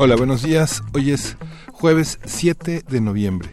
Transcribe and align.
Hola, 0.00 0.14
buenos 0.14 0.44
días. 0.44 0.84
Hoy 0.94 1.10
es 1.10 1.36
jueves 1.72 2.20
7 2.24 2.84
de 2.88 3.00
noviembre. 3.00 3.50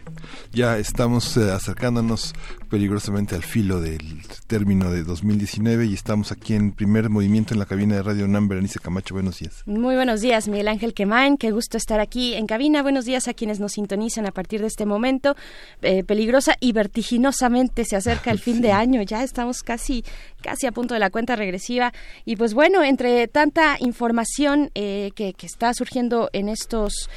Ya 0.52 0.78
estamos 0.78 1.36
eh, 1.36 1.52
acercándonos 1.52 2.34
peligrosamente 2.70 3.34
al 3.34 3.42
filo 3.42 3.80
del 3.80 4.22
término 4.46 4.90
de 4.90 5.04
2019 5.04 5.86
y 5.86 5.94
estamos 5.94 6.32
aquí 6.32 6.54
en 6.54 6.72
primer 6.72 7.10
movimiento 7.10 7.54
en 7.54 7.60
la 7.60 7.66
cabina 7.66 7.96
de 7.96 8.02
Radio 8.02 8.24
UNAM. 8.24 8.48
Berenice 8.48 8.78
Camacho, 8.80 9.14
buenos 9.14 9.38
días. 9.38 9.62
Muy 9.66 9.94
buenos 9.94 10.20
días, 10.20 10.48
Miguel 10.48 10.68
Ángel 10.68 10.94
Quemain. 10.94 11.36
Qué 11.36 11.50
gusto 11.50 11.76
estar 11.76 12.00
aquí 12.00 12.34
en 12.34 12.46
cabina. 12.46 12.82
Buenos 12.82 13.04
días 13.04 13.28
a 13.28 13.34
quienes 13.34 13.60
nos 13.60 13.72
sintonizan 13.72 14.26
a 14.26 14.32
partir 14.32 14.60
de 14.60 14.66
este 14.66 14.86
momento. 14.86 15.36
Eh, 15.82 16.04
peligrosa 16.04 16.56
y 16.60 16.72
vertiginosamente 16.72 17.84
se 17.84 17.96
acerca 17.96 18.30
el 18.30 18.38
fin 18.40 18.60
de 18.60 18.72
año. 18.72 19.02
Ya 19.02 19.22
estamos 19.22 19.62
casi, 19.62 20.04
casi 20.42 20.66
a 20.66 20.72
punto 20.72 20.94
de 20.94 21.00
la 21.00 21.10
cuenta 21.10 21.36
regresiva. 21.36 21.92
Y 22.24 22.36
pues 22.36 22.54
bueno, 22.54 22.82
entre 22.82 23.28
tanta 23.28 23.76
información 23.80 24.70
eh, 24.74 25.12
que, 25.14 25.34
que 25.34 25.46
está 25.46 25.72
surgiendo 25.74 26.30
en 26.32 26.48
estos 26.48 27.08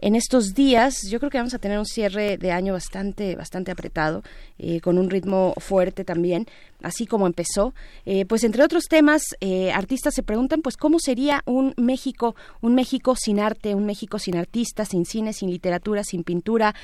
en 0.00 0.14
estos 0.14 0.54
días 0.54 1.02
yo 1.08 1.18
creo 1.18 1.30
que 1.30 1.38
vamos 1.38 1.54
a 1.54 1.58
tener 1.58 1.78
un 1.78 1.86
cierre 1.86 2.38
de 2.38 2.52
año 2.52 2.72
bastante 2.72 3.36
bastante 3.36 3.70
apretado 3.70 4.22
eh, 4.58 4.80
con 4.80 4.98
un 4.98 5.10
ritmo 5.10 5.54
fuerte 5.58 6.04
también 6.04 6.46
así 6.82 7.06
como 7.06 7.26
empezó. 7.26 7.74
Eh, 8.06 8.24
pues 8.26 8.44
entre 8.44 8.62
otros 8.62 8.84
temas 8.84 9.22
eh, 9.40 9.72
artistas 9.72 10.14
se 10.14 10.22
preguntan 10.22 10.62
pues 10.62 10.76
cómo 10.76 10.98
sería 10.98 11.42
un 11.46 11.74
México 11.76 12.34
un 12.60 12.74
México 12.74 13.14
sin 13.16 13.40
arte 13.40 13.74
un 13.74 13.86
México 13.86 14.18
sin 14.18 14.36
artistas 14.36 14.88
sin 14.88 15.04
cine 15.04 15.32
sin 15.32 15.50
literatura 15.50 16.04
sin 16.04 16.24
pintura 16.24 16.74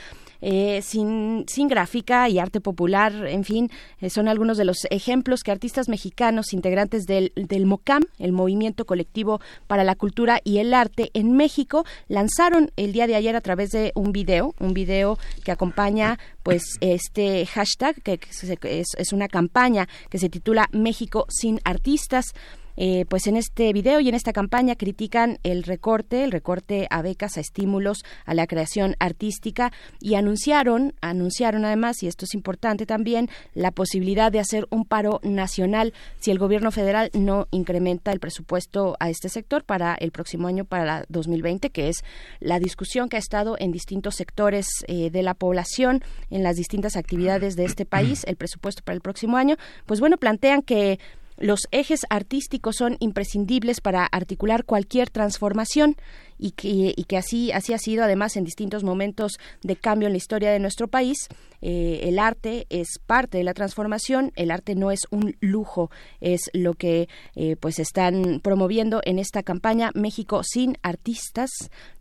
eh, 0.47 0.83
sin, 0.83 1.47
sin 1.49 1.69
gráfica 1.69 2.29
y 2.29 2.39
arte 2.39 2.61
popular, 2.61 3.15
en 3.27 3.45
fin, 3.45 3.71
eh, 4.03 4.11
son 4.11 4.29
algunos 4.29 4.59
de 4.59 4.67
los 4.67 4.77
ejemplos 4.91 5.43
que 5.43 5.51
artistas 5.51 5.89
mexicanos, 5.89 6.53
integrantes 6.53 7.07
del, 7.07 7.33
del 7.35 7.65
MOCAM, 7.65 8.03
el 8.19 8.33
Movimiento 8.33 8.85
Colectivo 8.85 9.41
para 9.67 9.85
la 9.85 9.95
Cultura 9.95 10.43
y 10.45 10.59
el 10.59 10.75
Arte 10.75 11.11
en 11.15 11.33
México, 11.33 11.87
lanzaron 12.09 12.71
el 12.77 12.93
día 12.93 13.07
de 13.07 13.15
ayer 13.15 13.35
a 13.37 13.41
través 13.41 13.71
de 13.71 13.93
un 13.95 14.13
video, 14.13 14.55
un 14.61 14.75
video 14.75 15.19
que 15.45 15.51
acompaña 15.51 16.19
pues 16.43 16.63
este 16.83 17.47
hashtag, 17.47 18.03
que 18.03 18.21
es, 18.65 18.89
es 18.99 19.13
una 19.15 19.29
campaña 19.29 19.84
que 20.11 20.19
se 20.19 20.29
titula 20.29 20.69
México 20.73 21.27
sin 21.29 21.61
artistas. 21.65 22.35
Eh, 22.77 23.05
pues 23.09 23.27
en 23.27 23.37
este 23.37 23.73
video 23.73 24.01
y 24.01 24.09
en 24.09 24.15
esta 24.15 24.33
campaña 24.33 24.75
critican 24.77 25.39
el 25.43 25.63
recorte, 25.63 26.25
el 26.25 26.33
recorte 26.33 26.87
a 26.91 27.03
becas, 27.03 27.37
a 27.37 27.41
estímulos, 27.41 28.05
a 28.25 28.35
la 28.35 28.47
creación 28.47 28.97
artística 28.99 29.73
y 30.01 30.15
anunciaron, 30.15 30.95
anunciaron 31.01 31.65
además, 31.65 32.03
y 32.03 32.09
esto 32.09 32.25
es 32.25 32.35
importante 32.35 32.87
también, 32.87 33.29
la 33.55 33.71
posibilidad 33.71 34.33
de 34.33 34.41
hacer 34.41 34.67
un 34.71 34.85
paro 34.85 35.21
nacional 35.23 35.93
si 36.19 36.31
el 36.31 36.39
gobierno 36.39 36.71
federal 36.71 37.11
no 37.13 37.47
incrementa 37.51 38.13
el 38.13 38.21
presupuesto 38.21 38.97
a 39.01 39.11
este 39.11 39.29
sector 39.29 39.65
para 39.65 39.95
el 39.95 40.11
próximo 40.11 40.49
año, 40.49 40.65
para 40.65 40.85
la 40.85 41.05
2020, 41.09 41.71
que 41.71 41.89
es 41.89 42.05
la 42.41 42.59
discusión 42.59 43.09
que 43.09 43.17
ha 43.17 43.21
estado 43.21 43.57
en 43.59 43.73
distintos 43.73 44.17
sectores 44.17 44.67
eh, 44.89 45.11
de 45.11 45.23
la 45.23 45.35
población, 45.35 46.03
en 46.31 46.43
las 46.43 46.57
distintas 46.57 46.97
actividades 46.97 47.57
de 47.57 47.65
este 47.65 47.85
país, 47.85 48.25
el 48.25 48.37
presupuesto 48.37 48.83
para 48.85 48.95
el 48.95 49.01
próximo 49.01 49.37
año. 49.37 49.57
Pues 49.87 50.01
bueno, 50.01 50.17
plantean 50.17 50.63
que 50.63 50.99
los 51.37 51.67
ejes 51.73 52.01
artísticos 52.11 52.77
son 52.77 52.97
imprescindibles 53.01 53.81
para 53.81 54.07
articular 54.07 54.65
cualquier 54.65 55.11
transformación 55.11 55.97
y 56.39 56.53
que, 56.53 56.95
y 56.97 57.05
que 57.05 57.17
así, 57.17 57.53
así 57.53 57.73
ha 57.73 57.79
sido 57.79 58.05
además 58.05 58.37
en 58.37 58.45
distintos 58.45 58.85
momentos 58.85 59.39
de 59.63 59.77
cambio 59.77 60.07
en 60.07 60.13
la 60.13 60.19
historia 60.19 60.51
de 60.51 60.59
nuestro 60.59 60.89
país. 60.89 61.29
Eh, 61.67 62.09
el 62.09 62.19
arte 62.19 62.67
es 62.69 62.99
parte 63.07 63.39
de 63.39 63.45
la 63.45 63.55
transformación, 63.55 64.33
el 64.37 64.51
arte 64.51 64.75
no 64.75 64.91
es 64.91 65.01
un 65.11 65.35
lujo, 65.41 65.91
es 66.21 66.51
lo 66.53 66.75
que 66.75 67.09
eh, 67.37 67.57
pues 67.57 67.79
están 67.79 68.41
promoviendo 68.43 69.01
en 69.05 69.19
esta 69.19 69.43
campaña 69.43 69.91
México 69.95 70.43
sin 70.45 70.77
artistas 70.83 71.51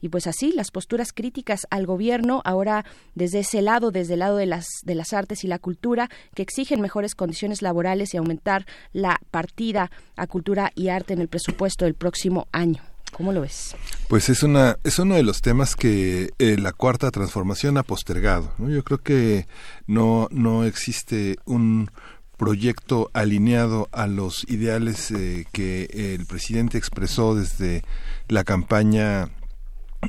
y 0.01 0.09
pues 0.09 0.27
así 0.27 0.51
las 0.51 0.69
posturas 0.69 1.13
críticas 1.13 1.65
al 1.69 1.85
gobierno 1.85 2.41
ahora 2.43 2.83
desde 3.15 3.39
ese 3.39 3.61
lado, 3.61 3.91
desde 3.91 4.13
el 4.13 4.19
lado 4.19 4.35
de 4.35 4.47
las, 4.47 4.65
de 4.83 4.95
las 4.95 5.13
artes 5.13 5.45
y 5.45 5.47
la 5.47 5.59
cultura 5.59 6.09
que 6.35 6.43
exigen 6.43 6.81
mejores 6.81 7.15
condiciones 7.15 7.61
laborales 7.61 8.13
y 8.13 8.17
aumentar 8.17 8.65
la 8.91 9.19
partida 9.31 9.91
a 10.17 10.27
cultura 10.27 10.71
y 10.75 10.89
arte 10.89 11.13
en 11.13 11.21
el 11.21 11.29
presupuesto 11.29 11.85
del 11.85 11.93
próximo 11.95 12.47
año. 12.51 12.92
¿Cómo 13.13 13.31
lo 13.31 13.41
ves? 13.41 13.75
Pues 14.07 14.29
es 14.29 14.43
una 14.43 14.77
es 14.83 14.99
uno 14.99 15.15
de 15.15 15.23
los 15.23 15.41
temas 15.41 15.75
que 15.75 16.31
eh, 16.39 16.57
la 16.59 16.73
cuarta 16.73 17.11
transformación 17.11 17.77
ha 17.77 17.83
postergado. 17.83 18.53
Yo 18.57 18.83
creo 18.83 18.97
que 18.99 19.47
no 19.87 20.27
no 20.31 20.65
existe 20.65 21.37
un 21.45 21.89
proyecto 22.37 23.09
alineado 23.13 23.87
a 23.91 24.07
los 24.07 24.43
ideales 24.49 25.11
eh, 25.11 25.45
que 25.51 26.15
el 26.15 26.25
presidente 26.25 26.77
expresó 26.77 27.35
desde 27.35 27.83
la 28.27 28.43
campaña 28.43 29.29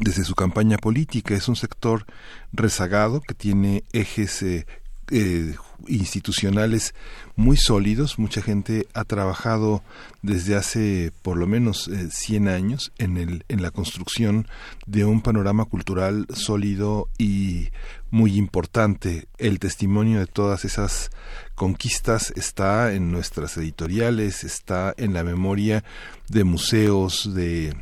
desde 0.01 0.25
su 0.25 0.35
campaña 0.35 0.77
política 0.79 1.35
es 1.35 1.49
un 1.49 1.55
sector 1.55 2.07
rezagado 2.53 3.21
que 3.21 3.35
tiene 3.35 3.85
ejes 3.93 4.43
eh, 4.43 4.67
eh, 5.11 5.55
institucionales 5.89 6.95
muy 7.37 7.57
sólidos. 7.57 8.19
Mucha 8.19 8.43
gente 8.43 8.87
ha 8.95 9.05
trabajado 9.05 9.83
desde 10.23 10.57
hace 10.57 11.13
por 11.23 11.37
lo 11.37 11.47
menos 11.47 11.91
100 12.11 12.49
eh, 12.49 12.51
años 12.53 12.93
en, 12.99 13.17
el, 13.17 13.45
en 13.49 13.63
la 13.63 13.71
construcción 13.71 14.47
de 14.87 15.05
un 15.05 15.21
panorama 15.21 15.65
cultural 15.65 16.27
sólido 16.35 17.09
y 17.19 17.69
muy 18.11 18.37
importante. 18.37 19.27
El 19.39 19.59
testimonio 19.59 20.21
de 20.21 20.27
todas 20.27 20.65
esas 20.65 21.11
conquistas 21.55 22.33
está 22.37 22.93
en 22.93 23.11
nuestras 23.11 23.57
editoriales, 23.57 24.45
está 24.45 24.95
en 24.97 25.15
la 25.15 25.25
memoria 25.25 25.85
de 26.29 26.45
museos, 26.45 27.35
de 27.35 27.75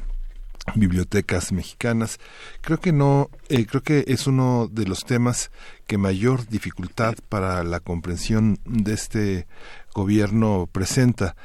bibliotecas 0.74 1.52
mexicanas. 1.52 2.18
Creo 2.60 2.80
que 2.80 2.92
no, 2.92 3.30
eh, 3.48 3.66
creo 3.66 3.82
que 3.82 4.04
es 4.08 4.26
uno 4.26 4.68
de 4.70 4.86
los 4.86 5.04
temas 5.04 5.50
que 5.86 5.98
mayor 5.98 6.46
dificultad 6.48 7.14
para 7.28 7.64
la 7.64 7.80
comprensión 7.80 8.58
de 8.64 8.94
este 8.94 9.46
gobierno 9.94 10.68
presenta. 10.70 11.36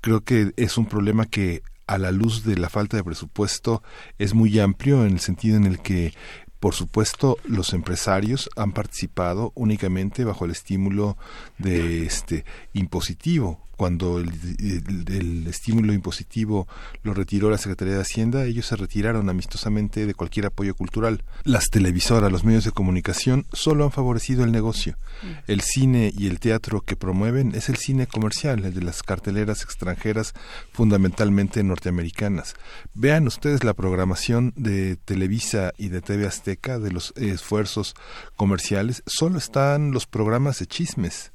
Creo 0.00 0.22
que 0.22 0.52
es 0.56 0.78
un 0.78 0.86
problema 0.86 1.26
que 1.26 1.62
a 1.86 1.98
la 1.98 2.10
luz 2.10 2.44
de 2.44 2.56
la 2.56 2.68
falta 2.68 2.96
de 2.96 3.04
presupuesto 3.04 3.82
es 4.18 4.34
muy 4.34 4.58
amplio 4.58 5.04
en 5.04 5.14
el 5.14 5.20
sentido 5.20 5.56
en 5.56 5.64
el 5.64 5.80
que 5.80 6.12
por 6.60 6.74
supuesto, 6.74 7.36
los 7.44 7.74
empresarios 7.74 8.48
han 8.56 8.72
participado 8.72 9.52
únicamente 9.54 10.24
bajo 10.24 10.46
el 10.46 10.52
estímulo 10.52 11.16
de 11.58 12.06
este 12.06 12.44
impositivo, 12.72 13.65
cuando 13.76 14.18
el, 14.18 15.46
estímulo 15.46 15.92
impositivo 15.92 16.66
lo 17.02 17.14
retiró 17.14 17.50
la 17.50 17.58
Secretaría 17.58 17.94
de 17.94 18.00
Hacienda, 18.00 18.44
ellos 18.44 18.66
se 18.66 18.76
retiraron 18.76 19.28
amistosamente 19.28 20.06
de 20.06 20.14
cualquier 20.14 20.46
apoyo 20.46 20.74
cultural. 20.74 21.22
Las 21.44 21.68
televisoras, 21.70 22.32
los 22.32 22.44
medios 22.44 22.64
de 22.64 22.72
comunicación 22.72 23.46
solo 23.52 23.84
han 23.84 23.92
favorecido 23.92 24.44
el 24.44 24.52
negocio. 24.52 24.96
Mm. 25.22 25.26
El 25.46 25.60
cine 25.60 26.12
y 26.16 26.26
el 26.26 26.40
teatro 26.40 26.80
que 26.80 26.96
promueven 26.96 27.54
es 27.54 27.68
el 27.68 27.76
cine 27.76 28.06
comercial, 28.06 28.64
el 28.64 28.74
de 28.74 28.82
las 28.82 29.02
carteleras 29.02 29.62
extranjeras, 29.62 30.32
fundamentalmente 30.72 31.62
norteamericanas. 31.62 32.54
Vean 32.94 33.26
ustedes 33.26 33.62
la 33.62 33.74
programación 33.74 34.52
de 34.56 34.96
Televisa 34.96 35.72
y 35.76 35.88
de 35.88 36.00
TV 36.00 36.26
Azteca 36.26 36.78
de 36.78 36.92
los 36.92 37.12
esfuerzos 37.16 37.94
comerciales, 38.36 39.02
solo 39.06 39.38
están 39.38 39.90
los 39.92 40.06
programas 40.06 40.58
de 40.58 40.66
chismes 40.66 41.32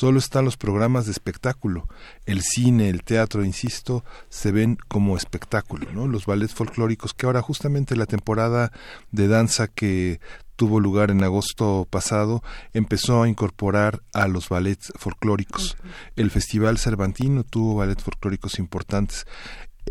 Solo 0.00 0.18
están 0.18 0.46
los 0.46 0.56
programas 0.56 1.04
de 1.04 1.12
espectáculo. 1.12 1.86
El 2.24 2.40
cine, 2.40 2.88
el 2.88 3.04
teatro, 3.04 3.44
insisto, 3.44 4.02
se 4.30 4.50
ven 4.50 4.78
como 4.88 5.14
espectáculo, 5.14 5.92
¿no? 5.92 6.06
Los 6.08 6.24
ballets 6.24 6.54
folclóricos, 6.54 7.12
que 7.12 7.26
ahora 7.26 7.42
justamente 7.42 7.94
la 7.96 8.06
temporada 8.06 8.72
de 9.10 9.28
danza 9.28 9.68
que 9.68 10.18
tuvo 10.56 10.80
lugar 10.80 11.10
en 11.10 11.22
agosto 11.22 11.86
pasado, 11.90 12.42
empezó 12.72 13.22
a 13.22 13.28
incorporar 13.28 14.00
a 14.14 14.26
los 14.26 14.48
ballets 14.48 14.90
folclóricos. 14.96 15.76
El 16.16 16.30
Festival 16.30 16.78
Cervantino 16.78 17.44
tuvo 17.44 17.74
ballets 17.74 18.02
folclóricos 18.02 18.58
importantes. 18.58 19.26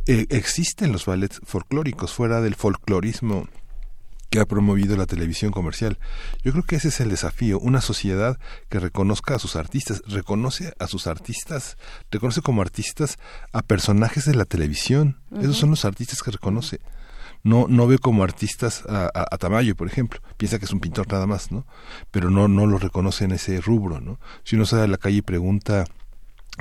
Eh, 0.07 0.25
existen 0.31 0.91
los 0.91 1.06
ballets 1.06 1.39
folclóricos 1.45 2.13
fuera 2.13 2.41
del 2.41 2.56
folclorismo 2.56 3.47
que 4.30 4.40
ha 4.40 4.46
promovido 4.46 4.96
la 4.96 5.06
televisión 5.06 5.52
comercial. 5.52 5.98
Yo 6.44 6.52
creo 6.52 6.64
que 6.64 6.76
ese 6.76 6.90
es 6.90 7.00
el 7.00 7.10
desafío, 7.10 7.60
una 7.60 7.81
sociedad 7.81 8.40
que 8.70 8.80
reconozca 8.80 9.36
a 9.36 9.40
sus 9.40 9.56
artistas, 9.56 10.02
reconoce 10.08 10.74
a 10.80 10.88
sus 10.88 11.08
artistas, 11.08 11.78
reconoce 12.12 12.42
como 12.42 12.62
artistas 12.62 13.18
a 13.54 13.62
personajes 13.62 14.26
de 14.26 14.36
la 14.36 14.46
televisión. 14.46 15.18
Esos 15.40 15.58
son 15.58 15.72
los 15.72 15.86
artistas 15.86 16.22
que 16.22 16.31
reconoce. 16.31 16.80
no 17.44 17.68
no 17.70 17.88
ve 17.88 17.98
como 17.98 18.24
artistas 18.24 18.84
a, 18.88 19.10
a, 19.14 19.38
Tamayo, 19.38 19.76
por 19.76 19.88
ejemplo. 19.88 20.20
Piensa 20.38 20.60
que 20.60 20.66
es 20.66 20.74
un 20.74 20.81
pintor 20.81 21.08
nada 21.12 21.26
más, 21.26 21.52
¿no? 21.52 21.66
Pero 22.12 22.30
no 22.30 22.48
no 22.48 22.66
lo 22.68 22.78
reconoce 22.78 23.26
en 23.26 23.31
ese 23.31 23.62
rubro, 23.62 24.00
¿no? 24.02 24.20
Si 24.44 24.56
uno 24.56 24.66
sale 24.66 24.84
a 24.84 24.88
la 24.88 24.98
calle 24.98 25.18
y 25.18 25.22
pregunta 25.22 25.86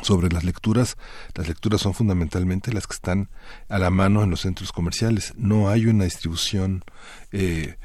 sobre 0.02 0.28
las 0.30 0.44
lecturas, 0.44 0.96
las 1.34 1.48
lecturas 1.48 1.80
son 1.80 1.94
fundamentalmente 1.94 2.72
las 2.72 2.86
que 2.86 2.94
están 2.94 3.28
a 3.68 3.78
la 3.78 3.90
mano 3.90 4.22
en 4.22 4.30
los 4.30 4.42
centros 4.42 4.72
comerciales. 4.72 5.34
No 5.36 5.68
hay 5.68 5.86
una 5.86 6.04
distribución 6.04 6.84
eh, 7.32 7.76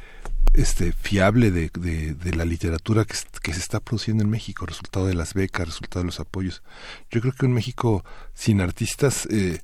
este 0.54 0.92
fiable 0.92 1.52
de, 1.52 1.70
de, 1.70 2.36
la 2.36 2.46
literatura 2.46 3.06
que, 3.06 3.16
que, 3.42 3.54
se 3.54 3.60
está 3.60 3.80
produciendo 3.80 4.24
en 4.24 4.30
México, 4.30 4.66
resultado 4.66 5.08
de 5.08 5.16
las 5.16 5.34
becas, 5.34 5.68
resultado 5.68 6.02
de 6.02 6.08
los 6.08 6.20
apoyos. 6.20 6.62
Yo 7.10 7.22
creo 7.22 7.34
que 7.34 7.48
en 7.48 7.54
México 7.54 8.06
sin 8.34 8.62
artistas 8.62 9.28
eh, 9.32 9.62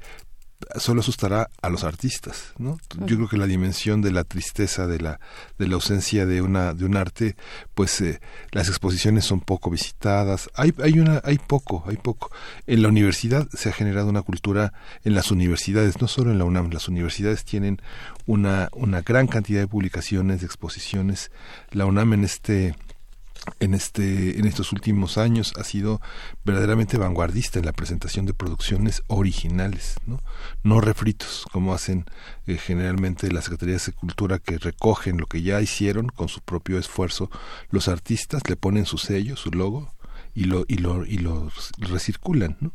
solo 0.77 1.01
asustará 1.01 1.49
a 1.61 1.69
los 1.69 1.83
artistas, 1.83 2.53
¿no? 2.57 2.77
Yo 3.05 3.15
creo 3.15 3.29
que 3.29 3.37
la 3.37 3.47
dimensión 3.47 4.01
de 4.01 4.11
la 4.11 4.23
tristeza, 4.23 4.87
de 4.87 4.99
la, 4.99 5.19
de 5.57 5.67
la 5.67 5.75
ausencia 5.75 6.25
de 6.25 6.41
una, 6.41 6.73
de 6.73 6.85
un 6.85 6.97
arte, 6.97 7.35
pues 7.73 8.01
eh, 8.01 8.19
las 8.51 8.67
exposiciones 8.67 9.25
son 9.25 9.39
poco 9.39 9.69
visitadas, 9.69 10.49
hay, 10.55 10.73
hay 10.83 10.99
una, 10.99 11.21
hay 11.23 11.37
poco, 11.37 11.83
hay 11.87 11.97
poco. 11.97 12.31
En 12.67 12.81
la 12.81 12.89
universidad 12.89 13.47
se 13.53 13.69
ha 13.69 13.73
generado 13.73 14.09
una 14.09 14.21
cultura, 14.21 14.73
en 15.03 15.15
las 15.15 15.31
universidades, 15.31 16.01
no 16.01 16.07
solo 16.07 16.31
en 16.31 16.37
la 16.37 16.45
UNAM, 16.45 16.71
las 16.71 16.87
universidades 16.87 17.45
tienen 17.45 17.81
una, 18.25 18.69
una 18.73 19.01
gran 19.01 19.27
cantidad 19.27 19.61
de 19.61 19.67
publicaciones, 19.67 20.41
de 20.41 20.45
exposiciones. 20.45 21.31
La 21.71 21.85
UNAM 21.85 22.13
en 22.13 22.23
este 22.25 22.75
en 23.59 23.73
este 23.73 24.39
en 24.39 24.45
estos 24.45 24.71
últimos 24.71 25.17
años 25.17 25.53
ha 25.57 25.63
sido 25.63 26.01
verdaderamente 26.45 26.97
vanguardista 26.97 27.59
en 27.59 27.65
la 27.65 27.73
presentación 27.73 28.25
de 28.25 28.33
producciones 28.33 29.03
originales 29.07 29.95
no 30.05 30.21
no 30.63 30.81
refritos 30.81 31.45
como 31.51 31.73
hacen 31.73 32.05
eh, 32.47 32.57
generalmente 32.57 33.31
las 33.31 33.45
secretarías 33.45 33.85
de 33.85 33.93
cultura 33.93 34.39
que 34.39 34.57
recogen 34.57 35.17
lo 35.17 35.25
que 35.25 35.41
ya 35.41 35.61
hicieron 35.61 36.07
con 36.09 36.29
su 36.29 36.41
propio 36.41 36.79
esfuerzo. 36.79 37.29
Los 37.69 37.87
artistas 37.87 38.43
le 38.49 38.55
ponen 38.55 38.85
su 38.85 38.97
sello 38.97 39.35
su 39.35 39.51
logo 39.51 39.93
y 40.33 40.45
lo 40.45 40.65
y 40.67 40.77
lo 40.77 41.05
y 41.05 41.17
lo 41.17 41.51
recirculan 41.77 42.57
no 42.59 42.71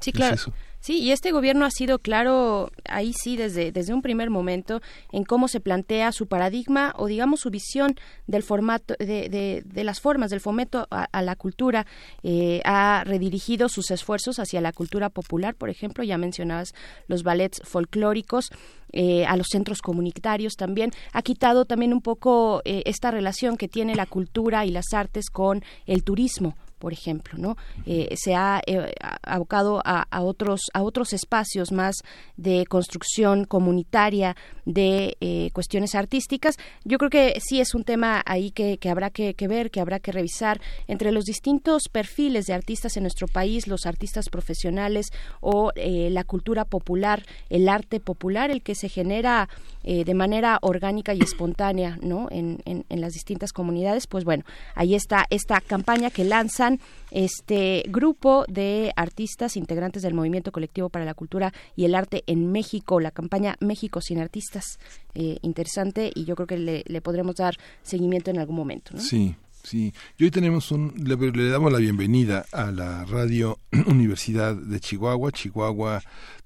sí 0.00 0.12
claro 0.12 0.36
Sí, 0.82 0.98
y 0.98 1.12
este 1.12 1.30
gobierno 1.30 1.64
ha 1.64 1.70
sido 1.70 2.00
claro 2.00 2.72
ahí 2.86 3.12
sí 3.12 3.36
desde, 3.36 3.70
desde 3.70 3.94
un 3.94 4.02
primer 4.02 4.30
momento 4.30 4.82
en 5.12 5.22
cómo 5.22 5.46
se 5.46 5.60
plantea 5.60 6.10
su 6.10 6.26
paradigma 6.26 6.92
o 6.98 7.06
digamos 7.06 7.38
su 7.38 7.50
visión 7.50 7.94
del 8.26 8.42
formato 8.42 8.96
de, 8.98 9.62
de, 9.64 9.84
las 9.84 10.00
formas 10.00 10.30
del 10.30 10.40
fomento 10.40 10.88
a, 10.90 11.22
la 11.22 11.36
cultura. 11.36 11.86
Eh, 12.24 12.62
ha 12.64 13.04
redirigido 13.06 13.68
sus 13.68 13.92
esfuerzos 13.92 14.40
hacia 14.40 14.60
la 14.60 14.72
cultura 14.72 15.08
popular, 15.08 15.54
por 15.54 15.70
ejemplo, 15.70 16.02
ya 16.02 16.18
mencionabas 16.18 16.74
los 17.06 17.22
ballets 17.22 17.62
folclóricos. 17.64 18.50
Eh, 18.92 19.24
a 19.24 19.36
los 19.36 19.46
centros 19.50 19.80
comunitarios 19.80 20.54
también 20.54 20.90
ha 21.12 21.22
quitado 21.22 21.64
también 21.64 21.94
un 21.94 22.02
poco 22.02 22.60
eh, 22.66 22.82
esta 22.84 23.10
relación 23.10 23.56
que 23.56 23.68
tiene 23.68 23.94
la 23.94 24.04
cultura 24.04 24.66
y 24.66 24.70
las 24.70 24.92
artes 24.92 25.30
con 25.30 25.62
el 25.86 26.02
turismo 26.04 26.56
por 26.82 26.92
ejemplo, 26.92 27.38
¿no? 27.38 27.56
Eh, 27.86 28.12
se 28.16 28.34
ha 28.34 28.60
eh, 28.66 28.92
abocado 29.22 29.80
a, 29.84 30.20
otros 30.20 30.62
a 30.74 30.82
otros 30.82 31.12
espacios 31.12 31.70
más 31.70 31.94
de 32.36 32.66
construcción 32.66 33.44
comunitaria 33.44 34.34
de 34.64 35.16
eh, 35.20 35.50
cuestiones 35.52 35.94
artísticas. 35.94 36.56
Yo 36.84 36.98
creo 36.98 37.08
que 37.08 37.38
sí 37.40 37.60
es 37.60 37.76
un 37.76 37.84
tema 37.84 38.20
ahí 38.26 38.50
que, 38.50 38.80
habrá 38.90 39.10
que, 39.10 39.32
ver, 39.46 39.70
que 39.70 39.80
habrá 39.80 40.00
que 40.00 40.10
revisar 40.10 40.60
entre 40.88 41.12
los 41.12 41.24
distintos 41.24 41.84
perfiles 41.88 42.46
de 42.46 42.54
artistas 42.54 42.96
en 42.96 43.04
nuestro 43.04 43.28
país, 43.28 43.68
los 43.68 43.86
artistas 43.86 44.28
profesionales 44.28 45.12
o 45.40 45.70
la 45.76 46.24
cultura 46.24 46.64
popular, 46.64 47.22
el 47.48 47.68
arte 47.68 48.00
popular, 48.00 48.50
el 48.50 48.62
que 48.62 48.74
se 48.74 48.88
genera 48.88 49.48
de 49.84 50.14
manera 50.14 50.58
orgánica 50.62 51.12
y 51.14 51.20
espontánea, 51.20 51.98
¿no? 52.02 52.28
En, 52.30 52.60
en, 52.64 52.84
en 52.88 53.00
las 53.00 53.12
distintas 53.12 53.52
comunidades. 53.52 54.06
Pues 54.06 54.24
bueno, 54.24 54.44
ahí 54.74 54.94
está 54.94 55.26
esta 55.30 55.60
campaña 55.60 56.10
que 56.10 56.24
lanzan 56.24 56.71
este 57.10 57.84
grupo 57.88 58.44
de 58.48 58.92
artistas 58.96 59.56
integrantes 59.56 60.02
del 60.02 60.14
Movimiento 60.14 60.52
Colectivo 60.52 60.88
para 60.88 61.04
la 61.04 61.14
Cultura 61.14 61.52
y 61.76 61.84
el 61.84 61.94
Arte 61.94 62.24
en 62.26 62.52
México, 62.52 63.00
la 63.00 63.10
campaña 63.10 63.56
México 63.60 64.00
sin 64.00 64.18
Artistas. 64.18 64.78
Eh, 65.14 65.38
interesante 65.42 66.10
y 66.14 66.24
yo 66.24 66.34
creo 66.36 66.46
que 66.46 66.58
le, 66.58 67.00
podremos 67.00 67.36
dar 67.36 67.56
seguimiento 67.82 68.30
en 68.30 68.38
algún 68.38 68.56
momento. 68.56 68.96
Sí. 68.98 69.34
Sí, 69.64 69.94
y 70.18 70.24
hoy 70.24 70.32
tenemos 70.32 70.72
un, 70.72 70.92
le, 70.96 71.14
le, 71.14 71.48
damos 71.48 71.70
la 71.70 71.78
bienvenida 71.78 72.44
a 72.50 72.72
la 72.72 73.04
Radio 73.04 73.60
Universidad 73.86 74.56
de 74.56 74.80
Chihuahua. 74.80 75.30
Chihuahua 75.30 76.02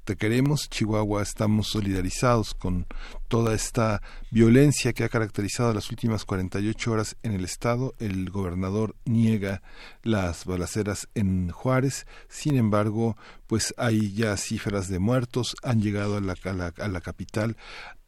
te 0.07 0.15
queremos, 0.15 0.71
Chihuahua, 0.71 1.21
estamos 1.21 1.67
solidarizados 1.67 2.55
con 2.55 2.87
toda 3.27 3.55
esta 3.55 4.01
violencia 4.31 4.93
que 4.93 5.03
ha 5.03 5.09
caracterizado 5.09 5.75
las 5.75 5.91
últimas 5.91 6.25
48 6.25 6.93
horas 6.93 7.17
en 7.25 7.33
el 7.33 7.45
estado. 7.45 7.93
El 7.99 8.31
gobernador 8.31 8.95
niega 9.05 9.63
las 10.05 10.45
balaceras 10.45 11.09
en 11.17 11.51
Juárez, 11.51 12.07
sin 12.29 12.55
embargo, 12.57 13.17
pues 13.49 13.75
hay 13.79 14.15
ya 14.15 14.37
cifras 14.37 14.87
de 14.87 15.01
muertos, 15.01 15.57
han 15.65 15.83
llegado 15.83 16.19
a 16.19 16.21
la, 16.21 16.37
a 16.79 16.89
la 16.89 17.01
capital, 17.01 17.57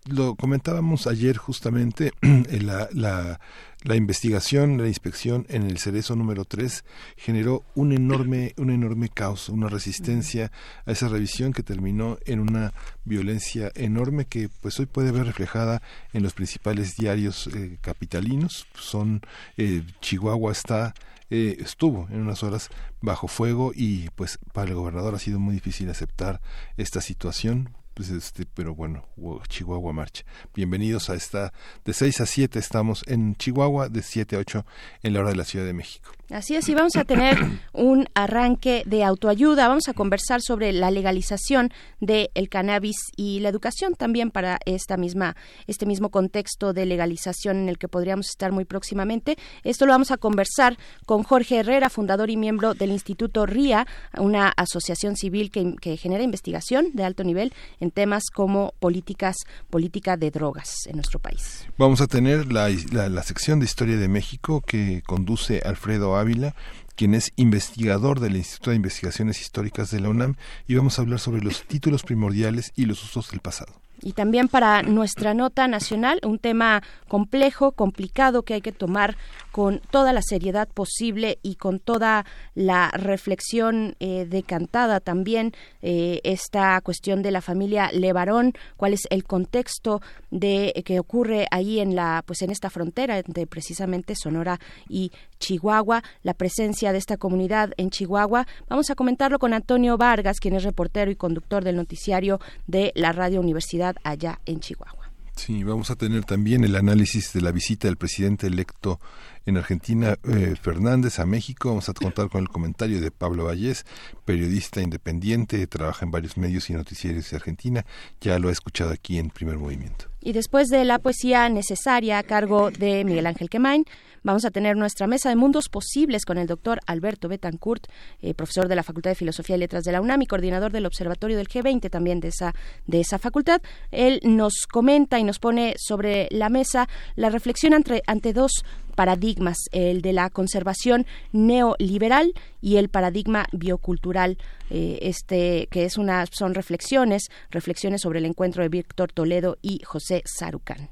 lo 0.07 0.37
comentábamos 0.37 1.07
ayer 1.07 1.37
justamente, 1.37 2.13
la, 2.23 2.89
la, 2.93 3.41
la, 3.83 3.97
investigación, 3.97 4.79
la 4.79 4.89
inspección 4.89 5.47
en 5.49 5.65
el 5.65 5.79
cerezo 5.79 6.17
número 6.17 6.45
3 6.45 6.85
generó 7.17 7.65
un 7.75 7.93
enorme, 7.93 8.55
un 8.57 8.71
enorme 8.71 9.09
caos, 9.09 9.49
una 9.49 9.69
resistencia 9.69 10.51
a 10.87 10.93
esa 10.93 11.09
revisión 11.09 11.53
que 11.53 11.63
terminó 11.63 12.19
en 12.25 12.41
una 12.41 12.73
violencia 13.05 13.71
enorme 13.75 14.25
que 14.25 14.49
pues 14.63 14.79
hoy 14.81 14.87
puede 14.87 15.13
ver 15.13 15.27
reflejada 15.27 15.83
en 16.13 16.23
los 16.23 16.33
principales 16.33 16.97
diarios 16.97 17.49
eh, 17.49 17.79
capitalinos. 17.81 18.67
Son 18.75 19.21
eh, 19.57 19.83
Chihuahua 20.01 20.53
está 20.53 20.95
eh, 21.31 21.59
estuvo 21.61 22.09
en 22.11 22.23
unas 22.23 22.43
horas 22.43 22.71
bajo 23.03 23.29
fuego 23.29 23.73
y 23.75 24.09
pues 24.17 24.39
para 24.55 24.69
el 24.71 24.75
gobernador 24.75 25.15
ha 25.15 25.19
sido 25.19 25.39
muy 25.39 25.55
difícil 25.55 25.91
aceptar 25.91 26.41
esta 26.79 27.03
situación 27.03 27.69
pues 27.99 28.11
este, 28.11 28.47
pero 28.47 28.77
bueno, 28.77 29.03
Chihuahua 29.49 29.93
Marcha. 29.93 30.23
Bienvenidos 30.55 31.11
a 31.11 31.17
esta, 31.17 31.53
de 31.85 31.93
6 31.93 32.21
a 32.21 32.27
7 32.27 32.57
estamos 32.57 33.03
en 33.09 33.35
Chihuahua, 33.35 33.89
de 33.89 34.03
7 34.05 34.37
a 34.37 34.39
8 34.39 34.65
en 35.03 35.15
la 35.15 35.19
hora 35.19 35.31
de 35.31 35.35
la 35.35 35.45
Ciudad 35.45 35.67
de 35.67 35.73
México. 35.73 36.13
Así 36.31 36.55
es, 36.55 36.69
y 36.69 36.75
vamos 36.75 36.95
a 36.95 37.05
tener 37.05 37.39
un 37.73 38.07
arranque 38.15 38.85
de 38.87 39.03
autoayuda, 39.03 39.67
vamos 39.67 39.89
a 39.89 39.95
conversar 39.95 40.43
sobre 40.43 40.73
la 40.73 40.93
legalización 40.93 41.73
del 42.01 42.49
cannabis 42.49 42.99
y 43.17 43.41
la 43.41 43.49
educación 43.49 43.95
también 43.95 44.31
para 44.31 44.59
esta 44.65 44.97
misma, 44.97 45.35
este 45.67 45.85
mismo 45.85 46.11
contexto 46.11 46.75
de 46.75 46.87
legalización 46.87 47.57
en 47.57 47.69
el 47.69 47.79
que 47.79 47.89
podríamos 47.89 48.29
estar 48.29 48.53
muy 48.53 48.65
próximamente. 48.65 49.39
Esto 49.65 49.87
lo 49.87 49.93
vamos 49.93 50.13
a 50.13 50.19
conversar 50.19 50.77
con 51.05 51.25
Jorge 51.25 51.57
Herrera, 51.57 51.91
fundador 51.91 52.31
y 52.31 52.37
miembro 52.37 52.75
del 52.75 52.91
Instituto 52.91 53.45
RIA, 53.45 53.89
una 54.19 54.51
asociación 54.51 55.17
civil 55.17 55.51
que, 55.51 55.75
que 55.81 55.97
genera 55.97 56.23
investigación 56.23 56.91
de 56.93 57.03
alto 57.05 57.25
nivel 57.25 57.53
en 57.81 57.88
temas 57.91 58.25
como 58.33 58.75
políticas, 58.81 59.37
política 59.71 60.17
de 60.17 60.31
drogas 60.31 60.87
en 60.87 60.97
nuestro 60.97 61.19
país. 61.19 61.67
Vamos 61.77 62.01
a 62.01 62.07
tener 62.07 62.53
la, 62.53 62.69
la, 62.93 63.09
la 63.09 63.23
sección 63.23 63.61
de 63.61 63.67
Historia 63.67 63.97
de 63.97 64.09
México 64.09 64.61
que 64.61 65.03
conduce 65.07 65.61
Alfredo 65.65 66.17
Ávila, 66.17 66.55
quien 66.97 67.15
es 67.15 67.33
investigador 67.37 68.21
del 68.21 68.37
Instituto 68.37 68.71
de 68.71 68.77
Investigaciones 68.77 69.41
Históricas 69.41 69.91
de 69.91 70.01
la 70.01 70.09
UNAM, 70.09 70.35
y 70.67 70.75
vamos 70.75 70.99
a 70.99 71.03
hablar 71.03 71.21
sobre 71.21 71.43
los 71.43 71.65
títulos 71.65 72.03
primordiales 72.03 72.73
y 72.75 72.87
los 72.87 73.03
usos 73.05 73.31
del 73.31 73.41
pasado. 73.41 73.73
Y 74.03 74.13
también 74.13 74.49
para 74.49 74.83
nuestra 74.83 75.35
nota 75.35 75.67
nacional, 75.67 76.21
un 76.25 76.39
tema 76.39 76.83
complejo, 77.09 77.73
complicado, 77.73 78.43
que 78.43 78.55
hay 78.55 78.61
que 78.61 78.73
tomar 78.73 79.17
con 79.51 79.81
toda 79.91 80.13
la 80.13 80.23
seriedad 80.23 80.69
posible 80.69 81.39
y 81.43 81.57
con 81.57 81.81
toda 81.81 82.25
la 82.55 82.91
reflexión 82.93 83.97
eh, 83.99 84.25
decantada 84.29 85.01
también 85.01 85.53
eh, 85.83 86.21
esta 86.23 86.81
cuestión 86.81 87.23
de 87.23 87.33
la 87.33 87.41
familia 87.41 87.91
Levarón, 87.93 88.53
cuál 88.77 88.93
es 88.93 89.03
el 89.11 89.25
contexto 89.25 90.01
de 90.31 90.73
eh, 90.77 90.83
que 90.85 91.01
ocurre 91.01 91.47
ahí 91.51 91.81
en 91.81 91.97
la 91.97 92.23
pues 92.25 92.43
en 92.43 92.51
esta 92.51 92.71
frontera 92.71 93.19
entre 93.19 93.47
precisamente 93.47 94.15
Sonora 94.15 94.61
y 94.89 95.11
Chihuahua, 95.41 96.03
la 96.23 96.35
presencia 96.35 96.93
de 96.93 96.99
esta 96.99 97.17
comunidad 97.17 97.73
en 97.77 97.91
Chihuahua. 97.91 98.47
Vamos 98.69 98.91
a 98.91 98.95
comentarlo 98.95 99.39
con 99.39 99.55
Antonio 99.55 99.97
Vargas, 99.97 100.41
quien 100.41 100.55
es 100.55 100.63
reportero 100.63 101.11
y 101.11 101.17
conductor 101.17 101.65
del 101.65 101.77
noticiario 101.77 102.41
de 102.67 102.93
la 102.95 103.13
Radio 103.13 103.41
Universidad 103.41 103.88
allá 104.05 104.41
en 104.47 104.61
Chihuahua. 104.61 105.11
Sí, 105.39 105.63
vamos 105.63 105.91
a 105.91 105.97
tener 105.97 106.25
también 106.25 106.65
el 106.65 106.75
análisis 106.75 107.33
de 107.33 107.41
la 107.41 107.53
visita 107.53 107.87
del 107.87 107.97
presidente 107.97 108.49
electo 108.49 108.99
en 109.47 109.57
Argentina, 109.57 110.19
eh, 110.25 110.55
Fernández, 110.61 111.19
a 111.19 111.27
México. 111.27 111.69
Vamos 111.69 111.89
a 111.89 111.95
contar 111.95 112.29
con 112.29 112.43
el 112.43 112.49
comentario 112.49 113.01
de 113.01 113.11
Pablo 113.11 113.45
Vallés, 113.45 113.85
periodista 114.25 114.81
independiente, 114.81 115.67
trabaja 115.67 116.05
en 116.05 116.11
varios 116.11 116.37
medios 116.37 116.71
y 116.71 116.75
noticieros 116.75 117.31
de 117.31 117.37
Argentina. 117.37 117.85
Ya 118.21 118.39
lo 118.39 118.49
ha 118.49 118.53
escuchado 118.53 118.91
aquí 118.91 119.19
en 119.19 119.31
Primer 119.31 119.59
Movimiento. 119.59 120.07
Y 120.21 120.33
después 120.33 120.69
de 120.69 120.85
la 120.85 120.99
poesía 120.99 121.49
necesaria 121.49 122.19
a 122.19 122.23
cargo 122.23 122.71
de 122.71 123.05
Miguel 123.05 123.27
Ángel 123.27 123.49
Quemain, 123.49 123.85
vamos 124.23 124.45
a 124.45 124.51
tener 124.51 124.77
nuestra 124.77 125.07
mesa 125.07 125.29
de 125.29 125.37
mundos 125.37 125.69
posibles 125.69 126.25
con 126.25 126.39
el 126.39 126.47
doctor 126.47 126.81
Alberto 126.87 127.29
Betancourt, 127.29 127.87
eh, 128.21 128.35
profesor 128.35 128.69
de 128.69 128.77
la 128.77 128.83
Facultad 128.83 129.11
de 129.11 129.15
Filosofía 129.15 129.57
y 129.57 129.61
Letras 129.61 129.85
de 129.85 129.93
la 129.93 130.01
UNAM 130.01 130.23
y 130.23 130.27
coordinador 130.27 130.73
del 130.73 130.87
Observatorio 130.87 131.37
del 131.37 131.49
G20 131.49 131.89
también 131.89 132.21
de 132.21 132.29
esa, 132.29 132.55
de 132.87 133.01
esa 133.01 133.19
facultad. 133.19 133.63
Él 133.91 134.21
nos 134.25 134.67
comenta 134.71 135.19
y 135.19 135.25
nos 135.25 135.39
pone 135.39 135.75
sobre 135.79 136.29
la 136.31 136.49
mesa 136.49 136.89
la 137.15 137.31
reflexión 137.31 137.73
ante, 137.73 138.03
ante 138.07 138.33
dos 138.33 138.65
paradigmas, 138.99 139.59
el 139.71 140.03
de 140.03 140.13
la 140.13 140.29
conservación 140.29 141.07
neoliberal 141.31 142.35
y 142.61 142.79
el 142.79 142.89
paradigma 142.89 143.47
biocultural, 143.53 144.39
eh, 144.71 144.99
este 145.03 145.69
que 145.71 145.85
es 145.85 145.99
una 145.99 146.27
son 146.33 146.53
reflexiones, 146.53 147.29
reflexiones 147.53 148.01
sobre 148.01 148.19
el 148.19 148.25
encuentro 148.25 148.65
de 148.65 148.69
Víctor 148.69 149.13
Toledo 149.13 149.57
y 149.63 149.83
José 149.85 150.25
Sarucán. 150.25 150.89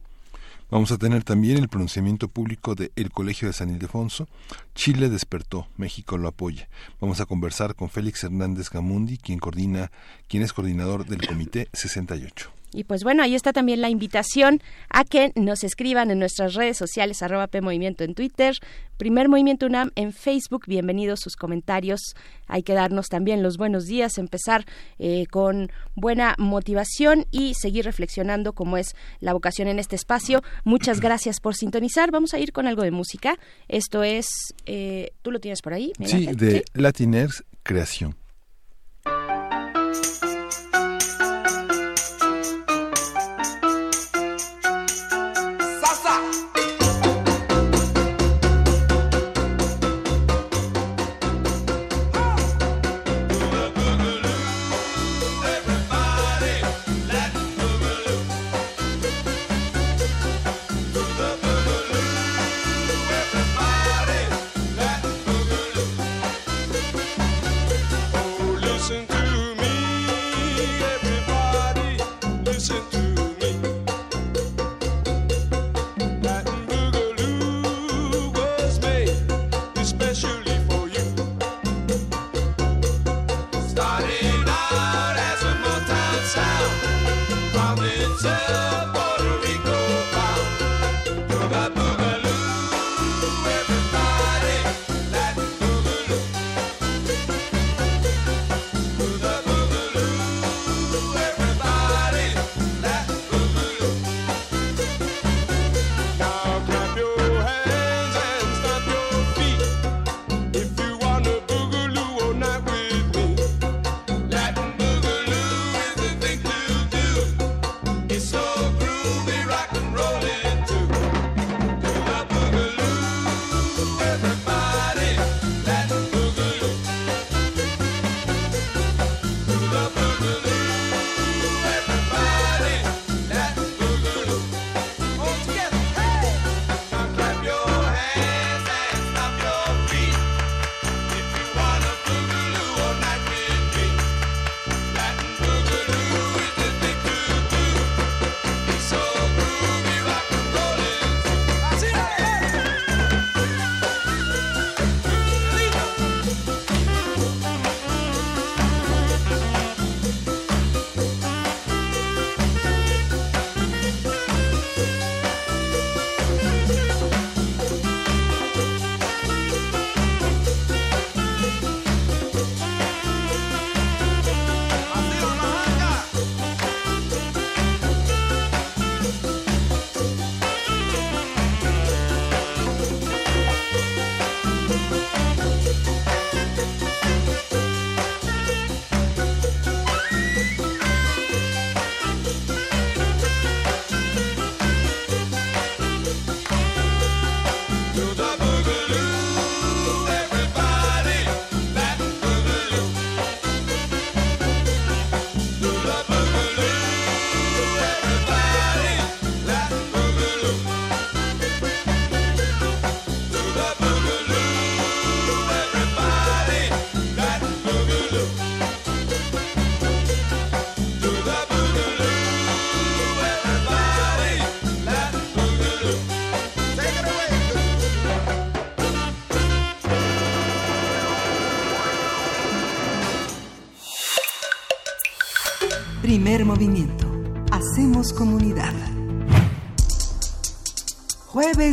Vamos 0.70 0.92
a 0.92 0.98
tener 0.98 1.24
también 1.24 1.58
el 1.58 1.68
pronunciamiento 1.68 2.28
público 2.28 2.76
del 2.76 2.92
el 2.94 3.10
Colegio 3.10 3.48
de 3.48 3.54
San 3.54 3.70
Ildefonso. 3.70 4.28
Chile 4.76 5.08
despertó, 5.08 5.66
México 5.76 6.16
lo 6.16 6.28
apoya. 6.28 6.68
Vamos 7.00 7.20
a 7.20 7.26
conversar 7.26 7.74
con 7.74 7.90
Félix 7.90 8.22
Hernández 8.22 8.70
Gamundi, 8.70 9.18
quien 9.18 9.40
coordina, 9.40 9.90
quien 10.28 10.44
es 10.44 10.52
coordinador 10.52 11.06
del 11.06 11.26
Comité 11.26 11.68
68. 11.72 12.52
Y 12.76 12.84
pues 12.84 13.04
bueno, 13.04 13.22
ahí 13.22 13.34
está 13.34 13.54
también 13.54 13.80
la 13.80 13.88
invitación 13.88 14.60
a 14.90 15.04
que 15.04 15.32
nos 15.34 15.64
escriban 15.64 16.10
en 16.10 16.18
nuestras 16.18 16.52
redes 16.52 16.76
sociales, 16.76 17.22
arroba 17.22 17.46
P 17.46 17.62
Movimiento 17.62 18.04
en 18.04 18.14
Twitter, 18.14 18.54
Primer 18.98 19.30
Movimiento 19.30 19.64
UNAM 19.64 19.92
en 19.94 20.12
Facebook. 20.12 20.64
Bienvenidos 20.66 21.20
sus 21.20 21.36
comentarios. 21.36 22.14
Hay 22.46 22.62
que 22.62 22.74
darnos 22.74 23.06
también 23.06 23.42
los 23.42 23.56
buenos 23.56 23.86
días, 23.86 24.18
empezar 24.18 24.66
eh, 24.98 25.24
con 25.30 25.70
buena 25.94 26.34
motivación 26.36 27.24
y 27.30 27.54
seguir 27.54 27.86
reflexionando 27.86 28.52
como 28.52 28.76
es 28.76 28.94
la 29.20 29.32
vocación 29.32 29.68
en 29.68 29.78
este 29.78 29.96
espacio. 29.96 30.42
Muchas 30.64 31.00
gracias 31.00 31.40
por 31.40 31.54
sintonizar. 31.54 32.10
Vamos 32.10 32.34
a 32.34 32.38
ir 32.38 32.52
con 32.52 32.66
algo 32.66 32.82
de 32.82 32.90
música. 32.90 33.38
Esto 33.68 34.02
es, 34.02 34.28
eh, 34.66 35.12
¿tú 35.22 35.30
lo 35.30 35.40
tienes 35.40 35.62
por 35.62 35.72
ahí? 35.72 35.94
Sí, 36.04 36.26
de 36.26 36.62
Latiners 36.74 37.42
Creación. 37.62 38.16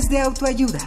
De 0.10 0.20
autoayuda. 0.20 0.80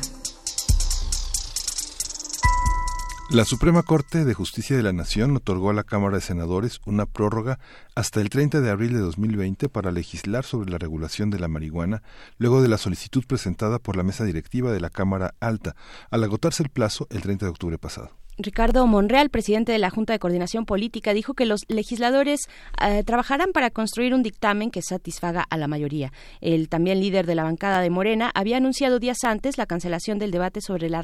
La 3.30 3.44
Suprema 3.44 3.82
Corte 3.82 4.24
de 4.24 4.34
Justicia 4.34 4.76
de 4.76 4.82
la 4.82 4.92
Nación 4.92 5.36
otorgó 5.36 5.70
a 5.70 5.74
la 5.74 5.84
Cámara 5.84 6.16
de 6.16 6.20
Senadores 6.20 6.80
una 6.86 7.06
prórroga 7.06 7.58
hasta 7.94 8.20
el 8.20 8.30
30 8.30 8.60
de 8.60 8.70
abril 8.70 8.92
de 8.92 9.00
2020 9.00 9.68
para 9.68 9.90
legislar 9.90 10.44
sobre 10.44 10.70
la 10.70 10.78
regulación 10.78 11.30
de 11.30 11.38
la 11.38 11.48
marihuana, 11.48 12.02
luego 12.38 12.62
de 12.62 12.68
la 12.68 12.78
solicitud 12.78 13.24
presentada 13.26 13.78
por 13.78 13.96
la 13.96 14.02
mesa 14.02 14.24
directiva 14.24 14.70
de 14.72 14.80
la 14.80 14.90
Cámara 14.90 15.34
Alta, 15.40 15.76
al 16.10 16.22
agotarse 16.22 16.62
el 16.62 16.70
plazo 16.70 17.06
el 17.10 17.22
30 17.22 17.46
de 17.46 17.50
octubre 17.50 17.78
pasado. 17.78 18.25
Ricardo 18.38 18.86
Monreal, 18.86 19.30
presidente 19.30 19.72
de 19.72 19.78
la 19.78 19.90
Junta 19.90 20.12
de 20.12 20.18
Coordinación 20.18 20.66
Política, 20.66 21.14
dijo 21.14 21.34
que 21.34 21.46
los 21.46 21.62
legisladores 21.68 22.48
eh, 22.82 23.02
trabajarán 23.02 23.52
para 23.52 23.70
construir 23.70 24.12
un 24.12 24.22
dictamen 24.22 24.70
que 24.70 24.82
satisfaga 24.82 25.44
a 25.48 25.56
la 25.56 25.68
mayoría. 25.68 26.12
El 26.40 26.68
también 26.68 27.00
líder 27.00 27.26
de 27.26 27.34
la 27.34 27.44
bancada 27.44 27.80
de 27.80 27.90
Morena 27.90 28.30
había 28.34 28.58
anunciado 28.58 28.98
días 28.98 29.24
antes 29.24 29.56
la 29.56 29.66
cancelación 29.66 30.18
del 30.18 30.30
debate 30.30 30.60
sobre 30.60 30.90
la, 30.90 31.02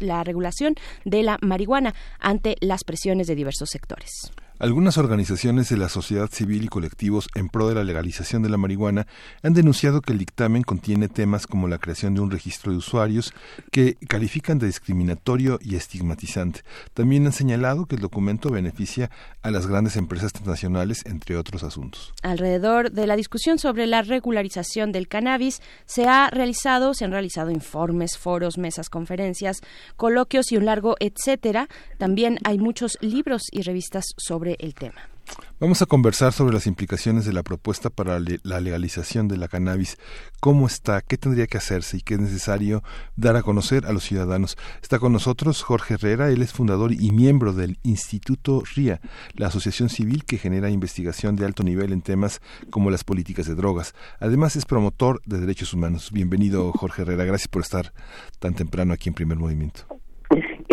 la 0.00 0.24
regulación 0.24 0.74
de 1.04 1.22
la 1.22 1.38
marihuana 1.42 1.94
ante 2.20 2.56
las 2.60 2.84
presiones 2.84 3.26
de 3.26 3.34
diversos 3.34 3.70
sectores. 3.70 4.30
Algunas 4.60 4.98
organizaciones 4.98 5.68
de 5.68 5.76
la 5.76 5.88
sociedad 5.88 6.30
civil 6.30 6.62
y 6.62 6.68
colectivos 6.68 7.28
en 7.34 7.48
pro 7.48 7.68
de 7.68 7.74
la 7.74 7.82
legalización 7.82 8.40
de 8.44 8.48
la 8.48 8.56
marihuana 8.56 9.08
han 9.42 9.52
denunciado 9.52 10.00
que 10.00 10.12
el 10.12 10.18
dictamen 10.20 10.62
contiene 10.62 11.08
temas 11.08 11.48
como 11.48 11.66
la 11.66 11.78
creación 11.78 12.14
de 12.14 12.20
un 12.20 12.30
registro 12.30 12.70
de 12.70 12.78
usuarios 12.78 13.34
que 13.72 13.96
califican 14.06 14.60
de 14.60 14.68
discriminatorio 14.68 15.58
y 15.60 15.74
estigmatizante. 15.74 16.60
También 16.94 17.26
han 17.26 17.32
señalado 17.32 17.86
que 17.86 17.96
el 17.96 18.00
documento 18.00 18.48
beneficia 18.48 19.10
a 19.42 19.50
las 19.50 19.66
grandes 19.66 19.96
empresas 19.96 20.32
transnacionales, 20.32 21.04
entre 21.04 21.36
otros 21.36 21.64
asuntos. 21.64 22.14
Alrededor 22.22 22.92
de 22.92 23.08
la 23.08 23.16
discusión 23.16 23.58
sobre 23.58 23.88
la 23.88 24.02
regularización 24.02 24.92
del 24.92 25.08
cannabis 25.08 25.62
se 25.84 26.06
ha 26.06 26.30
realizado, 26.30 26.94
se 26.94 27.04
han 27.04 27.10
realizado 27.10 27.50
informes, 27.50 28.16
foros, 28.16 28.56
mesas, 28.56 28.88
conferencias, 28.88 29.62
coloquios 29.96 30.52
y 30.52 30.56
un 30.58 30.66
largo 30.66 30.94
etcétera. 31.00 31.68
También 31.98 32.38
hay 32.44 32.58
muchos 32.58 32.98
libros 33.00 33.42
y 33.50 33.62
revistas 33.62 34.04
sobre 34.16 34.43
el 34.52 34.74
tema. 34.74 35.08
Vamos 35.60 35.80
a 35.80 35.86
conversar 35.86 36.32
sobre 36.32 36.52
las 36.52 36.66
implicaciones 36.66 37.24
de 37.24 37.32
la 37.32 37.42
propuesta 37.42 37.88
para 37.88 38.18
la 38.42 38.60
legalización 38.60 39.28
de 39.28 39.36
la 39.36 39.48
cannabis, 39.48 39.96
cómo 40.40 40.66
está, 40.66 41.00
qué 41.00 41.16
tendría 41.16 41.46
que 41.46 41.56
hacerse 41.56 41.96
y 41.96 42.00
qué 42.00 42.14
es 42.14 42.20
necesario 42.20 42.82
dar 43.16 43.36
a 43.36 43.42
conocer 43.42 43.86
a 43.86 43.92
los 43.92 44.04
ciudadanos. 44.04 44.58
Está 44.82 44.98
con 44.98 45.12
nosotros 45.12 45.62
Jorge 45.62 45.94
Herrera, 45.94 46.28
él 46.30 46.42
es 46.42 46.52
fundador 46.52 46.92
y 46.92 47.10
miembro 47.12 47.52
del 47.52 47.78
Instituto 47.82 48.62
RIA, 48.74 49.00
la 49.34 49.46
asociación 49.46 49.88
civil 49.88 50.24
que 50.24 50.38
genera 50.38 50.70
investigación 50.70 51.36
de 51.36 51.46
alto 51.46 51.62
nivel 51.62 51.92
en 51.92 52.02
temas 52.02 52.42
como 52.70 52.90
las 52.90 53.04
políticas 53.04 53.46
de 53.46 53.54
drogas. 53.54 53.94
Además 54.20 54.56
es 54.56 54.66
promotor 54.66 55.22
de 55.24 55.38
derechos 55.38 55.72
humanos. 55.72 56.10
Bienvenido 56.12 56.72
Jorge 56.72 57.02
Herrera, 57.02 57.24
gracias 57.24 57.48
por 57.48 57.62
estar 57.62 57.92
tan 58.40 58.54
temprano 58.54 58.92
aquí 58.92 59.08
en 59.08 59.14
Primer 59.14 59.38
Movimiento. 59.38 60.03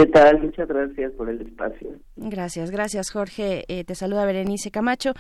¿Qué 0.02 0.08
tal? 0.08 0.42
Muchas 0.42 0.68
gracias 0.68 1.12
por 1.12 1.30
el 1.30 1.42
espacio. 1.42 1.90
Gracias, 2.16 2.72
gracias 2.72 3.12
Jorge. 3.12 3.66
Eh, 3.68 3.84
te 3.84 3.94
saluda 3.94 4.26
Berenice 4.26 4.72
Camacho. 4.72 5.14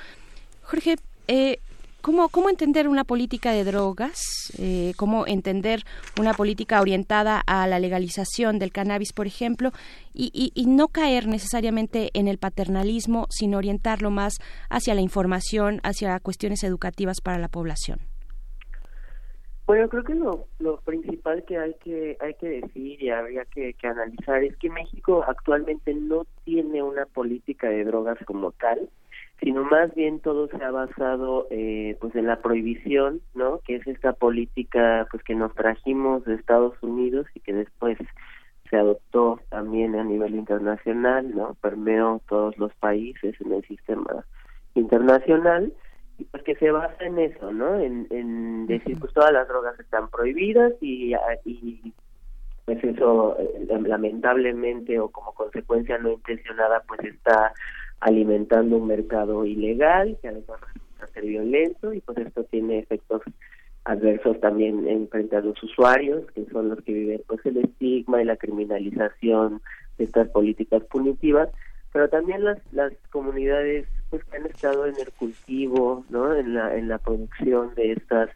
Jorge, 0.64 0.96
eh, 1.28 1.60
¿cómo, 2.02 2.30
¿cómo 2.30 2.50
entender 2.50 2.88
una 2.88 3.04
política 3.04 3.52
de 3.52 3.64
drogas? 3.64 4.52
Eh, 4.58 4.94
¿Cómo 4.98 5.28
entender 5.28 5.84
una 6.20 6.34
política 6.34 6.82
orientada 6.82 7.44
a 7.46 7.68
la 7.68 7.78
legalización 7.78 8.58
del 8.58 8.72
cannabis, 8.72 9.14
por 9.14 9.28
ejemplo? 9.28 9.72
Y, 10.16 10.52
y, 10.56 10.66
no 10.66 10.88
caer 10.88 11.28
necesariamente 11.28 12.10
en 12.16 12.28
el 12.28 12.40
paternalismo, 12.40 13.28
sino 13.30 13.60
orientarlo 13.60 14.10
más 14.10 14.40
hacia 14.72 14.96
la 14.96 15.02
información, 15.02 15.80
hacia 15.84 16.20
cuestiones 16.20 16.64
educativas 16.64 17.22
para 17.22 17.38
la 17.38 17.50
población. 17.50 18.00
Bueno, 19.72 19.88
creo 19.88 20.04
que 20.04 20.16
lo, 20.16 20.48
lo 20.60 20.82
principal 20.82 21.46
que 21.46 21.58
hay 21.58 21.74
que 21.76 22.18
hay 22.20 22.34
que 22.34 22.60
decir 22.60 23.02
y 23.02 23.10
habría 23.10 23.46
que, 23.46 23.74
analizar 23.84 24.44
es 24.44 24.54
que 24.58 24.70
México 24.70 25.24
actualmente 25.26 25.94
no 25.94 26.26
tiene 26.44 26.84
una 26.84 27.06
política 27.06 27.70
de 27.70 27.86
drogas 27.86 28.18
como 28.26 28.52
tal, 28.52 28.90
sino 29.40 29.64
más 29.64 29.96
bien 29.96 30.20
todo 30.20 30.50
se 30.50 30.62
ha 30.62 30.72
basado 30.72 31.48
eh, 31.52 31.96
pues 32.02 32.14
en 32.16 32.28
la 32.28 32.42
prohibición, 32.42 33.22
¿no? 33.34 33.60
Que 33.60 33.78
es 33.78 33.88
esta 33.88 34.12
política 34.12 35.08
pues 35.10 35.24
que 35.24 35.36
nos 35.36 35.56
trajimos 35.56 36.26
de 36.26 36.36
Estados 36.36 36.76
Unidos 36.84 37.28
y 37.34 37.40
que 37.40 37.54
después 37.54 37.98
se 38.70 38.76
adoptó 38.76 39.40
también 39.48 39.96
a 39.96 40.04
nivel 40.04 40.36
internacional, 40.36 41.34
¿no? 41.34 41.56
Permeó 41.62 42.22
todos 42.28 42.58
los 42.58 42.74
países 42.74 43.40
en 43.40 43.54
el 43.54 43.64
sistema 43.66 44.26
internacional 44.76 45.72
pues 46.32 46.44
que 46.44 46.56
se 46.56 46.72
basa 46.72 47.04
en 47.04 47.20
eso, 47.20 47.52
¿no? 47.52 47.80
En, 47.80 48.68
decir, 48.68 48.98
pues 49.00 49.14
todas 49.14 49.32
las 49.32 49.48
drogas 49.48 49.80
están 49.80 50.10
prohibidas 50.10 50.74
y, 50.82 51.14
y 51.46 51.94
pues 52.66 52.84
eso 52.84 53.38
eh, 53.40 53.68
lamentablemente 53.68 55.00
o 55.00 55.10
como 55.10 55.34
consecuencia 55.34 55.98
no 55.98 56.12
intencionada 56.12 56.84
pues 56.88 57.02
está 57.04 57.54
alimentando 58.00 58.78
un 58.78 58.88
mercado 58.88 59.46
ilegal 59.46 60.18
que 60.22 60.30
además 60.30 60.60
resulta 60.62 61.08
ser 61.08 61.24
violento 61.26 61.94
y 61.94 62.02
pues 62.02 62.18
esto 62.20 62.44
tiene 62.46 62.80
efectos 62.80 63.22
adversos 63.84 64.40
también 64.40 64.88
en 64.88 65.08
frente 65.10 65.36
a 65.36 65.42
los 65.42 65.62
usuarios 65.64 66.30
que 66.32 66.46
son 66.46 66.70
los 66.70 66.82
que 66.82 66.94
viven 66.94 67.22
pues 67.28 67.46
el 67.46 67.58
estigma 67.58 68.22
y 68.22 68.26
la 68.26 68.38
criminalización 68.38 69.62
de 69.98 70.04
estas 70.06 70.30
políticas 70.30 70.84
punitivas 70.84 71.50
pero 71.92 72.10
también 72.10 72.44
las 72.44 72.60
las 72.74 72.94
comunidades 73.10 73.88
pues 74.10 74.24
que 74.26 74.38
han 74.38 74.46
estado 74.46 74.86
en 74.86 74.96
el 75.00 75.12
cultivo 75.14 76.06
no 76.10 76.36
en 76.36 76.54
la 76.54 76.76
en 76.76 76.88
la 76.88 76.98
producción 76.98 77.74
de 77.76 77.94
estas 77.94 78.30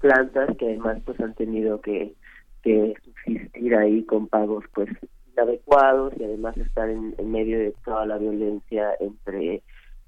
plantas 0.00 0.56
que 0.56 0.66
además 0.66 0.98
pues 1.04 1.18
han 1.20 1.34
tenido 1.34 1.80
que 1.80 2.14
que 2.62 2.94
subsistir 3.04 3.74
ahí 3.76 4.04
con 4.04 4.26
pagos 4.26 4.64
pues 4.74 4.88
inadecuados 5.32 6.14
y 6.16 6.24
además 6.24 6.56
estar 6.56 6.88
en, 6.88 7.14
medio 7.30 7.58
de 7.58 7.74
toda 7.84 8.06
la 8.06 8.18
violencia 8.18 8.94
entre 9.00 9.62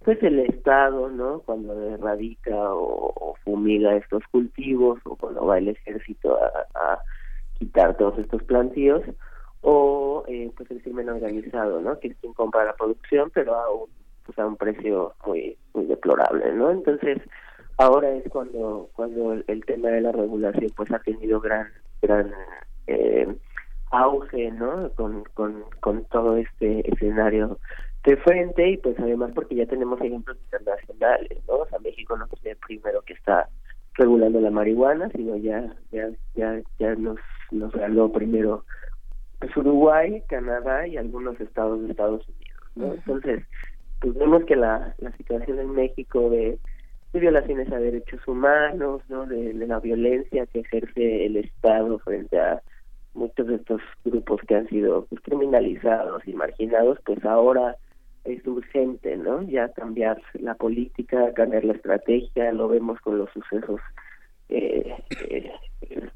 pues 0.05 0.23
el 0.23 0.41
estado 0.41 1.09
no 1.09 1.41
cuando 1.41 1.81
erradica 1.95 2.57
o, 2.75 3.35
fumiga 3.45 3.97
estos 3.97 4.23
cultivos 4.31 4.99
o 5.05 5.17
cuando 5.17 5.47
va 5.47 5.59
el 5.59 5.69
ejército 5.69 6.37
a, 6.37 6.49
a 6.75 6.99
quitar 7.59 7.97
todos 7.97 8.19
estos 8.19 8.43
plantíos 8.45 9.03
o 9.63 10.25
eh, 10.29 10.51
pues 10.57 10.71
el 10.71 10.83
crimen 10.83 11.09
organizado, 11.09 11.81
¿no? 11.81 11.99
Que 11.99 12.09
es 12.09 12.17
quien 12.19 12.33
compra 12.33 12.65
la 12.65 12.75
producción, 12.75 13.31
pero 13.33 13.55
a 13.55 13.73
un, 13.73 13.91
pues 14.25 14.39
a 14.39 14.47
un 14.47 14.57
precio 14.57 15.15
muy 15.27 15.57
muy 15.75 15.87
deplorable, 15.87 16.53
¿no? 16.53 16.71
Entonces 16.71 17.19
ahora 17.77 18.11
es 18.11 18.25
cuando 18.31 18.89
cuando 18.95 19.33
el, 19.33 19.65
tema 19.65 19.89
de 19.89 20.01
la 20.01 20.13
regulación 20.13 20.71
pues 20.77 20.91
ha 20.93 20.99
tenido 21.01 21.41
gran 21.41 21.69
gran 22.03 22.33
eh, 22.87 23.27
auge, 23.91 24.51
¿no? 24.53 24.91
Con, 24.91 25.25
con 25.35 25.65
con 25.81 26.05
todo 26.07 26.37
este 26.37 26.89
escenario 26.91 27.59
de 28.05 28.17
frente 28.19 28.71
y 28.71 28.77
pues 28.77 28.99
además 28.99 29.33
porque 29.35 29.57
ya 29.57 29.67
tenemos 29.67 30.01
ejemplos 30.01 30.39
internacionales, 30.45 31.39
¿no? 31.49 31.57
O 31.57 31.67
sea, 31.67 31.79
México 31.81 32.17
no 32.17 32.27
es 32.27 32.47
el 32.47 32.57
primero 32.57 33.03
que 33.03 33.15
está 33.15 33.49
regulando 33.95 34.41
la 34.41 34.51
marihuana, 34.51 35.11
sino 35.11 35.37
ya 35.37 35.75
ya 35.91 36.09
ya 36.35 36.61
ya 36.79 36.95
nos 36.95 37.19
nos 37.51 37.73
ganó 37.73 38.13
primero 38.13 38.65
pues 39.39 39.57
Uruguay, 39.57 40.23
Canadá 40.29 40.87
y 40.87 40.97
algunos 40.97 41.41
estados 41.41 41.83
de 41.83 41.91
Estados 41.91 42.27
Unidos, 42.29 42.71
¿no? 42.75 42.95
Entonces, 42.95 43.45
pues 44.01 44.15
vemos 44.15 44.45
que 44.45 44.57
la, 44.57 44.95
la 44.99 45.13
situación 45.17 45.59
en 45.59 45.73
México 45.73 46.31
de, 46.31 46.59
violaciones 47.13 47.71
a 47.73 47.79
derechos 47.79 48.21
humanos, 48.27 49.03
¿no? 49.09 49.27
De, 49.27 49.53
la 49.55 49.81
violencia 49.81 50.47
que 50.47 50.61
ejerce 50.61 51.27
el 51.27 51.37
Estado 51.37 51.99
frente 52.01 52.39
a 52.39 52.63
muchos 53.15 53.47
de 53.47 53.57
estos 53.57 53.81
grupos 54.05 54.41
que 54.47 54.55
han 54.55 54.69
sido 54.69 55.07
pues, 55.07 55.21
criminalizados 55.23 56.27
y 56.27 56.33
marginados, 56.35 56.99
pues 57.05 57.25
ahora 57.25 57.77
es 58.25 58.47
urgente, 58.47 59.17
¿no? 59.17 59.43
Ya 59.43 59.73
cambiar 59.73 60.21
la 60.35 60.55
política, 60.55 61.33
cambiar 61.35 61.65
la 61.65 61.73
estrategia, 61.73 62.53
lo 62.53 62.69
vemos 62.69 63.01
con 63.01 63.19
los 63.19 63.31
sucesos 63.31 63.81
eh, 64.49 64.95
eh, 65.29 65.53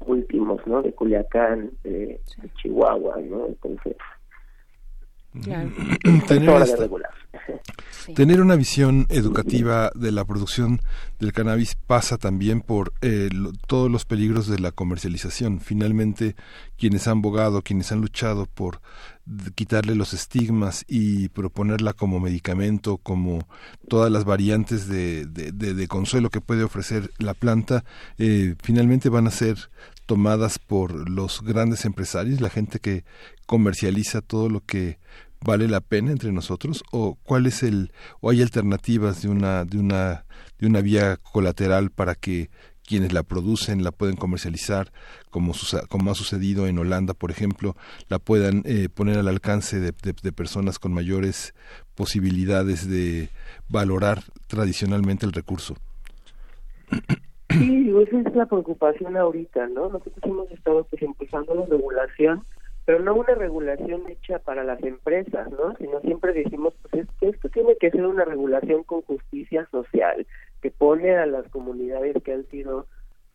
últimos, 0.05 0.65
¿no? 0.67 0.81
De 0.81 0.93
Culiacán, 0.93 1.71
de, 1.83 2.19
Chihuahua, 2.61 3.17
¿no? 3.21 3.47
Entonces, 3.47 3.95
tener, 8.15 8.41
una 8.41 8.55
visión 8.55 9.07
educativa 9.09 9.91
de 9.95 10.11
la 10.11 10.25
producción 10.25 10.81
del 11.19 11.33
cannabis 11.33 11.75
pasa 11.87 12.17
también 12.17 12.61
por 12.61 12.93
eh, 13.01 13.29
todos 13.67 13.89
los 13.89 14.05
peligros 14.05 14.47
de 14.47 14.59
la 14.59 14.71
comercialización. 14.71 15.59
Finalmente, 15.59 16.35
quienes 16.77 17.07
han 17.07 17.21
bogado, 17.21 17.61
quienes 17.61 17.91
han 17.91 18.01
luchado 18.01 18.45
por 18.45 18.81
quitarle 19.55 19.95
los 19.95 20.13
estigmas 20.13 20.83
y 20.87 21.29
proponerla 21.29 21.93
como 21.93 22.19
medicamento, 22.19 22.97
como 22.97 23.47
todas 23.87 24.11
las 24.11 24.25
variantes 24.25 24.87
de, 24.87 25.25
de, 25.25 25.87
consuelo 25.87 26.29
que 26.29 26.41
puede 26.41 26.63
ofrecer 26.63 27.09
la 27.19 27.33
planta, 27.33 27.85
eh, 28.17 28.55
finalmente 28.61 29.09
van 29.09 29.27
a 29.27 29.31
ser 29.31 29.69
tomadas 30.05 30.59
por 30.59 31.09
los 31.09 31.41
grandes 31.41 31.85
empresarios, 31.85 32.41
la 32.41 32.49
gente 32.49 32.79
que 32.79 33.03
comercializa 33.45 34.21
todo 34.21 34.49
lo 34.49 34.61
que 34.61 34.99
vale 35.43 35.67
la 35.67 35.81
pena 35.81 36.11
entre 36.11 36.31
nosotros 36.31 36.83
o 36.91 37.15
cuál 37.23 37.45
es 37.45 37.63
el 37.63 37.91
o 38.21 38.29
hay 38.29 38.41
alternativas 38.41 39.21
de 39.21 39.29
una 39.29 39.65
de 39.65 39.77
una 39.77 40.25
de 40.57 40.67
una 40.67 40.81
vía 40.81 41.17
colateral 41.17 41.91
para 41.91 42.15
que 42.15 42.49
quienes 42.85 43.13
la 43.13 43.23
producen 43.23 43.83
la 43.83 43.91
pueden 43.91 44.15
comercializar 44.15 44.91
como, 45.29 45.53
como 45.89 46.11
ha 46.11 46.15
sucedido 46.15 46.67
en 46.67 46.77
Holanda 46.79 47.13
por 47.13 47.31
ejemplo 47.31 47.75
la 48.07 48.19
puedan 48.19 48.63
eh, 48.65 48.89
poner 48.93 49.17
al 49.17 49.27
alcance 49.27 49.79
de, 49.79 49.91
de, 49.91 50.31
personas 50.31 50.79
con 50.79 50.93
mayores 50.93 51.53
posibilidades 51.95 52.87
de 52.87 53.29
valorar 53.67 54.23
tradicionalmente 54.47 55.25
el 55.25 55.33
recurso 55.33 55.75
sí 57.53 57.93
esa 58.01 58.19
es 58.19 58.35
la 58.35 58.45
preocupación 58.45 59.17
ahorita 59.17 59.67
no 59.67 59.89
nosotros 59.89 60.23
hemos 60.23 60.51
estado 60.51 60.83
pues 60.85 61.01
empezando 61.01 61.55
la 61.55 61.65
regulación 61.65 62.43
pero 62.85 62.99
no 62.99 63.15
una 63.15 63.35
regulación 63.35 64.09
hecha 64.09 64.39
para 64.39 64.63
las 64.63 64.81
empresas, 64.83 65.49
¿no? 65.51 65.75
Sino 65.77 66.01
siempre 66.01 66.33
decimos, 66.33 66.73
pues 66.81 67.07
esto 67.21 67.49
tiene 67.49 67.77
que 67.77 67.91
ser 67.91 68.05
una 68.05 68.25
regulación 68.25 68.83
con 68.83 69.01
justicia 69.03 69.67
social, 69.71 70.27
que 70.61 70.71
pone 70.71 71.15
a 71.15 71.25
las 71.25 71.47
comunidades 71.49 72.21
que 72.23 72.33
han 72.33 72.45
sido 72.49 72.87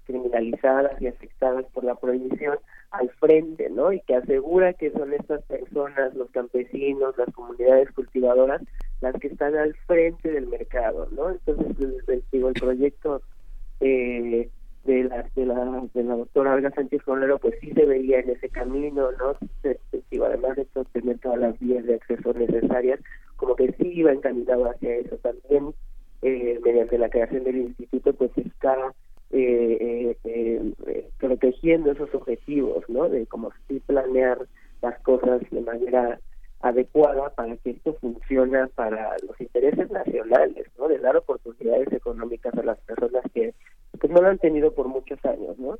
criminalizadas 0.04 1.00
y 1.00 1.06
afectadas 1.06 1.66
por 1.72 1.84
la 1.84 1.94
prohibición 1.94 2.58
al 2.90 3.10
frente, 3.20 3.68
¿no? 3.70 3.92
Y 3.92 4.00
que 4.00 4.16
asegura 4.16 4.72
que 4.72 4.90
son 4.90 5.12
estas 5.12 5.42
personas, 5.44 6.14
los 6.14 6.30
campesinos, 6.30 7.16
las 7.18 7.32
comunidades 7.34 7.90
cultivadoras, 7.92 8.62
las 9.00 9.14
que 9.16 9.28
están 9.28 9.54
al 9.56 9.74
frente 9.86 10.30
del 10.30 10.46
mercado, 10.46 11.08
¿no? 11.12 11.30
Entonces, 11.30 11.76
el, 11.78 12.22
el 12.32 12.52
proyecto 12.54 13.22
eh, 13.80 14.48
de 14.84 15.04
la, 15.04 15.26
de 15.34 15.46
la, 15.46 15.88
de 15.92 16.02
la 16.02 16.16
doctora 16.16 16.54
Olga 16.54 16.70
Sánchez 16.70 17.02
Colero, 17.02 17.38
pues 17.38 17.54
sí 17.60 17.72
se 17.72 17.84
veía 17.84 18.20
en 18.20 18.30
ese 18.30 18.48
camino, 18.48 19.10
¿no? 19.12 19.36
Se, 19.62 19.78
además 20.24 20.56
de 20.56 20.66
tener 20.92 21.18
todas 21.18 21.38
las 21.38 21.58
vías 21.58 21.84
de 21.84 21.94
acceso 21.94 22.32
necesarias, 22.32 23.00
como 23.36 23.54
que 23.54 23.72
sí 23.72 23.92
iba 23.94 24.12
encaminado 24.12 24.70
hacia 24.70 24.96
eso 24.96 25.16
también, 25.18 25.74
eh, 26.22 26.58
mediante 26.64 26.98
la 26.98 27.10
creación 27.10 27.44
del 27.44 27.56
instituto, 27.58 28.12
pues 28.14 28.30
está 28.36 28.94
eh, 29.30 30.16
eh, 30.24 30.72
eh, 30.86 31.08
protegiendo 31.18 31.92
esos 31.92 32.14
objetivos, 32.14 32.84
¿no? 32.88 33.08
De 33.08 33.26
cómo 33.26 33.52
sí 33.68 33.80
planear 33.86 34.38
las 34.80 34.98
cosas 35.00 35.42
de 35.50 35.60
manera 35.60 36.18
adecuada 36.60 37.30
para 37.30 37.56
que 37.56 37.70
esto 37.70 37.94
funcione 38.00 38.66
para 38.68 39.16
los 39.26 39.40
intereses 39.40 39.90
nacionales, 39.90 40.66
¿no? 40.76 40.88
De 40.88 40.98
dar 40.98 41.16
oportunidades 41.16 41.92
económicas 41.92 42.54
a 42.54 42.62
las 42.62 42.78
personas 42.80 43.24
que 43.32 43.54
pues 43.98 44.12
no 44.12 44.20
lo 44.20 44.28
han 44.28 44.38
tenido 44.38 44.72
por 44.72 44.88
muchos 44.88 45.24
años, 45.24 45.58
¿no? 45.58 45.78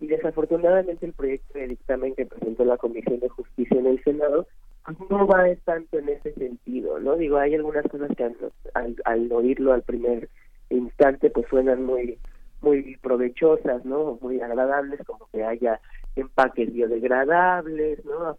Y 0.00 0.06
desafortunadamente 0.06 1.04
el 1.04 1.12
proyecto 1.12 1.58
de 1.58 1.68
dictamen 1.68 2.14
que 2.14 2.26
presentó 2.26 2.64
la 2.64 2.78
Comisión 2.78 3.20
de 3.20 3.28
Justicia 3.28 3.78
en 3.78 3.86
el 3.86 4.02
Senado 4.02 4.46
pues 4.84 5.10
no 5.10 5.26
va 5.26 5.44
tanto 5.64 5.98
en 5.98 6.08
ese 6.08 6.32
sentido, 6.34 6.98
¿no? 6.98 7.16
Digo, 7.16 7.36
hay 7.36 7.54
algunas 7.54 7.86
cosas 7.86 8.10
que 8.16 8.24
al, 8.24 8.96
al, 9.04 9.32
oírlo 9.32 9.72
al 9.72 9.82
primer 9.82 10.28
instante 10.70 11.30
pues 11.30 11.46
suenan 11.48 11.84
muy 11.84 12.18
muy 12.62 12.96
provechosas, 12.98 13.84
¿no? 13.84 14.18
Muy 14.20 14.40
agradables, 14.40 15.00
como 15.06 15.26
que 15.32 15.42
haya 15.42 15.80
empaques 16.20 16.72
biodegradables, 16.72 18.04
¿no? 18.04 18.36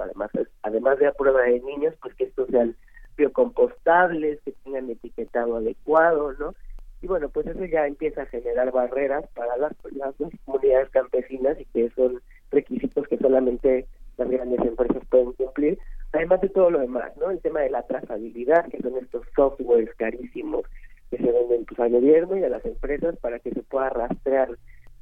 además, 0.00 0.30
además 0.62 0.98
de 0.98 1.06
a 1.06 1.12
prueba 1.12 1.42
de 1.42 1.60
niños, 1.60 1.94
pues 2.00 2.14
que 2.14 2.24
estos 2.24 2.48
sean 2.48 2.76
biocompostables, 3.16 4.40
que 4.42 4.52
tengan 4.64 4.90
etiquetado 4.90 5.56
adecuado, 5.56 6.32
¿no? 6.34 6.54
y 7.00 7.06
bueno, 7.06 7.28
pues 7.28 7.46
eso 7.46 7.64
ya 7.64 7.86
empieza 7.86 8.22
a 8.22 8.26
generar 8.26 8.72
barreras 8.72 9.24
para 9.34 9.56
las, 9.56 9.72
las, 9.92 10.14
comunidades 10.44 10.90
campesinas 10.90 11.58
y 11.60 11.64
que 11.66 11.90
son 11.90 12.20
requisitos 12.50 13.06
que 13.06 13.18
solamente 13.18 13.86
las 14.16 14.28
grandes 14.28 14.60
empresas 14.60 15.02
pueden 15.08 15.32
cumplir, 15.32 15.78
además 16.12 16.40
de 16.40 16.48
todo 16.48 16.70
lo 16.70 16.80
demás, 16.80 17.16
¿no? 17.16 17.30
El 17.30 17.40
tema 17.40 17.60
de 17.60 17.70
la 17.70 17.82
trazabilidad, 17.82 18.66
que 18.68 18.82
son 18.82 18.96
estos 18.96 19.22
softwares 19.36 19.94
carísimos 19.94 20.62
que 21.10 21.18
se 21.18 21.30
venden 21.30 21.64
pues, 21.66 21.78
al 21.78 21.92
gobierno 21.92 22.36
y 22.36 22.42
a 22.42 22.48
las 22.48 22.64
empresas 22.64 23.16
para 23.18 23.38
que 23.38 23.52
se 23.52 23.62
pueda 23.62 23.90
rastrear 23.90 24.50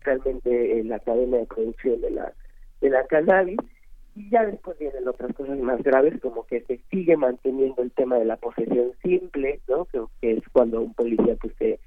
realmente 0.06 0.82
la 0.84 0.98
cadena 1.00 1.38
de 1.38 1.46
producción 1.46 2.00
de 2.00 2.10
la 2.10 2.32
de 2.80 2.90
la 2.90 3.06
cannabis. 3.06 3.58
Y 4.14 4.30
ya 4.30 4.46
después 4.46 4.78
vienen 4.78 5.06
otras 5.06 5.34
cosas 5.34 5.58
más 5.58 5.82
graves 5.82 6.18
como 6.22 6.46
que 6.46 6.62
se 6.62 6.80
sigue 6.90 7.18
manteniendo 7.18 7.82
el 7.82 7.90
tema 7.90 8.16
de 8.16 8.24
la 8.24 8.36
posesión 8.36 8.92
simple 9.02 9.60
no 9.68 9.84
que, 9.84 10.00
es 10.22 10.42
cuando 10.52 10.80
un 10.80 10.94
policía 10.94 11.36
pues 11.38 11.54
te, 11.56 11.78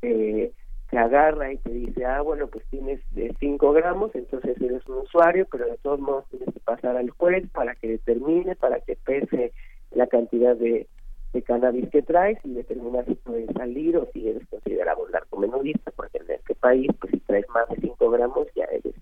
te 0.00 0.98
agarra 0.98 1.52
y 1.52 1.56
te 1.56 1.70
dice 1.70 2.04
ah 2.04 2.20
bueno 2.20 2.46
pues 2.46 2.64
tienes 2.70 3.00
de 3.10 3.34
5 3.40 3.72
gramos 3.72 4.14
entonces 4.14 4.60
eres 4.60 4.86
un 4.86 4.98
usuario 4.98 5.44
pero 5.50 5.66
de 5.66 5.76
todos 5.78 5.98
modos 5.98 6.24
tienes 6.30 6.54
que 6.54 6.60
pasar 6.60 6.96
al 6.96 7.10
juez 7.10 7.50
para 7.50 7.74
que 7.74 7.88
determine 7.88 8.54
para 8.54 8.78
que 8.78 8.96
pese 9.04 9.52
la 9.90 10.06
cantidad 10.06 10.54
de, 10.54 10.86
de 11.32 11.42
cannabis 11.42 11.88
que 11.90 12.02
traes 12.02 12.38
y 12.44 12.52
determina 12.54 13.04
si 13.06 13.14
puedes 13.16 13.50
salir 13.56 13.96
o 13.96 14.06
si 14.12 14.28
eres 14.28 14.46
considerado 14.48 15.02
un 15.04 15.10
narcomenudista 15.10 15.90
porque 15.90 16.18
en 16.18 16.30
este 16.30 16.54
país 16.54 16.88
pues 17.00 17.12
más 17.54 17.68
de 17.68 17.76
5 17.76 18.10
gramos 18.10 18.48
ya 18.54 18.64
eres 18.64 18.94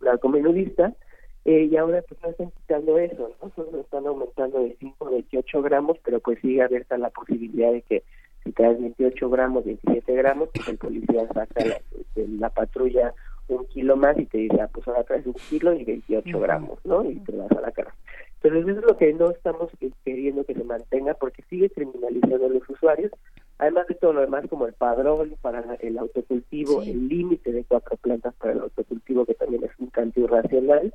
un 0.00 0.06
narcomenudista 0.06 0.94
eh, 1.44 1.68
y 1.70 1.76
ahora 1.76 2.02
pues 2.08 2.20
no 2.22 2.30
están 2.30 2.50
quitando 2.50 2.98
eso, 2.98 3.30
¿no? 3.42 3.50
Solo 3.56 3.80
están 3.80 4.06
aumentando 4.06 4.60
de 4.60 4.76
5 4.78 5.06
a 5.06 5.10
28 5.10 5.62
gramos, 5.62 5.98
pero 6.04 6.20
pues 6.20 6.38
sigue 6.40 6.62
abierta 6.62 6.96
la 6.98 7.10
posibilidad 7.10 7.72
de 7.72 7.82
que 7.82 8.04
si 8.44 8.52
traes 8.52 8.80
28 8.80 9.30
gramos, 9.30 9.64
27 9.64 10.14
gramos, 10.14 10.50
pues 10.54 10.68
el 10.68 10.78
policía 10.78 11.26
saca 11.28 11.64
la, 11.64 11.80
de 12.14 12.28
la 12.28 12.50
patrulla 12.50 13.12
un 13.48 13.66
kilo 13.66 13.96
más 13.96 14.18
y 14.18 14.26
te 14.26 14.38
dice, 14.38 14.60
ah, 14.60 14.70
pues 14.72 14.86
ahora 14.88 15.04
traes 15.04 15.26
un 15.26 15.34
kilo 15.34 15.74
y 15.74 15.84
28 15.84 16.40
gramos, 16.40 16.78
¿no? 16.84 17.04
Y 17.04 17.16
te 17.20 17.36
vas 17.36 17.50
a 17.50 17.60
la 17.60 17.72
cara. 17.72 17.94
Pero 18.40 18.58
eso 18.58 18.70
es 18.70 18.84
lo 18.84 18.96
que 18.96 19.12
no 19.12 19.30
estamos 19.30 19.70
queriendo 20.04 20.44
que 20.44 20.54
se 20.54 20.64
mantenga 20.64 21.14
porque 21.14 21.42
sigue 21.48 21.70
criminalizando 21.70 22.46
a 22.46 22.48
los 22.48 22.68
usuarios, 22.68 23.12
todo 24.02 24.14
lo 24.14 24.20
demás 24.22 24.44
como 24.50 24.66
el 24.66 24.72
padrón 24.72 25.36
para 25.42 25.62
el 25.80 25.96
autocultivo, 25.96 26.82
el 26.82 27.06
límite 27.06 27.52
de 27.52 27.62
cuatro 27.62 27.96
plantas 27.98 28.34
para 28.34 28.52
el 28.52 28.58
autocultivo 28.58 29.24
que 29.24 29.34
también 29.34 29.62
es 29.62 29.70
un 29.78 29.90
canto 29.90 30.18
irracional, 30.18 30.92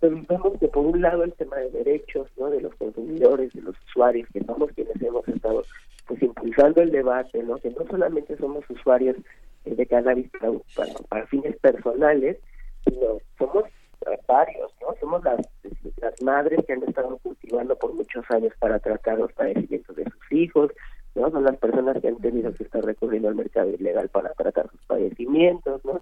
vemos 0.00 0.58
que 0.58 0.66
por 0.66 0.84
un 0.84 1.00
lado 1.00 1.22
el 1.22 1.32
tema 1.34 1.58
de 1.58 1.70
derechos 1.70 2.26
¿no? 2.36 2.50
de 2.50 2.60
los 2.60 2.74
consumidores, 2.74 3.52
de 3.52 3.62
los 3.62 3.76
usuarios, 3.86 4.28
que 4.32 4.42
somos 4.42 4.72
quienes 4.72 5.00
hemos 5.00 5.26
estado 5.28 5.62
pues 6.08 6.20
impulsando 6.20 6.82
el 6.82 6.90
debate, 6.90 7.44
¿no? 7.44 7.58
que 7.58 7.70
no 7.70 7.86
solamente 7.88 8.36
somos 8.36 8.68
usuarios 8.68 9.16
eh, 9.64 9.76
de 9.76 9.86
cannabis 9.86 10.28
para, 10.40 10.88
para, 11.08 11.26
fines 11.28 11.56
personales, 11.58 12.38
sino 12.84 13.18
somos 13.38 13.66
varios, 14.26 14.72
¿no? 14.80 14.96
Somos 14.98 15.22
las, 15.22 15.48
las 15.98 16.20
madres 16.22 16.58
que 16.66 16.72
han 16.72 16.82
estado 16.82 17.16
cultivando 17.18 17.76
por 17.76 17.94
muchos 17.94 18.28
años 18.30 18.52
para 18.58 18.80
tratar 18.80 19.18
los 19.18 19.32
padecimientos 19.32 19.94
de 19.94 20.04
sus 20.04 20.32
hijos, 20.32 20.72
¿no? 21.22 21.30
Son 21.30 21.44
las 21.44 21.56
personas 21.56 22.00
que 22.00 22.08
han 22.08 22.16
tenido 22.16 22.52
que 22.52 22.64
estar 22.64 22.84
recurriendo 22.84 23.28
al 23.28 23.34
mercado 23.34 23.70
ilegal 23.70 24.08
para 24.08 24.32
tratar 24.34 24.68
sus 24.70 24.80
padecimientos, 24.86 25.84
¿no? 25.84 26.00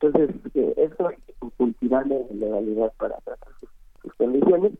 Entonces, 0.00 0.36
eh, 0.54 0.74
eso 0.76 1.10
cultivando 1.56 2.26
legalidad 2.32 2.92
para 2.98 3.16
tratar 3.20 3.48
sus, 3.60 3.70
condiciones, 4.14 4.72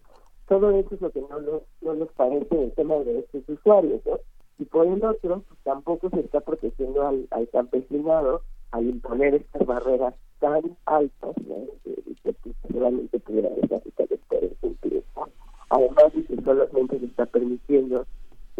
todo 0.48 0.70
eso 0.70 0.94
es 0.94 1.00
lo 1.00 1.10
que 1.10 1.20
no 1.22 1.40
nos, 1.40 1.62
no 1.80 1.94
nos 1.94 2.12
parece 2.12 2.64
el 2.64 2.72
tema 2.72 2.96
de 2.96 3.20
estos 3.20 3.48
usuarios, 3.48 4.00
¿no? 4.04 4.18
Y 4.58 4.64
por 4.64 4.86
el 4.86 5.04
otro, 5.04 5.42
pues, 5.48 5.60
tampoco 5.64 6.10
se 6.10 6.20
está 6.20 6.40
protegiendo 6.40 7.06
al, 7.06 7.26
al 7.30 7.48
campesinado 7.48 8.42
al 8.72 8.86
imponer 8.86 9.34
estas 9.34 9.66
barreras 9.66 10.14
tan 10.40 10.76
altas, 10.86 11.34
¿no? 11.46 11.56
que, 11.84 12.34
solamente 12.72 13.18
pudiera 13.20 13.48
capitales 13.68 14.20
pueden 14.28 14.54
cumplir. 14.60 15.02
Además 15.70 16.12
de 16.14 16.24
que 16.24 16.42
solamente 16.42 16.98
se 16.98 17.06
está 17.06 17.26
permitiendo 17.26 18.05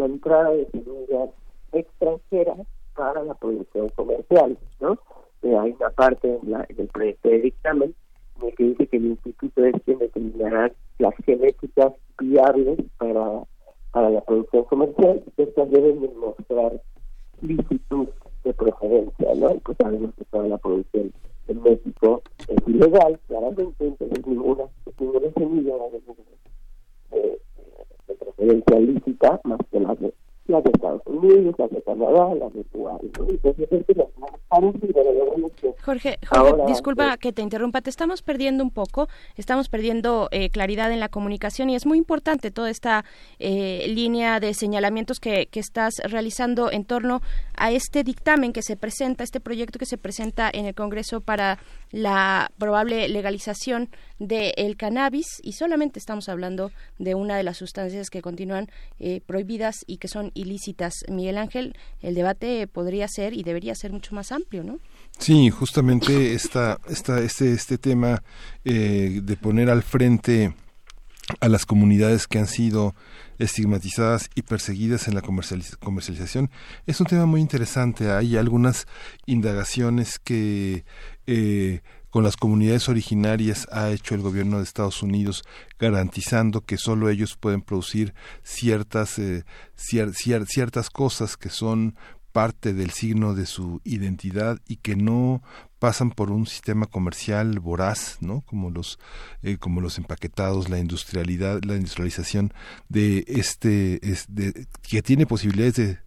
la 0.06 0.14
entrada 0.14 0.50
de 0.50 0.66
semillas 0.70 1.30
extranjeras 1.72 2.58
para 2.94 3.22
la 3.24 3.34
producción 3.34 3.88
comercial, 3.90 4.56
¿no? 4.80 4.98
hay 5.42 5.76
una 5.78 5.90
parte 5.90 6.38
en, 6.42 6.50
la, 6.50 6.66
el 6.68 6.88
proyecto 6.88 7.28
de 7.28 7.40
dictamen 7.40 7.94
en 8.40 8.48
el 8.48 8.54
que 8.54 8.64
dice 8.64 8.86
que 8.86 8.96
el 8.96 9.06
instituto 9.06 9.64
es 9.64 9.74
quien 9.84 9.98
determinará 9.98 10.72
las 10.98 11.14
genéticas 11.24 11.92
viables 12.18 12.78
para, 12.98 13.42
para 13.92 14.10
la 14.10 14.20
producción 14.22 14.64
comercial 14.64 15.22
y 15.26 15.30
que 15.32 15.42
estas 15.44 15.70
deben 15.70 16.00
demostrar 16.00 16.80
licitud 17.42 18.08
de 18.44 18.54
procedencia, 18.54 19.34
¿no? 19.36 19.54
Y 19.54 19.58
pues 19.58 19.76
sabemos 19.80 20.14
que 20.16 20.24
toda 20.24 20.48
la 20.48 20.58
producción 20.58 21.12
en 21.48 21.62
México 21.62 22.22
es 22.48 22.56
ilegal, 22.66 23.20
claramente, 23.28 23.84
entonces 23.84 24.26
ninguna, 24.26 24.64
ninguna 24.98 25.30
semilla 25.36 25.65
procedencia 28.46 28.80
lícita 28.80 29.40
más 29.44 29.58
que 29.70 29.80
la 29.80 29.94
de 29.94 30.14
las 30.48 30.62
de 30.64 30.70
Estados 30.70 31.02
Unidos, 31.06 31.54
las 31.58 31.70
de 31.70 31.82
Canadá, 31.82 32.34
las 32.34 32.52
de 32.52 32.64
Jorge, 35.84 36.18
Jorge 36.28 36.64
disculpa 36.66 37.16
que 37.16 37.32
te 37.32 37.42
interrumpa, 37.42 37.80
te 37.80 37.90
estamos 37.90 38.22
perdiendo 38.22 38.64
un 38.64 38.70
poco, 38.70 39.08
estamos 39.36 39.68
perdiendo 39.68 40.28
eh, 40.30 40.50
claridad 40.50 40.90
en 40.92 41.00
la 41.00 41.08
comunicación 41.08 41.70
y 41.70 41.76
es 41.76 41.86
muy 41.86 41.98
importante 41.98 42.50
toda 42.50 42.70
esta 42.70 43.04
eh, 43.38 43.86
línea 43.88 44.40
de 44.40 44.54
señalamientos 44.54 45.20
que, 45.20 45.46
que 45.46 45.60
estás 45.60 45.94
realizando 46.04 46.70
en 46.72 46.84
torno 46.84 47.22
a 47.56 47.70
este 47.70 48.04
dictamen 48.04 48.52
que 48.52 48.62
se 48.62 48.76
presenta, 48.76 49.24
este 49.24 49.40
proyecto 49.40 49.78
que 49.78 49.86
se 49.86 49.98
presenta 49.98 50.50
en 50.52 50.66
el 50.66 50.74
Congreso 50.74 51.20
para 51.20 51.58
la 51.92 52.50
probable 52.58 53.08
legalización 53.08 53.88
del 54.18 54.76
cannabis. 54.76 55.26
Y 55.42 55.52
solamente 55.52 55.98
estamos 55.98 56.28
hablando 56.28 56.70
de 56.98 57.14
una 57.14 57.36
de 57.36 57.42
las 57.42 57.58
sustancias 57.58 58.10
que 58.10 58.22
continúan 58.22 58.68
eh, 58.98 59.20
prohibidas 59.26 59.84
y 59.86 59.98
que 59.98 60.08
son 60.08 60.32
ilícitas. 60.36 61.04
Miguel 61.08 61.38
Ángel, 61.38 61.76
el 62.00 62.14
debate 62.14 62.66
podría 62.66 63.08
ser 63.08 63.32
y 63.34 63.42
debería 63.42 63.74
ser 63.74 63.92
mucho 63.92 64.14
más 64.14 64.32
amplio, 64.32 64.62
¿no? 64.62 64.78
Sí, 65.18 65.50
justamente 65.50 66.34
esta, 66.34 66.78
esta, 66.88 67.20
este, 67.20 67.52
este 67.52 67.78
tema 67.78 68.22
eh, 68.64 69.20
de 69.22 69.36
poner 69.36 69.70
al 69.70 69.82
frente 69.82 70.54
a 71.40 71.48
las 71.48 71.66
comunidades 71.66 72.26
que 72.26 72.38
han 72.38 72.46
sido 72.46 72.94
estigmatizadas 73.38 74.30
y 74.34 74.42
perseguidas 74.42 75.08
en 75.08 75.14
la 75.14 75.22
comercialización 75.22 76.50
es 76.86 77.00
un 77.00 77.06
tema 77.06 77.26
muy 77.26 77.40
interesante. 77.40 78.10
Hay 78.10 78.36
algunas 78.36 78.86
indagaciones 79.26 80.18
que 80.18 80.84
eh, 81.26 81.80
con 82.16 82.24
las 82.24 82.38
comunidades 82.38 82.88
originarias 82.88 83.68
ha 83.70 83.90
hecho 83.90 84.14
el 84.14 84.22
gobierno 84.22 84.56
de 84.56 84.62
Estados 84.62 85.02
Unidos 85.02 85.42
garantizando 85.78 86.62
que 86.62 86.78
solo 86.78 87.10
ellos 87.10 87.36
pueden 87.36 87.60
producir 87.60 88.14
ciertas 88.42 89.18
eh, 89.18 89.44
ciertas 89.76 90.88
cosas 90.88 91.36
que 91.36 91.50
son 91.50 91.94
parte 92.32 92.72
del 92.72 92.90
signo 92.92 93.34
de 93.34 93.44
su 93.44 93.82
identidad 93.84 94.60
y 94.66 94.76
que 94.76 94.96
no 94.96 95.42
pasan 95.78 96.10
por 96.10 96.30
un 96.30 96.46
sistema 96.46 96.86
comercial 96.86 97.60
voraz, 97.60 98.16
¿no? 98.22 98.40
Como 98.40 98.70
los 98.70 98.98
eh, 99.42 99.58
como 99.58 99.82
los 99.82 99.98
empaquetados, 99.98 100.70
la 100.70 100.78
industrialidad, 100.78 101.64
la 101.64 101.76
industrialización 101.76 102.54
de 102.88 103.24
este 103.26 104.00
que 104.88 105.02
tiene 105.02 105.26
posibilidades 105.26 105.74
de 105.74 106.05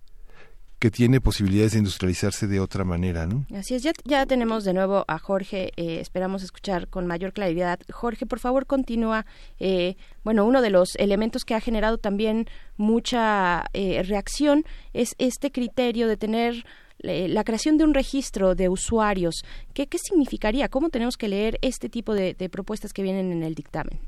que 0.79 0.89
tiene 0.89 1.19
posibilidades 1.19 1.73
de 1.73 1.79
industrializarse 1.79 2.47
de 2.47 2.61
otra 2.61 2.85
manera, 2.85 3.25
¿no? 3.25 3.45
Así 3.53 3.75
es, 3.75 3.83
ya, 4.05 4.25
tenemos 4.25 4.63
de 4.63 4.73
nuevo 4.73 5.03
a 5.07 5.19
Jorge, 5.19 5.73
eh, 5.75 5.99
esperamos 5.99 6.41
escuchar 6.41 6.87
con 6.87 7.05
mayor 7.05 7.33
claridad. 7.33 7.79
Jorge, 7.91 8.25
por 8.25 8.39
favor, 8.39 8.65
continúa. 8.65 9.25
Eh, 9.59 9.97
bueno, 10.23 10.45
uno 10.45 10.61
de 10.61 10.69
los 10.69 10.95
elementos 10.95 11.43
que 11.43 11.53
ha 11.53 11.59
generado 11.59 11.97
también 11.97 12.47
mucha 12.77 13.65
eh, 13.73 14.03
reacción 14.03 14.63
es 14.93 15.15
este 15.17 15.51
criterio 15.51 16.07
de 16.07 16.17
tener 16.17 16.65
la 17.01 17.45
creación 17.45 17.77
de 17.77 17.85
un 17.85 17.93
registro 17.93 18.55
de 18.55 18.67
usuarios. 18.67 19.45
¿Qué, 19.73 19.87
¿Qué 19.87 19.97
significaría? 19.97 20.67
¿Cómo 20.67 20.89
tenemos 20.89 21.15
que 21.15 21.29
leer 21.29 21.57
este 21.61 21.87
tipo 21.87 22.13
de 22.13 22.49
propuestas 22.51 22.91
que 22.91 23.03
vienen 23.03 23.31
en 23.31 23.43
el 23.43 23.55
dictamen? 23.55 24.01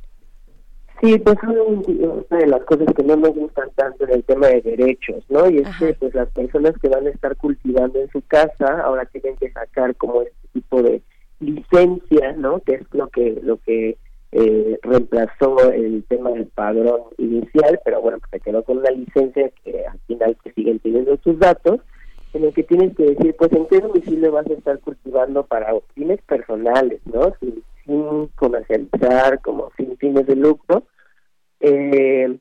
Sí, 1.02 1.18
pues 1.18 1.36
una 1.44 2.38
de 2.38 2.48
las 2.48 2.64
cosas 2.66 2.88
que 2.96 3.04
no 3.04 3.16
nos 3.16 3.34
gustan 3.34 3.70
tanto 3.76 4.04
en 4.04 4.12
el 4.12 4.24
tema 4.24 4.48
de 4.48 4.62
derechos, 4.62 5.24
¿no? 5.30 5.50
Y 5.50 5.58
es 5.58 5.68
que 5.80 5.94
pues 5.96 6.14
las 6.14 6.30
personas 6.30 6.74
que 6.80 6.90
van 6.90 7.08
a 7.08 7.10
estar 7.10 7.36
cultivando 7.38 8.00
en 8.00 8.10
su 8.12 8.22
casa 8.28 8.82
ahora 8.84 9.06
tienen 9.06 9.36
que 9.38 9.52
sacar 9.52 9.96
como 9.96 10.22
este 10.22 10.48
tipo 10.54 10.84
de 10.84 11.02
licencia, 11.40 12.34
¿no? 12.34 12.60
Que 12.60 12.76
es 12.76 12.82
lo 12.92 13.08
que 13.08 13.40
lo 13.42 13.58
que 13.58 13.98
eh, 14.32 14.80
reemplazó 14.84 15.72
el 15.72 16.04
tema 16.08 16.30
del 16.32 16.46
padrón 16.46 17.02
inicial, 17.18 17.80
pero 17.84 18.00
bueno, 18.00 18.20
pues 18.20 18.30
se 18.32 18.40
quedó 18.40 18.64
con 18.64 18.78
una 18.78 18.92
licencia 18.92 19.50
que 19.64 19.86
al 19.86 20.00
final 20.06 20.38
que 20.44 20.54
siguen 20.54 20.78
teniendo 20.80 21.18
sus 21.24 21.40
datos, 21.40 21.80
en 22.34 22.44
el 22.44 22.54
que 22.54 22.64
tienes 22.64 22.96
que 22.96 23.06
decir, 23.06 23.36
pues 23.40 23.52
en 23.54 23.66
qué 23.66 23.80
domicilio 23.80 24.32
vas 24.32 24.48
a 24.48 24.54
estar 24.54 24.80
cultivando 24.80 25.44
para 25.44 25.74
fines 25.96 26.22
personales, 26.22 27.02
¿no? 27.12 27.34
Sin 27.86 28.28
comercializar, 28.36 29.42
como 29.42 29.72
sin 29.78 29.98
fines 29.98 30.26
de 30.26 30.36
lucro, 30.36 30.84
eh, 31.60 32.38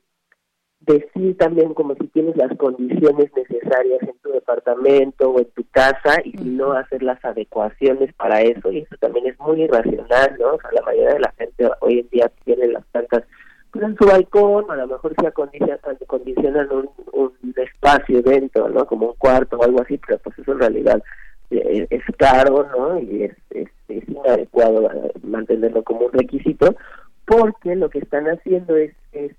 decir 0.80 1.36
también 1.36 1.74
como 1.74 1.94
si 1.94 2.06
tienes 2.08 2.36
las 2.36 2.56
condiciones 2.56 3.30
necesarias 3.36 4.02
en 4.02 4.18
tu 4.22 4.30
departamento 4.30 5.30
o 5.30 5.38
en 5.38 5.50
tu 5.50 5.64
casa 5.70 6.20
y 6.24 6.32
si 6.32 6.44
no 6.44 6.72
hacer 6.72 7.02
las 7.02 7.22
adecuaciones 7.24 8.12
para 8.14 8.40
eso 8.40 8.72
y 8.72 8.78
eso 8.78 8.96
también 8.98 9.26
es 9.26 9.38
muy 9.38 9.62
irracional, 9.62 10.36
¿no? 10.38 10.54
O 10.54 10.60
sea, 10.60 10.72
la 10.72 10.82
mayoría 10.82 11.14
de 11.14 11.20
la 11.20 11.34
gente 11.36 11.68
hoy 11.80 12.00
en 12.00 12.08
día 12.08 12.32
tiene 12.44 12.68
las 12.68 12.84
plantas 12.86 13.24
pues, 13.70 13.84
en 13.84 13.96
su 13.96 14.06
balcón, 14.06 14.70
a 14.70 14.76
lo 14.76 14.86
mejor 14.86 15.14
se 15.20 15.26
acondicionan, 15.26 16.72
un, 16.72 16.90
un 17.12 17.54
espacio 17.56 18.22
dentro, 18.22 18.68
¿no? 18.68 18.86
Como 18.86 19.08
un 19.08 19.16
cuarto 19.16 19.58
o 19.58 19.62
algo 19.62 19.82
así, 19.82 19.98
pero 19.98 20.18
pues 20.18 20.38
eso 20.38 20.52
en 20.52 20.60
realidad 20.60 21.02
eh, 21.50 21.86
es 21.90 22.02
caro, 22.16 22.68
¿no? 22.76 23.00
Y 23.00 23.24
es, 23.24 23.36
es, 23.50 23.68
inadecuado 23.88 24.90
eh, 24.90 25.12
mantenerlo 25.22 25.82
como 25.82 26.06
un 26.06 26.12
requisito 26.12 26.76
porque 27.24 27.74
lo 27.74 27.90
que 27.90 27.98
están 27.98 28.26
haciendo 28.26 28.76
es, 28.76 28.92
es 29.12 29.32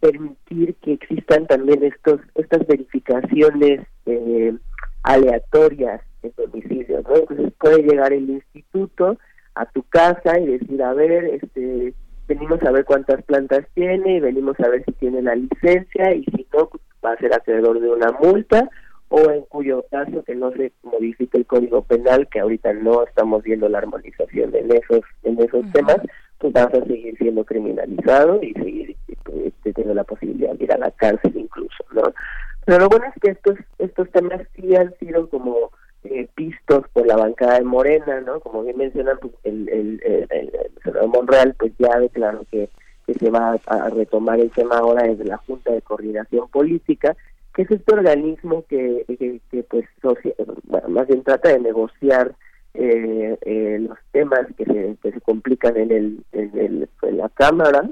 permitir 0.00 0.74
que 0.76 0.92
existan 0.92 1.46
también 1.46 1.82
estos 1.82 2.20
estas 2.34 2.66
verificaciones 2.66 3.80
eh, 4.06 4.54
aleatorias 5.02 6.00
en 6.22 6.32
domicilio, 6.36 7.02
¿no? 7.02 7.16
Entonces 7.16 7.52
puede 7.58 7.82
llegar 7.82 8.12
el 8.12 8.28
instituto 8.30 9.18
a 9.54 9.66
tu 9.66 9.82
casa 9.84 10.38
y 10.38 10.46
decir, 10.46 10.82
a 10.82 10.94
ver, 10.94 11.24
este 11.42 11.94
venimos 12.28 12.62
a 12.62 12.70
ver 12.70 12.84
cuántas 12.84 13.22
plantas 13.24 13.64
tiene 13.74 14.16
y 14.16 14.20
venimos 14.20 14.58
a 14.60 14.68
ver 14.68 14.84
si 14.84 14.92
tiene 14.92 15.22
la 15.22 15.34
licencia 15.34 16.14
y 16.14 16.24
si 16.24 16.46
no, 16.52 16.68
pues, 16.68 16.82
va 17.04 17.12
a 17.12 17.16
ser 17.16 17.32
acreedor 17.32 17.80
de 17.80 17.88
una 17.88 18.12
multa 18.12 18.68
o 19.08 19.30
en 19.30 19.42
cuyo 19.42 19.84
caso 19.90 20.22
que 20.24 20.34
no 20.34 20.52
se 20.52 20.72
modifique 20.82 21.38
el 21.38 21.46
código 21.46 21.82
penal, 21.82 22.28
que 22.28 22.40
ahorita 22.40 22.72
no 22.74 23.04
estamos 23.04 23.42
viendo 23.42 23.68
la 23.68 23.78
armonización 23.78 24.54
en 24.54 24.70
esos 24.74 25.00
en 25.22 25.40
esos 25.40 25.70
temas, 25.72 25.98
pues 26.38 26.52
vas 26.52 26.72
a 26.74 26.84
seguir 26.84 27.16
siendo 27.18 27.44
criminalizado 27.44 28.42
y 28.42 28.52
seguir 28.54 28.96
este, 29.44 29.72
teniendo 29.72 29.94
la 29.94 30.04
posibilidad 30.04 30.54
de 30.54 30.64
ir 30.64 30.72
a 30.72 30.78
la 30.78 30.90
cárcel 30.92 31.32
incluso, 31.36 31.84
¿no? 31.92 32.02
Pero 32.64 32.80
lo 32.80 32.88
bueno 32.88 33.06
es 33.06 33.22
que 33.22 33.30
estos 33.30 33.56
estos 33.78 34.10
temas 34.10 34.42
sí 34.54 34.76
han 34.76 34.94
sido 34.98 35.28
como 35.28 35.70
eh, 36.04 36.28
pistos 36.34 36.84
por 36.92 37.06
la 37.06 37.16
bancada 37.16 37.58
de 37.58 37.64
Morena, 37.64 38.20
¿no? 38.20 38.40
Como 38.40 38.62
bien 38.62 38.76
mencionan, 38.76 39.18
pues 39.20 39.32
el, 39.44 39.68
el, 39.68 40.02
el, 40.04 40.52
senador 40.84 41.08
Monreal 41.08 41.54
pues 41.58 41.72
ya 41.78 41.98
declaró 41.98 42.44
que, 42.50 42.68
que 43.06 43.14
se 43.14 43.30
va 43.30 43.58
a 43.66 43.90
retomar 43.90 44.38
el 44.38 44.50
tema 44.50 44.78
ahora 44.78 45.02
desde 45.02 45.24
la 45.24 45.38
Junta 45.38 45.72
de 45.72 45.82
Coordinación 45.82 46.48
Política, 46.50 47.16
que 47.58 47.62
es 47.64 47.70
este 47.72 47.92
organismo 47.92 48.64
que, 48.68 49.04
que, 49.50 49.62
pues 49.64 49.84
bueno, 50.62 50.88
más 50.90 51.08
bien 51.08 51.24
trata 51.24 51.48
de 51.48 51.58
negociar 51.58 52.32
eh, 52.74 53.36
eh, 53.40 53.78
los 53.80 53.98
temas 54.12 54.46
que 54.56 54.64
se, 54.64 54.96
que 55.02 55.10
se 55.10 55.20
complican 55.22 55.76
en 55.76 55.90
el 55.90 56.24
en, 56.30 56.56
el, 56.56 56.88
la 57.16 57.28
cámara. 57.30 57.90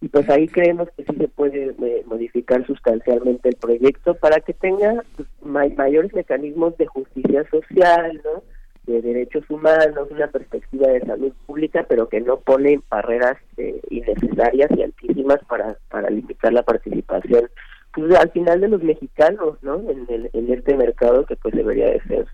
Y 0.00 0.08
pues 0.08 0.30
ahí 0.30 0.48
creemos 0.48 0.88
que 0.96 1.04
sí 1.04 1.16
se 1.18 1.28
puede 1.28 1.74
eh, 1.82 2.02
modificar 2.06 2.66
sustancialmente 2.66 3.50
el 3.50 3.56
proyecto 3.56 4.14
para 4.14 4.40
que 4.40 4.54
tenga 4.54 5.04
pues, 5.16 5.28
mayores 5.42 6.14
mecanismos 6.14 6.74
de 6.78 6.86
justicia 6.86 7.44
social 7.50 8.22
no 8.24 8.42
de 8.86 9.02
derechos 9.02 9.44
humanos 9.50 10.08
una 10.10 10.28
perspectiva 10.28 10.86
de 10.86 11.00
salud 11.00 11.32
pública 11.44 11.84
pero 11.86 12.08
que 12.08 12.22
no 12.22 12.38
pone 12.38 12.80
barreras 12.88 13.36
eh, 13.58 13.82
innecesarias 13.90 14.70
y 14.74 14.82
altísimas 14.82 15.40
para 15.46 15.76
para 15.90 16.08
limitar 16.08 16.54
la 16.54 16.62
participación 16.62 17.50
pues 17.98 18.14
al 18.18 18.30
final 18.30 18.60
de 18.60 18.68
los 18.68 18.82
mexicanos 18.82 19.58
no 19.62 19.76
en, 19.90 20.06
el, 20.08 20.30
en 20.32 20.52
este 20.52 20.76
mercado 20.76 21.24
que 21.26 21.36
pues 21.36 21.54
debería 21.54 21.86
de 21.86 22.00
ser 22.02 22.26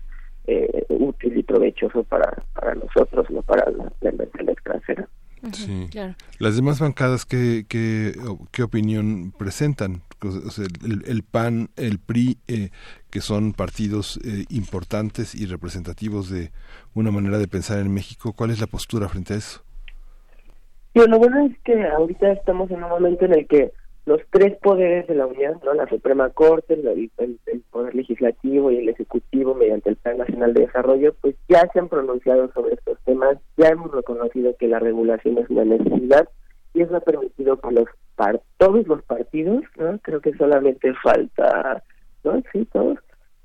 eh, 0.47 0.85
útil 0.89 1.37
y 1.37 1.43
provechoso 1.43 2.03
para, 2.03 2.43
para 2.53 2.75
nosotros, 2.75 3.29
no 3.29 3.41
para 3.41 3.69
la, 3.71 3.91
la 4.01 4.51
extranjera. 4.51 5.07
Sí. 5.53 5.87
Las 6.39 6.55
demás 6.55 6.79
bancadas, 6.79 7.25
¿qué, 7.25 7.65
qué, 7.69 8.13
qué 8.51 8.63
opinión 8.63 9.31
presentan? 9.37 10.01
el, 11.05 11.23
PAN, 11.23 11.69
el 11.75 11.99
PRI, 11.99 12.37
eh, 12.47 12.69
que 13.11 13.21
son 13.21 13.53
partidos 13.53 14.19
eh, 14.25 14.45
importantes 14.49 15.35
y 15.35 15.45
representativos 15.45 16.29
de 16.29 16.51
una 16.95 17.11
manera 17.11 17.37
de 17.37 17.47
pensar 17.47 17.79
en 17.79 17.93
México, 17.93 18.33
¿cuál 18.33 18.49
es 18.49 18.59
la 18.59 18.67
postura 18.67 19.07
frente 19.07 19.33
a 19.33 19.37
eso? 19.37 19.61
lo 20.95 21.19
bueno 21.19 21.45
es 21.45 21.57
que 21.65 21.83
ahorita 21.83 22.31
estamos 22.31 22.71
en 22.71 22.81
un 22.81 22.89
momento 22.89 23.25
en 23.25 23.33
el 23.33 23.47
que 23.47 23.73
los 24.05 24.21
tres 24.29 24.55
poderes 24.57 25.07
de 25.07 25.15
la 25.15 25.25
Unión, 25.25 25.59
¿no? 25.63 25.73
la 25.73 25.87
Suprema 25.87 26.29
Corte, 26.29 26.75
el, 26.75 27.63
Poder 27.71 27.95
Legislativo 27.95 28.71
y 28.71 28.77
el 28.77 28.89
Ejecutivo 28.89 29.55
mediante 29.55 29.89
el 29.89 29.95
Plan 29.97 30.17
Nacional 30.17 30.53
de 30.53 30.61
Desarrollo, 30.61 31.15
pues 31.21 31.35
ya 31.49 31.67
se 31.73 31.79
han 31.79 31.89
pronunciado 31.89 32.51
sobre 32.53 32.75
estos 32.75 32.97
temas, 33.03 33.37
ya 33.57 33.69
hemos 33.69 33.91
reconocido 33.91 34.55
que 34.57 34.67
la 34.67 34.79
regulación 34.79 35.39
es 35.39 35.49
una 35.49 35.65
necesidad 35.65 36.29
y 36.73 36.81
eso 36.81 36.95
ha 36.95 37.01
permitido 37.01 37.59
que 37.59 37.71
los 37.71 37.87
todos 38.57 38.87
los 38.87 39.03
partidos, 39.03 39.63
¿no? 39.77 39.99
creo 39.99 40.21
que 40.21 40.33
solamente 40.37 40.93
falta, 41.03 41.83
¿no? 42.23 42.41
Sí, 42.51 42.65
todos, 42.71 42.97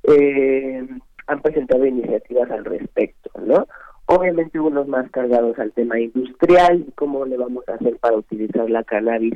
eh, 0.05 0.87
han 1.27 1.43
presentado 1.43 1.85
iniciativas 1.87 2.51
al 2.51 2.65
respecto, 2.65 3.31
¿no? 3.41 3.67
Obviamente 4.07 4.59
unos 4.59 4.89
más 4.89 5.11
cargados 5.11 5.59
al 5.59 5.73
tema 5.73 5.99
industrial 5.99 6.85
y 6.87 6.93
cómo 6.93 7.25
le 7.25 7.37
vamos 7.37 7.69
a 7.69 7.75
hacer 7.75 7.97
para 7.99 8.17
utilizar 8.17 8.69
la 8.71 8.85
cannabis 8.85 9.35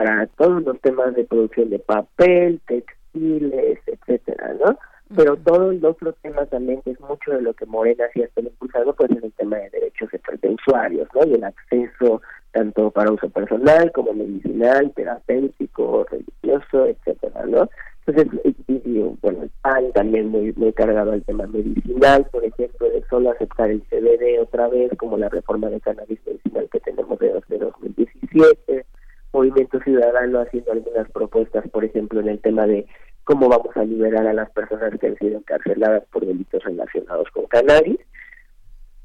para 0.00 0.26
todos 0.28 0.62
los 0.62 0.80
temas 0.80 1.14
de 1.14 1.24
producción 1.24 1.68
de 1.68 1.78
papel, 1.78 2.58
textiles, 2.66 3.78
etcétera, 3.84 4.54
¿no? 4.54 4.78
Pero 5.14 5.36
todo 5.36 5.72
el 5.72 5.84
otro 5.84 6.14
tema 6.22 6.46
también, 6.46 6.80
que 6.80 6.92
es 6.92 7.00
mucho 7.00 7.32
de 7.32 7.42
lo 7.42 7.52
que 7.52 7.66
Morena 7.66 8.06
sí 8.14 8.22
está 8.22 8.40
impulsando, 8.40 8.94
pues 8.94 9.10
es 9.10 9.22
el 9.22 9.32
tema 9.32 9.58
de 9.58 9.68
derechos 9.68 10.08
de 10.40 10.48
usuarios, 10.48 11.06
¿no? 11.14 11.26
Y 11.26 11.34
el 11.34 11.44
acceso 11.44 12.22
tanto 12.52 12.90
para 12.90 13.12
uso 13.12 13.28
personal 13.28 13.92
como 13.92 14.14
medicinal, 14.14 14.90
terapéutico, 14.96 16.06
religioso, 16.10 16.86
etcétera, 16.86 17.44
¿no? 17.44 17.68
Entonces, 18.06 18.40
y, 18.68 19.00
bueno, 19.20 19.42
el 19.42 19.50
PAN 19.60 19.92
también 19.92 20.28
muy, 20.28 20.54
muy 20.54 20.72
cargado 20.72 21.12
al 21.12 21.22
tema 21.24 21.46
medicinal, 21.46 22.26
por 22.32 22.42
ejemplo, 22.42 22.88
de 22.88 23.04
solo 23.10 23.32
aceptar 23.32 23.70
el 23.70 23.82
CBD 23.82 24.40
otra 24.40 24.66
vez, 24.68 24.92
como 24.96 25.18
la 25.18 25.28
reforma 25.28 25.68
de 25.68 25.78
cannabis 25.78 26.20
medicinal 26.24 26.66
que 26.72 26.80
tenemos 26.80 27.18
de, 27.18 27.38
de 27.48 27.58
2017, 27.58 28.86
Movimiento 29.32 29.80
Ciudadano 29.80 30.40
haciendo 30.40 30.72
algunas 30.72 31.10
propuestas, 31.10 31.68
por 31.70 31.84
ejemplo, 31.84 32.20
en 32.20 32.28
el 32.28 32.40
tema 32.40 32.66
de 32.66 32.86
cómo 33.24 33.48
vamos 33.48 33.76
a 33.76 33.84
liberar 33.84 34.26
a 34.26 34.32
las 34.32 34.50
personas 34.50 34.98
que 34.98 35.06
han 35.06 35.16
sido 35.16 35.38
encarceladas 35.38 36.04
por 36.12 36.26
delitos 36.26 36.62
relacionados 36.64 37.28
con 37.30 37.46
cannabis. 37.46 37.98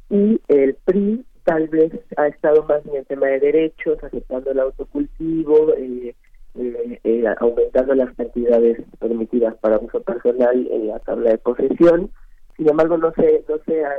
Y 0.09 0.41
el 0.47 0.75
PRI 0.85 1.25
tal 1.43 1.67
vez 1.67 1.91
ha 2.17 2.27
estado 2.27 2.63
más 2.63 2.85
en 2.85 2.95
el 2.95 3.05
tema 3.05 3.27
de 3.27 3.39
derechos, 3.39 4.03
aceptando 4.03 4.51
el 4.51 4.59
autocultivo, 4.59 5.73
eh, 5.75 6.15
eh, 6.55 6.99
eh, 7.03 7.23
aumentando 7.39 7.93
las 7.93 8.13
cantidades 8.15 8.79
permitidas 8.99 9.55
para 9.57 9.77
uso 9.77 10.01
personal 10.01 10.67
en 10.71 10.87
la 10.87 10.99
tabla 10.99 11.31
de 11.31 11.37
posesión. 11.37 12.09
Sin 12.57 12.69
embargo, 12.69 12.97
no 12.97 13.11
se, 13.13 13.43
no 13.47 13.57
se 13.65 13.85
ha 13.85 13.91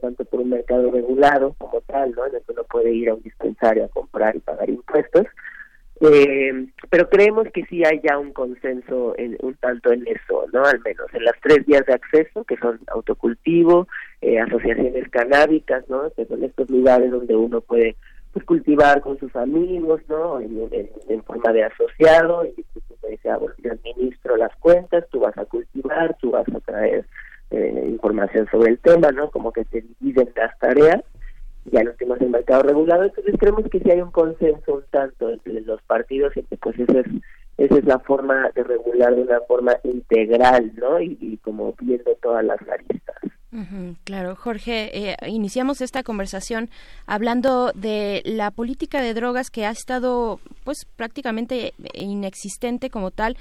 tanto 0.00 0.24
por 0.24 0.40
un 0.40 0.50
mercado 0.50 0.90
regulado 0.90 1.54
como 1.58 1.80
tal, 1.82 2.12
¿no? 2.12 2.26
En 2.26 2.34
el 2.34 2.42
que 2.42 2.52
uno 2.52 2.64
puede 2.64 2.92
ir 2.92 3.10
a 3.10 3.14
un 3.14 3.22
dispensario 3.22 3.84
a 3.84 3.88
comprar 3.88 4.36
y 4.36 4.40
pagar 4.40 4.68
impuestos. 4.68 5.26
Eh, 6.00 6.66
pero 6.90 7.08
creemos 7.08 7.46
que 7.54 7.64
sí 7.66 7.82
hay 7.84 8.00
ya 8.02 8.18
un 8.18 8.32
consenso 8.32 9.14
en, 9.16 9.38
un 9.40 9.54
tanto 9.54 9.92
en 9.92 10.06
eso, 10.06 10.44
¿no? 10.52 10.64
Al 10.64 10.80
menos 10.80 11.06
en 11.14 11.24
las 11.24 11.34
tres 11.42 11.64
vías 11.64 11.86
de 11.86 11.94
acceso, 11.94 12.44
que 12.44 12.58
son 12.58 12.78
autocultivo, 12.88 13.88
eh, 14.20 14.38
asociaciones 14.38 15.08
canábicas, 15.08 15.88
¿no? 15.88 16.10
Que 16.10 16.26
son 16.26 16.44
estos 16.44 16.68
lugares 16.68 17.10
donde 17.10 17.34
uno 17.34 17.62
puede 17.62 17.96
pues, 18.32 18.44
cultivar 18.44 19.00
con 19.00 19.18
sus 19.18 19.34
amigos, 19.36 20.02
¿no? 20.08 20.38
En, 20.40 21.22
forma 21.24 21.52
de 21.52 21.64
asociado, 21.64 22.44
y 22.44 22.64
uno 22.74 23.08
dice, 23.10 23.30
ah, 23.30 23.38
yo 23.58 23.72
administro 23.72 24.36
las 24.36 24.54
cuentas, 24.56 25.04
tú 25.10 25.20
vas 25.20 25.36
a 25.38 25.44
cultivar, 25.46 26.16
tú 26.20 26.30
vas 26.30 26.46
a 26.54 26.60
traer 26.60 27.06
eh, 27.50 27.84
información 27.88 28.46
sobre 28.50 28.72
el 28.72 28.78
tema, 28.78 29.10
¿no? 29.12 29.30
Como 29.30 29.52
que 29.52 29.64
se 29.64 29.82
dividen 29.82 30.32
las 30.36 30.58
tareas 30.58 31.02
ya 31.72 31.82
no 31.82 31.92
tenemos 31.92 32.20
el 32.20 32.30
mercado 32.30 32.62
regulado, 32.62 33.04
entonces 33.04 33.34
creemos 33.38 33.64
que 33.70 33.80
sí 33.80 33.90
hay 33.90 34.00
un 34.00 34.10
consenso 34.10 34.74
un 34.74 34.84
tanto 34.90 35.30
entre 35.30 35.60
los 35.62 35.82
partidos 35.82 36.32
y 36.36 36.42
pues 36.56 36.78
esa 36.78 37.00
es, 37.00 37.06
esa 37.58 37.78
es 37.78 37.84
la 37.84 37.98
forma 37.98 38.50
de 38.54 38.62
regular 38.62 39.14
de 39.14 39.22
una 39.22 39.40
forma 39.40 39.76
integral, 39.82 40.72
¿no? 40.76 41.00
Y, 41.00 41.18
y 41.20 41.36
como 41.38 41.74
viendo 41.80 42.14
todas 42.22 42.44
las 42.44 42.60
aristas 42.68 43.16
claro, 44.04 44.36
Jorge, 44.36 45.10
eh, 45.10 45.16
iniciamos 45.28 45.80
esta 45.80 46.02
conversación 46.02 46.70
hablando 47.06 47.72
de 47.74 48.22
la 48.24 48.50
política 48.50 49.00
de 49.00 49.14
drogas 49.14 49.50
que 49.50 49.64
ha 49.64 49.70
estado, 49.70 50.40
pues, 50.64 50.84
prácticamente 50.84 51.74
inexistente 51.94 52.90
como 52.90 53.10
tal, 53.10 53.36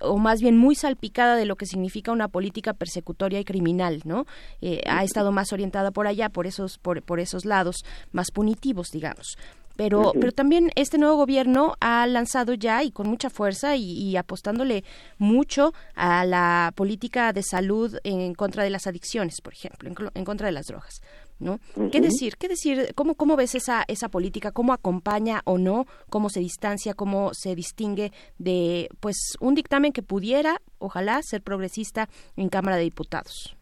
o 0.00 0.18
más 0.18 0.40
bien 0.40 0.56
muy 0.56 0.74
salpicada 0.74 1.36
de 1.36 1.44
lo 1.44 1.56
que 1.56 1.66
significa 1.66 2.12
una 2.12 2.28
política 2.28 2.72
persecutoria 2.72 3.40
y 3.40 3.44
criminal, 3.44 4.02
¿no? 4.04 4.26
Eh, 4.60 4.82
ha 4.86 5.04
estado 5.04 5.32
más 5.32 5.52
orientada 5.52 5.90
por 5.90 6.06
allá, 6.06 6.28
por 6.28 6.46
esos, 6.46 6.78
por, 6.78 7.02
por 7.02 7.20
esos 7.20 7.44
lados 7.44 7.84
más 8.12 8.30
punitivos, 8.30 8.90
digamos 8.90 9.36
pero, 9.76 10.12
pero 10.18 10.32
también 10.32 10.70
este 10.76 10.98
nuevo 10.98 11.16
gobierno 11.16 11.74
ha 11.80 12.06
lanzado 12.06 12.54
ya 12.54 12.82
y 12.82 12.90
con 12.90 13.08
mucha 13.08 13.30
fuerza 13.30 13.76
y, 13.76 14.16
apostándole 14.16 14.84
mucho 15.18 15.72
a 15.94 16.24
la 16.24 16.72
política 16.76 17.32
de 17.32 17.42
salud 17.42 17.96
en 18.04 18.34
contra 18.34 18.62
de 18.62 18.70
las 18.70 18.86
adicciones, 18.86 19.40
por 19.42 19.52
ejemplo, 19.52 20.10
en, 20.14 20.24
contra 20.24 20.46
de 20.46 20.52
las 20.52 20.66
drogas. 20.66 21.00
¿no? 21.40 21.58
¿Qué 21.90 22.00
decir? 22.00 22.36
¿Qué 22.36 22.48
decir? 22.48 22.92
¿Cómo, 22.94 23.16
¿Cómo 23.16 23.36
ves 23.36 23.56
esa, 23.56 23.84
esa 23.88 24.08
política? 24.08 24.52
¿Cómo 24.52 24.72
acompaña 24.72 25.42
o 25.44 25.58
no? 25.58 25.86
¿Cómo 26.08 26.30
se 26.30 26.38
distancia? 26.38 26.94
¿Cómo 26.94 27.32
se 27.34 27.56
distingue 27.56 28.12
de 28.38 28.88
pues 29.00 29.16
un 29.40 29.54
dictamen 29.54 29.92
que 29.92 30.02
pudiera, 30.02 30.62
ojalá, 30.78 31.20
ser 31.22 31.42
progresista 31.42 32.08
en 32.36 32.48
Cámara 32.48 32.76
de 32.76 32.84
Diputados? 32.84 33.56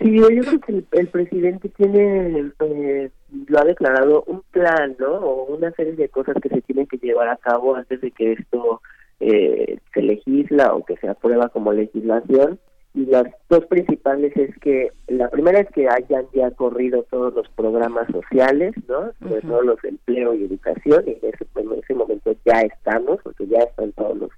Sí, 0.00 0.16
yo 0.16 0.28
creo 0.28 0.60
que 0.60 0.84
el, 0.92 1.08
presidente 1.08 1.68
tiene, 1.68 2.52
eh, 2.60 3.10
lo 3.48 3.58
ha 3.58 3.64
declarado, 3.64 4.24
un 4.26 4.42
plan, 4.50 4.96
¿no? 4.98 5.12
O 5.12 5.54
una 5.54 5.70
serie 5.72 5.92
de 5.92 6.08
cosas 6.08 6.36
que 6.42 6.48
se 6.48 6.62
tienen 6.62 6.86
que 6.86 6.96
llevar 6.96 7.28
a 7.28 7.36
cabo 7.36 7.74
antes 7.74 8.00
de 8.00 8.10
que 8.10 8.32
esto 8.32 8.80
eh, 9.20 9.78
se 9.92 10.00
legisla 10.00 10.74
o 10.74 10.86
que 10.86 10.96
se 10.96 11.08
aprueba 11.08 11.50
como 11.50 11.74
legislación. 11.74 12.58
Y 12.94 13.06
las 13.06 13.26
dos 13.50 13.66
principales 13.66 14.34
es 14.36 14.56
que, 14.60 14.90
la 15.06 15.28
primera 15.28 15.60
es 15.60 15.68
que 15.70 15.86
hayan 15.86 16.26
ya 16.32 16.50
corrido 16.52 17.04
todos 17.10 17.34
los 17.34 17.48
programas 17.50 18.08
sociales, 18.10 18.74
¿no? 18.88 19.12
Sobre 19.20 19.42
todo 19.42 19.62
los 19.62 19.82
de 19.82 19.90
empleo 19.90 20.34
y 20.34 20.44
educación, 20.44 21.04
y 21.06 21.10
en 21.10 21.18
ese, 21.22 21.46
en 21.56 21.72
ese 21.78 21.94
momento 21.94 22.34
ya 22.46 22.62
estamos, 22.62 23.20
porque 23.22 23.46
ya 23.46 23.58
están 23.58 23.92
todos 23.92 24.16
los, 24.16 24.30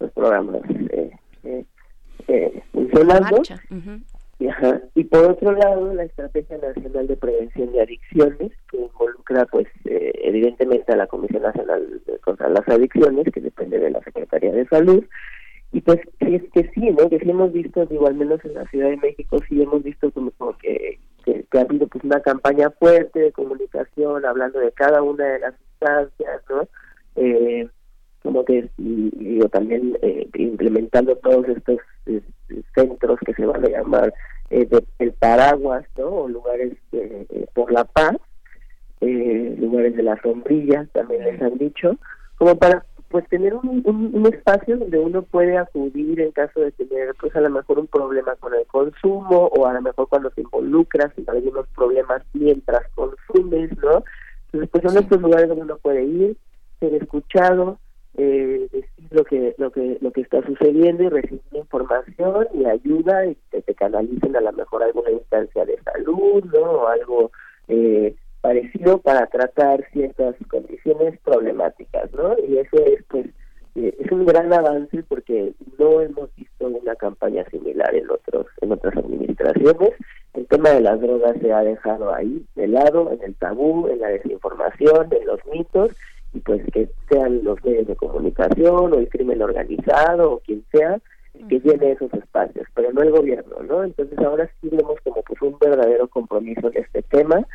los 0.00 0.12
programas 0.12 0.60
eh, 0.90 1.10
eh, 1.44 1.64
eh 2.28 2.62
funcionando. 4.38 4.86
Y 4.94 5.04
por 5.04 5.30
otro 5.30 5.52
lado, 5.52 5.92
la 5.94 6.04
Estrategia 6.04 6.58
Nacional 6.58 7.06
de 7.06 7.16
Prevención 7.16 7.72
de 7.72 7.82
Adicciones, 7.82 8.52
que 8.70 8.78
involucra, 8.78 9.46
pues, 9.46 9.66
eh, 9.84 10.12
evidentemente 10.22 10.92
a 10.92 10.96
la 10.96 11.06
Comisión 11.06 11.42
Nacional 11.42 12.00
contra 12.24 12.48
las 12.48 12.68
Adicciones, 12.68 13.26
que 13.32 13.40
depende 13.40 13.78
de 13.78 13.90
la 13.90 14.02
Secretaría 14.02 14.52
de 14.52 14.66
Salud. 14.66 15.04
Y 15.72 15.80
pues, 15.82 16.00
sí, 16.20 16.36
es 16.36 16.42
que 16.52 16.70
sí, 16.74 16.90
¿no? 16.90 17.10
Que 17.10 17.18
sí 17.18 17.28
hemos 17.28 17.52
visto, 17.52 17.84
digo, 17.86 18.06
al 18.06 18.14
menos 18.14 18.42
en 18.44 18.54
la 18.54 18.64
Ciudad 18.66 18.88
de 18.88 18.96
México, 18.96 19.38
sí 19.48 19.62
hemos 19.62 19.82
visto 19.82 20.10
como, 20.12 20.32
que, 20.58 20.98
que, 21.24 21.44
ha 21.58 21.60
habido 21.60 21.86
pues 21.88 22.04
una 22.04 22.20
campaña 22.20 22.70
fuerte 22.70 23.20
de 23.20 23.32
comunicación, 23.32 24.24
hablando 24.24 24.60
de 24.60 24.72
cada 24.72 25.02
una 25.02 25.24
de 25.24 25.38
las 25.40 25.54
sustancias, 25.56 26.42
¿no? 26.48 26.68
Eh, 27.16 27.68
como 28.22 28.44
que 28.44 28.68
y, 28.78 29.38
también 29.50 29.96
eh, 30.02 30.28
implementando 30.34 31.16
todos 31.16 31.48
estos 31.48 31.78
eh, 32.06 32.20
centros 32.74 33.18
que 33.24 33.34
se 33.34 33.46
van 33.46 33.64
a 33.64 33.68
llamar 33.68 34.12
eh, 34.50 34.68
el 34.98 35.12
paraguas, 35.12 35.84
¿no? 35.96 36.08
O 36.08 36.28
lugares 36.28 36.74
por 37.54 37.72
la 37.72 37.84
paz, 37.84 38.16
lugares 39.00 39.96
de 39.96 40.02
la 40.02 40.20
sombrilla, 40.22 40.86
también 40.92 41.24
les 41.24 41.40
han 41.40 41.56
dicho, 41.58 41.96
como 42.36 42.56
para 42.56 42.84
pues 43.08 43.26
tener 43.28 43.54
un, 43.54 43.82
un, 43.86 44.26
espacio 44.26 44.76
donde 44.76 44.98
uno 44.98 45.22
puede 45.22 45.56
acudir 45.56 46.20
en 46.20 46.30
caso 46.32 46.60
de 46.60 46.72
tener 46.72 47.14
pues 47.18 47.34
a 47.34 47.40
lo 47.40 47.48
mejor 47.48 47.78
un 47.78 47.86
problema 47.86 48.36
con 48.36 48.52
el 48.54 48.66
consumo 48.66 49.46
o 49.46 49.66
a 49.66 49.72
lo 49.72 49.80
mejor 49.80 50.08
cuando 50.08 50.30
te 50.30 50.42
involucras 50.42 51.10
en 51.16 51.24
algunos 51.28 51.66
problemas 51.68 52.22
mientras 52.34 52.82
consumes, 52.94 53.70
¿no? 53.78 54.04
Entonces 54.46 54.70
pues 54.70 54.82
son 54.82 55.02
estos 55.02 55.20
lugares 55.22 55.48
donde 55.48 55.64
uno 55.64 55.78
puede 55.78 56.04
ir, 56.04 56.36
ser 56.80 56.94
escuchado, 56.94 57.78
eh, 58.18 58.68
decir 58.72 59.06
lo 59.10 59.24
que 59.24 59.54
lo 59.58 59.70
que 59.70 59.96
lo 60.00 60.10
que 60.10 60.22
está 60.22 60.44
sucediendo 60.44 61.04
y 61.04 61.08
recibir 61.08 61.40
información 61.52 62.48
y 62.52 62.64
ayuda 62.64 63.26
y 63.26 63.36
que 63.52 63.62
te 63.62 63.74
canalicen 63.74 64.34
a 64.34 64.40
lo 64.40 64.52
mejor 64.52 64.82
alguna 64.82 65.12
instancia 65.12 65.64
de 65.64 65.78
salud 65.82 66.44
no 66.52 66.60
o 66.60 66.88
algo 66.88 67.30
eh, 67.68 68.16
parecido 68.40 68.98
para 68.98 69.26
tratar 69.28 69.88
ciertas 69.92 70.34
condiciones 70.50 71.16
problemáticas 71.20 72.12
no 72.12 72.36
y 72.46 72.58
eso 72.58 72.76
es 72.84 73.04
pues 73.08 73.26
eh, 73.76 73.94
es 74.00 74.10
un 74.10 74.26
gran 74.26 74.52
avance 74.52 75.04
porque 75.04 75.52
no 75.78 76.00
hemos 76.00 76.34
visto 76.34 76.66
una 76.66 76.96
campaña 76.96 77.44
similar 77.50 77.94
en 77.94 78.10
otros 78.10 78.46
en 78.60 78.72
otras 78.72 78.96
administraciones. 78.96 79.92
El 80.34 80.46
tema 80.48 80.70
de 80.70 80.80
las 80.80 81.00
drogas 81.00 81.36
se 81.40 81.52
ha 81.52 81.62
dejado 81.62 82.12
ahí 82.12 82.44
de 82.56 82.66
lado 82.66 83.12
en 83.12 83.22
el 83.22 83.36
tabú 83.36 83.86
en 83.86 84.00
la 84.00 84.08
desinformación 84.08 85.08
en 85.12 85.26
los 85.26 85.38
mitos 85.52 85.90
y 86.32 86.40
pues 86.40 86.62
que 86.72 86.88
sean 87.08 87.42
los 87.44 87.62
medios 87.64 87.86
de 87.86 87.96
comunicación 87.96 88.92
o 88.92 88.98
el 88.98 89.08
crimen 89.08 89.42
organizado 89.42 90.32
o 90.32 90.38
quien 90.40 90.64
sea 90.72 91.00
que 91.48 91.60
llene 91.60 91.92
esos 91.92 92.12
espacios, 92.14 92.66
pero 92.74 92.92
no 92.92 93.02
el 93.02 93.10
gobierno, 93.10 93.62
¿no? 93.62 93.84
Entonces 93.84 94.18
ahora 94.18 94.50
sí 94.60 94.68
vemos 94.70 94.98
como 95.04 95.22
pues 95.22 95.40
un 95.40 95.56
verdadero 95.58 96.08
compromiso 96.08 96.70
en 96.72 96.82
este 96.82 97.02
tema. 97.02 97.46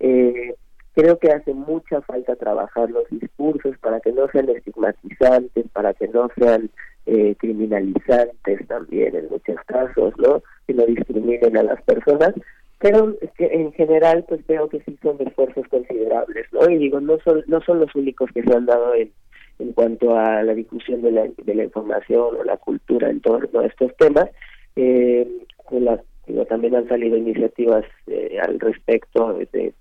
Eh, 0.00 0.54
creo 0.94 1.18
que 1.18 1.30
hace 1.30 1.52
mucha 1.52 2.00
falta 2.00 2.34
trabajar 2.36 2.90
los 2.90 3.04
discursos 3.10 3.76
para 3.78 4.00
que 4.00 4.12
no 4.12 4.26
sean 4.28 4.48
estigmatizantes, 4.48 5.66
para 5.72 5.92
que 5.92 6.08
no 6.08 6.28
sean 6.38 6.70
eh, 7.04 7.36
criminalizantes 7.38 8.66
también 8.66 9.14
en 9.14 9.28
muchos 9.28 9.56
casos, 9.66 10.14
¿no? 10.16 10.42
Que 10.66 10.74
no 10.74 10.86
discriminen 10.86 11.56
a 11.58 11.62
las 11.62 11.82
personas, 11.82 12.32
pero 12.78 13.16
en 13.38 13.72
general 13.72 14.24
pues 14.28 14.46
veo 14.46 14.68
que 14.68 14.80
sí 14.80 14.98
son 15.02 15.16
esfuerzos 15.20 15.66
considerables 15.68 16.46
no 16.52 16.68
y 16.68 16.78
digo 16.78 17.00
no 17.00 17.18
son 17.24 17.42
no 17.46 17.60
son 17.62 17.80
los 17.80 17.94
únicos 17.94 18.30
que 18.34 18.42
se 18.42 18.52
han 18.52 18.66
dado 18.66 18.94
en 18.94 19.10
en 19.58 19.72
cuanto 19.72 20.16
a 20.16 20.42
la 20.42 20.54
difusión 20.54 21.02
de 21.02 21.12
la, 21.12 21.28
de 21.36 21.54
la 21.54 21.64
información 21.64 22.36
o 22.36 22.44
la 22.44 22.56
cultura 22.56 23.10
en 23.10 23.20
torno 23.20 23.60
a 23.60 23.66
estos 23.66 23.94
temas. 23.96 24.28
Eh, 24.76 25.26
las, 25.70 26.00
también 26.48 26.74
han 26.74 26.88
salido 26.88 27.16
iniciativas 27.16 27.84
eh, 28.06 28.38
al 28.42 28.58
respecto 28.60 29.38
de, 29.52 29.72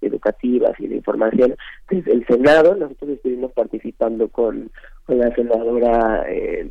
educativas 0.00 0.72
y 0.80 0.88
de 0.88 0.96
información 0.96 1.54
desde 1.88 2.12
el 2.12 2.26
Senado. 2.26 2.74
Nosotros 2.74 3.10
estuvimos 3.10 3.52
participando 3.52 4.28
con, 4.28 4.70
con 5.04 5.18
la 5.18 5.34
senadora 5.34 6.24
eh, 6.28 6.70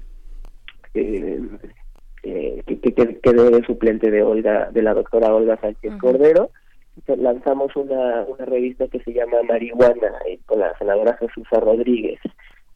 eh 0.94 1.42
eh, 2.24 2.64
que, 2.66 2.80
que, 2.80 2.94
quedé 2.94 3.64
suplente 3.66 4.12
de 4.12 4.24
Olga, 4.24 4.70
de 4.72 4.82
la 4.82 4.94
doctora 4.94 5.34
Olga 5.34 5.60
Sánchez 5.60 5.94
Cordero. 6.00 6.50
Lanzamos 7.08 7.76
una, 7.76 8.26
una 8.28 8.46
revista 8.46 8.88
que 8.88 9.00
se 9.00 9.14
llama 9.14 9.42
Marihuana 9.48 10.12
eh, 10.28 10.40
con 10.46 10.60
la 10.60 10.78
senadora 10.78 11.18
Jesús 11.18 11.48
Rodríguez. 11.52 12.20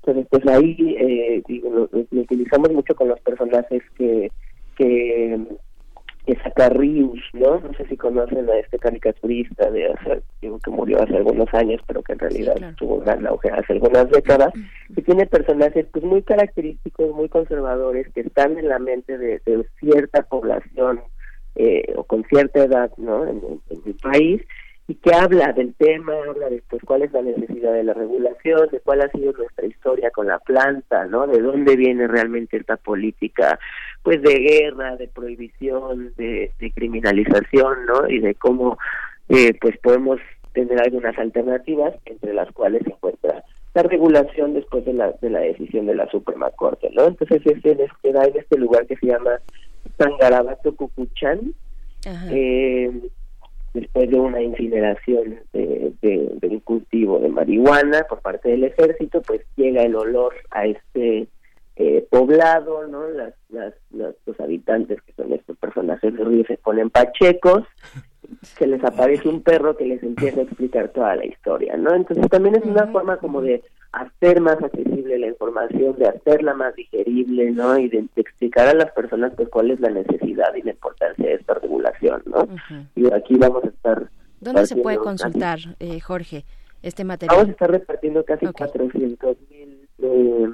Entonces, 0.01 0.27
pues 0.29 0.47
ahí 0.47 0.95
eh, 0.99 1.43
lo, 1.62 1.89
utilizamos 1.93 2.71
mucho 2.71 2.95
con 2.95 3.10
los 3.10 3.19
personajes 3.21 3.82
que, 3.97 4.32
que 4.77 5.39
es 6.25 6.38
Rius, 6.69 7.19
¿no? 7.33 7.59
No 7.59 7.73
sé 7.73 7.86
si 7.88 7.97
conocen 7.97 8.49
a 8.49 8.57
este 8.57 8.79
caricaturista 8.79 9.69
de 9.69 9.91
hace, 9.91 10.21
digo, 10.41 10.57
que 10.59 10.71
murió 10.71 11.01
hace 11.01 11.17
algunos 11.17 11.53
años, 11.53 11.81
pero 11.86 12.01
que 12.01 12.13
en 12.13 12.19
realidad 12.19 12.55
tuvo 12.77 12.99
gran 12.99 13.27
auge 13.27 13.49
hace 13.49 13.73
algunas 13.73 14.09
décadas, 14.09 14.53
que 14.95 15.01
tiene 15.01 15.25
personajes 15.25 15.86
pues 15.91 16.05
muy 16.05 16.21
característicos, 16.21 17.13
muy 17.13 17.27
conservadores, 17.27 18.07
que 18.13 18.21
están 18.21 18.57
en 18.57 18.69
la 18.69 18.80
mente 18.80 19.17
de, 19.17 19.41
cierta 19.80 20.24
población 20.24 21.01
eh, 21.55 21.93
o 21.95 22.03
con 22.05 22.24
cierta 22.26 22.63
edad, 22.63 22.91
¿no? 22.97 23.28
En, 23.28 23.41
el 23.86 23.95
país, 23.95 24.41
y 24.88 24.95
que 24.95 25.13
habla 25.13 25.53
del 25.53 25.73
tema, 25.75 26.13
habla 26.27 26.49
de 26.49 26.61
pues, 26.69 26.81
cuál 26.84 27.03
es 27.03 27.11
la 27.13 27.21
necesidad 27.21 27.73
de 27.73 27.86
la 27.86 27.93
regulación, 27.93 28.67
de 28.69 28.79
cuál 28.81 29.01
ha 29.01 29.09
sido 29.11 29.31
nuestra 29.31 29.65
historia 29.65 30.11
con 30.11 30.27
la 30.27 30.39
planta, 30.39 31.05
¿no? 31.05 31.25
De 31.25 31.41
dónde 31.41 31.77
viene 31.77 32.07
realmente 32.07 32.57
esta 32.57 32.75
política, 32.75 33.59
pues 34.01 34.21
de 34.21 34.39
guerra, 34.39 34.97
de 34.97 35.07
prohibición, 35.07 36.13
de, 36.17 36.51
criminalización, 36.75 37.86
¿no? 37.86 38.09
Y 38.09 38.19
de 38.19 38.36
cómo, 38.36 38.77
eh, 39.29 39.53
pues 39.61 39.77
podemos 39.77 40.19
tener 40.51 40.81
algunas 40.81 41.17
alternativas, 41.17 41.95
entre 42.05 42.34
las 42.34 42.51
cuales 42.51 42.84
se 42.84 42.91
encuentra 42.91 43.43
la 43.73 43.84
regulación 43.84 44.53
después 44.53 44.86
de 44.86 44.93
la, 44.93 45.13
de 45.13 45.29
la 45.29 45.39
decisión 45.39 45.88
de 45.88 45.95
la 45.95 46.07
Suprema 46.09 46.51
Corte, 46.51 46.89
¿no? 46.93 47.05
Entonces, 47.05 47.41
este, 47.45 47.71
este 47.71 48.11
da 48.11 48.25
en 48.25 48.38
este 48.38 48.57
lugar 48.57 48.86
que 48.86 48.97
se 48.97 49.07
llama 49.07 49.39
Sangarabato 49.97 50.75
Cucuchán, 50.75 51.53
eh, 52.29 52.91
después 53.74 54.09
de 54.09 54.19
una 54.19 54.41
incineración 54.41 55.39
de, 55.51 55.93
de, 56.01 56.61
cultivo 56.63 57.19
de 57.19 57.30
marihuana 57.30 58.03
por 58.07 58.21
parte 58.21 58.49
del 58.49 58.63
ejército, 58.63 59.21
pues 59.21 59.41
llega 59.57 59.84
el 59.84 59.95
olor 59.95 60.34
a 60.51 60.65
este 60.65 61.28
eh, 61.76 62.07
poblado, 62.09 62.88
¿no? 62.88 63.07
Las, 63.09 63.34
las, 63.49 63.74
los 63.91 64.39
habitantes 64.39 65.01
que 65.01 65.13
son 65.13 65.34
estos 65.34 65.57
personajes 65.57 66.15
de 66.15 66.24
río 66.24 66.45
se 66.45 66.57
ponen 66.57 66.89
pachecos, 66.89 67.63
se 68.41 68.67
les 68.67 68.84
aparece 68.84 69.27
un 69.27 69.41
perro 69.41 69.75
que 69.75 69.86
les 69.86 70.03
empieza 70.03 70.41
a 70.41 70.43
explicar 70.43 70.89
toda 70.89 71.15
la 71.15 71.25
historia, 71.25 71.77
¿no? 71.77 71.93
Entonces 71.93 72.27
también 72.29 72.55
es 72.55 72.63
una 72.63 72.88
forma 72.88 73.17
como 73.17 73.41
de 73.41 73.63
hacer 73.91 74.41
más 74.41 74.61
accesible 74.61 75.19
la 75.19 75.27
información, 75.27 75.95
de 75.97 76.07
hacerla 76.07 76.53
más 76.53 76.75
digerible, 76.75 77.51
¿no? 77.51 77.77
Y 77.77 77.89
de, 77.89 78.05
explicar 78.15 78.67
a 78.67 78.73
las 78.73 78.91
personas 78.91 79.34
pues 79.36 79.49
cuál 79.49 79.71
es 79.71 79.79
la 79.79 79.89
necesidad 79.89 80.53
y 80.55 80.63
la 80.63 80.71
importancia 80.71 81.27
de 81.27 81.36
esta 81.36 81.53
regulación, 81.55 82.23
¿no? 82.25 82.47
Y 82.95 83.11
aquí 83.13 83.36
vamos 83.36 83.63
a 83.63 83.67
estar... 83.67 84.09
¿Dónde 84.39 84.65
se 84.65 84.75
puede 84.75 84.97
consultar, 84.97 85.59
eh, 85.79 85.99
Jorge, 85.99 86.43
este 86.81 87.03
material? 87.03 87.36
Vamos 87.36 87.49
a 87.49 87.51
estar 87.51 87.71
repartiendo 87.71 88.25
casi 88.25 88.45
400 88.47 89.38
mil 89.49 89.88
eh, 89.99 90.49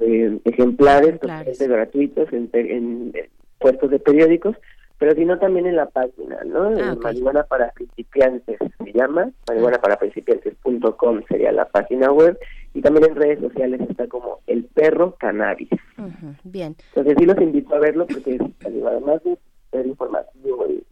eh, 0.00 0.40
ejemplares, 0.44 1.18
totalmente 1.18 1.66
gratuitos 1.66 2.32
en, 2.32 2.50
en 2.52 3.12
puestos 3.58 3.90
de 3.90 3.98
periódicos 3.98 4.56
pero 5.00 5.14
sino 5.14 5.38
también 5.38 5.66
en 5.66 5.76
la 5.76 5.86
página, 5.86 6.44
¿no? 6.44 6.78
Ah, 6.78 6.94
marihuana 7.02 7.42
para 7.44 7.70
principiantes 7.70 8.58
se 8.84 8.92
llama, 8.92 9.30
marihuana 9.48 9.78
para 9.78 9.96
principiantes.com 9.96 11.22
sería 11.26 11.52
la 11.52 11.64
página 11.64 12.12
web 12.12 12.38
y 12.74 12.82
también 12.82 13.06
en 13.06 13.16
redes 13.16 13.40
sociales 13.40 13.80
está 13.88 14.06
como 14.08 14.40
el 14.46 14.64
perro 14.64 15.16
cannabis. 15.18 15.70
bien. 16.44 16.76
Entonces 16.88 17.14
sí 17.18 17.24
los 17.24 17.40
invito 17.40 17.74
a 17.74 17.78
verlo 17.78 18.06
porque 18.06 18.38
además 18.62 19.24
de 19.24 19.38
ser 19.70 19.86
informativo 19.86 20.66
y 20.68 20.84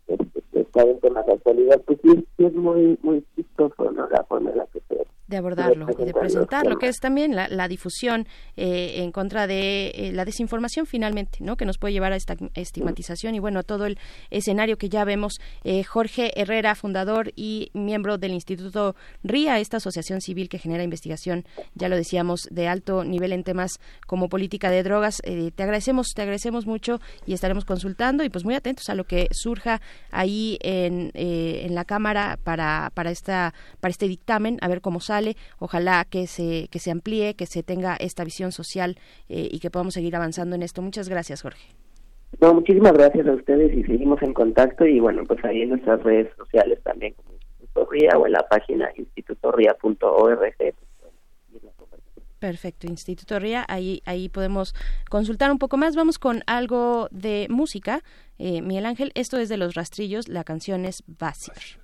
estar 0.52 0.86
en 0.86 1.00
temas 1.00 1.26
de 1.26 1.32
actualidad, 1.32 1.80
pues 1.86 1.98
sí, 2.02 2.26
es 2.38 2.54
muy, 2.54 2.98
muy 3.02 3.24
chistoso, 3.34 3.90
¿no? 3.90 4.08
La 4.08 4.24
forma 4.24 4.50
en 4.50 4.58
la 4.58 4.66
que 4.66 4.80
se 4.88 4.98
de 5.28 5.36
abordarlo 5.36 5.86
y 5.96 6.04
de 6.04 6.14
presentarlo, 6.14 6.78
que 6.78 6.88
es 6.88 7.00
también 7.00 7.36
la, 7.36 7.68
difusión 7.68 8.26
eh, 8.56 9.02
en 9.02 9.12
contra 9.12 9.46
de 9.46 9.88
eh, 9.88 10.12
la 10.12 10.24
desinformación 10.24 10.86
finalmente, 10.86 11.38
¿no? 11.40 11.56
Que 11.56 11.66
nos 11.66 11.76
puede 11.76 11.92
llevar 11.92 12.14
a 12.14 12.16
esta 12.16 12.34
estigmatización 12.54 13.34
y 13.34 13.38
bueno, 13.38 13.62
todo 13.62 13.84
el 13.84 13.98
escenario 14.30 14.78
que 14.78 14.88
ya 14.88 15.04
vemos. 15.04 15.34
Eh, 15.64 15.84
Jorge 15.84 16.32
Herrera, 16.40 16.74
fundador 16.74 17.32
y 17.36 17.70
miembro 17.74 18.16
del 18.16 18.32
Instituto 18.32 18.96
RIA, 19.22 19.58
esta 19.60 19.76
asociación 19.76 20.22
civil 20.22 20.48
que 20.48 20.58
genera 20.58 20.82
investigación, 20.82 21.44
ya 21.74 21.90
lo 21.90 21.96
decíamos, 21.96 22.48
de 22.50 22.66
alto 22.66 23.04
nivel 23.04 23.32
en 23.32 23.44
temas 23.44 23.80
como 24.06 24.30
política 24.30 24.70
de 24.70 24.82
drogas. 24.82 25.18
te 25.18 25.62
agradecemos, 25.62 26.08
te 26.14 26.22
agradecemos 26.22 26.66
mucho 26.66 27.00
y 27.26 27.34
estaremos 27.34 27.66
consultando 27.66 28.24
y 28.24 28.30
pues 28.30 28.46
muy 28.46 28.54
atentos 28.54 28.67
a 28.88 28.94
lo 28.94 29.04
que 29.04 29.28
surja 29.30 29.80
ahí 30.10 30.58
en, 30.62 31.10
en 31.14 31.74
la 31.74 31.84
Cámara 31.84 32.38
para, 32.42 32.90
para, 32.94 33.10
esta, 33.10 33.54
para 33.80 33.90
este 33.90 34.08
dictamen, 34.08 34.58
a 34.60 34.68
ver 34.68 34.80
cómo 34.80 35.00
sale 35.00 35.36
Ojalá 35.58 36.04
que 36.08 36.26
se, 36.26 36.68
que 36.70 36.78
se 36.78 36.90
amplíe, 36.90 37.34
que 37.34 37.46
se 37.46 37.62
tenga 37.62 37.96
esta 37.96 38.24
visión 38.24 38.52
social 38.52 38.96
eh, 39.28 39.48
y 39.50 39.58
que 39.60 39.70
podamos 39.70 39.94
seguir 39.94 40.14
avanzando 40.16 40.56
en 40.56 40.62
esto. 40.62 40.82
Muchas 40.82 41.08
gracias, 41.08 41.42
Jorge. 41.42 41.68
No, 42.40 42.54
muchísimas 42.54 42.92
gracias 42.92 43.26
a 43.26 43.32
ustedes 43.32 43.72
y 43.74 43.82
seguimos 43.84 44.22
en 44.22 44.34
contacto 44.34 44.86
y 44.86 45.00
bueno, 45.00 45.24
pues 45.26 45.42
ahí 45.44 45.62
en 45.62 45.70
nuestras 45.70 46.02
redes 46.02 46.28
sociales 46.36 46.78
también, 46.82 47.14
como 47.14 47.32
Instituto 47.32 47.90
RIA 47.90 48.18
o 48.18 48.26
en 48.26 48.32
la 48.32 48.46
página 48.48 48.90
institutoria.org. 48.96 50.74
Perfecto, 52.38 52.86
Instituto 52.86 53.38
RIA, 53.38 53.64
ahí, 53.68 54.02
ahí 54.04 54.28
podemos 54.28 54.74
consultar 55.10 55.50
un 55.50 55.58
poco 55.58 55.76
más. 55.76 55.96
Vamos 55.96 56.18
con 56.18 56.42
algo 56.46 57.08
de 57.10 57.46
música. 57.50 58.02
Eh, 58.38 58.62
Miguel 58.62 58.86
Ángel, 58.86 59.12
esto 59.14 59.38
es 59.38 59.48
de 59.48 59.56
Los 59.56 59.74
Rastrillos, 59.74 60.28
la 60.28 60.44
canción 60.44 60.84
es 60.84 61.02
verdes, 61.06 61.78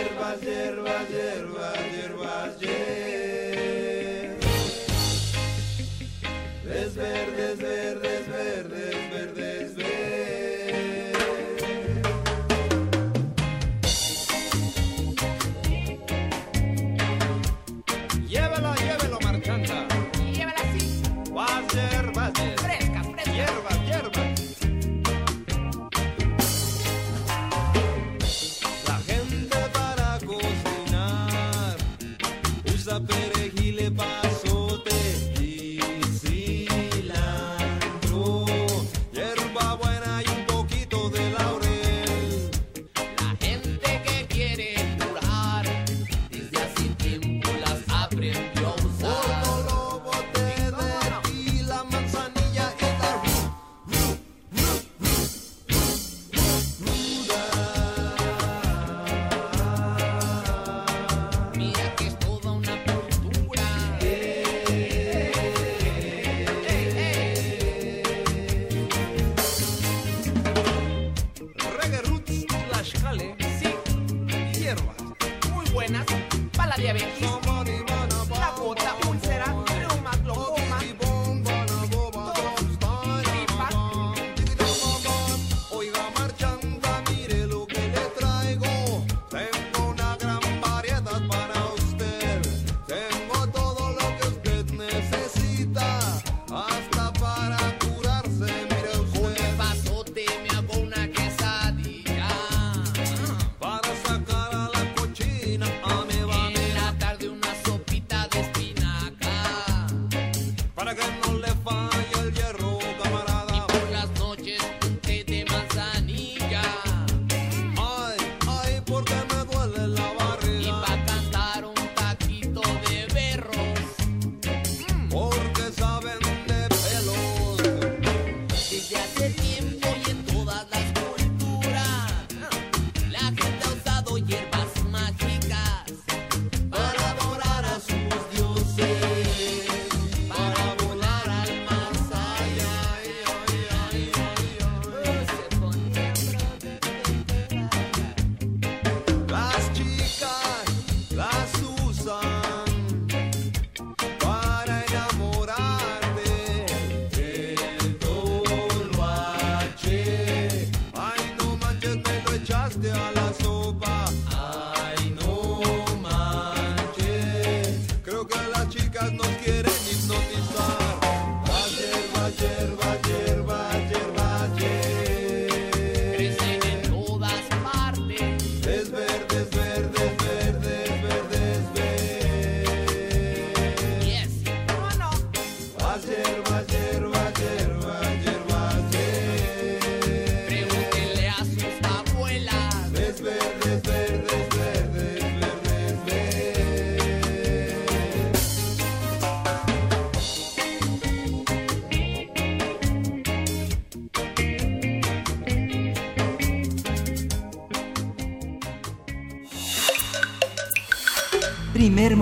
hierbas, 0.00 0.40
hierbas, 0.40 1.08
hierbas, 1.08 1.89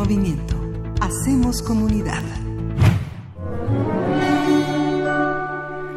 movimiento. 0.08 0.56
Hacemos 1.02 1.60
comunidad. 1.60 2.22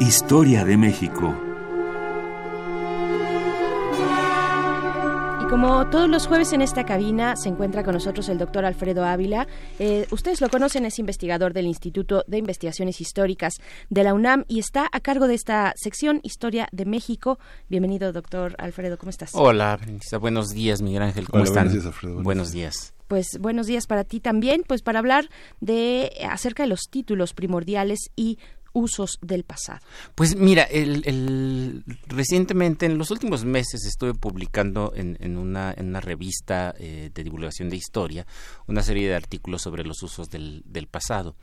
Historia 0.00 0.66
de 0.66 0.76
México. 0.76 1.34
Y 5.40 5.48
como 5.48 5.88
todos 5.88 6.10
los 6.10 6.26
jueves 6.26 6.52
en 6.52 6.60
esta 6.60 6.84
cabina 6.84 7.36
se 7.36 7.48
encuentra 7.48 7.84
con 7.84 7.94
nosotros 7.94 8.28
el 8.28 8.36
doctor 8.36 8.66
Alfredo 8.66 9.02
Ávila. 9.02 9.46
Eh, 9.78 10.06
ustedes 10.10 10.42
lo 10.42 10.50
conocen, 10.50 10.84
es 10.84 10.98
investigador 10.98 11.54
del 11.54 11.66
Instituto 11.66 12.22
de 12.26 12.36
Investigaciones 12.36 13.00
Históricas 13.00 13.54
de 13.88 14.04
la 14.04 14.12
UNAM 14.12 14.44
y 14.46 14.58
está 14.58 14.90
a 14.92 15.00
cargo 15.00 15.26
de 15.26 15.36
esta 15.36 15.72
sección 15.74 16.20
Historia 16.22 16.68
de 16.70 16.84
México. 16.84 17.38
Bienvenido, 17.70 18.12
doctor 18.12 18.56
Alfredo, 18.58 18.98
¿cómo 18.98 19.08
estás? 19.08 19.30
Hola, 19.32 19.80
buenos 20.20 20.50
días, 20.50 20.82
Miguel 20.82 21.00
Ángel, 21.00 21.30
¿cómo 21.30 21.44
Hola, 21.44 21.48
están? 21.48 21.64
buenos 21.68 21.72
días, 21.72 21.86
Alfredo, 21.86 22.14
buenos 22.16 22.24
buenos 22.24 22.52
días. 22.52 22.92
Pues 23.12 23.36
buenos 23.38 23.66
días 23.66 23.86
para 23.86 24.04
ti 24.04 24.20
también, 24.20 24.64
pues 24.66 24.80
para 24.80 24.98
hablar 24.98 25.28
de 25.60 26.12
acerca 26.30 26.62
de 26.62 26.70
los 26.70 26.84
títulos 26.88 27.34
primordiales 27.34 27.98
y 28.16 28.38
usos 28.72 29.18
del 29.20 29.44
pasado. 29.44 29.80
Pues 30.14 30.34
mira, 30.34 30.62
el- 30.62 31.84
recientemente, 32.06 32.86
en 32.86 32.96
los 32.96 33.10
últimos 33.10 33.44
meses, 33.44 33.84
estuve 33.84 34.14
publicando 34.14 34.94
en, 34.96 35.18
en 35.20 35.36
una, 35.36 35.74
en 35.76 35.88
una 35.88 36.00
revista 36.00 36.74
eh, 36.78 37.10
de 37.12 37.22
divulgación 37.22 37.68
de 37.68 37.76
historia 37.76 38.26
una 38.66 38.80
serie 38.82 39.06
de 39.08 39.14
artículos 39.14 39.60
sobre 39.60 39.84
los 39.84 40.02
usos 40.02 40.30
del, 40.30 40.62
del 40.64 40.86
pasado 40.86 41.36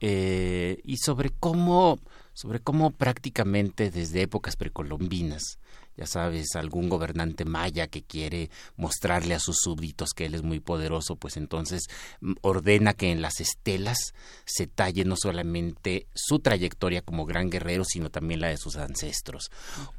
eh, 0.00 0.80
y 0.82 0.96
sobre 0.96 1.30
cómo, 1.30 2.00
sobre 2.32 2.58
cómo 2.58 2.90
prácticamente 2.90 3.92
desde 3.92 4.22
épocas 4.22 4.56
precolombinas 4.56 5.60
ya 5.96 6.06
sabes, 6.06 6.54
algún 6.54 6.88
gobernante 6.88 7.44
maya 7.44 7.86
que 7.86 8.02
quiere 8.02 8.50
mostrarle 8.76 9.34
a 9.34 9.40
sus 9.40 9.56
súbditos 9.62 10.10
que 10.10 10.26
él 10.26 10.34
es 10.34 10.42
muy 10.42 10.60
poderoso, 10.60 11.16
pues 11.16 11.36
entonces 11.36 11.82
mm, 12.20 12.32
ordena 12.40 12.94
que 12.94 13.10
en 13.10 13.22
las 13.22 13.40
estelas 13.40 14.14
se 14.44 14.66
talle 14.66 15.04
no 15.04 15.16
solamente 15.16 16.06
su 16.14 16.38
trayectoria 16.38 17.02
como 17.02 17.26
gran 17.26 17.50
guerrero, 17.50 17.84
sino 17.84 18.10
también 18.10 18.40
la 18.40 18.48
de 18.48 18.56
sus 18.56 18.76
ancestros. 18.76 19.50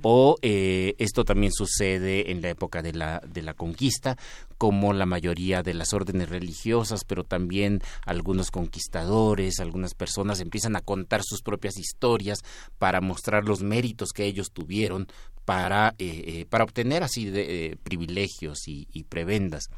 O 0.02 0.38
eh, 0.42 0.96
esto 0.98 1.26
también 1.26 1.52
sucede 1.52 2.32
en 2.32 2.42
la 2.42 2.50
época 2.50 2.82
de 2.82 2.94
la, 2.94 3.22
de 3.28 3.42
la 3.42 3.54
conquista, 3.54 4.18
como 4.58 4.94
la 4.94 5.06
mayoría 5.06 5.62
de 5.62 5.74
las 5.74 5.94
órdenes 5.94 6.30
religiosas, 6.30 7.04
pero 7.04 7.24
también 7.24 7.82
algunos 8.06 8.50
conquistadores, 8.50 9.60
algunas 9.60 9.94
personas 9.94 10.40
empiezan 10.40 10.76
a 10.76 10.82
contar 10.82 11.22
sus 11.24 11.42
propias 11.42 11.78
historias 11.78 12.40
para 12.80 13.02
mostrar 13.02 13.44
los 13.46 13.62
méritos 13.62 14.12
que 14.14 14.26
ellos 14.26 14.52
tuvieron 14.52 15.08
para, 15.46 15.96
eh, 15.98 16.24
eh, 16.26 16.46
para 16.50 16.64
obtener 16.64 17.04
así 17.04 17.26
de, 17.26 17.66
eh, 17.72 17.78
privilegios 17.84 18.68
y, 18.68 18.88
y 18.94 19.04
prebendas. 19.04 19.70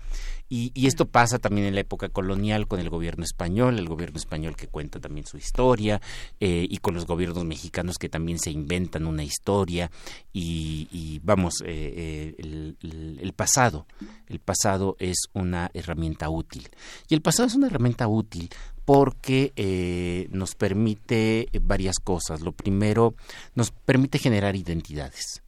Y, 0.48 0.72
y 0.76 0.86
esto 0.86 1.08
pasa 1.08 1.40
también 1.40 1.66
en 1.66 1.74
la 1.74 1.82
época 1.82 2.10
colonial 2.10 2.68
con 2.68 2.80
el 2.80 2.90
gobierno 2.90 3.24
español, 3.24 3.80
el 3.80 3.88
gobierno 3.90 4.18
español 4.18 4.56
que 4.56 4.68
cuenta 4.68 5.00
también 5.00 5.26
su 5.26 5.38
historia, 5.38 6.02
eh, 6.40 6.68
y 6.70 6.78
con 6.78 6.94
los 6.94 7.08
gobiernos 7.08 7.46
mexicanos 7.46 7.98
que 7.98 8.10
también 8.10 8.38
se 8.38 8.52
inventan 8.52 9.08
una 9.08 9.24
historia. 9.24 9.90
Y, 10.34 10.88
y 10.92 11.20
vamos, 11.24 11.56
eh, 11.66 12.36
el, 12.38 12.78
el- 12.82 13.20
el 13.22 13.34
pasado, 13.34 13.88
el 14.28 14.40
pasado 14.40 14.96
es 15.00 15.18
una 15.34 15.72
herramienta 15.74 16.30
útil. 16.30 16.70
Y 17.10 17.16
el 17.16 17.22
pasado 17.22 17.48
es 17.48 17.56
una 17.56 17.68
herramienta 17.68 18.08
útil 18.08 18.50
porque 18.86 19.52
eh, 19.56 20.28
nos 20.30 20.54
permite 20.54 21.48
varias 21.60 21.96
cosas. 21.98 22.42
Lo 22.42 22.52
primero, 22.52 23.16
nos 23.56 23.72
permite 23.72 24.20
generar 24.20 24.56
identidades 24.56 25.42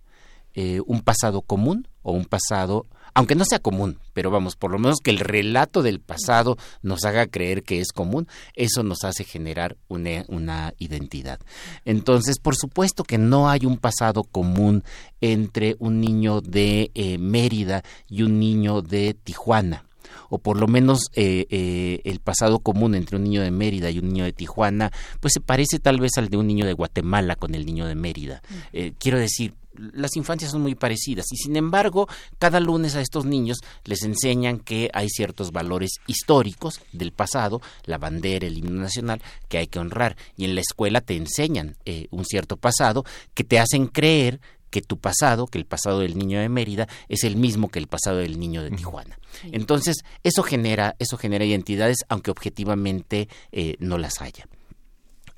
eh, 0.60 0.82
un 0.88 1.02
pasado 1.02 1.44
común 1.44 1.88
o 2.02 2.14
un 2.14 2.26
pasado, 2.26 2.88
aunque 3.14 3.36
no 3.36 3.46
sea 3.46 3.60
común, 3.60 4.00
pero 4.14 4.32
vamos, 4.32 4.56
por 4.56 4.72
lo 4.72 4.80
menos 4.80 4.98
que 5.04 5.12
el 5.12 5.20
relato 5.20 5.84
del 5.84 6.00
pasado 6.00 6.58
nos 6.82 7.06
haga 7.06 7.28
creer 7.28 7.62
que 7.62 7.80
es 7.80 7.92
común, 7.92 8.28
eso 8.56 8.82
nos 8.82 9.04
hace 9.04 9.24
generar 9.24 9.78
una, 9.88 10.26
una 10.30 10.74
identidad. 10.80 11.40
Entonces, 11.86 12.40
por 12.40 12.56
supuesto 12.56 13.04
que 13.04 13.20
no 13.20 13.52
hay 13.52 13.68
un 13.68 13.78
pasado 13.78 14.24
común 14.24 14.84
entre 15.22 15.76
un 15.78 16.02
niño 16.02 16.42
de 16.42 16.90
eh, 16.96 17.20
Mérida 17.20 17.84
y 18.10 18.24
un 18.24 18.40
niño 18.40 18.82
de 18.82 19.14
Tijuana 19.14 19.84
o 20.30 20.40
por 20.40 20.58
lo 20.60 20.68
menos 20.68 21.00
eh, 21.14 21.46
eh, 21.50 22.02
el 22.04 22.20
pasado 22.20 22.60
común 22.60 22.96
entre 22.96 23.18
un 23.18 23.24
niño 23.24 23.42
de 23.42 23.52
Mérida 23.52 23.90
y 23.90 24.00
un 24.00 24.10
niño 24.10 24.26
de 24.26 24.34
Tijuana, 24.34 24.92
pues 25.20 25.34
se 25.34 25.42
parece 25.42 25.80
tal 25.80 26.00
vez 26.00 26.12
al 26.18 26.30
de 26.30 26.38
un 26.38 26.48
niño 26.48 26.66
de 26.66 26.74
Guatemala 26.74 27.36
con 27.36 27.56
el 27.56 27.66
niño 27.66 27.86
de 27.86 27.96
Mérida. 27.96 28.42
Eh, 28.74 28.94
quiero 28.98 29.20
decir, 29.20 29.54
las 29.78 30.16
infancias 30.16 30.52
son 30.52 30.62
muy 30.62 30.76
parecidas 30.76 31.26
y 31.32 31.38
sin 31.38 31.56
embargo 31.56 32.08
cada 32.40 32.60
lunes 32.60 32.96
a 32.96 33.02
estos 33.02 33.26
niños 33.26 33.60
les 33.86 34.04
enseñan 34.04 34.60
que 34.60 34.90
hay 34.94 35.10
ciertos 35.10 35.52
valores 35.52 35.92
históricos 36.08 36.82
del 36.92 37.12
pasado, 37.12 37.62
la 37.86 37.98
bandera, 37.98 38.48
el 38.48 38.58
himno 38.58 38.82
nacional, 38.82 39.22
que 39.48 39.58
hay 39.58 39.68
que 39.68 39.80
honrar 39.80 40.18
y 40.36 40.46
en 40.46 40.56
la 40.56 40.62
escuela 40.62 41.02
te 41.02 41.16
enseñan 41.16 41.76
eh, 41.86 42.08
un 42.12 42.26
cierto 42.26 42.58
pasado 42.58 43.06
que 43.34 43.44
te 43.44 43.60
hacen 43.60 43.88
creer 43.88 44.40
que 44.70 44.82
tu 44.82 44.98
pasado, 44.98 45.48
que 45.48 45.58
el 45.58 45.66
pasado 45.66 46.00
del 46.00 46.18
niño 46.18 46.40
de 46.40 46.50
Mérida 46.50 46.88
es 47.08 47.24
el 47.24 47.36
mismo 47.36 47.70
que 47.70 47.80
el 47.80 47.88
pasado 47.88 48.18
del 48.18 48.40
niño 48.40 48.64
de 48.64 48.72
Tijuana. 48.72 49.18
Entonces, 49.52 49.98
eso 50.24 50.44
genera, 50.44 50.96
eso 51.00 51.18
genera 51.18 51.46
identidades, 51.46 51.98
aunque 52.10 52.32
objetivamente 52.32 53.30
eh, 53.52 53.76
no 53.80 53.98
las 53.98 54.22
haya. 54.22 54.48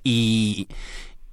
Y, 0.04 0.68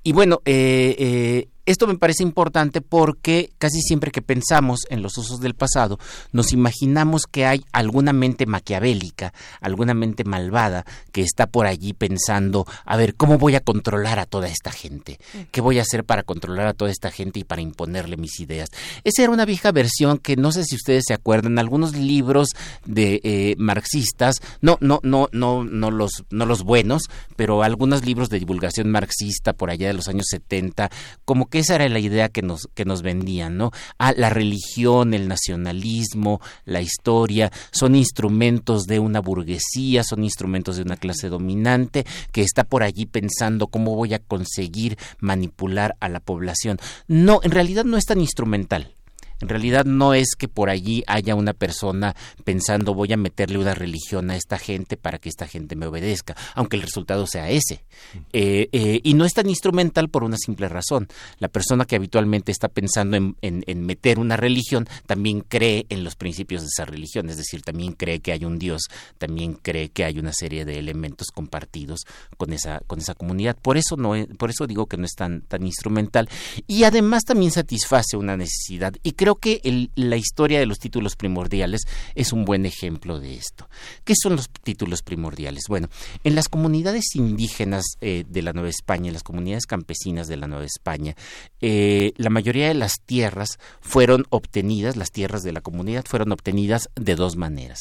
y 0.03 0.13
bueno, 0.13 0.41
eh, 0.45 0.95
eh, 0.99 1.49
esto 1.67 1.87
me 1.87 1.99
parece 1.99 2.23
importante 2.23 2.81
porque 2.81 3.53
casi 3.59 3.81
siempre 3.83 4.11
que 4.11 4.23
pensamos 4.23 4.81
en 4.89 5.03
los 5.03 5.19
usos 5.19 5.41
del 5.41 5.55
pasado, 5.55 5.99
nos 6.33 6.53
imaginamos 6.53 7.23
que 7.31 7.45
hay 7.45 7.65
alguna 7.73 8.13
mente 8.13 8.47
maquiavélica, 8.47 9.33
alguna 9.61 9.93
mente 9.93 10.25
malvada 10.25 10.87
que 11.13 11.23
está 11.23 11.47
por 11.47 11.67
allí 11.67 11.93
pensando, 11.93 12.67
a 12.85 12.97
ver, 12.97 13.17
¿cómo 13.17 13.39
voy 13.39 13.57
a 13.57 13.61
controlar 13.61 14.19
a 14.19 14.27
toda 14.27 14.49
esta 14.49 14.71
gente? 14.71 15.19
¿Qué 15.51 15.61
voy 15.61 15.79
a 15.79 15.83
hacer 15.83 16.05
para 16.05 16.23
controlar 16.23 16.69
a 16.69 16.75
toda 16.75 16.91
esta 16.91 17.11
gente 17.11 17.41
y 17.41 17.45
para 17.45 17.63
imponerle 17.63 18.17
mis 18.17 18.39
ideas? 18.41 18.69
Esa 19.05 19.23
era 19.23 19.33
una 19.33 19.45
vieja 19.45 19.73
versión 19.73 20.19
que 20.19 20.37
no 20.37 20.53
sé 20.53 20.65
si 20.65 20.77
ustedes 20.77 21.05
se 21.07 21.15
acuerdan, 21.15 21.59
algunos 21.59 21.97
libros 21.97 22.49
de 22.85 23.21
eh, 23.25 23.57
marxistas, 23.59 24.37
no, 24.61 24.79
no, 24.81 25.01
no, 25.03 25.29
no, 25.33 25.65
no 25.65 25.91
los, 25.91 26.25
no 26.31 26.47
los 26.47 26.63
buenos, 26.63 27.03
pero 27.35 27.63
algunos 27.63 28.05
libros 28.05 28.29
de 28.29 28.39
divulgación 28.39 28.91
marxista 28.91 29.53
por 29.53 29.71
allá 29.71 29.89
de 29.89 29.95
los 29.95 30.09
años 30.09 30.27
70, 30.31 30.91
como 31.25 31.47
que 31.47 31.56
esa 31.59 31.77
era 31.77 31.89
la 31.89 31.99
idea 31.99 32.29
que 32.29 32.43
nos, 32.43 32.69
que 32.75 32.85
nos 32.85 33.03
vendían, 33.03 33.57
¿no? 33.57 33.71
Ah, 33.99 34.13
la 34.17 34.31
religión, 34.31 35.15
el 35.15 35.29
nacionalismo, 35.29 36.41
la 36.65 36.81
historia, 36.81 37.53
son 37.71 37.95
instrumentos 37.95 38.85
de 38.85 38.99
una 38.99 39.21
burguesía, 39.21 40.05
son 40.05 40.25
instrumentos 40.25 40.77
de 40.77 40.83
una 40.83 40.97
clase 40.97 41.29
dominante 41.29 42.05
que 42.33 42.43
está 42.43 42.65
por 42.65 42.83
allí 42.83 43.07
pensando 43.07 43.69
cómo 43.69 43.95
voy 43.95 44.15
a 44.15 44.19
conseguir 44.19 44.99
manipular 45.19 45.97
a 46.01 46.09
la 46.09 46.21
población. 46.21 46.79
No, 47.07 47.41
en 47.43 47.51
realidad 47.51 47.85
no 47.85 47.97
es 47.97 48.05
tan 48.05 48.21
instrumental. 48.21 48.97
En 49.41 49.49
realidad 49.49 49.85
no 49.85 50.15
es 50.15 50.29
que 50.37 50.49
por 50.49 50.71
allí 50.71 51.03
haya 51.07 51.35
una 51.35 51.53
persona 51.53 52.15
pensando 52.45 52.95
voy 52.95 53.13
a 53.13 53.17
meterle 53.17 53.59
una 53.59 53.75
religión 53.75 54.31
a 54.31 54.37
esta 54.37 54.59
gente 54.59 54.97
para 54.97 55.19
que 55.19 55.29
esta 55.29 55.47
gente 55.47 55.77
me 55.77 55.87
obedezca, 55.87 56.35
aunque 56.55 56.77
el 56.77 56.83
resultado 56.83 57.27
sea 57.27 57.51
ese. 57.51 57.85
Eh, 58.33 58.69
eh, 58.73 59.01
y 59.03 59.15
no 59.15 59.25
es 59.25 59.35
tan 59.35 59.49
instrumental 59.49 60.09
por 60.09 60.25
una 60.25 60.37
simple 60.39 60.69
razón. 60.69 61.09
La 61.39 61.49
persona 61.49 61.85
que 61.85 61.97
habitualmente 61.97 62.51
está 62.53 62.69
pensando 62.69 63.17
en, 63.17 63.37
en- 63.43 63.65
en 63.67 63.85
meter 63.85 64.19
una 64.19 64.37
religión 64.37 64.89
también 65.07 65.41
cree 65.41 65.87
en 65.89 66.03
los 66.05 66.17
principios 66.17 66.63
de 66.63 66.69
esa 66.69 66.85
religión, 66.85 67.29
es 67.29 67.37
decir, 67.37 67.63
también 67.63 67.93
cree 67.93 68.21
que 68.21 68.33
hay 68.33 68.45
un 68.45 68.59
Dios, 68.59 68.83
también 69.19 69.55
cree 69.55 69.89
que 69.91 70.05
hay 70.05 70.19
una 70.19 70.33
serie 70.33 70.65
de 70.65 70.79
elementos 70.79 71.29
compartidos 71.35 72.01
con 72.37 72.53
esa, 72.53 72.81
con 72.87 73.01
esa 73.01 73.15
comunidad. 73.15 73.57
Por 73.61 73.77
eso 73.77 73.97
no 73.97 74.15
es- 74.15 74.29
por 74.39 74.51
eso 74.51 74.67
digo 74.67 74.87
que 74.87 74.97
no 74.97 75.05
es 75.05 75.15
tan, 75.15 75.43
tan 75.43 75.67
instrumental. 75.67 76.29
Y 76.67 76.85
además 76.85 77.25
también 77.25 77.51
satisface 77.51 78.17
una 78.17 78.37
necesidad. 78.37 78.95
Y 79.03 79.13
creo 79.13 79.26
que 79.35 79.61
el- 79.65 79.91
la 79.97 80.17
historia 80.17 80.61
de 80.61 80.67
los 80.67 80.79
títulos 80.79 81.17
primordiales 81.17 81.83
es 82.15 82.33
un 82.33 82.45
buen 82.45 82.65
ejemplo 82.65 83.19
de 83.21 83.35
esto. 83.35 83.69
¿Qué 84.05 84.15
son 84.17 84.37
los 84.37 84.49
títulos 84.49 85.03
primordiales? 85.03 85.65
Bueno, 85.69 85.89
en 86.25 86.37
las 86.37 86.49
comunidades 86.49 87.15
indígenas 87.17 87.85
eh, 88.01 88.25
de 88.29 88.43
la 88.43 88.53
Nueva 88.53 88.69
España, 88.71 89.09
en 89.09 89.15
las 89.15 89.25
comunidades 89.25 89.67
campesinas 89.67 90.29
de 90.29 90.37
la 90.37 90.47
Nueva 90.47 90.65
España, 90.65 91.17
eh, 91.61 92.13
la 92.17 92.31
mayoría 92.31 92.69
de 92.69 92.75
las 92.75 93.01
tierras 93.05 93.59
fueron 93.81 94.25
obtenidas, 94.31 94.97
las 94.97 95.11
tierras 95.11 95.43
de 95.43 95.53
la 95.53 95.61
comunidad 95.61 96.05
fueron 96.07 96.31
obtenidas 96.33 96.89
de 96.95 97.17
dos 97.17 97.37
maneras. 97.37 97.81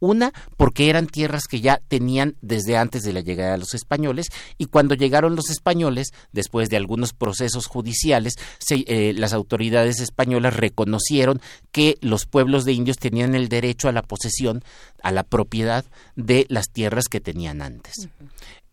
Una, 0.00 0.32
porque 0.56 0.90
eran 0.90 1.06
tierras 1.06 1.44
que 1.48 1.60
ya 1.60 1.80
tenían 1.88 2.36
desde 2.42 2.76
antes 2.76 3.02
de 3.04 3.12
la 3.12 3.20
llegada 3.20 3.52
de 3.52 3.58
los 3.58 3.74
españoles 3.74 4.26
y 4.58 4.66
cuando 4.66 4.94
llegaron 4.94 5.34
los 5.36 5.48
españoles, 5.50 6.08
después 6.32 6.68
de 6.68 6.76
algunos 6.76 7.12
procesos 7.12 7.66
judiciales, 7.66 8.34
se- 8.58 8.84
eh, 8.86 9.12
las 9.14 9.32
autoridades 9.32 10.00
españolas 10.00 10.56
reconocieron 10.56 11.40
que 11.72 11.96
los 12.00 12.26
pueblos 12.26 12.64
de 12.64 12.72
indios 12.72 12.98
tenían 12.98 13.34
el 13.34 13.48
derecho 13.48 13.88
a 13.88 13.92
la 13.92 14.02
posesión, 14.02 14.62
a 15.02 15.10
la 15.12 15.22
propiedad 15.22 15.84
de 16.16 16.46
las 16.48 16.66
tierras 16.70 17.06
que 17.08 17.20
tenían 17.20 17.62
antes. 17.62 18.08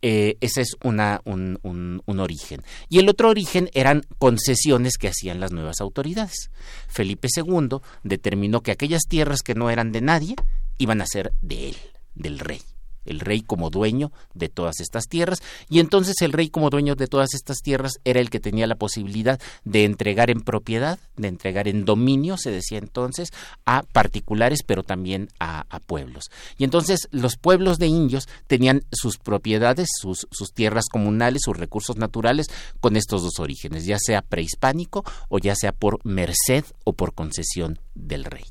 Eh, 0.03 0.35
ese 0.41 0.61
es 0.61 0.75
una, 0.83 1.21
un, 1.25 1.59
un- 1.61 2.01
un 2.07 2.19
origen. 2.19 2.63
Y 2.89 2.97
el 2.97 3.07
otro 3.07 3.29
origen 3.29 3.69
eran 3.73 4.03
concesiones 4.17 4.97
que 4.97 5.07
hacían 5.09 5.39
las 5.39 5.51
nuevas 5.51 5.79
autoridades. 5.79 6.49
Felipe 6.87 7.27
II 7.35 7.77
determinó 8.03 8.61
que 8.61 8.71
aquellas 8.71 9.03
tierras 9.07 9.41
que 9.43 9.53
no 9.53 9.69
eran 9.69 9.91
de 9.91 10.01
nadie 10.01 10.35
iban 10.77 11.01
a 11.01 11.05
ser 11.05 11.33
de 11.41 11.69
él. 11.69 11.77
del 12.13 12.39
rey 12.39 12.61
el 13.05 13.19
rey 13.19 13.41
como 13.41 13.69
dueño 13.69 14.11
de 14.33 14.49
todas 14.49 14.79
estas 14.79 15.05
tierras, 15.07 15.39
y 15.69 15.79
entonces 15.79 16.21
el 16.21 16.33
rey 16.33 16.49
como 16.49 16.69
dueño 16.69 16.95
de 16.95 17.07
todas 17.07 17.33
estas 17.33 17.59
tierras 17.61 17.93
era 18.05 18.19
el 18.19 18.29
que 18.29 18.39
tenía 18.39 18.67
la 18.67 18.75
posibilidad 18.75 19.39
de 19.63 19.85
entregar 19.85 20.29
en 20.29 20.41
propiedad, 20.41 20.99
de 21.17 21.27
entregar 21.27 21.67
en 21.67 21.85
dominio, 21.85 22.37
se 22.37 22.51
decía 22.51 22.77
entonces, 22.77 23.29
a 23.65 23.83
particulares, 23.83 24.59
pero 24.65 24.83
también 24.83 25.29
a, 25.39 25.65
pueblos. 25.85 26.29
Y 26.57 26.63
entonces 26.63 27.07
los 27.11 27.37
pueblos 27.37 27.77
de 27.77 27.87
indios 27.87 28.27
tenían 28.47 28.83
sus 28.91 29.17
propiedades, 29.17 29.89
sus, 29.99 30.27
tierras 30.53 30.85
comunales, 30.91 31.41
sus 31.43 31.57
recursos 31.57 31.97
naturales 31.97 32.47
con 32.79 32.95
estos 32.95 33.23
dos 33.23 33.39
orígenes, 33.39 33.85
ya 33.85 33.97
sea 33.99 34.21
prehispánico 34.21 35.03
o 35.27 35.39
ya 35.39 35.55
sea 35.55 35.71
por 35.71 36.05
merced 36.05 36.65
o 36.83 36.93
por 36.93 37.13
concesión 37.13 37.79
del 37.95 38.25
rey. 38.25 38.45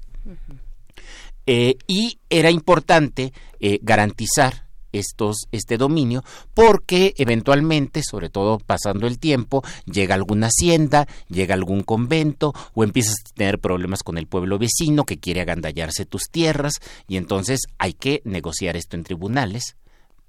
Eh, 1.53 1.78
y 1.88 2.20
era 2.28 2.48
importante 2.53 3.32
eh, 3.59 3.80
garantizar 3.82 4.68
estos, 4.92 5.48
este 5.51 5.78
dominio 5.78 6.22
porque 6.55 7.12
eventualmente, 7.16 8.03
sobre 8.09 8.30
todo 8.30 8.59
pasando 8.59 9.09
el 9.09 9.18
tiempo, 9.18 9.64
llega 9.84 10.14
alguna 10.14 10.46
hacienda, 10.46 11.09
llega 11.28 11.57
algún 11.57 11.82
convento 11.82 12.53
o 12.72 12.84
empiezas 12.84 13.16
a 13.18 13.34
tener 13.34 13.59
problemas 13.59 14.05
con 14.05 14.16
el 14.16 14.28
pueblo 14.28 14.61
vecino 14.61 15.03
que 15.03 15.18
quiere 15.18 15.40
agandallarse 15.40 16.07
tus 16.07 16.30
tierras 16.30 16.74
y 17.09 17.16
entonces 17.16 17.62
hay 17.78 17.94
que 17.94 18.22
negociar 18.24 18.76
esto 18.76 18.94
en 18.94 19.03
tribunales 19.03 19.74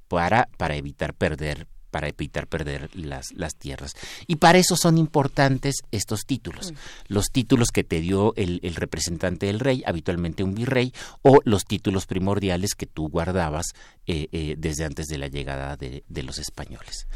para, 0.08 0.50
para 0.58 0.76
evitar 0.76 1.14
perder 1.14 1.68
para 1.92 2.08
evitar 2.08 2.48
perder 2.48 2.90
las, 2.96 3.34
las 3.34 3.56
tierras. 3.56 3.94
Y 4.28 4.38
para 4.38 4.58
eso 4.58 4.76
son 4.76 4.98
importantes 4.98 5.84
estos 5.92 6.26
títulos. 6.26 6.72
Mm. 6.72 6.76
Los 7.10 7.32
títulos 7.32 7.70
que 7.70 7.84
te 7.84 8.00
dio 8.00 8.34
el, 8.36 8.60
representante 8.76 9.46
del 9.46 9.60
rey, 9.60 9.84
habitualmente 9.86 10.44
un 10.44 10.56
virrey, 10.56 10.94
o 11.22 11.40
los 11.44 11.66
títulos 11.66 12.06
primordiales 12.08 12.74
que 12.74 12.86
tú 12.86 13.10
guardabas 13.10 13.68
eh, 14.08 14.28
eh, 14.32 14.56
desde 14.58 14.86
antes 14.86 15.08
de 15.08 15.18
la 15.18 15.28
llegada 15.28 15.76
de, 15.76 16.04
de 16.08 16.24
los 16.24 16.40
españoles. 16.40 17.08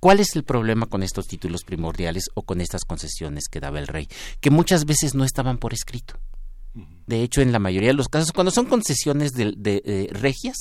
¿Cuál 0.00 0.18
es 0.18 0.34
el 0.34 0.42
problema 0.42 0.86
con 0.86 1.02
estos 1.02 1.26
títulos 1.26 1.62
primordiales 1.62 2.24
o 2.34 2.42
con 2.42 2.60
estas 2.60 2.84
concesiones 2.84 3.44
que 3.48 3.60
daba 3.60 3.78
el 3.78 3.86
rey? 3.86 4.08
Que 4.40 4.50
muchas 4.50 4.84
veces 4.84 5.14
no 5.14 5.24
estaban 5.24 5.58
por 5.58 5.72
escrito. 5.72 6.18
De 7.06 7.22
hecho, 7.22 7.42
en 7.42 7.52
la 7.52 7.58
mayoría 7.58 7.90
de 7.90 7.94
los 7.94 8.08
casos, 8.08 8.32
cuando 8.32 8.50
son 8.50 8.66
concesiones 8.66 9.32
de, 9.32 9.52
eh, 9.84 10.08
regias, 10.12 10.56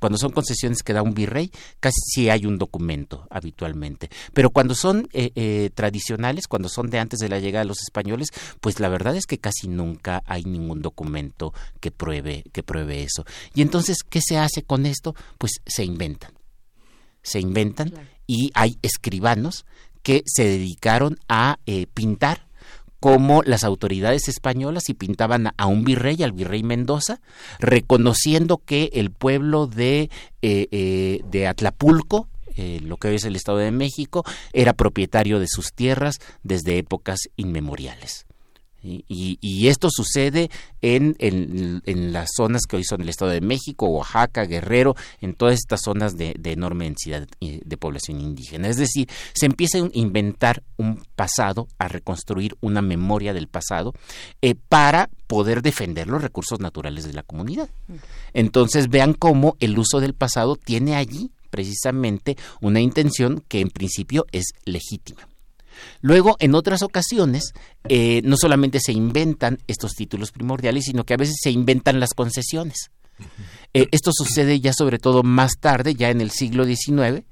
cuando 0.00 0.18
son 0.18 0.32
concesiones 0.32 0.82
que 0.82 0.92
da 0.92 1.02
un 1.02 1.14
virrey, 1.14 1.50
casi 1.80 2.00
sí 2.04 2.28
hay 2.28 2.44
un 2.44 2.58
documento 2.58 3.26
habitualmente. 3.30 4.10
Pero 4.34 4.50
cuando 4.50 4.74
son 4.74 5.08
eh, 5.14 5.30
eh, 5.34 5.70
tradicionales, 5.74 6.46
cuando 6.48 6.68
son 6.68 6.90
de 6.90 6.98
antes 6.98 7.20
de 7.20 7.30
la 7.30 7.38
llegada 7.38 7.64
de 7.64 7.68
los 7.68 7.80
españoles, 7.80 8.28
pues 8.60 8.80
la 8.80 8.90
verdad 8.90 9.16
es 9.16 9.24
que 9.24 9.38
casi 9.38 9.68
nunca 9.68 10.22
hay 10.26 10.44
ningún 10.44 10.82
documento 10.82 11.54
que 11.80 11.90
pruebe, 11.90 12.44
que 12.52 12.62
pruebe 12.62 13.02
eso. 13.02 13.24
Y 13.54 13.62
entonces, 13.62 13.98
¿qué 14.06 14.20
se 14.20 14.36
hace 14.36 14.62
con 14.62 14.84
esto? 14.84 15.14
Pues 15.38 15.52
se 15.64 15.84
inventan. 15.84 16.32
Se 17.22 17.40
inventan 17.40 17.94
y 18.26 18.50
hay 18.52 18.78
escribanos 18.82 19.64
que 20.02 20.22
se 20.26 20.44
dedicaron 20.44 21.18
a 21.28 21.58
pintar 21.94 22.46
como 23.04 23.42
las 23.42 23.64
autoridades 23.64 24.28
españolas 24.28 24.88
y 24.88 24.94
pintaban 24.94 25.52
a 25.58 25.66
un 25.66 25.84
virrey, 25.84 26.22
al 26.22 26.32
virrey 26.32 26.62
Mendoza, 26.62 27.20
reconociendo 27.58 28.62
que 28.64 28.88
el 28.94 29.10
pueblo 29.10 29.66
de, 29.66 30.08
eh, 30.40 30.68
eh, 30.70 31.20
de 31.30 31.46
Atlapulco, 31.46 32.30
eh, 32.56 32.80
lo 32.82 32.96
que 32.96 33.08
hoy 33.08 33.16
es 33.16 33.24
el 33.24 33.36
Estado 33.36 33.58
de 33.58 33.72
México, 33.72 34.24
era 34.54 34.72
propietario 34.72 35.38
de 35.38 35.48
sus 35.48 35.74
tierras 35.74 36.18
desde 36.44 36.78
épocas 36.78 37.18
inmemoriales. 37.36 38.24
Y, 38.84 39.68
esto 39.68 39.88
sucede 39.90 40.50
en, 40.82 41.16
en, 41.18 42.12
las 42.12 42.30
zonas 42.36 42.62
que 42.68 42.76
hoy 42.76 42.84
son 42.84 43.00
el 43.00 43.08
Estado 43.08 43.30
de 43.30 43.40
México, 43.40 43.88
Oaxaca, 43.88 44.44
Guerrero, 44.44 44.94
en 45.20 45.34
todas 45.34 45.54
estas 45.54 45.80
zonas 45.82 46.16
de, 46.16 46.34
enorme 46.44 46.84
densidad 46.84 47.26
de 47.40 47.76
población 47.76 48.20
indígena. 48.20 48.68
Es 48.68 48.76
decir, 48.76 49.08
se 49.32 49.46
empieza 49.46 49.78
a 49.78 49.88
inventar 49.94 50.62
un 50.76 51.02
pasado, 51.16 51.66
a 51.78 51.88
reconstruir 51.88 52.56
una 52.60 52.82
memoria 52.82 53.32
del 53.32 53.48
pasado 53.48 53.94
eh, 54.42 54.54
para 54.54 55.08
poder 55.26 55.62
defender 55.62 56.06
los 56.06 56.22
recursos 56.22 56.60
naturales 56.60 57.04
de 57.06 57.14
la 57.14 57.22
comunidad. 57.22 57.70
Entonces 58.34 58.88
vean 58.88 59.14
cómo 59.14 59.56
el 59.60 59.78
uso 59.78 60.00
del 60.00 60.14
pasado 60.14 60.56
tiene 60.56 60.94
allí 60.94 61.30
precisamente 61.50 62.36
una 62.60 62.80
intención 62.80 63.42
que 63.48 63.60
en 63.60 63.70
principio 63.70 64.26
es 64.32 64.46
legítima. 64.64 65.28
Luego, 66.00 66.36
en 66.38 66.54
otras 66.54 66.82
ocasiones, 66.82 67.52
eh, 67.88 68.22
no 68.24 68.36
solamente 68.36 68.80
se 68.80 68.92
inventan 68.92 69.58
estos 69.66 69.94
títulos 69.94 70.32
primordiales, 70.32 70.84
sino 70.84 71.04
que 71.04 71.14
a 71.14 71.18
veces 71.18 71.36
se 71.42 71.50
inventan 71.50 72.00
las 72.00 72.14
concesiones. 72.14 72.90
Eh, 73.72 73.88
esto 73.92 74.10
sucede 74.12 74.60
ya 74.60 74.72
sobre 74.72 74.98
todo 74.98 75.22
más 75.22 75.52
tarde, 75.60 75.94
ya 75.94 76.10
en 76.10 76.20
el 76.20 76.30
siglo 76.30 76.64
XIX, 76.64 77.24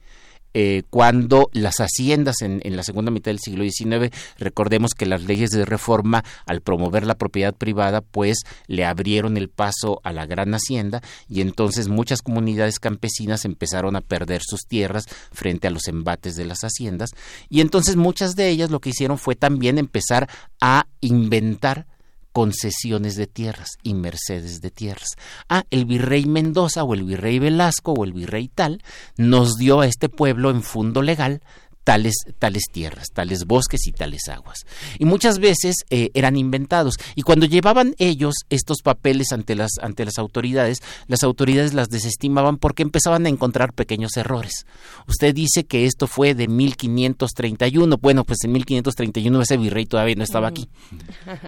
eh, 0.54 0.82
cuando 0.90 1.48
las 1.52 1.76
haciendas 1.76 2.42
en, 2.42 2.60
la 2.76 2.82
segunda 2.82 3.10
mitad 3.10 3.30
del 3.30 3.38
siglo 3.38 3.64
XIX, 3.64 4.14
recordemos 4.38 4.92
que 4.92 5.06
las 5.06 5.22
leyes 5.22 5.50
de 5.50 5.64
reforma, 5.64 6.24
al 6.46 6.60
promover 6.60 7.06
la 7.06 7.16
propiedad 7.16 7.54
privada, 7.54 8.00
pues 8.00 8.38
le 8.66 8.84
abrieron 8.84 9.36
el 9.36 9.48
paso 9.48 10.00
a 10.04 10.12
la 10.12 10.26
gran 10.26 10.54
hacienda 10.54 11.02
y 11.28 11.40
entonces 11.40 11.88
muchas 11.88 12.22
comunidades 12.22 12.78
campesinas 12.78 13.44
empezaron 13.44 13.96
a 13.96 14.00
perder 14.00 14.42
sus 14.42 14.66
tierras 14.66 15.04
frente 15.32 15.68
a 15.68 15.70
los 15.70 15.88
embates 15.88 16.36
de 16.36 16.44
las 16.44 16.60
haciendas 16.60 17.10
y 17.48 17.60
entonces 17.60 17.96
muchas 17.96 18.36
de 18.36 18.48
ellas 18.48 18.70
lo 18.70 18.80
que 18.80 18.90
hicieron 18.90 19.18
fue 19.18 19.34
también 19.34 19.78
empezar 19.78 20.28
a 20.60 20.86
inventar 21.00 21.86
concesiones 22.32 23.16
de 23.16 23.26
tierras 23.26 23.78
y 23.82 23.94
mercedes 23.94 24.60
de 24.60 24.70
tierras. 24.70 25.10
Ah, 25.48 25.64
el 25.70 25.84
virrey 25.84 26.24
Mendoza 26.24 26.82
o 26.84 26.94
el 26.94 27.04
virrey 27.04 27.38
Velasco 27.38 27.92
o 27.92 28.04
el 28.04 28.12
virrey 28.12 28.48
tal 28.48 28.82
nos 29.16 29.56
dio 29.56 29.80
a 29.80 29.86
este 29.86 30.08
pueblo 30.08 30.50
en 30.50 30.62
fundo 30.62 31.02
legal 31.02 31.42
tales, 31.84 32.14
tales 32.38 32.64
tierras, 32.70 33.08
tales 33.12 33.44
bosques 33.46 33.86
y 33.86 33.92
tales 33.92 34.28
aguas. 34.28 34.60
Y 34.98 35.04
muchas 35.04 35.38
veces 35.38 35.76
eh, 35.90 36.10
eran 36.14 36.36
inventados. 36.36 36.94
Y 37.14 37.22
cuando 37.22 37.46
llevaban 37.46 37.94
ellos 37.98 38.34
estos 38.50 38.82
papeles 38.82 39.32
ante 39.32 39.54
las, 39.54 39.72
ante 39.80 40.04
las 40.04 40.18
autoridades, 40.18 40.78
las 41.06 41.22
autoridades 41.22 41.74
las 41.74 41.88
desestimaban 41.88 42.56
porque 42.58 42.82
empezaban 42.82 43.26
a 43.26 43.28
encontrar 43.28 43.72
pequeños 43.72 44.16
errores. 44.16 44.66
Usted 45.08 45.34
dice 45.34 45.64
que 45.64 45.86
esto 45.86 46.06
fue 46.06 46.34
de 46.34 46.48
1531. 46.48 47.96
Bueno, 47.98 48.24
pues 48.24 48.38
en 48.44 48.52
1531 48.52 49.42
ese 49.42 49.56
virrey 49.56 49.86
todavía 49.86 50.14
no 50.14 50.24
estaba 50.24 50.48
aquí. 50.48 50.68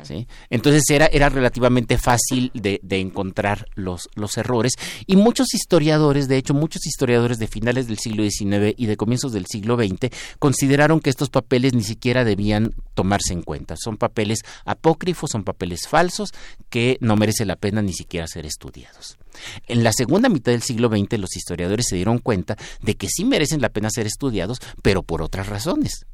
¿sí? 0.03 0.27
Entonces 0.51 0.83
era, 0.91 1.07
era 1.07 1.29
relativamente 1.29 1.99
fácil 1.99 2.51
de, 2.55 2.81
de 2.83 3.01
encontrar 3.01 3.67
los, 3.75 4.09
los 4.15 4.37
errores. 4.37 4.73
Y 5.07 5.17
muchos 5.17 5.55
historiadores, 5.55 6.29
de 6.29 6.37
hecho, 6.37 6.55
muchos 6.55 6.87
historiadores 6.87 7.39
de 7.39 7.47
finales 7.47 7.87
del 7.87 7.99
siglo 7.99 8.25
XIX 8.29 8.75
y 8.77 8.87
de 8.87 8.97
comienzos 8.97 9.33
del 9.33 9.47
siglo 9.47 9.77
XX, 9.77 10.11
consideraron 10.39 11.01
que 11.01 11.11
estos 11.11 11.31
papeles 11.31 11.75
ni 11.75 11.83
siquiera 11.83 12.25
debían 12.25 12.75
tomarse 12.95 13.33
en 13.33 13.43
cuenta. 13.43 13.77
Son 13.77 13.97
papeles 13.97 14.41
apócrifos, 14.65 15.31
son 15.31 15.45
papeles 15.45 15.89
falsos 15.89 16.31
que 16.71 16.99
no 17.01 17.17
merece 17.17 17.45
la 17.45 17.57
pena 17.57 17.83
ni 17.83 17.93
siquiera 17.93 18.27
ser 18.27 18.47
estudiados. 18.47 19.19
En 19.67 19.83
la 19.83 19.93
segunda 19.93 20.29
mitad 20.29 20.53
del 20.53 20.63
siglo 20.63 20.89
XX 20.89 21.19
los 21.19 21.37
historiadores 21.37 21.87
se 21.89 21.97
dieron 21.97 22.19
cuenta 22.19 22.57
de 22.81 22.95
que 22.95 23.09
sí 23.09 23.25
merecen 23.25 23.61
la 23.61 23.69
pena 23.69 23.91
ser 23.91 24.07
estudiados, 24.07 24.59
pero 24.83 25.03
por 25.03 25.23
otras 25.23 25.49
razones, 25.49 26.07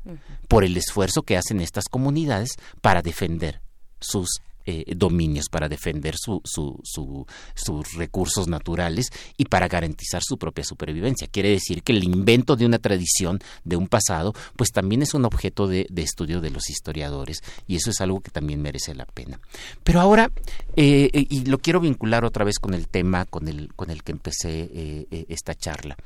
por 0.49 0.65
el 0.65 0.77
esfuerzo 0.77 1.23
que 1.23 1.37
hacen 1.37 1.61
estas 1.61 1.85
comunidades 1.85 2.57
para 2.81 3.03
defender 3.03 3.61
sus 4.01 4.41
eh, 4.67 4.85
dominios 4.97 5.47
para 5.51 5.69
defender 5.69 6.15
su, 6.17 6.43
sus 6.45 7.95
recursos 7.95 8.49
naturales 8.49 9.11
y 9.37 9.47
para 9.47 9.69
garantizar 9.69 10.23
su 10.23 10.39
propia 10.39 10.65
supervivencia. 10.65 11.29
Quiere 11.29 11.51
decir 11.51 11.83
que 11.83 11.93
el 11.93 12.05
invento 12.05 12.57
de 12.57 12.67
una 12.67 12.79
tradición, 12.79 13.41
de 13.65 13.77
un 13.77 13.89
pasado, 13.89 14.35
pues 14.57 14.71
también 14.71 15.03
es 15.03 15.15
un 15.15 15.25
objeto 15.25 15.67
de, 15.67 15.87
estudio 15.97 16.41
de 16.41 16.51
los 16.51 16.71
historiadores 16.71 17.41
y 17.67 17.77
eso 17.77 17.91
es 17.91 18.01
algo 18.01 18.21
que 18.21 18.31
también 18.31 18.63
merece 18.63 18.95
la 18.95 19.07
pena. 19.07 19.41
Pero 19.85 20.01
ahora, 20.01 20.31
eh, 20.77 21.11
y 21.13 21.45
lo 21.45 21.59
quiero 21.59 21.81
vincular 21.81 22.25
otra 22.25 22.45
vez 22.45 22.59
con 22.59 22.75
el 22.75 22.89
tema 22.89 23.25
con 23.25 23.49
el, 23.49 23.73
con 23.75 23.91
el 23.91 24.03
que 24.03 24.13
empecé 24.13 24.71
eh, 24.73 25.27
esta 25.29 25.55
charla. 25.55 25.97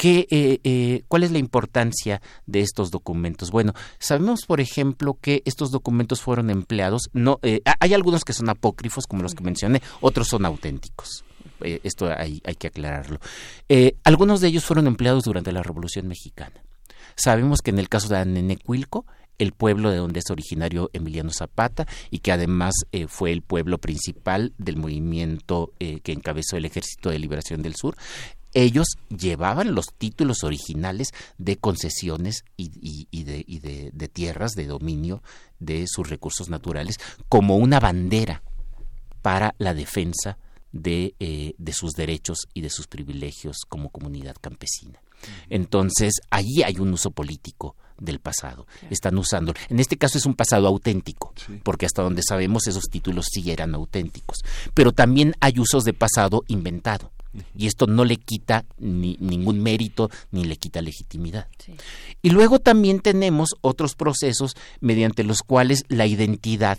¿Qué, 0.00 0.26
eh, 0.30 0.60
eh, 0.64 1.02
¿Cuál 1.08 1.24
es 1.24 1.30
la 1.30 1.36
importancia 1.36 2.22
de 2.46 2.60
estos 2.60 2.90
documentos? 2.90 3.50
Bueno, 3.50 3.74
sabemos, 3.98 4.46
por 4.46 4.62
ejemplo, 4.62 5.18
que 5.20 5.42
estos 5.44 5.70
documentos 5.70 6.22
fueron 6.22 6.48
empleados. 6.48 7.10
No, 7.12 7.38
eh, 7.42 7.60
hay 7.80 7.92
algunos 7.92 8.24
que 8.24 8.32
son 8.32 8.48
apócrifos, 8.48 9.06
como 9.06 9.22
los 9.22 9.34
que 9.34 9.44
mencioné, 9.44 9.82
otros 10.00 10.28
son 10.28 10.46
auténticos. 10.46 11.26
esto 11.60 12.10
hay, 12.16 12.40
hay, 12.46 12.54
que 12.54 12.68
aclararlo. 12.68 13.20
algunos 14.02 14.40
de 14.40 14.48
ellos 14.48 14.64
fueron 14.64 14.86
empleados 14.86 15.24
durante 15.24 15.52
la 15.52 15.62
Revolución 15.62 16.08
Mexicana. 16.08 16.64
Sabemos 17.14 17.60
que 17.60 17.68
en 17.68 17.78
el 17.78 17.90
caso 17.90 18.08
de 18.08 18.16
Anenecuilco, 18.16 19.04
el 19.36 19.52
pueblo 19.52 19.90
de 19.90 19.98
donde 19.98 20.20
es 20.20 20.30
originario 20.30 20.88
Emiliano 20.94 21.30
Zapata 21.30 21.86
y 22.10 22.20
que 22.20 22.32
además 22.32 22.72
fue 23.08 23.32
el 23.32 23.42
pueblo 23.42 23.76
principal 23.76 24.54
del 24.56 24.78
movimiento 24.78 25.74
que 25.78 26.12
encabezó 26.12 26.56
el 26.56 26.64
Ejército 26.64 27.10
de 27.10 27.18
Liberación 27.18 27.60
del 27.60 27.74
Sur 27.74 27.96
ellos 28.54 28.86
llevaban 29.08 29.74
los 29.74 29.86
títulos 29.96 30.44
originales 30.44 31.08
de 31.38 31.56
concesiones 31.56 32.44
y, 32.56 33.24
de, 33.24 33.90
de, 33.92 34.08
tierras 34.08 34.52
de 34.52 34.66
dominio 34.66 35.22
de 35.58 35.86
sus 35.86 36.08
recursos 36.08 36.48
naturales 36.48 36.96
como 37.28 37.56
una 37.56 37.80
bandera 37.80 38.42
para 39.22 39.54
la 39.58 39.74
defensa 39.74 40.38
de, 40.72 41.14
eh, 41.20 41.54
de 41.58 41.72
sus 41.72 41.92
derechos 41.92 42.48
y 42.54 42.60
de 42.60 42.70
sus 42.70 42.86
privilegios 42.86 43.58
como 43.68 43.90
comunidad 43.90 44.36
campesina. 44.40 45.00
Entonces, 45.48 46.14
ahí 46.30 46.62
hay 46.64 46.78
un 46.78 46.92
uso 46.92 47.10
político 47.10 47.76
del 47.98 48.18
pasado. 48.18 48.66
Están 48.88 49.18
usando. 49.18 49.52
En 49.68 49.78
este 49.78 49.96
caso 49.96 50.18
es 50.18 50.26
un 50.26 50.34
pasado 50.34 50.66
auténtico, 50.66 51.34
porque 51.62 51.86
hasta 51.86 52.02
donde 52.02 52.22
sabemos 52.26 52.66
esos 52.66 52.84
títulos 52.84 53.26
sí 53.30 53.50
eran 53.50 53.74
auténticos. 53.74 54.38
Pero 54.74 54.92
también 54.92 55.34
hay 55.40 55.58
usos 55.58 55.84
de 55.84 55.92
pasado 55.92 56.42
inventado. 56.48 57.12
Y 57.56 57.66
esto 57.66 57.86
no 57.86 58.04
le 58.04 58.16
quita 58.16 58.64
ni, 58.78 59.16
ningún 59.20 59.60
mérito 59.62 60.10
ni 60.30 60.44
le 60.44 60.56
quita 60.56 60.82
legitimidad. 60.82 61.46
Y 62.22 62.30
luego 62.30 62.58
también 62.58 63.00
tenemos 63.00 63.50
otros 63.60 63.94
procesos 63.94 64.56
mediante 64.80 65.24
los 65.24 65.42
cuales 65.42 65.84
la 65.88 66.06
identidad 66.06 66.78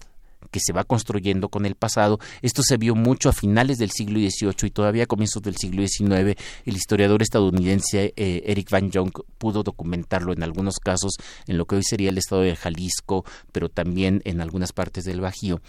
que 0.50 0.60
se 0.60 0.74
va 0.74 0.84
construyendo 0.84 1.50
con 1.50 1.66
el 1.66 1.76
pasado. 1.76 2.20
Esto 2.42 2.64
se 2.64 2.78
vio 2.78 2.96
mucho 2.96 3.30
a 3.30 3.34
finales 3.34 3.78
del 3.78 3.92
siglo 3.92 4.20
XVIII 4.20 4.68
y 4.68 4.72
todavía 4.72 5.04
a 5.04 5.08
comienzos 5.08 5.42
del 5.42 5.56
siglo 5.56 5.86
XIX. 5.86 6.36
El 6.66 6.76
historiador 6.76 7.22
estadounidense 7.22 8.14
eh, 8.16 8.44
Eric 8.46 8.70
Van 8.70 8.92
Jong 8.92 9.12
pudo 9.38 9.64
documentarlo 9.64 10.34
en 10.34 10.44
algunos 10.44 10.78
casos 10.78 11.14
en 11.48 11.58
lo 11.58 11.66
que 11.66 11.76
hoy 11.76 11.84
sería 11.84 12.10
el 12.10 12.18
estado 12.18 12.42
de 12.42 12.56
Jalisco, 12.56 13.24
pero 13.52 13.70
también 13.70 14.22
en 14.26 14.42
algunas 14.42 14.74
partes 14.74 15.06
del 15.06 15.22
Bajío. 15.22 15.62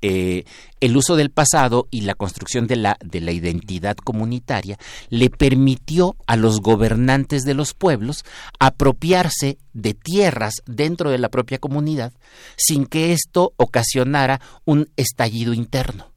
Eh, 0.00 0.44
el 0.80 0.96
uso 0.96 1.16
del 1.16 1.30
pasado 1.30 1.88
y 1.90 2.02
la 2.02 2.14
construcción 2.14 2.68
de 2.68 2.76
la, 2.76 2.96
de 3.04 3.20
la 3.20 3.32
identidad 3.32 3.96
comunitaria 3.96 4.78
le 5.08 5.28
permitió 5.28 6.14
a 6.26 6.36
los 6.36 6.60
gobernantes 6.60 7.42
de 7.42 7.54
los 7.54 7.74
pueblos 7.74 8.24
apropiarse 8.60 9.58
de 9.72 9.94
tierras 9.94 10.62
dentro 10.66 11.10
de 11.10 11.18
la 11.18 11.30
propia 11.30 11.58
comunidad 11.58 12.12
sin 12.56 12.86
que 12.86 13.12
esto 13.12 13.54
ocasionara 13.56 14.40
un 14.64 14.88
estallido 14.96 15.52
interno. 15.52 16.12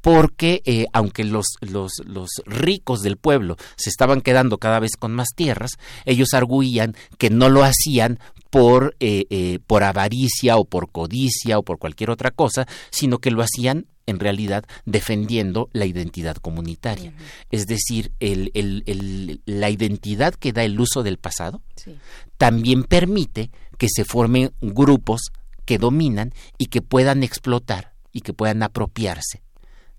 Porque 0.00 0.62
eh, 0.64 0.86
aunque 0.92 1.24
los, 1.24 1.46
los, 1.60 1.92
los, 2.04 2.30
ricos 2.46 3.02
del 3.02 3.18
pueblo 3.18 3.56
se 3.76 3.90
estaban 3.90 4.20
quedando 4.20 4.58
cada 4.58 4.80
vez 4.80 4.96
con 4.98 5.12
más 5.12 5.28
tierras, 5.36 5.72
ellos 6.06 6.32
arguían 6.32 6.96
que 7.18 7.30
no 7.30 7.48
lo 7.50 7.62
hacían 7.62 8.18
por, 8.52 8.94
eh, 9.00 9.24
eh, 9.30 9.60
por 9.66 9.82
avaricia 9.82 10.58
o 10.58 10.66
por 10.66 10.92
codicia 10.92 11.58
o 11.58 11.62
por 11.62 11.78
cualquier 11.78 12.10
otra 12.10 12.30
cosa, 12.30 12.66
sino 12.90 13.16
que 13.16 13.30
lo 13.30 13.42
hacían 13.42 13.86
en 14.04 14.20
realidad 14.20 14.66
defendiendo 14.84 15.70
la 15.72 15.86
identidad 15.86 16.36
comunitaria. 16.36 17.14
Es 17.50 17.66
decir, 17.66 18.12
el, 18.20 18.50
el, 18.52 19.40
la 19.46 19.70
identidad 19.70 20.34
que 20.34 20.52
da 20.52 20.64
el 20.64 20.78
uso 20.78 21.02
del 21.02 21.16
pasado 21.16 21.62
también 22.36 22.84
permite 22.84 23.50
que 23.78 23.88
se 23.88 24.04
formen 24.04 24.52
grupos 24.60 25.32
que 25.64 25.78
dominan 25.78 26.34
y 26.58 26.66
que 26.66 26.82
puedan 26.82 27.22
explotar 27.22 27.94
y 28.12 28.20
que 28.20 28.34
puedan 28.34 28.62
apropiarse 28.62 29.40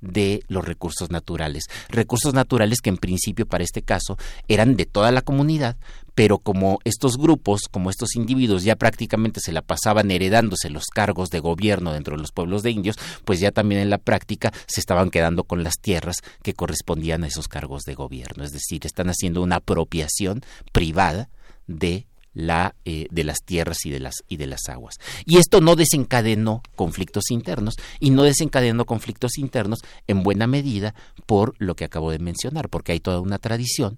de 0.03 0.43
los 0.47 0.65
recursos 0.65 1.09
naturales. 1.09 1.63
Recursos 1.89 2.33
naturales 2.33 2.79
que 2.81 2.89
en 2.89 2.97
principio 2.97 3.45
para 3.45 3.63
este 3.63 3.81
caso 3.81 4.17
eran 4.47 4.75
de 4.75 4.85
toda 4.85 5.11
la 5.11 5.21
comunidad, 5.21 5.77
pero 6.15 6.37
como 6.37 6.79
estos 6.83 7.17
grupos, 7.17 7.61
como 7.71 7.89
estos 7.89 8.15
individuos 8.15 8.63
ya 8.63 8.75
prácticamente 8.75 9.39
se 9.39 9.51
la 9.51 9.61
pasaban 9.61 10.11
heredándose 10.11 10.69
los 10.69 10.85
cargos 10.93 11.29
de 11.29 11.39
gobierno 11.39 11.93
dentro 11.93 12.15
de 12.15 12.21
los 12.21 12.31
pueblos 12.31 12.61
de 12.63 12.71
indios, 12.71 12.97
pues 13.25 13.39
ya 13.39 13.51
también 13.51 13.81
en 13.81 13.89
la 13.89 13.97
práctica 13.97 14.53
se 14.67 14.79
estaban 14.79 15.09
quedando 15.09 15.43
con 15.43 15.63
las 15.63 15.79
tierras 15.79 16.17
que 16.43 16.53
correspondían 16.53 17.23
a 17.23 17.27
esos 17.27 17.47
cargos 17.47 17.83
de 17.83 17.95
gobierno. 17.95 18.43
Es 18.43 18.51
decir, 18.51 18.85
están 18.85 19.07
haciendo 19.07 19.41
una 19.41 19.57
apropiación 19.57 20.41
privada 20.71 21.29
de 21.67 22.05
la, 22.33 22.75
eh, 22.85 23.07
de 23.11 23.23
las 23.23 23.43
tierras 23.43 23.85
y 23.85 23.89
de 23.89 23.99
las, 23.99 24.23
y 24.27 24.37
de 24.37 24.47
las 24.47 24.69
aguas. 24.69 24.95
Y 25.25 25.37
esto 25.37 25.61
no 25.61 25.75
desencadenó 25.75 26.61
conflictos 26.75 27.31
internos 27.31 27.75
y 27.99 28.09
no 28.09 28.23
desencadenó 28.23 28.85
conflictos 28.85 29.37
internos 29.37 29.79
en 30.07 30.23
buena 30.23 30.47
medida 30.47 30.95
por 31.25 31.55
lo 31.57 31.75
que 31.75 31.85
acabo 31.85 32.11
de 32.11 32.19
mencionar, 32.19 32.69
porque 32.69 32.91
hay 32.93 32.99
toda 32.99 33.19
una 33.19 33.39
tradición, 33.39 33.97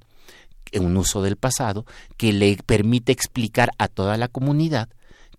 un 0.74 0.98
uso 0.98 1.22
del 1.22 1.38
pasado, 1.38 1.86
que 2.18 2.34
le 2.34 2.58
permite 2.66 3.12
explicar 3.12 3.72
a 3.78 3.88
toda 3.88 4.18
la 4.18 4.28
comunidad 4.28 4.90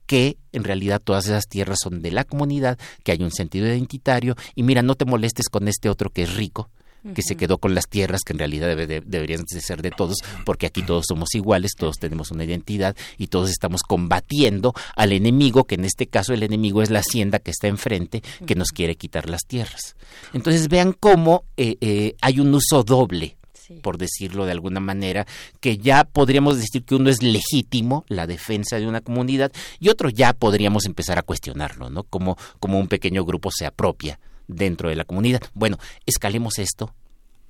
que 0.07 0.39
en 0.53 0.65
realidad 0.65 1.03
todas 1.03 1.27
esas 1.27 1.49
tierras 1.49 1.79
son 1.83 2.01
de 2.01 2.13
la 2.13 2.25
comunidad, 2.25 2.79
que 3.03 3.13
hay 3.13 3.23
un 3.23 3.33
sentido 3.33 3.67
identitario 3.67 4.37
y 4.55 4.63
mira, 4.63 4.83
no 4.83 4.95
te 4.95 5.05
molestes 5.05 5.49
con 5.49 5.69
este 5.69 5.89
otro 5.89 6.11
que 6.11 6.23
es 6.23 6.35
rico, 6.35 6.71
que 7.15 7.23
se 7.23 7.37
quedó 7.37 7.59
con 7.59 7.75
las 7.75 7.89
tierras 7.89 8.23
que 8.25 8.33
en 8.33 8.39
realidad 8.39 8.77
deberían 8.77 9.43
de 9.51 9.61
ser 9.61 9.83
de 9.83 9.91
todos, 9.91 10.19
porque 10.45 10.67
aquí 10.67 10.83
todos 10.83 11.07
somos 11.09 11.35
iguales, 11.35 11.73
todos 11.77 11.97
tenemos 11.99 12.31
una 12.31 12.45
identidad 12.45 12.97
y 13.19 13.29
todos 13.29 13.51
estamos 13.51 13.83
combatiendo 13.83 14.75
al 14.95 15.13
enemigo, 15.13 15.65
que 15.65 15.77
en 15.77 15.85
este 15.85 16.07
caso 16.07 16.33
el 16.33 16.43
enemigo 16.43 16.83
es 16.83 16.91
la 16.91 17.01
hacienda 17.01 17.39
que 17.39 17.51
está 17.51 17.69
enfrente, 17.69 18.23
que 18.47 18.55
nos 18.55 18.69
quiere 18.71 18.97
quitar 18.97 19.29
las 19.29 19.47
tierras. 19.47 19.97
Entonces 20.33 20.69
vean 20.69 20.93
cómo 20.93 21.45
eh, 21.57 21.77
eh, 21.81 22.15
hay 22.21 22.41
un 22.41 22.55
uso 22.55 22.83
doble 22.83 23.37
por 23.83 23.99
decirlo 23.99 24.47
de 24.47 24.53
alguna 24.53 24.81
manera, 24.81 25.27
que 25.61 25.79
ya 25.79 26.05
podríamos 26.05 26.57
decir 26.57 26.85
que 26.85 26.95
uno 26.95 27.11
es 27.11 27.23
legítimo, 27.23 28.05
la 28.09 28.27
defensa 28.27 28.79
de 28.79 28.87
una 28.87 29.01
comunidad, 29.01 29.53
y 29.81 29.89
otro 29.89 30.09
ya 30.09 30.33
podríamos 30.35 30.87
empezar 30.87 31.19
a 31.19 31.23
cuestionarlo, 31.23 31.91
¿no? 31.91 32.05
Como, 32.05 32.37
como 32.61 32.79
un 32.79 32.89
pequeño 32.89 33.25
grupo 33.25 33.51
se 33.51 33.67
apropia 33.67 34.21
dentro 34.49 34.89
de 34.89 34.97
la 34.97 35.05
comunidad. 35.05 35.43
Bueno, 35.55 35.79
escalemos 36.05 36.59
esto 36.59 36.95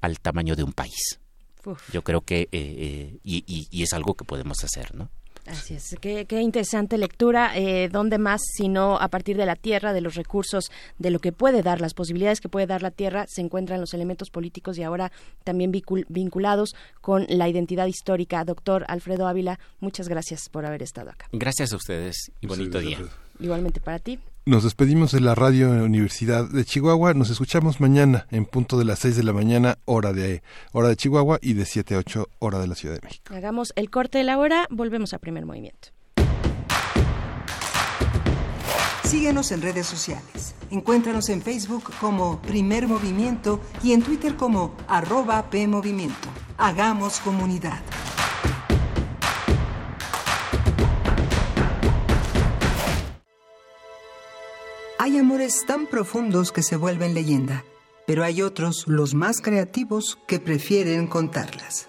al 0.01 0.21
tamaño 0.21 0.57
de 0.57 0.63
un 0.63 0.73
país. 0.73 1.21
Yo 1.93 2.03
creo 2.03 2.21
que, 2.21 2.43
eh, 2.43 2.49
eh, 2.53 3.19
y, 3.25 3.67
y, 3.71 3.83
es 3.83 3.93
algo 3.93 4.15
que 4.15 4.25
podemos 4.25 4.63
hacer, 4.63 4.95
¿no? 4.95 5.11
Así 5.47 5.75
es, 5.75 5.97
qué, 6.01 6.27
interesante 6.41 6.99
lectura. 6.99 7.57
Eh, 7.57 7.89
¿Dónde 7.89 8.19
más 8.19 8.41
sino 8.57 8.99
a 8.99 9.09
partir 9.09 9.37
de 9.37 9.47
la 9.47 9.55
tierra, 9.55 9.93
de 9.93 10.01
los 10.01 10.15
recursos, 10.15 10.71
de 10.99 11.11
lo 11.11 11.21
que 11.21 11.33
puede 11.33 11.63
dar, 11.63 11.81
las 11.81 11.95
posibilidades 11.95 12.41
que 12.41 12.49
puede 12.49 12.67
dar 12.67 12.83
la 12.83 12.91
tierra, 12.91 13.27
se 13.29 13.43
encuentran 13.43 13.81
los 13.81 13.95
elementos 13.95 14.31
políticos 14.31 14.77
y 14.79 14.83
ahora 14.83 15.13
también 15.45 15.73
vinculados 16.09 16.75
con 17.01 17.27
la 17.29 17.49
identidad 17.49 17.87
histórica? 17.87 18.45
Doctor 18.45 18.85
Alfredo 18.89 19.29
Ávila, 19.29 19.61
muchas 19.81 20.09
gracias 20.09 20.49
por 20.49 20.67
haber 20.67 20.83
estado 20.83 21.11
acá. 21.11 21.29
Gracias 21.33 21.73
a 21.73 21.77
ustedes 21.77 22.33
y 22.41 22.47
bonito 22.47 22.81
día. 22.81 22.99
Igualmente 23.39 23.81
para 23.81 23.99
ti. 23.99 24.19
Nos 24.49 24.63
despedimos 24.63 25.11
de 25.11 25.21
la 25.21 25.35
Radio 25.35 25.71
Universidad 25.71 26.49
de 26.49 26.65
Chihuahua. 26.65 27.15
Nos 27.15 27.31
escuchamos 27.31 27.81
mañana 27.81 28.29
en 28.31 28.47
punto 28.47 28.79
de 28.79 28.85
las 28.85 29.01
6 29.01 29.17
de 29.17 29.25
la 29.25 29.33
mañana, 29.33 29.79
hora 29.87 30.13
de, 30.13 30.45
hora 30.71 30.87
de 30.87 30.95
Chihuahua, 30.95 31.41
y 31.43 31.55
de 31.55 31.65
7 31.65 31.97
a 31.97 31.99
8, 31.99 32.29
hora 32.39 32.61
de 32.61 32.69
la 32.69 32.77
Ciudad 32.77 32.95
de 32.95 33.01
México. 33.03 33.35
Hagamos 33.35 33.73
el 33.75 33.91
corte 33.91 34.19
de 34.19 34.25
la 34.25 34.39
hora, 34.39 34.69
volvemos 34.71 35.15
a 35.15 35.19
primer 35.19 35.45
movimiento. 35.47 35.89
Síguenos 39.03 39.51
en 39.51 39.63
redes 39.63 39.89
sociales. 39.89 40.55
Encuéntranos 40.71 41.29
en 41.29 41.43
Facebook 41.43 41.93
como 42.01 42.41
Primer 42.43 42.87
Movimiento 42.87 43.61
y 43.83 43.95
en 43.95 44.03
Twitter 44.03 44.37
como 44.37 44.77
arroba 44.87 45.51
PMovimiento. 45.51 46.29
Hagamos 46.57 47.19
comunidad. 47.19 47.81
Hay 54.99 55.19
amores 55.19 55.65
tan 55.67 55.87
profundos 55.87 56.53
que 56.53 56.63
se 56.63 56.77
vuelven 56.77 57.13
leyenda, 57.13 57.65
pero 58.07 58.25
hay 58.25 58.41
otros, 58.41 58.85
los 58.87 59.15
más 59.15 59.43
creativos, 59.43 60.19
que 60.27 60.41
prefieren 60.41 61.07
contarlas. 61.07 61.89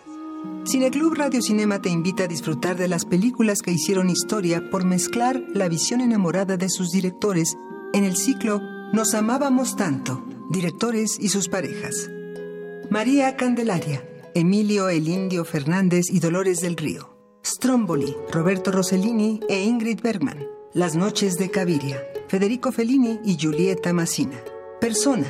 Cineclub 0.66 1.14
Radio 1.14 1.41
Cinema 1.41 1.82
te 1.82 1.89
invita 1.89 2.24
a 2.24 2.28
disfrutar 2.28 2.76
de 2.76 2.89
las 2.89 3.05
películas 3.05 3.62
que 3.62 3.72
hicieron 3.72 4.10
historia 4.10 4.70
por 4.70 4.84
mezclar 4.84 5.41
la 5.53 5.70
visión 5.70 6.01
enamorada 6.01 6.58
de 6.58 6.70
sus 6.70 6.91
directores 6.91 7.55
en 7.93 8.03
el 8.03 8.18
ciclo 8.18 8.60
Nos 8.91 9.14
amábamos 9.14 9.78
tanto, 9.78 10.26
directores 10.49 11.18
y 11.18 11.30
sus 11.30 11.47
parejas. 11.47 12.10
María 12.89 13.38
Candelaria, 13.38 14.03
Emilio 14.36 14.89
El 14.89 15.08
Indio 15.08 15.45
Fernández 15.45 16.05
y 16.10 16.20
Dolores 16.20 16.60
del 16.60 16.76
Río. 16.76 17.16
Stromboli, 17.45 18.16
Roberto 18.32 18.72
Rossellini 18.72 19.39
e 19.47 19.64
Ingrid 19.64 20.01
Bergman. 20.01 20.45
Las 20.74 20.95
noches 20.95 21.38
de 21.38 21.49
Caviria, 21.49 22.03
Federico 22.28 22.73
Fellini 22.73 23.19
y 23.23 23.38
Giulietta 23.38 23.93
Massina. 23.93 24.38
Persona, 24.82 25.28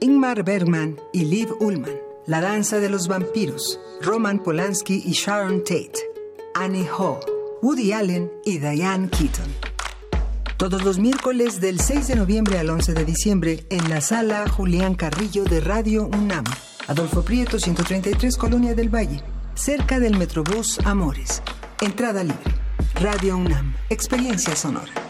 Ingmar 0.00 0.42
Bergman 0.44 0.96
y 1.12 1.26
Liv 1.26 1.52
Ullman. 1.60 2.00
La 2.26 2.40
danza 2.40 2.78
de 2.78 2.88
los 2.88 3.06
vampiros, 3.06 3.78
Roman 4.00 4.42
Polanski 4.42 5.02
y 5.04 5.12
Sharon 5.12 5.62
Tate. 5.62 6.10
Annie 6.54 6.88
Hall, 6.88 7.20
Woody 7.62 7.92
Allen 7.92 8.30
y 8.44 8.58
Diane 8.58 9.08
Keaton. 9.10 9.46
Todos 10.56 10.84
los 10.84 10.98
miércoles 10.98 11.60
del 11.60 11.80
6 11.80 12.08
de 12.08 12.16
noviembre 12.16 12.58
al 12.58 12.70
11 12.70 12.94
de 12.94 13.04
diciembre 13.04 13.66
en 13.68 13.88
la 13.90 14.00
sala 14.00 14.48
Julián 14.48 14.94
Carrillo 14.94 15.44
de 15.44 15.60
Radio 15.60 16.06
UNAM. 16.06 16.44
Adolfo 16.86 17.22
Prieto, 17.22 17.58
133, 17.58 18.36
Colonia 18.36 18.74
del 18.74 18.88
Valle, 18.88 19.22
cerca 19.54 20.00
del 20.00 20.16
Metrobús 20.16 20.78
Amores. 20.84 21.42
Entrada 21.80 22.24
libre. 22.24 22.54
Radio 22.94 23.36
UNAM, 23.36 23.74
experiencia 23.90 24.56
sonora. 24.56 25.07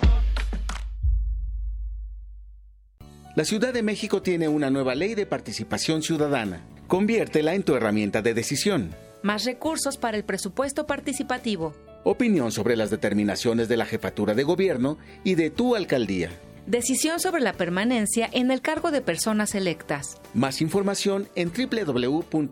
La 3.39 3.45
Ciudad 3.45 3.73
de 3.73 3.85
México 3.85 4.21
tiene 4.21 4.49
una 4.49 4.69
nueva 4.69 4.97
ley 4.97 5.15
de 5.15 5.25
participación 5.25 6.03
ciudadana. 6.03 6.67
Conviértela 6.89 7.55
en 7.55 7.63
tu 7.63 7.77
herramienta 7.77 8.21
de 8.21 8.35
decisión. 8.35 8.97
Más 9.23 9.45
recursos 9.45 9.97
para 9.97 10.17
el 10.17 10.25
presupuesto 10.25 10.89
participativo. 10.89 11.73
Opinión 12.03 12.51
sobre 12.51 12.75
las 12.75 12.91
determinaciones 12.91 13.69
de 13.69 13.77
la 13.77 13.87
jefatura 13.87 14.35
de 14.35 14.43
gobierno 14.43 14.99
y 15.23 15.37
de 15.37 15.51
tu 15.51 15.77
alcaldía. 15.77 16.31
decisión 16.67 17.21
sobre 17.21 17.41
la 17.41 17.53
permanencia 17.53 18.29
en 18.33 18.51
el 18.51 18.61
cargo 18.61 18.91
de 18.91 19.03
personas 19.03 19.55
electas. 19.55 20.21
Más 20.35 20.61
información 20.61 21.29
en 21.37 21.53
www.ism.mx. 21.53 22.49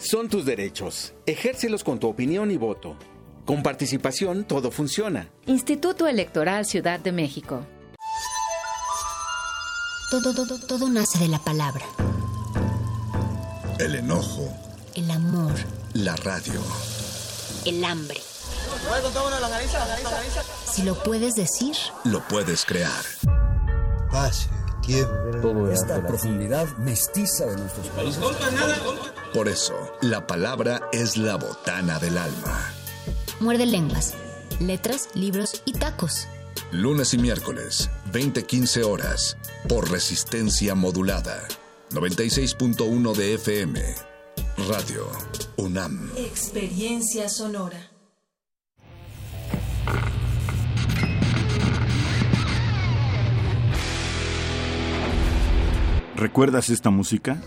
Son 0.00 0.28
tus 0.28 0.44
derechos. 0.44 1.14
Ejércelos 1.26 1.84
con 1.84 2.00
tu 2.00 2.08
opinión 2.08 2.50
y 2.50 2.56
voto. 2.56 2.96
Con 3.44 3.62
participación 3.62 4.42
todo 4.42 4.72
funciona. 4.72 5.28
Instituto 5.46 6.08
Electoral 6.08 6.66
Ciudad 6.66 6.98
de 6.98 7.12
México. 7.12 7.64
Todo, 10.08 10.32
todo, 10.32 10.58
todo 10.58 10.88
nace 10.88 11.18
de 11.18 11.26
la 11.26 11.40
palabra. 11.40 11.84
El 13.80 13.96
enojo. 13.96 14.48
El 14.94 15.10
amor. 15.10 15.52
La 15.94 16.14
radio. 16.14 16.60
El 17.64 17.84
hambre. 17.84 18.20
Si 20.70 20.82
lo 20.84 21.02
puedes 21.02 21.34
decir, 21.34 21.74
lo 22.04 22.20
puedes 22.28 22.64
crear. 22.64 23.02
Paz, 24.12 24.48
tiempo. 24.86 25.12
Todo 25.42 25.72
esta 25.72 26.06
profundidad 26.06 26.68
mestiza 26.78 27.46
de 27.46 27.56
nuestros 27.56 27.88
países. 27.88 28.22
Por 29.34 29.48
eso, 29.48 29.74
la 30.02 30.24
palabra 30.24 30.88
es 30.92 31.16
la 31.16 31.34
botana 31.34 31.98
del 31.98 32.16
alma. 32.16 32.72
Muerde 33.40 33.66
lenguas, 33.66 34.14
letras, 34.60 35.08
libros 35.14 35.62
y 35.64 35.72
tacos. 35.72 36.28
Lunes 36.72 37.14
y 37.14 37.18
miércoles, 37.18 37.88
20-15 38.12 38.84
horas, 38.84 39.38
por 39.68 39.88
resistencia 39.90 40.74
modulada. 40.74 41.46
96.1 41.90 43.14
de 43.14 43.34
FM. 43.34 43.80
Radio 44.68 45.08
UNAM. 45.56 46.10
Experiencia 46.16 47.28
sonora. 47.28 47.92
¿Recuerdas 56.16 56.70
esta 56.70 56.90
música? 56.90 57.40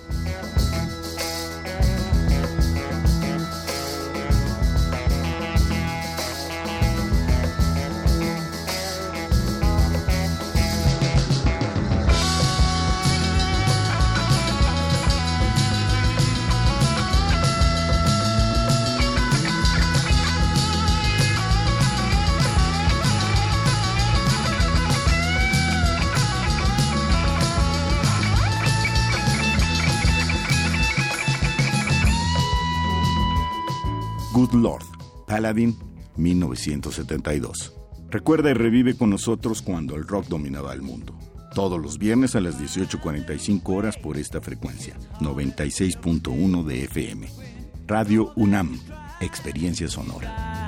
Paladin, 35.30 35.78
1972. 36.18 37.74
Recuerda 38.10 38.50
y 38.50 38.54
revive 38.54 38.98
con 38.98 39.12
nosotros 39.12 39.62
cuando 39.62 39.96
el 39.96 40.08
rock 40.08 40.26
dominaba 40.28 40.74
el 40.74 40.82
mundo. 40.82 41.14
Todos 41.54 41.80
los 41.80 42.00
viernes 42.00 42.36
a 42.36 42.42
las 42.42 42.60
18.45 42.60 43.62
horas 43.76 43.96
por 43.96 44.18
esta 44.18 44.42
frecuencia, 44.42 44.98
96.1 45.20 46.64
de 46.66 46.84
FM. 46.86 47.30
Radio 47.86 48.34
UNAM, 48.36 48.80
Experiencia 49.22 49.88
Sonora. 49.88 50.68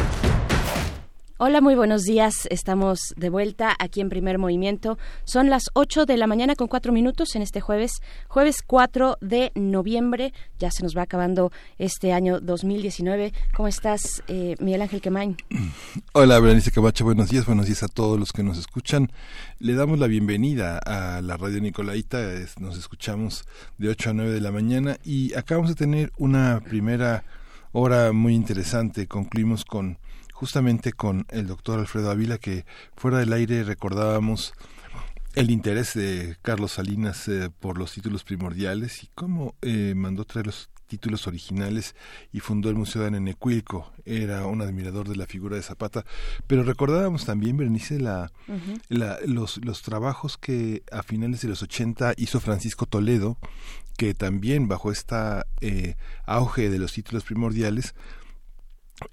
Hola, 1.43 1.59
muy 1.59 1.73
buenos 1.73 2.03
días. 2.03 2.47
Estamos 2.51 3.15
de 3.17 3.31
vuelta 3.31 3.75
aquí 3.79 3.99
en 3.99 4.09
Primer 4.09 4.37
Movimiento. 4.37 4.99
Son 5.23 5.49
las 5.49 5.71
8 5.73 6.05
de 6.05 6.15
la 6.15 6.27
mañana 6.27 6.53
con 6.53 6.67
4 6.67 6.93
minutos 6.93 7.35
en 7.35 7.41
este 7.41 7.61
jueves, 7.61 8.03
jueves 8.27 8.57
4 8.61 9.17
de 9.21 9.51
noviembre. 9.55 10.33
Ya 10.59 10.69
se 10.69 10.83
nos 10.83 10.95
va 10.95 11.01
acabando 11.01 11.51
este 11.79 12.13
año 12.13 12.39
2019. 12.39 13.33
¿Cómo 13.55 13.67
estás, 13.67 14.21
eh, 14.27 14.55
Miguel 14.59 14.83
Ángel 14.83 15.01
Quemain? 15.01 15.35
Hola, 16.13 16.39
Berenice 16.39 16.69
Camacho. 16.69 17.05
Buenos 17.05 17.31
días. 17.31 17.47
Buenos 17.47 17.65
días 17.65 17.81
a 17.81 17.87
todos 17.87 18.19
los 18.19 18.33
que 18.33 18.43
nos 18.43 18.59
escuchan. 18.59 19.11
Le 19.57 19.73
damos 19.73 19.97
la 19.97 20.05
bienvenida 20.05 20.77
a 20.77 21.23
la 21.23 21.37
Radio 21.37 21.59
Nicolaita. 21.59 22.19
Nos 22.59 22.77
escuchamos 22.77 23.45
de 23.79 23.89
8 23.89 24.11
a 24.11 24.13
9 24.13 24.31
de 24.31 24.41
la 24.41 24.51
mañana 24.51 24.97
y 25.03 25.33
acabamos 25.33 25.71
de 25.71 25.75
tener 25.75 26.11
una 26.19 26.59
primera 26.59 27.23
hora 27.71 28.11
muy 28.11 28.35
interesante. 28.35 29.07
Concluimos 29.07 29.65
con 29.65 29.97
justamente 30.41 30.91
con 30.91 31.27
el 31.29 31.45
doctor 31.45 31.77
Alfredo 31.77 32.09
Ávila, 32.09 32.39
que 32.39 32.65
fuera 32.95 33.19
del 33.19 33.31
aire 33.31 33.63
recordábamos 33.63 34.55
el 35.35 35.51
interés 35.51 35.93
de 35.93 36.35
Carlos 36.41 36.71
Salinas 36.71 37.27
eh, 37.27 37.51
por 37.59 37.77
los 37.77 37.93
títulos 37.93 38.23
primordiales 38.23 39.03
y 39.03 39.09
cómo 39.13 39.53
eh, 39.61 39.93
mandó 39.95 40.25
traer 40.25 40.47
los 40.47 40.71
títulos 40.87 41.27
originales 41.27 41.95
y 42.33 42.39
fundó 42.39 42.71
el 42.71 42.75
Museo 42.75 43.03
de 43.03 43.11
Nenecuilco. 43.11 43.93
Era 44.03 44.47
un 44.47 44.63
admirador 44.63 45.07
de 45.07 45.15
la 45.15 45.27
figura 45.27 45.57
de 45.57 45.61
Zapata. 45.61 46.05
Pero 46.47 46.63
recordábamos 46.63 47.23
también, 47.23 47.55
Berenice, 47.55 47.99
la, 47.99 48.31
la, 48.89 49.19
los, 49.27 49.63
los 49.63 49.83
trabajos 49.83 50.39
que 50.39 50.81
a 50.91 51.03
finales 51.03 51.41
de 51.41 51.49
los 51.49 51.61
80 51.61 52.15
hizo 52.17 52.39
Francisco 52.39 52.87
Toledo, 52.87 53.37
que 53.95 54.15
también 54.15 54.67
bajo 54.67 54.91
esta 54.91 55.45
eh, 55.61 55.97
auge 56.25 56.71
de 56.71 56.79
los 56.79 56.93
títulos 56.93 57.25
primordiales, 57.25 57.93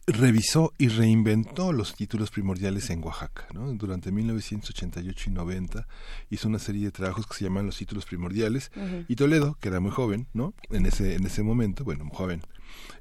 revisó 0.06 0.72
y 0.78 0.88
reinventó 0.88 1.72
los 1.72 1.94
títulos 1.94 2.30
primordiales 2.30 2.90
en 2.90 3.02
Oaxaca. 3.04 3.46
¿no? 3.52 3.72
Durante 3.74 4.10
1988 4.10 5.30
y 5.30 5.32
90 5.32 5.86
hizo 6.30 6.48
una 6.48 6.58
serie 6.58 6.86
de 6.86 6.90
trabajos 6.92 7.26
que 7.26 7.34
se 7.34 7.44
llaman 7.44 7.66
los 7.66 7.76
títulos 7.76 8.04
primordiales 8.06 8.70
y 9.08 9.16
Toledo, 9.16 9.56
que 9.60 9.68
era 9.68 9.80
muy 9.80 9.90
joven, 9.90 10.26
¿no? 10.32 10.54
En 10.70 10.86
ese 10.86 11.14
en 11.14 11.26
ese 11.26 11.42
momento, 11.42 11.84
bueno, 11.84 12.04
muy 12.04 12.14
joven, 12.14 12.42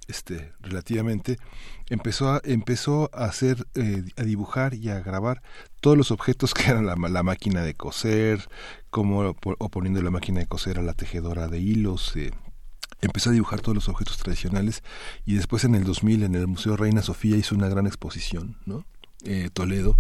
este 0.07 0.53
relativamente 0.61 1.37
empezó 1.89 2.31
a 2.31 2.41
empezó 2.43 3.09
a 3.13 3.25
hacer 3.25 3.67
eh, 3.75 4.03
a 4.15 4.23
dibujar 4.23 4.73
y 4.73 4.89
a 4.89 4.99
grabar 4.99 5.41
todos 5.81 5.97
los 5.97 6.11
objetos 6.11 6.53
que 6.53 6.69
eran 6.69 6.85
la, 6.85 6.95
la 6.95 7.23
máquina 7.23 7.63
de 7.63 7.73
coser, 7.73 8.47
como 8.89 9.35
o 9.41 9.69
poniendo 9.69 10.01
la 10.01 10.11
máquina 10.11 10.39
de 10.39 10.47
coser 10.47 10.79
a 10.79 10.83
la 10.83 10.93
tejedora 10.93 11.47
de 11.47 11.59
hilos, 11.59 12.15
eh, 12.15 12.31
empezó 13.01 13.29
a 13.29 13.33
dibujar 13.33 13.61
todos 13.61 13.75
los 13.75 13.89
objetos 13.89 14.17
tradicionales 14.17 14.83
y 15.25 15.35
después 15.35 15.63
en 15.63 15.75
el 15.75 15.83
2000 15.83 16.23
en 16.23 16.35
el 16.35 16.47
Museo 16.47 16.77
Reina 16.77 17.01
Sofía 17.01 17.37
hizo 17.37 17.55
una 17.55 17.69
gran 17.69 17.87
exposición, 17.87 18.57
¿no? 18.65 18.85
Eh, 19.23 19.49
Toledo 19.51 19.97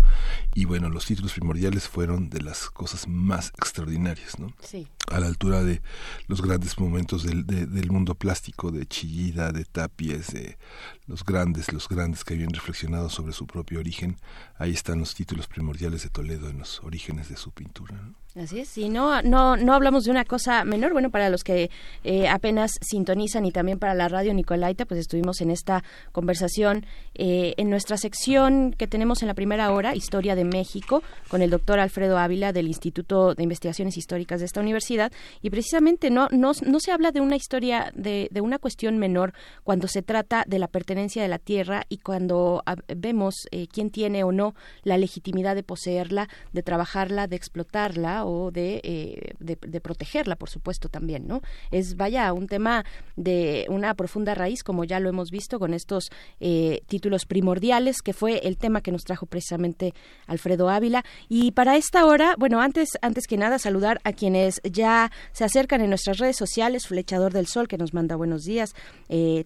y 0.53 0.65
bueno 0.65 0.89
los 0.89 1.07
títulos 1.07 1.33
primordiales 1.33 1.87
fueron 1.87 2.29
de 2.29 2.39
las 2.39 2.69
cosas 2.69 3.07
más 3.07 3.47
extraordinarias 3.57 4.37
no 4.37 4.53
sí. 4.61 4.87
a 5.07 5.19
la 5.19 5.25
altura 5.25 5.63
de 5.63 5.81
los 6.27 6.43
grandes 6.43 6.77
momentos 6.77 7.23
del, 7.23 7.47
de, 7.47 7.65
del 7.65 7.89
mundo 7.89 8.13
plástico 8.13 8.71
de 8.71 8.85
Chillida 8.85 9.51
de 9.51 9.65
Tapies 9.65 10.27
de 10.33 10.59
los 11.07 11.23
grandes 11.23 11.73
los 11.73 11.87
grandes 11.89 12.23
que 12.23 12.33
habían 12.33 12.51
reflexionado 12.51 13.09
sobre 13.09 13.33
su 13.33 13.47
propio 13.47 13.79
origen 13.79 14.17
ahí 14.57 14.71
están 14.71 14.99
los 14.99 15.15
títulos 15.15 15.47
primordiales 15.47 16.03
de 16.03 16.09
Toledo 16.09 16.49
en 16.49 16.59
los 16.59 16.83
orígenes 16.83 17.29
de 17.29 17.37
su 17.37 17.51
pintura 17.51 17.95
¿no? 17.95 18.15
Así 18.35 18.59
es, 18.59 18.77
y 18.77 18.87
no, 18.87 19.23
no, 19.23 19.57
no 19.57 19.73
hablamos 19.73 20.03
de 20.03 20.11
una 20.11 20.23
cosa 20.23 20.63
menor. 20.63 20.93
Bueno, 20.93 21.09
para 21.09 21.29
los 21.29 21.43
que 21.43 21.71
eh, 22.03 22.27
apenas 22.27 22.71
sintonizan 22.81 23.45
y 23.45 23.51
también 23.51 23.79
para 23.79 23.95
la 23.95 24.09
radio 24.09 24.31
Nicolaita, 24.31 24.85
pues 24.85 24.99
estuvimos 24.99 25.41
en 25.41 25.49
esta 25.49 25.83
conversación 26.11 26.85
eh, 27.15 27.55
en 27.57 27.71
nuestra 27.71 27.97
sección 27.97 28.75
que 28.77 28.85
tenemos 28.85 29.23
en 29.23 29.27
la 29.27 29.33
primera 29.33 29.71
hora, 29.71 29.95
Historia 29.95 30.35
de 30.35 30.43
México, 30.43 31.01
con 31.29 31.41
el 31.41 31.49
doctor 31.49 31.79
Alfredo 31.79 32.19
Ávila 32.19 32.53
del 32.53 32.67
Instituto 32.67 33.33
de 33.33 33.41
Investigaciones 33.41 33.97
Históricas 33.97 34.39
de 34.39 34.45
esta 34.45 34.61
universidad. 34.61 35.11
Y 35.41 35.49
precisamente 35.49 36.11
no, 36.11 36.27
no, 36.29 36.51
no 36.63 36.79
se 36.79 36.91
habla 36.91 37.11
de 37.11 37.21
una 37.21 37.37
historia, 37.37 37.91
de, 37.95 38.27
de 38.29 38.41
una 38.41 38.59
cuestión 38.59 38.99
menor 38.99 39.33
cuando 39.63 39.87
se 39.87 40.03
trata 40.03 40.43
de 40.45 40.59
la 40.59 40.67
pertenencia 40.67 40.96
de 40.97 41.27
la 41.27 41.37
tierra 41.37 41.83
y 41.89 41.97
cuando 41.97 42.63
vemos 42.95 43.47
eh, 43.51 43.67
quién 43.67 43.91
tiene 43.91 44.23
o 44.23 44.31
no 44.31 44.55
la 44.83 44.97
legitimidad 44.97 45.55
de 45.55 45.61
poseerla, 45.61 46.27
de 46.53 46.63
trabajarla, 46.63 47.27
de 47.27 47.35
explotarla 47.35 48.25
o 48.25 48.49
de, 48.51 48.81
eh, 48.83 49.33
de, 49.39 49.57
de, 49.61 49.79
protegerla, 49.79 50.35
por 50.35 50.49
supuesto, 50.49 50.89
también, 50.89 51.27
¿no? 51.27 51.41
Es, 51.69 51.97
vaya, 51.97 52.33
un 52.33 52.47
tema 52.47 52.83
de 53.15 53.67
una 53.69 53.93
profunda 53.93 54.33
raíz, 54.33 54.63
como 54.63 54.85
ya 54.85 54.99
lo 54.99 55.07
hemos 55.07 55.29
visto 55.29 55.59
con 55.59 55.73
estos 55.75 56.09
eh, 56.39 56.81
títulos 56.87 57.25
primordiales, 57.25 58.01
que 58.01 58.13
fue 58.13 58.39
el 58.47 58.57
tema 58.57 58.81
que 58.81 58.91
nos 58.91 59.03
trajo 59.03 59.27
precisamente 59.27 59.93
Alfredo 60.25 60.69
Ávila. 60.69 61.05
Y 61.29 61.51
para 61.51 61.77
esta 61.77 62.05
hora, 62.05 62.35
bueno, 62.39 62.59
antes, 62.59 62.89
antes 63.03 63.27
que 63.27 63.37
nada, 63.37 63.59
saludar 63.59 63.99
a 64.03 64.13
quienes 64.13 64.61
ya 64.63 65.11
se 65.31 65.43
acercan 65.43 65.81
en 65.81 65.89
nuestras 65.89 66.17
redes 66.17 66.37
sociales, 66.37 66.87
Flechador 66.87 67.33
del 67.33 67.45
Sol, 67.45 67.67
que 67.67 67.77
nos 67.77 67.93
manda 67.93 68.15
buenos 68.15 68.43
días, 68.43 68.73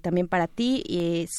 también 0.01 0.27
para 0.27 0.47
ti, 0.47 0.83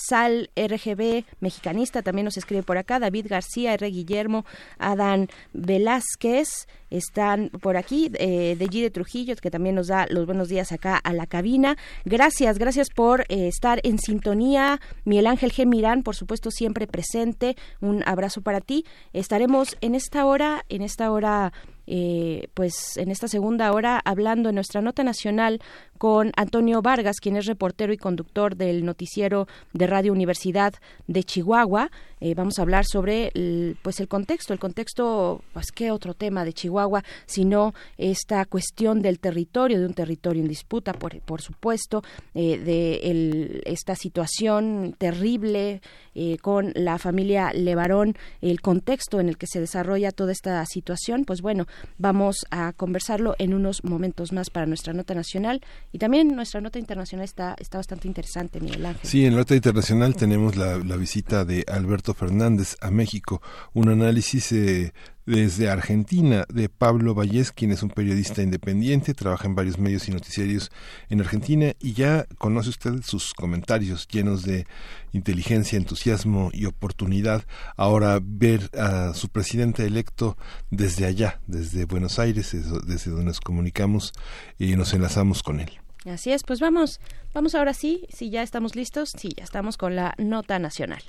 Sal 0.08 0.50
RGB, 0.56 1.24
mexicanista, 1.40 2.02
también 2.02 2.24
nos 2.24 2.36
escribe 2.36 2.62
por 2.62 2.78
acá, 2.78 2.98
David 2.98 3.26
García, 3.28 3.74
R. 3.74 3.88
Guillermo, 3.88 4.44
Adán 4.78 5.28
Velázquez, 5.52 6.66
están 6.90 7.48
por 7.48 7.76
aquí, 7.76 8.10
eh, 8.18 8.56
de 8.58 8.66
G 8.66 8.82
de 8.82 8.90
Trujillo, 8.90 9.34
que 9.36 9.50
también 9.50 9.74
nos 9.74 9.86
da 9.86 10.06
los 10.10 10.26
buenos 10.26 10.48
días 10.48 10.72
acá 10.72 10.96
a 10.96 11.12
la 11.12 11.26
cabina. 11.26 11.76
Gracias, 12.04 12.58
gracias 12.58 12.88
por 12.94 13.22
eh, 13.22 13.48
estar 13.48 13.80
en 13.82 13.98
sintonía. 13.98 14.80
Miguel 15.04 15.26
Ángel 15.26 15.52
G. 15.52 15.66
Mirán, 15.66 16.02
por 16.02 16.16
supuesto, 16.16 16.50
siempre 16.50 16.86
presente. 16.86 17.56
Un 17.80 18.02
abrazo 18.06 18.42
para 18.42 18.60
ti. 18.60 18.84
Estaremos 19.12 19.76
en 19.80 19.94
esta 19.94 20.26
hora, 20.26 20.64
en 20.68 20.82
esta 20.82 21.10
hora 21.10 21.52
eh, 21.94 22.48
pues 22.54 22.96
en 22.96 23.10
esta 23.10 23.28
segunda 23.28 23.70
hora 23.70 24.00
hablando 24.02 24.48
en 24.48 24.54
nuestra 24.54 24.80
nota 24.80 25.04
nacional 25.04 25.60
con 25.98 26.32
Antonio 26.36 26.80
Vargas, 26.80 27.20
quien 27.20 27.36
es 27.36 27.44
reportero 27.44 27.92
y 27.92 27.98
conductor 27.98 28.56
del 28.56 28.86
noticiero 28.86 29.46
de 29.74 29.86
Radio 29.86 30.12
Universidad 30.12 30.72
de 31.06 31.22
Chihuahua. 31.22 31.90
Eh, 32.20 32.34
vamos 32.34 32.58
a 32.58 32.62
hablar 32.62 32.86
sobre 32.86 33.30
el, 33.34 33.76
pues 33.82 34.00
el 34.00 34.08
contexto, 34.08 34.52
el 34.52 34.58
contexto, 34.58 35.42
pues 35.52 35.70
qué 35.70 35.90
otro 35.90 36.14
tema 36.14 36.44
de 36.44 36.52
Chihuahua, 36.52 37.04
sino 37.26 37.74
esta 37.98 38.44
cuestión 38.46 39.02
del 39.02 39.18
territorio, 39.18 39.78
de 39.78 39.86
un 39.86 39.94
territorio 39.94 40.42
en 40.42 40.48
disputa, 40.48 40.92
por, 40.92 41.20
por 41.20 41.42
supuesto, 41.42 42.02
eh, 42.34 42.58
de 42.58 42.94
el, 43.10 43.62
esta 43.66 43.96
situación 43.96 44.94
terrible 44.98 45.82
eh, 46.14 46.38
con 46.38 46.72
la 46.74 46.98
familia 46.98 47.52
Levarón, 47.52 48.16
el 48.40 48.60
contexto 48.60 49.20
en 49.20 49.28
el 49.28 49.36
que 49.36 49.46
se 49.46 49.60
desarrolla 49.60 50.10
toda 50.10 50.32
esta 50.32 50.64
situación. 50.66 51.24
Pues 51.24 51.42
bueno, 51.42 51.66
vamos 51.98 52.46
a 52.50 52.72
conversarlo 52.72 53.34
en 53.38 53.54
unos 53.54 53.84
momentos 53.84 54.32
más 54.32 54.50
para 54.50 54.66
nuestra 54.66 54.92
nota 54.92 55.14
nacional 55.14 55.60
y 55.92 55.98
también 55.98 56.34
nuestra 56.34 56.60
nota 56.60 56.78
internacional 56.78 57.24
está, 57.24 57.54
está 57.58 57.78
bastante 57.78 58.08
interesante, 58.08 58.60
Miguel 58.60 58.86
Ángel. 58.86 59.08
Sí, 59.08 59.24
en 59.24 59.32
la 59.32 59.40
nota 59.40 59.54
internacional 59.54 60.14
tenemos 60.16 60.56
la, 60.56 60.78
la 60.78 60.96
visita 60.96 61.44
de 61.44 61.64
Alberto 61.68 62.14
Fernández 62.14 62.76
a 62.80 62.90
México, 62.90 63.42
un 63.72 63.88
análisis 63.88 64.52
eh, 64.52 64.92
desde 65.26 65.70
Argentina 65.70 66.44
de 66.48 66.68
Pablo 66.68 67.14
Vallés, 67.14 67.52
quien 67.52 67.70
es 67.70 67.82
un 67.82 67.90
periodista 67.90 68.42
independiente, 68.42 69.14
trabaja 69.14 69.46
en 69.46 69.54
varios 69.54 69.78
medios 69.78 70.08
y 70.08 70.12
noticiarios 70.12 70.70
en 71.08 71.20
Argentina 71.20 71.72
y 71.80 71.92
ya 71.92 72.26
conoce 72.38 72.70
usted 72.70 73.02
sus 73.02 73.34
comentarios 73.34 74.08
llenos 74.08 74.42
de 74.42 74.66
inteligencia, 75.12 75.76
entusiasmo 75.76 76.50
y 76.52 76.66
oportunidad. 76.66 77.44
Ahora 77.76 78.18
ver 78.22 78.70
a 78.78 79.14
su 79.14 79.28
presidente 79.28 79.84
electo 79.86 80.36
desde 80.70 81.06
allá, 81.06 81.40
desde 81.46 81.84
Buenos 81.84 82.18
Aires, 82.18 82.52
desde 82.86 83.10
donde 83.10 83.26
nos 83.26 83.40
comunicamos 83.40 84.12
y 84.58 84.76
nos 84.76 84.92
enlazamos 84.94 85.42
con 85.42 85.60
él. 85.60 85.70
Así 86.04 86.32
es, 86.32 86.42
pues 86.42 86.58
vamos, 86.58 87.00
vamos 87.32 87.54
ahora 87.54 87.74
sí, 87.74 88.06
si 88.12 88.30
ya 88.30 88.42
estamos 88.42 88.74
listos, 88.74 89.12
sí, 89.16 89.30
ya 89.36 89.44
estamos 89.44 89.76
con 89.76 89.94
la 89.94 90.14
nota 90.18 90.58
nacional. 90.58 91.02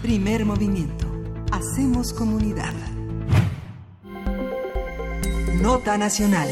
Primer 0.00 0.44
movimiento. 0.44 1.25
Hacemos 1.52 2.12
comunidad. 2.12 2.74
Nota 5.60 5.96
nacional. 5.96 6.48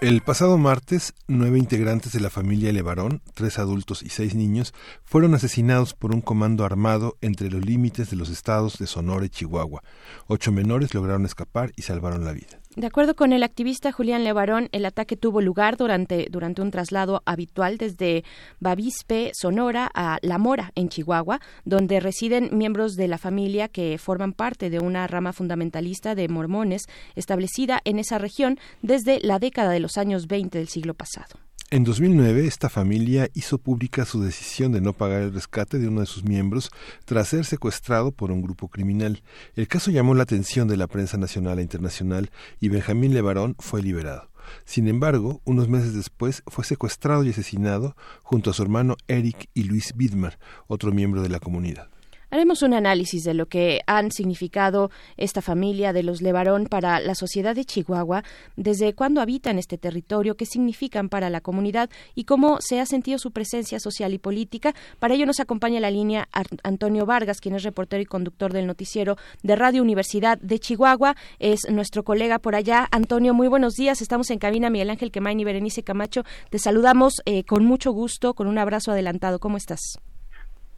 El 0.00 0.22
pasado 0.22 0.56
martes, 0.56 1.12
nueve 1.28 1.58
integrantes 1.58 2.12
de 2.12 2.20
la 2.20 2.30
familia 2.30 2.72
Levarón, 2.72 3.20
tres 3.34 3.58
adultos 3.58 4.02
y 4.02 4.08
seis 4.08 4.34
niños, 4.34 4.72
fueron 5.04 5.34
asesinados 5.34 5.92
por 5.92 6.14
un 6.14 6.22
comando 6.22 6.64
armado 6.64 7.18
entre 7.20 7.50
los 7.50 7.64
límites 7.64 8.08
de 8.08 8.16
los 8.16 8.30
estados 8.30 8.78
de 8.78 8.86
Sonora 8.86 9.26
y 9.26 9.28
Chihuahua. 9.28 9.82
Ocho 10.26 10.52
menores 10.52 10.94
lograron 10.94 11.26
escapar 11.26 11.72
y 11.76 11.82
salvaron 11.82 12.24
la 12.24 12.32
vida. 12.32 12.60
De 12.80 12.86
acuerdo 12.86 13.14
con 13.14 13.34
el 13.34 13.42
activista 13.42 13.92
Julián 13.92 14.24
Levarón, 14.24 14.70
el 14.72 14.86
ataque 14.86 15.14
tuvo 15.14 15.42
lugar 15.42 15.76
durante, 15.76 16.28
durante 16.30 16.62
un 16.62 16.70
traslado 16.70 17.22
habitual 17.26 17.76
desde 17.76 18.24
Bavispe, 18.58 19.32
Sonora, 19.34 19.90
a 19.92 20.16
La 20.22 20.38
Mora, 20.38 20.72
en 20.74 20.88
Chihuahua, 20.88 21.42
donde 21.66 22.00
residen 22.00 22.48
miembros 22.56 22.96
de 22.96 23.06
la 23.06 23.18
familia 23.18 23.68
que 23.68 23.98
forman 23.98 24.32
parte 24.32 24.70
de 24.70 24.78
una 24.78 25.06
rama 25.06 25.34
fundamentalista 25.34 26.14
de 26.14 26.28
mormones 26.28 26.84
establecida 27.16 27.82
en 27.84 27.98
esa 27.98 28.16
región 28.16 28.58
desde 28.80 29.20
la 29.20 29.38
década 29.38 29.72
de 29.72 29.80
los 29.80 29.98
años 29.98 30.26
20 30.26 30.56
del 30.56 30.68
siglo 30.68 30.94
pasado. 30.94 31.49
En 31.68 31.84
2009, 31.84 32.46
esta 32.46 32.68
familia 32.68 33.28
hizo 33.32 33.58
pública 33.58 34.04
su 34.04 34.20
decisión 34.20 34.72
de 34.72 34.80
no 34.80 34.92
pagar 34.92 35.22
el 35.22 35.32
rescate 35.32 35.78
de 35.78 35.86
uno 35.86 36.00
de 36.00 36.06
sus 36.06 36.24
miembros 36.24 36.70
tras 37.04 37.28
ser 37.28 37.44
secuestrado 37.44 38.10
por 38.10 38.32
un 38.32 38.42
grupo 38.42 38.68
criminal. 38.68 39.22
El 39.54 39.68
caso 39.68 39.90
llamó 39.90 40.14
la 40.14 40.24
atención 40.24 40.66
de 40.66 40.76
la 40.76 40.88
prensa 40.88 41.16
nacional 41.16 41.58
e 41.58 41.62
internacional 41.62 42.30
y 42.58 42.70
Benjamín 42.70 43.14
Levarón 43.14 43.54
fue 43.60 43.82
liberado. 43.82 44.30
Sin 44.64 44.88
embargo, 44.88 45.40
unos 45.44 45.68
meses 45.68 45.94
después 45.94 46.42
fue 46.48 46.64
secuestrado 46.64 47.22
y 47.24 47.30
asesinado 47.30 47.96
junto 48.22 48.50
a 48.50 48.54
su 48.54 48.62
hermano 48.62 48.96
Eric 49.06 49.48
y 49.54 49.64
Luis 49.64 49.94
Bidmar, 49.94 50.38
otro 50.66 50.92
miembro 50.92 51.22
de 51.22 51.28
la 51.28 51.38
comunidad. 51.38 51.88
Haremos 52.30 52.62
un 52.62 52.74
análisis 52.74 53.24
de 53.24 53.34
lo 53.34 53.46
que 53.46 53.80
han 53.86 54.12
significado 54.12 54.90
esta 55.16 55.42
familia 55.42 55.92
de 55.92 56.02
los 56.02 56.22
Levarón 56.22 56.66
para 56.66 57.00
la 57.00 57.14
sociedad 57.14 57.56
de 57.56 57.64
Chihuahua, 57.64 58.22
desde 58.56 58.94
cuándo 58.94 59.20
habitan 59.20 59.58
este 59.58 59.78
territorio, 59.78 60.36
qué 60.36 60.46
significan 60.46 61.08
para 61.08 61.28
la 61.28 61.40
comunidad 61.40 61.90
y 62.14 62.24
cómo 62.24 62.58
se 62.60 62.80
ha 62.80 62.86
sentido 62.86 63.18
su 63.18 63.32
presencia 63.32 63.80
social 63.80 64.14
y 64.14 64.18
política. 64.18 64.74
Para 64.98 65.14
ello 65.14 65.26
nos 65.26 65.40
acompaña 65.40 65.80
la 65.80 65.90
línea 65.90 66.28
Antonio 66.62 67.04
Vargas, 67.06 67.40
quien 67.40 67.56
es 67.56 67.62
reportero 67.62 68.02
y 68.02 68.06
conductor 68.06 68.52
del 68.52 68.66
noticiero 68.66 69.16
de 69.42 69.56
Radio 69.56 69.82
Universidad 69.82 70.38
de 70.38 70.58
Chihuahua. 70.58 71.16
Es 71.38 71.68
nuestro 71.70 72.04
colega 72.04 72.38
por 72.38 72.54
allá. 72.54 72.88
Antonio, 72.92 73.34
muy 73.34 73.48
buenos 73.48 73.74
días. 73.74 74.02
Estamos 74.02 74.30
en 74.30 74.38
cabina. 74.38 74.70
Miguel 74.70 74.90
Ángel 74.90 75.10
Quemain 75.10 75.40
y 75.40 75.44
Berenice 75.44 75.82
Camacho. 75.82 76.24
Te 76.50 76.58
saludamos 76.58 77.14
eh, 77.24 77.44
con 77.44 77.64
mucho 77.64 77.92
gusto, 77.92 78.34
con 78.34 78.46
un 78.46 78.58
abrazo 78.58 78.92
adelantado. 78.92 79.40
¿Cómo 79.40 79.56
estás? 79.56 79.98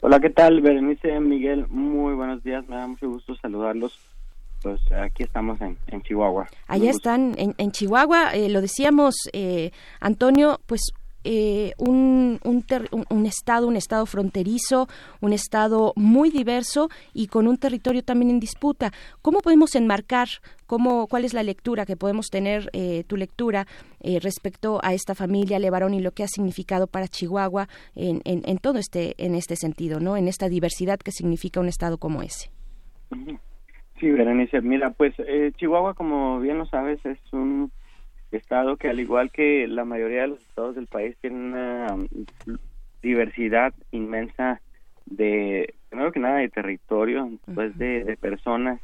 Hola, 0.05 0.19
¿qué 0.19 0.29
tal? 0.29 0.59
Berenice, 0.59 1.17
Miguel, 1.21 1.65
muy 1.69 2.13
buenos 2.13 2.43
días, 2.43 2.67
me 2.67 2.75
da 2.75 2.85
mucho 2.87 3.07
gusto 3.07 3.37
saludarlos. 3.37 3.97
Pues 4.61 4.81
aquí 4.91 5.23
estamos 5.23 5.61
en, 5.61 5.77
en 5.87 6.01
Chihuahua. 6.01 6.49
Allá 6.67 6.91
están, 6.91 7.35
en, 7.37 7.55
en 7.57 7.71
Chihuahua, 7.71 8.31
eh, 8.33 8.49
lo 8.49 8.59
decíamos, 8.59 9.15
eh, 9.31 9.71
Antonio, 10.01 10.59
pues 10.65 10.91
eh, 11.23 11.73
un, 11.77 12.39
un, 12.43 12.65
un, 13.09 13.25
estado, 13.25 13.67
un 13.67 13.75
estado 13.75 14.05
fronterizo, 14.05 14.87
un 15.21 15.33
estado 15.33 15.93
muy 15.95 16.29
diverso 16.29 16.89
y 17.13 17.27
con 17.27 17.47
un 17.47 17.57
territorio 17.57 18.03
también 18.03 18.31
en 18.31 18.39
disputa. 18.39 18.91
¿Cómo 19.21 19.39
podemos 19.39 19.75
enmarcar, 19.75 20.27
cómo, 20.65 21.07
cuál 21.07 21.25
es 21.25 21.33
la 21.33 21.43
lectura 21.43 21.85
que 21.85 21.95
podemos 21.95 22.29
tener, 22.29 22.69
eh, 22.73 23.03
tu 23.07 23.15
lectura 23.17 23.67
eh, 24.01 24.19
respecto 24.19 24.79
a 24.83 24.93
esta 24.93 25.15
familia 25.15 25.59
Levarón 25.59 25.93
y 25.93 26.01
lo 26.01 26.11
que 26.11 26.23
ha 26.23 26.27
significado 26.27 26.87
para 26.87 27.07
Chihuahua 27.07 27.67
en, 27.95 28.21
en, 28.25 28.41
en, 28.45 28.57
todo 28.57 28.77
este, 28.79 29.13
en 29.17 29.35
este 29.35 29.55
sentido, 29.55 29.99
¿no? 29.99 30.17
En 30.17 30.27
esta 30.27 30.49
diversidad 30.49 30.99
que 30.99 31.11
significa 31.11 31.59
un 31.59 31.67
estado 31.67 31.97
como 31.97 32.21
ese. 32.21 32.49
Sí, 33.99 34.09
Berenice, 34.09 34.61
mira, 34.61 34.89
pues 34.89 35.13
Chihuahua, 35.57 35.93
como 35.93 36.39
bien 36.39 36.57
lo 36.57 36.65
sabes, 36.65 36.99
es 37.05 37.19
un 37.31 37.71
estado 38.37 38.77
que 38.77 38.89
al 38.89 38.99
igual 38.99 39.31
que 39.31 39.67
la 39.67 39.85
mayoría 39.85 40.21
de 40.21 40.27
los 40.29 40.41
estados 40.41 40.75
del 40.75 40.87
país 40.87 41.15
tiene 41.21 41.37
una 41.37 41.93
um, 41.93 42.07
diversidad 43.01 43.73
inmensa 43.91 44.61
de 45.05 45.73
primero 45.89 46.11
que 46.11 46.19
nada 46.19 46.37
de 46.37 46.49
territorio 46.49 47.29
después 47.45 47.77
de, 47.77 48.03
de, 48.03 48.17
personas 48.17 48.79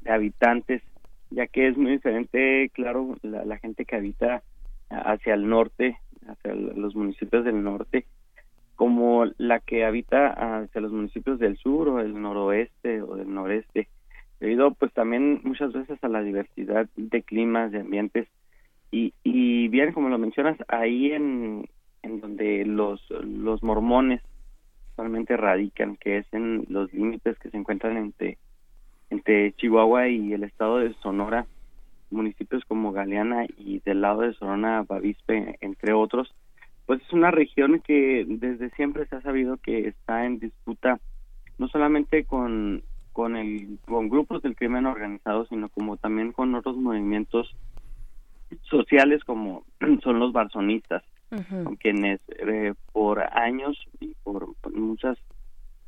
de 0.00 0.10
habitantes 0.10 0.82
ya 1.30 1.46
que 1.46 1.68
es 1.68 1.76
muy 1.76 1.92
diferente 1.92 2.70
claro 2.74 3.16
la, 3.22 3.44
la, 3.44 3.58
gente 3.58 3.84
que 3.84 3.96
habita 3.96 4.42
hacia 4.90 5.34
el 5.34 5.48
norte 5.48 5.98
hacia 6.26 6.54
los 6.54 6.94
municipios 6.94 7.44
del 7.44 7.62
norte 7.62 8.04
como 8.74 9.24
la 9.38 9.60
que 9.60 9.84
habita 9.84 10.62
hacia 10.62 10.80
los 10.80 10.92
municipios 10.92 11.38
del 11.38 11.56
sur 11.56 11.88
o 11.88 11.96
del 11.98 12.20
noroeste 12.20 13.02
o 13.02 13.16
del 13.16 13.32
noreste 13.32 13.88
debido 14.40 14.74
pues 14.74 14.92
también 14.92 15.40
muchas 15.44 15.72
veces 15.72 16.02
a 16.02 16.08
la 16.08 16.20
diversidad 16.22 16.88
de 16.96 17.22
climas 17.22 17.70
de 17.70 17.80
ambientes 17.80 18.26
y, 18.92 19.14
y 19.24 19.68
bien, 19.68 19.92
como 19.92 20.10
lo 20.10 20.18
mencionas, 20.18 20.56
ahí 20.68 21.12
en, 21.12 21.66
en 22.02 22.20
donde 22.20 22.64
los, 22.66 23.00
los 23.10 23.62
mormones 23.62 24.20
actualmente 24.90 25.36
radican, 25.36 25.96
que 25.96 26.18
es 26.18 26.26
en 26.32 26.66
los 26.68 26.92
límites 26.92 27.38
que 27.38 27.50
se 27.50 27.56
encuentran 27.56 27.96
entre, 27.96 28.36
entre 29.08 29.54
Chihuahua 29.54 30.08
y 30.08 30.34
el 30.34 30.44
estado 30.44 30.78
de 30.78 30.92
Sonora, 31.02 31.46
municipios 32.10 32.64
como 32.66 32.92
Galeana 32.92 33.46
y 33.56 33.80
del 33.80 34.02
lado 34.02 34.20
de 34.20 34.34
Sonora, 34.34 34.84
Bavispe, 34.86 35.56
entre 35.62 35.94
otros, 35.94 36.32
pues 36.84 37.00
es 37.00 37.12
una 37.14 37.30
región 37.30 37.80
que 37.80 38.26
desde 38.28 38.68
siempre 38.70 39.06
se 39.06 39.16
ha 39.16 39.22
sabido 39.22 39.56
que 39.56 39.88
está 39.88 40.26
en 40.26 40.38
disputa 40.38 41.00
no 41.58 41.68
solamente 41.68 42.24
con 42.24 42.82
con 43.12 43.36
el 43.36 43.78
con 43.86 44.08
grupos 44.08 44.42
del 44.42 44.56
crimen 44.56 44.86
organizado 44.86 45.46
sino 45.46 45.68
como 45.68 45.96
también 45.96 46.32
con 46.32 46.54
otros 46.54 46.76
movimientos 46.76 47.54
sociales 48.62 49.24
como 49.24 49.64
son 50.02 50.18
los 50.18 50.32
barzonistas, 50.32 51.02
con 51.64 51.76
quienes 51.76 52.20
eh, 52.28 52.74
por 52.92 53.20
años 53.20 53.78
y 54.00 54.14
por, 54.22 54.54
muchas 54.70 55.16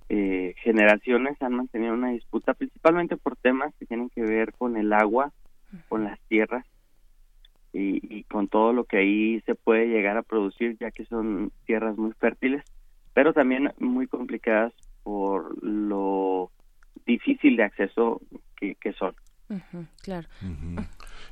eh, 0.09 0.55
generaciones 0.63 1.41
han 1.43 1.55
mantenido 1.55 1.93
una 1.93 2.11
disputa, 2.11 2.55
principalmente 2.55 3.19
por 3.19 3.37
temas 3.37 3.75
que 3.79 3.85
tienen 3.85 4.09
que 4.09 4.23
ver 4.23 4.55
con 4.55 4.79
el 4.79 4.93
agua 4.93 5.33
con 5.89 6.05
las 6.05 6.21
tierras 6.29 6.65
y, 7.73 8.23
con 8.25 8.49
todo 8.49 8.73
lo 8.73 8.85
que 8.85 8.99
ahí 8.99 9.41
se 9.47 9.57
puede 9.57 9.89
llegar 9.89 10.17
a 10.17 10.23
producir, 10.23 10.77
ya 10.79 10.93
que 10.93 11.05
son 11.07 11.51
tierras 11.67 11.97
muy 11.97 12.13
fértiles, 12.13 12.63
pero 13.13 13.33
también 13.33 13.73
muy 13.79 14.07
complicadas 14.07 14.73
por 15.03 15.63
lo 15.63 16.53
difícil 17.05 17.57
de 17.57 17.65
acceso 17.65 18.21
que, 18.57 18.93
son. 18.93 19.15
claro. 20.03 20.29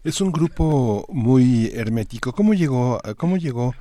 Es 0.04 0.20
un 0.20 0.32
grupo 0.32 1.06
muy 1.10 1.70
hermético. 1.74 2.32
¿Cómo 2.32 2.54
llegó, 2.54 3.00
cómo 3.16 3.36
llegó 3.36 3.72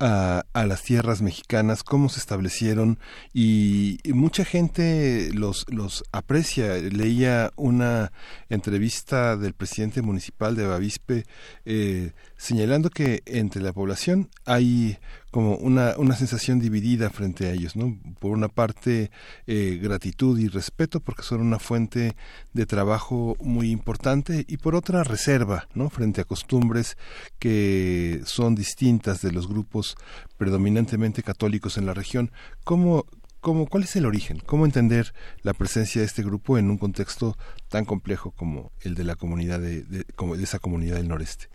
a, 0.00 0.44
a, 0.52 0.66
las 0.66 0.82
tierras 0.82 1.22
mexicanas, 1.22 1.82
cómo 1.82 2.08
se 2.08 2.20
establecieron 2.20 2.98
y, 3.32 3.98
mucha 4.12 4.44
gente 4.44 5.30
los, 5.32 5.64
los 5.68 6.04
aprecia. 6.12 6.76
Leía 6.76 7.52
una 7.56 8.12
entrevista 8.48 9.36
del 9.36 9.54
presidente 9.54 10.02
municipal 10.02 10.56
de 10.56 10.66
Bavispe 10.66 11.24
eh, 11.64 12.12
señalando 12.36 12.90
que 12.90 13.22
entre 13.26 13.62
la 13.62 13.72
población 13.72 14.30
hay 14.44 14.98
como 15.30 15.56
una, 15.56 15.94
una 15.98 16.16
sensación 16.16 16.58
dividida 16.58 17.10
frente 17.10 17.46
a 17.46 17.52
ellos, 17.52 17.76
¿no? 17.76 17.98
Por 18.18 18.32
una 18.32 18.48
parte, 18.48 19.10
eh, 19.46 19.78
gratitud 19.82 20.38
y 20.38 20.48
respeto 20.48 21.00
porque 21.00 21.22
son 21.22 21.42
una 21.42 21.58
fuente 21.58 22.16
de 22.54 22.66
trabajo 22.66 23.36
muy 23.40 23.70
importante 23.70 24.44
y 24.48 24.56
por 24.56 24.74
otra, 24.74 25.04
reserva, 25.04 25.68
¿no? 25.74 25.90
Frente 25.90 26.22
a 26.22 26.24
costumbres 26.24 26.96
que 27.38 28.22
son 28.24 28.54
distintas 28.54 29.20
de 29.20 29.32
los 29.32 29.48
grupos 29.48 29.87
predominantemente 30.36 31.22
católicos 31.22 31.78
en 31.78 31.86
la 31.86 31.94
región. 31.94 32.30
¿Cómo, 32.64 33.04
cómo, 33.40 33.66
¿Cuál 33.66 33.84
es 33.84 33.96
el 33.96 34.06
origen? 34.06 34.38
¿Cómo 34.44 34.64
entender 34.64 35.12
la 35.42 35.54
presencia 35.54 36.00
de 36.00 36.06
este 36.06 36.22
grupo 36.22 36.58
en 36.58 36.70
un 36.70 36.78
contexto 36.78 37.34
tan 37.68 37.84
complejo 37.84 38.32
como 38.32 38.70
el 38.82 38.94
de 38.94 39.04
la 39.04 39.16
comunidad 39.16 39.60
de, 39.60 40.04
como 40.16 40.36
de 40.36 40.44
esa 40.44 40.58
comunidad 40.58 40.96
del 40.96 41.08
noreste? 41.08 41.46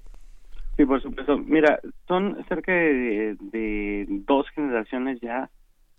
Sí, 0.78 0.86
por 0.86 1.02
supuesto. 1.02 1.38
Mira, 1.38 1.80
son 2.08 2.44
cerca 2.48 2.72
de, 2.72 4.06
dos 4.26 4.50
generaciones 4.50 5.20
ya, 5.22 5.50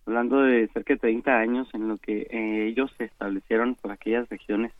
hablando 0.07 0.43
de 0.43 0.69
cerca 0.69 0.95
de 0.95 1.01
30 1.01 1.39
años 1.39 1.69
en 1.75 1.89
lo 1.89 1.97
que 1.99 2.27
eh, 2.31 2.67
ellos 2.67 2.93
se 2.99 3.05
establecieron 3.05 3.77
por 3.77 3.93
aquellas 3.93 4.29
regiones. 4.29 4.73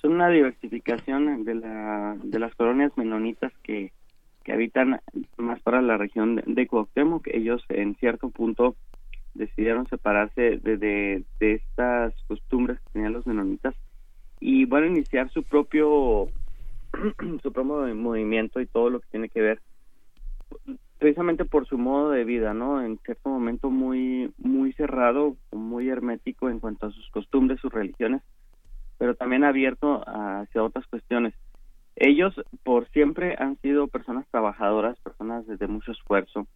Son 0.00 0.12
una 0.12 0.28
diversificación 0.28 1.44
de, 1.44 1.54
la, 1.56 2.16
de 2.22 2.38
las 2.38 2.54
colonias 2.54 2.92
menonitas 2.96 3.52
que, 3.62 3.90
que 4.44 4.52
habitan 4.52 5.00
más 5.36 5.60
para 5.62 5.82
la 5.82 5.96
región 5.96 6.42
de 6.46 6.66
Cuauhtémoc. 6.66 7.26
Ellos 7.28 7.64
en 7.70 7.96
cierto 7.96 8.28
punto 8.28 8.76
decidieron 9.34 9.88
separarse 9.88 10.58
de, 10.58 10.76
de, 10.76 11.24
estas 11.40 12.14
costumbres 12.28 12.78
que 12.78 12.90
tenían 12.92 13.14
los 13.14 13.26
menonitas 13.26 13.74
y 14.38 14.64
van 14.66 14.84
a 14.84 14.88
iniciar 14.88 15.30
su 15.30 15.42
propio 15.42 16.28
su 17.42 17.52
propio 17.52 17.94
movimiento 17.94 18.60
y 18.60 18.66
todo 18.66 18.90
lo 18.90 19.00
que 19.00 19.08
tiene 19.10 19.28
que 19.28 19.40
ver 19.40 19.60
precisamente 20.98 21.44
por 21.44 21.66
su 21.66 21.76
modo 21.76 22.10
de 22.10 22.24
vida, 22.24 22.54
¿no? 22.54 22.80
En 22.80 22.98
cierto 22.98 23.28
momento 23.28 23.70
muy 23.70 24.32
muy 24.38 24.72
cerrado, 24.74 25.36
muy 25.52 25.88
hermético 25.88 26.48
en 26.48 26.60
cuanto 26.60 26.86
a 26.86 26.90
sus 26.90 27.10
costumbres, 27.10 27.60
sus 27.60 27.72
religiones, 27.72 28.22
pero 28.98 29.16
también 29.16 29.42
abierto 29.42 30.04
hacia 30.06 30.62
otras 30.62 30.86
cuestiones. 30.86 31.34
Ellos 31.96 32.34
por 32.62 32.88
siempre 32.90 33.36
han 33.38 33.56
sido 33.60 33.88
personas 33.88 34.26
trabajadoras, 34.30 34.98
personas 35.00 35.46
de 35.46 35.66
mucho 35.68 35.92
esfuerzo, 35.92 36.46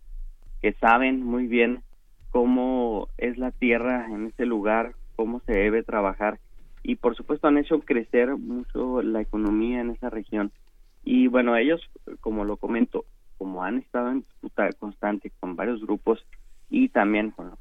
que 0.60 0.72
saben 0.74 1.22
muy 1.22 1.46
bien 1.46 1.82
cómo 2.30 3.08
es 3.16 3.38
la 3.38 3.52
tierra 3.52 4.06
en 4.10 4.26
ese 4.26 4.46
lugar, 4.46 4.94
cómo 5.16 5.40
se 5.46 5.52
debe 5.52 5.82
trabajar 5.82 6.38
y 6.82 6.96
por 6.96 7.16
supuesto 7.16 7.48
han 7.48 7.58
hecho 7.58 7.80
crecer 7.80 8.36
mucho 8.36 9.02
la 9.02 9.20
economía 9.20 9.80
en 9.80 9.90
esa 9.90 10.10
región. 10.10 10.52
Y 11.04 11.26
bueno, 11.26 11.56
ellos, 11.56 11.80
como 12.20 12.44
lo 12.44 12.56
comento, 12.56 13.04
como 13.36 13.62
han 13.62 13.78
estado 13.78 14.10
en 14.10 14.20
disputa 14.20 14.72
constante 14.72 15.30
con 15.38 15.56
varios 15.56 15.80
grupos 15.80 16.24
y 16.70 16.88
también 16.88 17.30
con 17.30 17.50
los, 17.50 17.58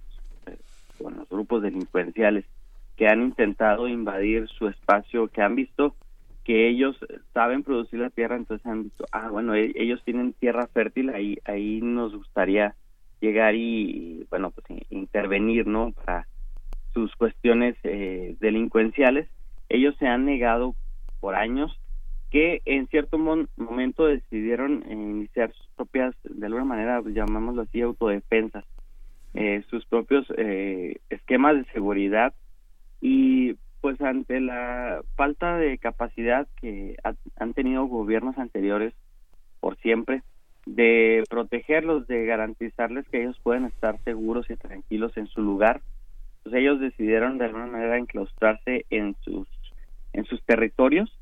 eh, 0.48 0.58
con 1.02 1.18
los 1.18 1.30
grupos 1.30 1.62
delincuenciales 1.62 2.46
que 2.96 3.08
han 3.08 3.22
intentado 3.22 3.88
invadir 3.88 4.48
su 4.48 4.68
espacio, 4.68 5.28
que 5.28 5.42
han 5.42 5.56
visto 5.56 5.96
que 6.48 6.70
ellos 6.70 6.96
saben 7.34 7.62
producir 7.62 8.00
la 8.00 8.10
tierra, 8.10 8.38
entonces 8.38 8.66
han 8.66 8.84
visto, 8.84 9.04
ah, 9.12 9.30
bueno, 9.30 9.54
e-, 9.54 9.74
ellos 9.76 10.02
tienen 10.06 10.32
tierra 10.32 10.68
fértil, 10.68 11.10
ahí, 11.10 11.38
ahí 11.44 11.82
nos 11.82 12.16
gustaría 12.16 12.74
llegar 13.20 13.54
y, 13.54 14.26
bueno, 14.30 14.52
pues 14.52 14.66
intervenir, 14.90 15.68
¿no? 15.68 15.92
Para 15.92 16.26
sus 16.94 17.14
cuestiones 17.18 17.76
eh, 17.84 18.38
delincuenciales, 18.40 19.28
ellos 19.68 19.94
se 20.00 20.08
han 20.08 20.24
negado 20.24 20.74
por 21.20 21.36
años 21.36 21.78
que 22.32 22.62
en 22.64 22.88
cierto 22.88 23.18
momento 23.18 24.06
decidieron 24.06 24.86
iniciar 24.90 25.52
sus 25.52 25.68
propias, 25.76 26.16
de 26.24 26.46
alguna 26.46 26.64
manera, 26.64 27.02
llamémoslo 27.06 27.64
así, 27.64 27.82
autodefensas, 27.82 28.64
eh, 29.34 29.64
sus 29.70 29.86
propios 29.86 30.26
eh, 30.38 30.96
esquemas 31.10 31.58
de 31.58 31.66
seguridad 31.74 32.34
y 33.02 33.58
pues 33.82 34.00
ante 34.02 34.40
la 34.40 35.02
falta 35.16 35.58
de 35.58 35.78
capacidad 35.78 36.48
que 36.60 36.98
han 37.38 37.54
tenido 37.54 37.86
gobiernos 37.86 38.38
anteriores 38.38 38.94
por 39.60 39.78
siempre 39.78 40.24
de 40.68 41.24
protegerlos, 41.30 42.08
de 42.08 42.26
garantizarles 42.26 43.08
que 43.08 43.22
ellos 43.22 43.40
pueden 43.42 43.66
estar 43.66 43.98
seguros 44.04 44.50
y 44.50 44.56
tranquilos 44.58 45.16
en 45.16 45.28
su 45.28 45.42
lugar, 45.42 45.82
pues 46.44 46.56
ellos 46.56 46.80
decidieron 46.80 47.38
de 47.38 47.46
alguna 47.46 47.68
manera 47.68 47.98
enclaustrarse 47.98 48.86
en 48.90 49.16
sus 49.22 49.48
en 50.14 50.26
sus 50.26 50.42
territorios 50.44 51.18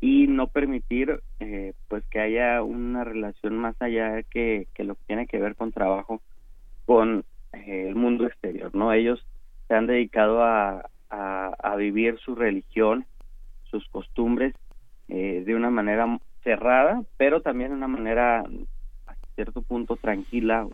y 0.00 0.26
no 0.26 0.48
permitir 0.48 1.20
eh, 1.40 1.74
pues 1.88 2.04
que 2.06 2.20
haya 2.20 2.62
una 2.62 3.04
relación 3.04 3.56
más 3.56 3.80
allá 3.80 4.22
que, 4.24 4.66
que 4.74 4.84
lo 4.84 4.96
que 4.96 5.04
tiene 5.06 5.26
que 5.26 5.38
ver 5.38 5.54
con 5.54 5.70
trabajo 5.70 6.20
con 6.86 7.24
eh, 7.52 7.86
el 7.88 7.94
mundo 7.94 8.26
exterior 8.26 8.74
no 8.74 8.92
ellos 8.92 9.24
se 9.68 9.74
han 9.74 9.86
dedicado 9.86 10.42
a, 10.42 10.90
a, 11.12 11.76
vivir 11.76 12.18
su 12.18 12.34
religión 12.34 13.06
sus 13.70 13.86
costumbres 13.88 14.54
eh, 15.08 15.42
de 15.44 15.54
una 15.54 15.70
manera 15.70 16.18
cerrada 16.42 17.02
pero 17.16 17.40
también 17.42 17.70
de 17.70 17.76
una 17.76 17.88
manera 17.88 18.40
a 18.40 19.14
cierto 19.34 19.62
punto 19.62 19.96
tranquila 19.96 20.60
a 20.60 20.68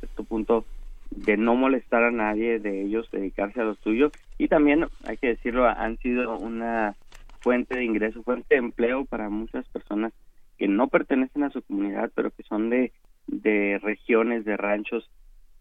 cierto 0.00 0.24
punto 0.24 0.64
de 1.10 1.36
no 1.36 1.54
molestar 1.54 2.02
a 2.02 2.10
nadie, 2.10 2.58
de 2.58 2.82
ellos 2.82 3.08
dedicarse 3.10 3.60
a 3.60 3.64
lo 3.64 3.74
suyo. 3.76 4.10
Y 4.38 4.48
también, 4.48 4.86
hay 5.04 5.16
que 5.16 5.28
decirlo, 5.28 5.66
han 5.66 5.98
sido 5.98 6.38
una 6.38 6.94
fuente 7.40 7.76
de 7.76 7.84
ingreso, 7.84 8.22
fuente 8.22 8.54
de 8.54 8.58
empleo 8.58 9.04
para 9.04 9.28
muchas 9.28 9.66
personas 9.68 10.12
que 10.58 10.68
no 10.68 10.88
pertenecen 10.88 11.44
a 11.44 11.50
su 11.50 11.62
comunidad, 11.62 12.10
pero 12.14 12.30
que 12.30 12.42
son 12.42 12.70
de, 12.70 12.92
de 13.26 13.78
regiones, 13.82 14.44
de 14.44 14.56
ranchos 14.56 15.08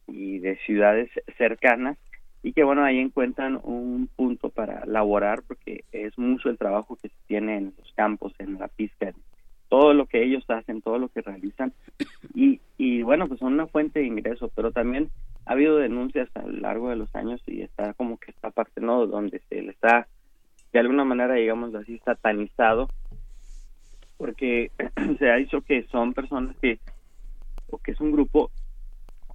y 0.08 0.40
de 0.40 0.58
ciudades 0.66 1.10
cercanas 1.38 1.98
y 2.46 2.54
que 2.54 2.64
bueno, 2.64 2.84
ahí 2.84 3.00
encuentran 3.00 3.60
un 3.64 4.08
punto 4.16 4.52
para 4.52 4.86
laborar 4.86 5.42
porque 5.48 5.84
es 5.92 6.16
mucho 6.16 6.52
el 6.52 6.60
trabajo 6.60 6.96
que 6.96 7.10
se 7.10 7.16
tiene 7.26 7.58
en 7.58 7.74
los 7.76 7.92
campos, 7.94 8.34
en 8.38 8.60
la 8.60 8.68
pizca, 8.68 9.12
todo 9.68 9.96
lo 9.96 10.06
que 10.06 10.24
ellos 10.24 10.48
hacen, 10.48 10.84
todo 10.84 11.00
lo 11.00 11.10
que 11.10 11.22
realizan 11.22 11.74
y, 12.36 12.62
y 12.78 13.02
bueno, 13.02 13.28
pues 13.28 13.40
son 13.40 13.54
una 13.54 13.66
fuente 13.66 13.98
de 13.98 14.06
ingreso, 14.06 14.52
pero 14.56 14.72
también 14.72 15.10
ha 15.48 15.54
habido 15.54 15.78
denuncias 15.78 16.30
a 16.36 16.44
lo 16.44 16.60
largo 16.60 16.92
de 16.92 16.98
los 16.98 17.16
años 17.16 17.42
y 17.48 17.64
está 17.64 17.96
como 17.96 18.20
que 18.20 18.30
esta 18.30 18.52
parte, 18.52 18.80
¿no? 18.80 19.08
Donde 19.08 19.42
se 19.50 19.64
le 19.64 19.72
está, 19.72 20.08
de 20.72 20.80
alguna 20.80 21.04
manera, 21.04 21.34
digamos 21.34 21.74
así, 21.74 21.98
satanizado, 22.06 22.90
porque 24.18 24.70
se 25.18 25.32
ha 25.32 25.38
dicho 25.38 25.62
que 25.62 25.82
son 25.88 26.14
personas 26.14 26.56
que, 26.62 26.78
o 27.72 27.80
que 27.80 27.94
es 27.94 28.00
un 28.00 28.12
grupo 28.12 28.52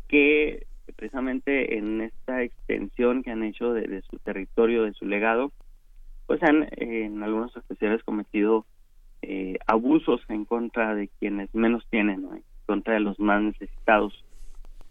que 0.06 0.69
precisamente 0.92 1.78
en 1.78 2.00
esta 2.00 2.42
extensión 2.42 3.22
que 3.22 3.30
han 3.30 3.42
hecho 3.42 3.72
de, 3.72 4.02
su 4.02 4.18
territorio, 4.18 4.84
de 4.84 4.92
su 4.92 5.06
legado, 5.06 5.52
pues 6.26 6.42
han 6.42 6.68
en 6.76 7.22
algunos 7.22 7.56
especiales 7.56 8.02
cometido 8.04 8.66
eh, 9.22 9.58
abusos 9.66 10.20
en 10.28 10.44
contra 10.44 10.94
de 10.94 11.08
quienes 11.18 11.54
menos 11.54 11.86
tienen, 11.90 12.24
en 12.32 12.42
contra 12.66 12.94
de 12.94 13.00
los 13.00 13.18
más 13.18 13.42
necesitados 13.42 14.24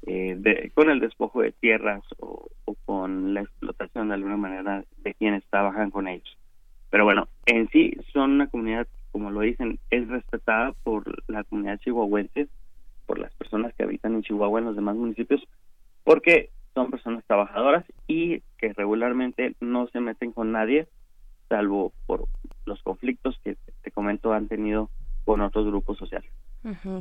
eh, 0.06 0.72
con 0.74 0.90
el 0.90 1.00
despojo 1.00 1.42
de 1.42 1.52
tierras 1.52 2.04
o, 2.20 2.48
con 2.86 3.34
la 3.34 3.42
explotación 3.42 4.10
de 4.10 4.16
alguna 4.16 4.38
manera 4.38 4.86
de 5.04 5.14
quienes 5.14 5.44
trabajan 5.50 5.92
con 5.92 6.08
ellos. 6.08 6.38
Pero 6.90 7.04
bueno, 7.04 7.28
en 7.46 7.70
sí 7.70 7.96
son 8.14 8.32
una 8.32 8.48
comunidad, 8.48 8.88
como 9.12 9.30
lo 9.32 9.42
dicen, 9.42 9.80
es 9.90 10.08
respetada 10.08 10.74
por 10.84 11.04
la 11.30 11.44
comunidad 11.44 11.80
chihuahuense, 11.80 12.48
por 13.06 13.20
las 13.20 13.34
personas 13.34 13.74
que 13.74 13.84
habitan 13.84 14.14
en 14.14 14.22
Chihuahua 14.22 14.60
en 14.60 14.66
los 14.66 14.76
demás 14.76 14.96
municipios, 14.96 15.42
porque 16.10 16.50
son 16.74 16.90
personas 16.90 17.24
trabajadoras 17.28 17.86
y 18.08 18.40
que 18.58 18.74
regularmente 18.74 19.56
no 19.60 19.86
se 19.90 20.00
meten 20.00 20.32
con 20.32 20.52
nadie, 20.52 20.88
salvo 21.50 21.94
por 22.08 22.26
los 22.66 22.82
conflictos 22.82 23.40
que 23.44 23.58
te 23.84 23.92
comento 23.92 24.34
han 24.34 24.48
tenido 24.48 24.90
con 25.24 25.42
otros 25.42 25.68
grupos 25.68 26.00
sociales. 26.00 26.32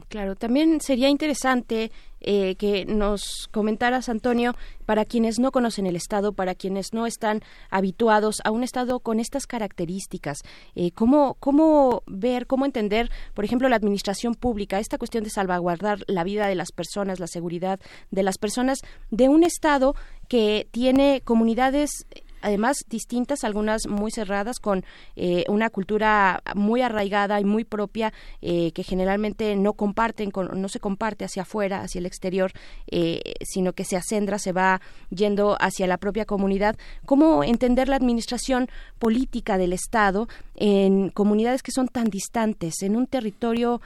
Claro, 0.08 0.36
también 0.36 0.80
sería 0.80 1.08
interesante 1.08 1.90
eh, 2.20 2.54
que 2.56 2.84
nos 2.84 3.48
comentaras, 3.50 4.08
Antonio, 4.08 4.54
para 4.86 5.04
quienes 5.04 5.38
no 5.38 5.52
conocen 5.52 5.86
el 5.86 5.96
Estado, 5.96 6.32
para 6.32 6.54
quienes 6.54 6.92
no 6.92 7.06
están 7.06 7.42
habituados 7.70 8.36
a 8.44 8.50
un 8.50 8.62
Estado 8.62 9.00
con 9.00 9.20
estas 9.20 9.46
características, 9.46 10.38
eh, 10.74 10.90
¿cómo, 10.92 11.36
cómo 11.40 12.02
ver, 12.06 12.46
cómo 12.46 12.66
entender, 12.66 13.10
por 13.34 13.44
ejemplo, 13.44 13.68
la 13.68 13.76
administración 13.76 14.34
pública, 14.34 14.78
esta 14.78 14.98
cuestión 14.98 15.24
de 15.24 15.30
salvaguardar 15.30 16.00
la 16.06 16.24
vida 16.24 16.46
de 16.46 16.54
las 16.54 16.72
personas, 16.72 17.20
la 17.20 17.26
seguridad 17.26 17.80
de 18.10 18.22
las 18.22 18.38
personas, 18.38 18.80
de 19.10 19.28
un 19.28 19.44
Estado 19.44 19.94
que 20.28 20.68
tiene 20.70 21.22
comunidades 21.24 22.06
además 22.40 22.84
distintas, 22.88 23.44
algunas 23.44 23.86
muy 23.88 24.10
cerradas, 24.10 24.58
con 24.58 24.84
eh, 25.16 25.44
una 25.48 25.70
cultura 25.70 26.42
muy 26.54 26.82
arraigada 26.82 27.40
y 27.40 27.44
muy 27.44 27.64
propia 27.64 28.12
eh, 28.42 28.72
que 28.72 28.82
generalmente 28.82 29.56
no 29.56 29.72
comparten, 29.72 30.30
con, 30.30 30.60
no 30.60 30.68
se 30.68 30.80
comparte 30.80 31.24
hacia 31.24 31.42
afuera, 31.42 31.82
hacia 31.82 31.98
el 31.98 32.06
exterior, 32.06 32.52
eh, 32.90 33.34
sino 33.42 33.72
que 33.72 33.84
se 33.84 33.96
acendra, 33.96 34.38
se 34.38 34.52
va 34.52 34.80
yendo 35.10 35.56
hacia 35.60 35.86
la 35.86 35.98
propia 35.98 36.24
comunidad. 36.24 36.76
¿Cómo 37.04 37.44
entender 37.44 37.88
la 37.88 37.96
administración 37.96 38.68
política 38.98 39.58
del 39.58 39.72
Estado 39.72 40.28
en 40.56 41.10
comunidades 41.10 41.62
que 41.62 41.72
son 41.72 41.88
tan 41.88 42.06
distantes, 42.06 42.82
en 42.82 42.96
un 42.96 43.06
territorio, 43.06 43.80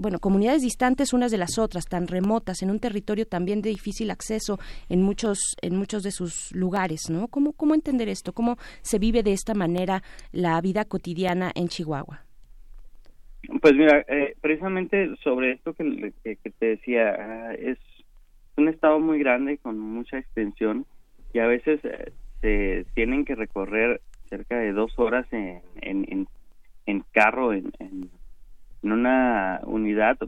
bueno, 0.00 0.18
comunidades 0.18 0.62
distantes 0.62 1.12
unas 1.12 1.30
de 1.30 1.36
las 1.36 1.58
otras, 1.58 1.84
tan 1.84 2.06
remotas, 2.06 2.62
en 2.62 2.70
un 2.70 2.80
territorio 2.80 3.26
también 3.26 3.60
de 3.60 3.68
difícil 3.68 4.10
acceso 4.10 4.58
en 4.88 5.02
muchos, 5.02 5.38
en 5.60 5.76
muchos 5.76 6.02
de 6.02 6.10
sus 6.10 6.50
lugares, 6.52 7.10
¿no? 7.10 7.28
¿Cómo, 7.28 7.52
cómo 7.52 7.74
entender 7.74 7.93
esto? 8.02 8.32
¿Cómo 8.32 8.56
se 8.82 8.98
vive 8.98 9.22
de 9.22 9.32
esta 9.32 9.54
manera 9.54 10.02
la 10.32 10.60
vida 10.60 10.84
cotidiana 10.84 11.50
en 11.54 11.68
Chihuahua? 11.68 12.24
Pues 13.60 13.74
mira, 13.74 14.04
eh, 14.08 14.34
precisamente 14.40 15.14
sobre 15.22 15.52
esto 15.52 15.74
que, 15.74 16.12
te 16.58 16.66
decía, 16.66 17.14
ah, 17.18 17.54
es 17.54 17.78
un 18.56 18.68
estado 18.68 19.00
muy 19.00 19.18
grande 19.18 19.58
con 19.58 19.78
mucha 19.78 20.18
extensión 20.18 20.86
y 21.32 21.40
a 21.40 21.46
veces 21.46 21.80
eh, 21.84 22.12
se 22.40 22.86
tienen 22.94 23.24
que 23.24 23.34
recorrer 23.34 24.00
cerca 24.28 24.58
de 24.58 24.72
dos 24.72 24.98
horas 24.98 25.26
en, 25.32 25.62
en, 25.82 26.26
en, 26.86 27.04
carro, 27.12 27.52
en, 27.52 27.72
en, 27.78 28.10
una 28.82 29.60
unidad 29.64 30.18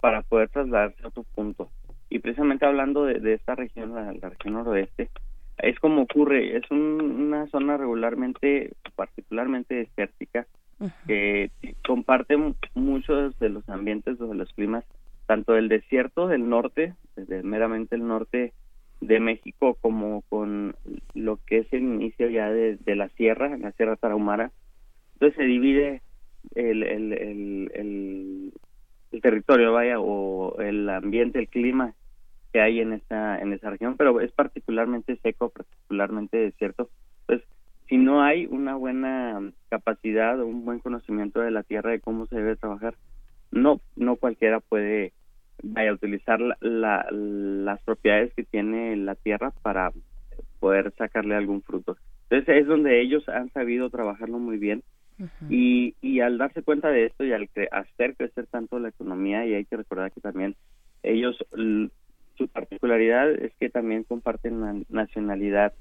para 0.00 0.22
poder 0.22 0.48
trasladarse 0.50 1.02
a 1.02 1.08
otro 1.08 1.24
punto. 1.34 1.70
Y 2.08 2.18
precisamente 2.18 2.66
hablando 2.66 3.04
de, 3.04 3.34
esta 3.34 3.54
región, 3.54 3.94
la 3.94 4.28
región 4.28 4.54
noroeste, 4.54 5.10
es 5.62 5.78
como 5.78 6.02
ocurre, 6.02 6.56
es 6.56 6.70
una 6.70 7.46
zona 7.48 7.76
regularmente, 7.76 8.72
particularmente 8.94 9.74
desértica, 9.74 10.46
que 11.06 11.50
comparte 11.86 12.36
muchos 12.74 13.38
de 13.38 13.50
los 13.50 13.68
ambientes, 13.68 14.18
de 14.18 14.34
los 14.34 14.50
climas, 14.54 14.84
tanto 15.26 15.52
del 15.52 15.68
desierto 15.68 16.26
del 16.26 16.48
norte, 16.48 16.94
desde 17.16 17.42
meramente 17.42 17.96
el 17.96 18.06
norte 18.06 18.52
de 19.00 19.20
México, 19.20 19.76
como 19.80 20.22
con 20.22 20.74
lo 21.14 21.38
que 21.46 21.58
es 21.58 21.72
el 21.72 21.82
inicio 21.82 22.28
ya 22.30 22.50
de, 22.50 22.78
la 22.96 23.08
sierra, 23.10 23.56
la 23.58 23.72
sierra 23.72 23.96
tarahumara. 23.96 24.50
Entonces 25.14 25.36
se 25.36 25.44
divide 25.44 26.02
el, 26.54 26.82
el, 26.82 27.12
el, 27.12 28.52
el 29.12 29.20
territorio, 29.20 29.72
vaya, 29.72 30.00
o 30.00 30.58
el 30.60 30.88
ambiente, 30.88 31.38
el 31.38 31.48
clima 31.48 31.94
que 32.52 32.60
hay 32.60 32.80
en 32.80 32.92
esa 32.92 33.38
en 33.38 33.52
esa 33.52 33.70
región, 33.70 33.96
pero 33.96 34.20
es 34.20 34.32
particularmente 34.32 35.16
seco, 35.22 35.50
particularmente 35.50 36.36
desierto. 36.36 36.90
Pues 37.26 37.42
si 37.88 37.96
no 37.96 38.22
hay 38.22 38.46
una 38.46 38.76
buena 38.76 39.52
capacidad 39.68 40.40
o 40.40 40.46
un 40.46 40.64
buen 40.64 40.80
conocimiento 40.80 41.40
de 41.40 41.50
la 41.50 41.62
tierra 41.62 41.90
de 41.90 42.00
cómo 42.00 42.26
se 42.26 42.36
debe 42.36 42.56
trabajar, 42.56 42.94
no 43.50 43.80
no 43.96 44.16
cualquiera 44.16 44.60
puede 44.60 45.12
vaya 45.62 45.92
utilizar 45.92 46.40
la, 46.60 47.06
las 47.10 47.82
propiedades 47.82 48.32
que 48.34 48.44
tiene 48.44 48.96
la 48.96 49.14
tierra 49.14 49.52
para 49.62 49.92
poder 50.58 50.92
sacarle 50.96 51.34
algún 51.34 51.62
fruto. 51.62 51.96
Entonces 52.28 52.62
es 52.62 52.66
donde 52.66 53.00
ellos 53.00 53.28
han 53.28 53.50
sabido 53.52 53.90
trabajarlo 53.90 54.38
muy 54.38 54.56
bien 54.56 54.82
y, 55.50 55.94
y 56.00 56.20
al 56.20 56.38
darse 56.38 56.62
cuenta 56.62 56.88
de 56.88 57.06
esto 57.06 57.24
y 57.24 57.32
al 57.32 57.50
hacer 57.72 58.16
crecer 58.16 58.46
tanto 58.46 58.78
la 58.78 58.88
economía 58.88 59.44
y 59.44 59.54
hay 59.54 59.66
que 59.66 59.76
recordar 59.76 60.12
que 60.12 60.20
también 60.20 60.56
ellos 61.02 61.36
su 62.40 62.48
particularidad 62.48 63.30
es 63.32 63.52
que 63.60 63.68
también 63.68 64.04
comparten 64.04 64.60
la 64.62 64.74
nacionalidad 64.88 65.74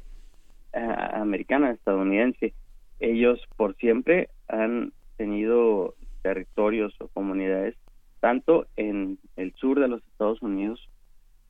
eh, 0.74 0.96
americana, 1.14 1.72
estadounidense. 1.72 2.54
Ellos 3.00 3.40
por 3.56 3.78
siempre 3.78 4.28
han 4.50 4.92
tenido 5.16 5.96
territorios 6.22 6.94
o 7.00 7.08
comunidades 7.08 7.76
tanto 8.20 8.68
en 8.76 9.20
el 9.38 9.54
sur 9.54 9.80
de 9.80 9.88
los 9.88 10.04
Estados 10.12 10.42
Unidos 10.42 10.90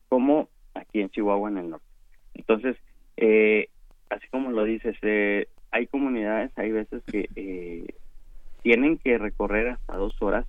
como 0.10 0.48
aquí 0.76 1.02
en 1.02 1.10
Chihuahua 1.10 1.50
en 1.50 1.58
el 1.58 1.70
norte. 1.72 1.88
Entonces, 2.36 2.78
eh, 3.18 3.70
así 4.12 4.28
como 4.30 4.52
lo 4.52 4.64
dices, 4.64 4.96
eh, 5.02 5.48
hay 5.72 5.88
comunidades, 5.88 6.52
hay 6.56 6.72
veces 6.72 7.02
que 7.06 7.96
tienen 8.62 9.00
que 9.00 9.18
recorrer 9.18 9.70
hasta 9.70 9.98
dos 9.98 10.22
horas 10.22 10.46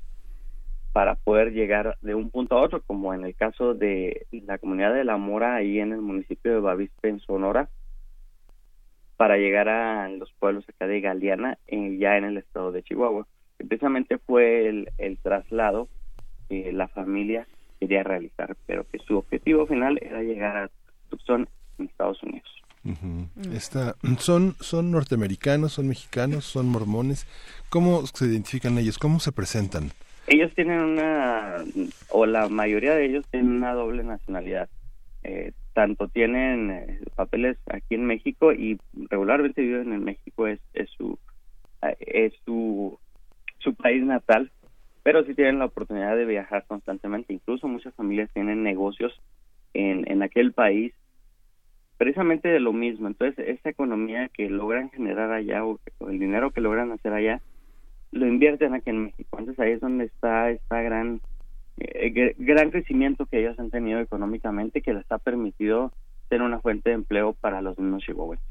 para 0.92 1.14
poder 1.14 1.52
llegar 1.52 1.96
de 2.00 2.14
un 2.14 2.30
punto 2.30 2.56
a 2.56 2.62
otro, 2.62 2.82
como 2.82 3.14
en 3.14 3.24
el 3.24 3.34
caso 3.34 3.74
de 3.74 4.26
la 4.32 4.58
comunidad 4.58 4.92
de 4.94 5.04
La 5.04 5.16
Mora, 5.16 5.54
ahí 5.54 5.78
en 5.78 5.92
el 5.92 6.00
municipio 6.00 6.52
de 6.52 6.60
Bavispe, 6.60 7.08
en 7.08 7.20
Sonora, 7.20 7.68
para 9.16 9.36
llegar 9.36 9.68
a 9.68 10.08
los 10.08 10.32
pueblos 10.32 10.64
acá 10.68 10.86
de 10.86 11.00
Galeana, 11.00 11.58
ya 11.68 12.16
en 12.16 12.24
el 12.24 12.38
estado 12.38 12.72
de 12.72 12.82
Chihuahua. 12.82 13.26
precisamente 13.58 14.18
fue 14.18 14.68
el, 14.68 15.18
traslado 15.22 15.88
que 16.48 16.72
la 16.72 16.88
familia 16.88 17.46
quería 17.78 18.02
realizar, 18.02 18.56
pero 18.66 18.84
que 18.90 18.98
su 18.98 19.18
objetivo 19.18 19.66
final 19.66 19.98
era 20.02 20.22
llegar 20.22 20.56
a 20.56 20.70
Tucson, 21.08 21.48
en 21.78 21.86
Estados 21.86 22.22
Unidos. 22.22 22.48
son, 24.18 24.56
son 24.58 24.90
norteamericanos, 24.90 25.74
son 25.74 25.88
mexicanos, 25.88 26.46
son 26.46 26.66
mormones. 26.66 27.26
¿Cómo 27.68 28.06
se 28.06 28.26
identifican 28.26 28.78
ellos? 28.78 28.98
¿Cómo 28.98 29.20
se 29.20 29.32
presentan? 29.32 29.92
Ellos 30.26 30.54
tienen 30.54 30.80
una, 30.80 31.56
o 32.08 32.26
la 32.26 32.48
mayoría 32.48 32.94
de 32.94 33.06
ellos 33.06 33.26
tienen 33.30 33.52
una 33.52 33.74
doble 33.74 34.02
nacionalidad. 34.02 34.68
Eh, 35.22 35.52
tanto 35.74 36.08
tienen 36.08 36.70
eh, 36.70 37.00
papeles 37.14 37.58
aquí 37.66 37.94
en 37.94 38.06
México 38.06 38.52
y 38.52 38.78
regularmente 39.10 39.60
viven 39.60 39.92
en 39.92 40.04
México, 40.04 40.46
es, 40.46 40.60
es 40.72 40.88
su 40.90 41.18
eh, 41.82 41.96
es 42.00 42.32
su, 42.44 42.98
su 43.58 43.74
país 43.74 44.02
natal, 44.04 44.50
pero 45.02 45.24
sí 45.24 45.34
tienen 45.34 45.58
la 45.58 45.66
oportunidad 45.66 46.16
de 46.16 46.24
viajar 46.24 46.64
constantemente. 46.66 47.32
Incluso 47.32 47.68
muchas 47.68 47.94
familias 47.94 48.30
tienen 48.32 48.62
negocios 48.62 49.20
en, 49.74 50.10
en 50.10 50.22
aquel 50.22 50.52
país 50.52 50.92
precisamente 51.96 52.48
de 52.48 52.60
lo 52.60 52.72
mismo. 52.72 53.08
Entonces, 53.08 53.46
esa 53.46 53.68
economía 53.68 54.28
que 54.28 54.48
logran 54.48 54.90
generar 54.90 55.32
allá 55.32 55.64
o 55.64 55.78
el 56.08 56.18
dinero 56.18 56.50
que 56.50 56.62
logran 56.62 56.92
hacer 56.92 57.12
allá 57.12 57.42
lo 58.12 58.26
invierten 58.26 58.74
aquí 58.74 58.90
en 58.90 59.04
México. 59.04 59.38
Entonces 59.38 59.58
ahí 59.60 59.72
es 59.72 59.80
donde 59.80 60.04
está 60.04 60.50
esta 60.50 60.80
gran 60.82 61.20
eh, 61.78 62.34
gran 62.38 62.70
crecimiento 62.70 63.26
que 63.26 63.40
ellos 63.40 63.58
han 63.58 63.70
tenido 63.70 64.00
económicamente 64.00 64.82
que 64.82 64.92
les 64.92 65.10
ha 65.10 65.18
permitido 65.18 65.92
tener 66.28 66.46
una 66.46 66.60
fuente 66.60 66.90
de 66.90 66.96
empleo 66.96 67.32
para 67.32 67.62
los 67.62 67.78
mismos 67.78 68.02
chihuahuenses. 68.04 68.46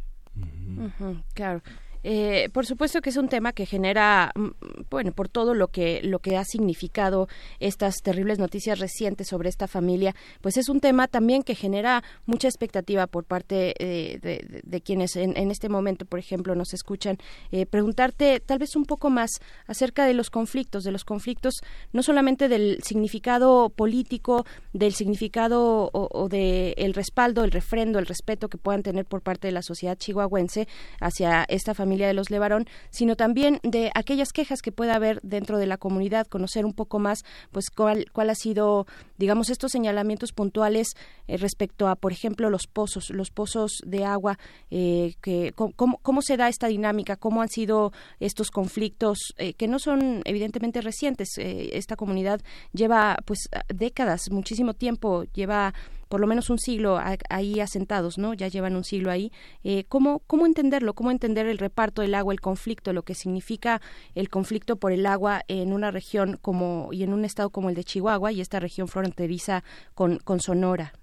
claro. 1.33 1.61
Eh, 2.03 2.49
por 2.53 2.65
supuesto 2.65 3.01
que 3.01 3.09
es 3.09 3.17
un 3.17 3.27
tema 3.27 3.51
que 3.51 3.65
genera, 3.65 4.31
mm, 4.35 4.47
bueno, 4.89 5.11
por 5.11 5.27
todo 5.27 5.53
lo 5.53 5.67
que 5.67 6.01
lo 6.03 6.19
que 6.19 6.37
ha 6.37 6.45
significado 6.45 7.27
estas 7.59 7.95
terribles 8.01 8.39
noticias 8.39 8.79
recientes 8.79 9.27
sobre 9.27 9.49
esta 9.49 9.67
familia, 9.67 10.15
pues 10.41 10.57
es 10.57 10.69
un 10.69 10.79
tema 10.79 11.07
también 11.07 11.43
que 11.43 11.55
genera 11.55 12.03
mucha 12.25 12.47
expectativa 12.47 13.07
por 13.07 13.25
parte 13.25 13.73
eh, 13.79 14.19
de, 14.63 14.81
quienes 14.81 15.15
en, 15.17 15.51
este 15.51 15.67
momento, 15.67 16.05
por 16.05 16.19
ejemplo, 16.19 16.55
nos 16.55 16.73
escuchan. 16.73 17.17
Eh, 17.51 17.65
preguntarte 17.65 18.39
tal 18.39 18.59
vez 18.59 18.75
un 18.75 18.85
poco 18.85 19.09
más 19.09 19.31
acerca 19.67 20.05
de 20.05 20.13
los 20.13 20.29
conflictos, 20.29 20.83
de 20.83 20.91
los 20.91 21.03
conflictos 21.03 21.55
no 21.91 22.01
solamente 22.01 22.47
del 22.47 22.81
significado 22.83 23.69
político, 23.69 24.45
del 24.71 24.93
significado 24.93 25.89
o, 25.91 26.07
o 26.11 26.29
de 26.29 26.73
el 26.77 26.93
respaldo, 26.93 27.43
el 27.43 27.51
refrendo, 27.51 27.99
el 27.99 28.05
respeto 28.05 28.47
que 28.47 28.57
puedan 28.57 28.83
tener 28.83 29.05
por 29.05 29.21
parte 29.21 29.47
de 29.47 29.51
la 29.51 29.61
sociedad 29.61 29.97
chihuahuense 29.97 30.67
hacia 31.01 31.43
esta 31.49 31.73
familia 31.73 31.88
familia 31.89 32.07
de 32.07 32.13
los 32.13 32.29
Levarón, 32.29 32.67
sino 32.91 33.15
también 33.15 33.59
de 33.63 33.89
aquellas 33.95 34.31
quejas 34.31 34.61
que 34.61 34.71
pueda 34.71 34.93
haber 34.93 35.19
dentro 35.23 35.57
de 35.57 35.65
la 35.65 35.77
comunidad, 35.77 36.27
conocer 36.27 36.63
un 36.63 36.73
poco 36.73 36.99
más, 36.99 37.23
pues 37.51 37.71
cuál, 37.75 38.05
cuál 38.13 38.29
ha 38.29 38.35
sido, 38.35 38.85
digamos, 39.17 39.49
estos 39.49 39.71
señalamientos 39.71 40.31
puntuales 40.31 40.89
eh, 41.27 41.37
respecto 41.37 41.87
a, 41.87 41.95
por 41.95 42.11
ejemplo, 42.11 42.51
los 42.51 42.67
pozos, 42.67 43.09
los 43.09 43.31
pozos 43.31 43.81
de 43.87 44.05
agua, 44.05 44.37
eh, 44.69 45.15
que 45.23 45.51
cómo, 45.55 45.97
cómo, 46.03 46.21
se 46.21 46.37
da 46.37 46.47
esta 46.47 46.67
dinámica, 46.67 47.15
cómo 47.15 47.41
han 47.41 47.49
sido 47.49 47.91
estos 48.19 48.51
conflictos 48.51 49.33
eh, 49.37 49.53
que 49.55 49.67
no 49.67 49.79
son 49.79 50.21
evidentemente 50.25 50.81
recientes. 50.81 51.29
esta 51.39 51.95
comunidad 51.95 52.39
lleva, 52.71 53.17
pues, 53.25 53.49
décadas, 53.73 54.29
muchísimo 54.29 54.75
tiempo, 54.75 55.23
lleva 55.33 55.73
por 56.09 56.19
lo 56.19 56.27
menos 56.27 56.49
un 56.49 56.57
siglo 56.57 56.99
ahí 57.29 57.59
asentados, 57.59 58.17
¿no? 58.17 58.33
Ya 58.33 58.47
llevan 58.47 58.75
un 58.75 58.83
siglo 58.83 59.11
ahí. 59.11 59.31
Eh, 59.63 59.85
¿cómo, 59.87 60.19
¿Cómo 60.27 60.45
entenderlo? 60.45 60.93
¿Cómo 60.93 61.11
entender 61.11 61.45
el 61.45 61.59
reparto 61.59 62.01
del 62.01 62.15
agua, 62.15 62.33
el 62.33 62.41
conflicto, 62.41 62.91
lo 62.91 63.03
que 63.03 63.13
significa 63.13 63.79
el 64.15 64.29
conflicto 64.29 64.75
por 64.75 64.91
el 64.91 65.05
agua 65.05 65.43
en 65.47 65.71
una 65.71 65.91
región 65.91 66.37
como 66.41 66.89
y 66.91 67.03
en 67.03 67.13
un 67.13 67.23
estado 67.23 67.51
como 67.51 67.69
el 67.69 67.75
de 67.75 67.83
Chihuahua 67.83 68.31
y 68.31 68.41
esta 68.41 68.59
región 68.59 68.87
fronteriza 68.87 69.63
con, 69.93 70.17
con 70.17 70.39
Sonora? 70.39 70.93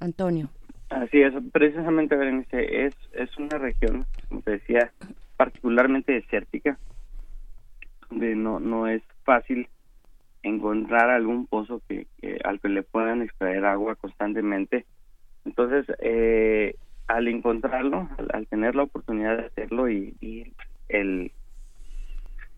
Antonio. 0.00 0.48
Así 0.90 1.20
es, 1.20 1.34
precisamente, 1.52 2.16
Berenice, 2.16 2.86
es, 2.86 2.94
es 3.12 3.36
una 3.36 3.58
región, 3.58 4.06
como 4.28 4.40
te 4.40 4.52
decía, 4.52 4.90
particularmente 5.36 6.12
desértica, 6.12 6.78
donde 8.08 8.34
no, 8.34 8.58
no 8.58 8.86
es 8.86 9.02
fácil 9.24 9.68
encontrar 10.42 11.10
algún 11.10 11.46
pozo 11.46 11.82
que, 11.88 12.06
al 12.44 12.60
que 12.60 12.68
le 12.68 12.82
puedan 12.82 13.22
extraer 13.22 13.64
agua 13.64 13.96
constantemente. 13.96 14.86
Entonces, 15.44 15.86
eh, 16.00 16.76
al 17.06 17.28
encontrarlo, 17.28 18.08
al, 18.32 18.46
tener 18.46 18.74
la 18.74 18.84
oportunidad 18.84 19.38
de 19.38 19.46
hacerlo 19.46 19.88
y, 19.88 20.14
y, 20.20 20.52
el 20.88 21.32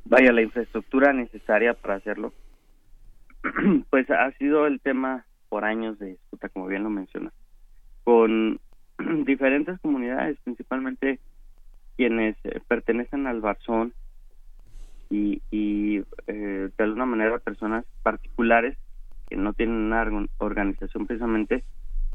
vaya 0.05 0.33
la 0.33 0.43
infraestructura 0.43 1.13
necesaria 1.13 1.75
para 1.75 1.97
hacerlo, 1.97 2.33
pues 3.91 4.11
ha 4.11 4.31
sido 4.33 4.67
el 4.67 4.81
tema 4.81 5.25
por 5.49 5.65
años 5.65 5.99
de 5.99 6.07
disputa, 6.11 6.49
como 6.49 6.67
bien 6.67 6.83
lo 6.83 6.91
mencionas, 6.91 7.33
con 8.05 8.61
diferentes 9.25 9.79
comunidades, 9.81 10.39
principalmente 10.45 11.19
quienes 11.97 12.37
eh, 12.45 12.61
pertenecen 12.67 13.27
al 13.27 13.41
Barzón 13.41 13.93
y, 15.11 15.43
y 15.51 16.05
eh, 16.29 16.71
de 16.77 16.85
alguna 16.85 17.05
manera 17.05 17.39
personas 17.39 17.85
particulares 18.03 18.79
que 19.29 19.37
no 19.37 19.53
tienen 19.53 19.77
una 19.77 20.27
organización 20.39 21.07
precisamente, 21.07 21.65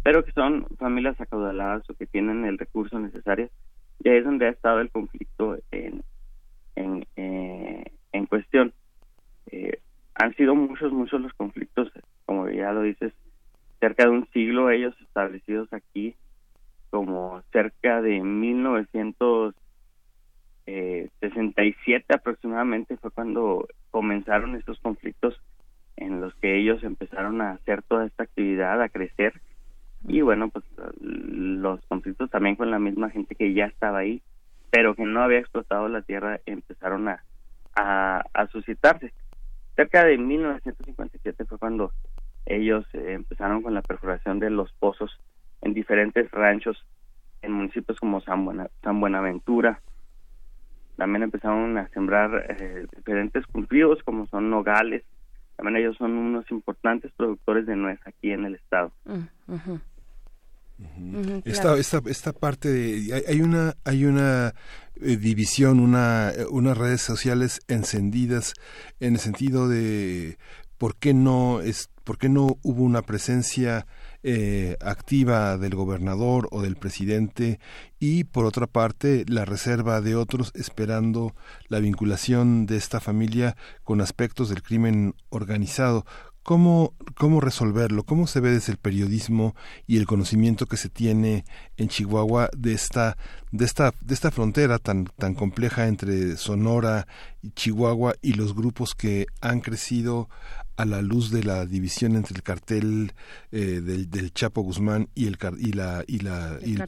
pero 0.03 0.23
que 0.23 0.31
son 0.31 0.65
familias 0.77 1.19
acaudaladas 1.19 1.89
o 1.89 1.93
que 1.93 2.07
tienen 2.07 2.45
el 2.45 2.57
recurso 2.57 2.99
necesario. 2.99 3.49
Y 4.03 4.09
ahí 4.09 4.17
es 4.17 4.25
donde 4.25 4.47
ha 4.47 4.49
estado 4.49 4.79
el 4.79 4.91
conflicto 4.91 5.57
en, 5.71 6.03
en, 6.75 7.05
eh, 7.15 7.91
en 8.11 8.25
cuestión. 8.25 8.73
Eh, 9.51 9.79
han 10.15 10.33
sido 10.35 10.55
muchos, 10.55 10.91
muchos 10.91 11.21
los 11.21 11.33
conflictos, 11.33 11.91
como 12.25 12.49
ya 12.49 12.71
lo 12.71 12.81
dices, 12.81 13.13
cerca 13.79 14.03
de 14.05 14.09
un 14.09 14.27
siglo 14.31 14.69
ellos 14.69 14.95
establecidos 15.01 15.71
aquí, 15.73 16.15
como 16.89 17.41
cerca 17.51 18.01
de 18.01 18.21
1900 18.21 19.55
eh, 20.67 21.09
67 21.19 22.13
aproximadamente 22.13 22.97
fue 22.97 23.11
cuando 23.11 23.67
comenzaron 23.91 24.55
estos 24.55 24.79
conflictos 24.79 25.39
en 25.97 26.21
los 26.21 26.33
que 26.35 26.57
ellos 26.57 26.83
empezaron 26.83 27.41
a 27.41 27.51
hacer 27.51 27.81
toda 27.83 28.05
esta 28.05 28.23
actividad, 28.23 28.81
a 28.81 28.89
crecer 28.89 29.33
y 30.07 30.21
bueno, 30.21 30.49
pues 30.49 30.63
los 31.01 31.83
conflictos 31.87 32.29
también 32.29 32.55
con 32.55 32.69
la 32.69 32.79
misma 32.79 33.09
gente 33.09 33.35
que 33.35 33.53
ya 33.53 33.65
estaba 33.65 33.99
ahí, 33.99 34.21
pero 34.69 34.95
que 34.95 35.03
no 35.03 35.21
había 35.21 35.39
explotado 35.39 35.87
la 35.87 36.03
tierra 36.03 36.39
empezaron 36.45 37.07
a, 37.07 37.23
a, 37.75 38.47
suscitarse. 38.51 39.13
Cerca 39.75 40.05
de 40.05 40.17
1957 40.17 41.45
fue 41.45 41.57
cuando 41.57 41.91
ellos 42.45 42.85
eh, 42.93 43.13
empezaron 43.13 43.63
con 43.63 43.73
la 43.73 43.81
perforación 43.81 44.39
de 44.39 44.49
los 44.51 44.71
pozos 44.73 45.19
en 45.61 45.73
diferentes 45.73 46.29
ranchos 46.31 46.85
en 47.41 47.51
municipios 47.51 47.99
como 47.99 48.21
San, 48.21 48.69
San 48.83 48.99
Buenaventura, 48.99 49.81
también 50.97 51.23
empezaron 51.23 51.77
a 51.77 51.87
sembrar 51.89 52.45
eh, 52.59 52.87
diferentes 52.95 53.45
cultivos 53.47 53.99
como 54.03 54.27
son 54.27 54.49
nogales. 54.49 55.03
También 55.55 55.77
ellos 55.77 55.95
son 55.97 56.11
unos 56.13 56.49
importantes 56.51 57.11
productores 57.15 57.65
de 57.65 57.75
nuez 57.75 57.99
aquí 58.05 58.31
en 58.31 58.45
el 58.45 58.55
estado. 58.55 58.91
Mm, 60.97 61.39
esta, 61.45 61.77
esta, 61.77 62.01
esta 62.05 62.33
parte 62.33 62.69
de, 62.69 63.23
hay, 63.27 63.41
una 63.41 63.75
hay 63.85 64.05
una 64.05 64.53
eh, 64.95 65.15
división 65.15 65.79
una 65.79 66.33
unas 66.49 66.77
redes 66.77 66.99
sociales 66.99 67.61
encendidas 67.69 68.53
en 68.99 69.13
el 69.13 69.19
sentido 69.19 69.69
de 69.69 70.37
por 70.77 70.97
qué 70.97 71.13
no 71.13 71.61
es 71.61 71.89
por 72.03 72.17
qué 72.17 72.27
no 72.27 72.57
hubo 72.61 72.83
una 72.83 73.03
presencia 73.03 73.85
eh, 74.27 74.75
activa 74.81 75.55
del 75.59 75.75
gobernador 75.75 76.47
o 76.49 76.63
del 76.63 76.77
presidente 76.77 77.59
y 77.99 78.23
por 78.23 78.45
otra 78.45 78.65
parte 78.65 79.23
la 79.27 79.45
reserva 79.45 80.01
de 80.01 80.15
otros 80.15 80.51
esperando 80.55 81.35
la 81.67 81.77
vinculación 81.77 82.65
de 82.65 82.75
esta 82.75 82.99
familia 82.99 83.55
con 83.83 84.01
aspectos 84.01 84.49
del 84.49 84.63
crimen 84.63 85.13
organizado. 85.29 86.07
¿Cómo, 86.41 86.95
¿Cómo 87.19 87.39
resolverlo? 87.39 88.01
¿Cómo 88.01 88.25
se 88.25 88.39
ve 88.39 88.49
desde 88.49 88.71
el 88.71 88.79
periodismo 88.79 89.55
y 89.85 89.97
el 89.97 90.07
conocimiento 90.07 90.65
que 90.65 90.77
se 90.77 90.89
tiene 90.89 91.45
en 91.77 91.89
Chihuahua 91.89 92.49
de 92.57 92.73
esta, 92.73 93.17
de 93.51 93.65
esta, 93.65 93.93
de 94.01 94.13
esta 94.15 94.31
frontera 94.31 94.79
tan, 94.79 95.05
tan 95.17 95.35
compleja 95.35 95.87
entre 95.87 96.35
Sonora 96.37 97.05
y 97.43 97.51
Chihuahua 97.51 98.15
y 98.23 98.33
los 98.33 98.55
grupos 98.55 98.95
que 98.95 99.27
han 99.41 99.59
crecido 99.61 100.29
a 100.77 100.85
la 100.85 101.01
luz 101.01 101.31
de 101.31 101.43
la 101.43 101.65
división 101.65 102.15
entre 102.15 102.35
el 102.35 102.43
cartel 102.43 103.13
eh, 103.51 103.81
del, 103.81 104.09
del, 104.09 104.33
Chapo 104.33 104.61
Guzmán 104.61 105.09
y 105.15 105.27
el 105.27 105.37
y 105.57 105.71
la 105.73 106.03
y 106.07 106.19
la 106.19 106.57
y, 106.61 106.75
el, 106.75 106.85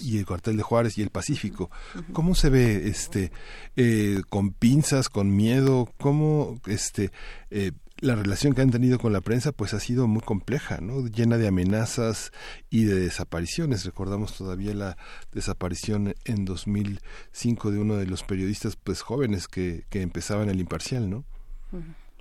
y, 0.00 0.18
el, 0.18 0.26
cartel 0.26 0.56
de 0.56 0.62
Juárez 0.62 0.98
y 0.98 1.02
el 1.02 1.10
Pacífico 1.10 1.70
cómo 2.12 2.34
se 2.34 2.50
ve 2.50 2.88
este 2.88 3.32
eh, 3.76 4.22
con 4.28 4.52
pinzas 4.52 5.08
con 5.08 5.34
miedo 5.34 5.92
cómo 5.98 6.60
este 6.66 7.10
eh, 7.50 7.72
la 8.00 8.16
relación 8.16 8.54
que 8.54 8.62
han 8.62 8.70
tenido 8.70 8.98
con 8.98 9.12
la 9.12 9.20
prensa 9.20 9.52
pues 9.52 9.72
ha 9.72 9.80
sido 9.80 10.06
muy 10.06 10.20
compleja, 10.20 10.78
¿no? 10.80 11.06
llena 11.06 11.38
de 11.38 11.48
amenazas 11.48 12.32
y 12.68 12.84
de 12.84 12.96
desapariciones. 12.96 13.84
Recordamos 13.84 14.36
todavía 14.36 14.74
la 14.74 14.96
desaparición 15.32 16.14
en 16.24 16.44
2005 16.44 17.70
de 17.70 17.78
uno 17.78 17.96
de 17.96 18.06
los 18.06 18.22
periodistas 18.24 18.76
pues 18.76 19.00
jóvenes 19.00 19.48
que, 19.48 19.84
que 19.90 20.02
empezaban 20.02 20.50
el 20.50 20.60
imparcial, 20.60 21.08
¿no? 21.08 21.24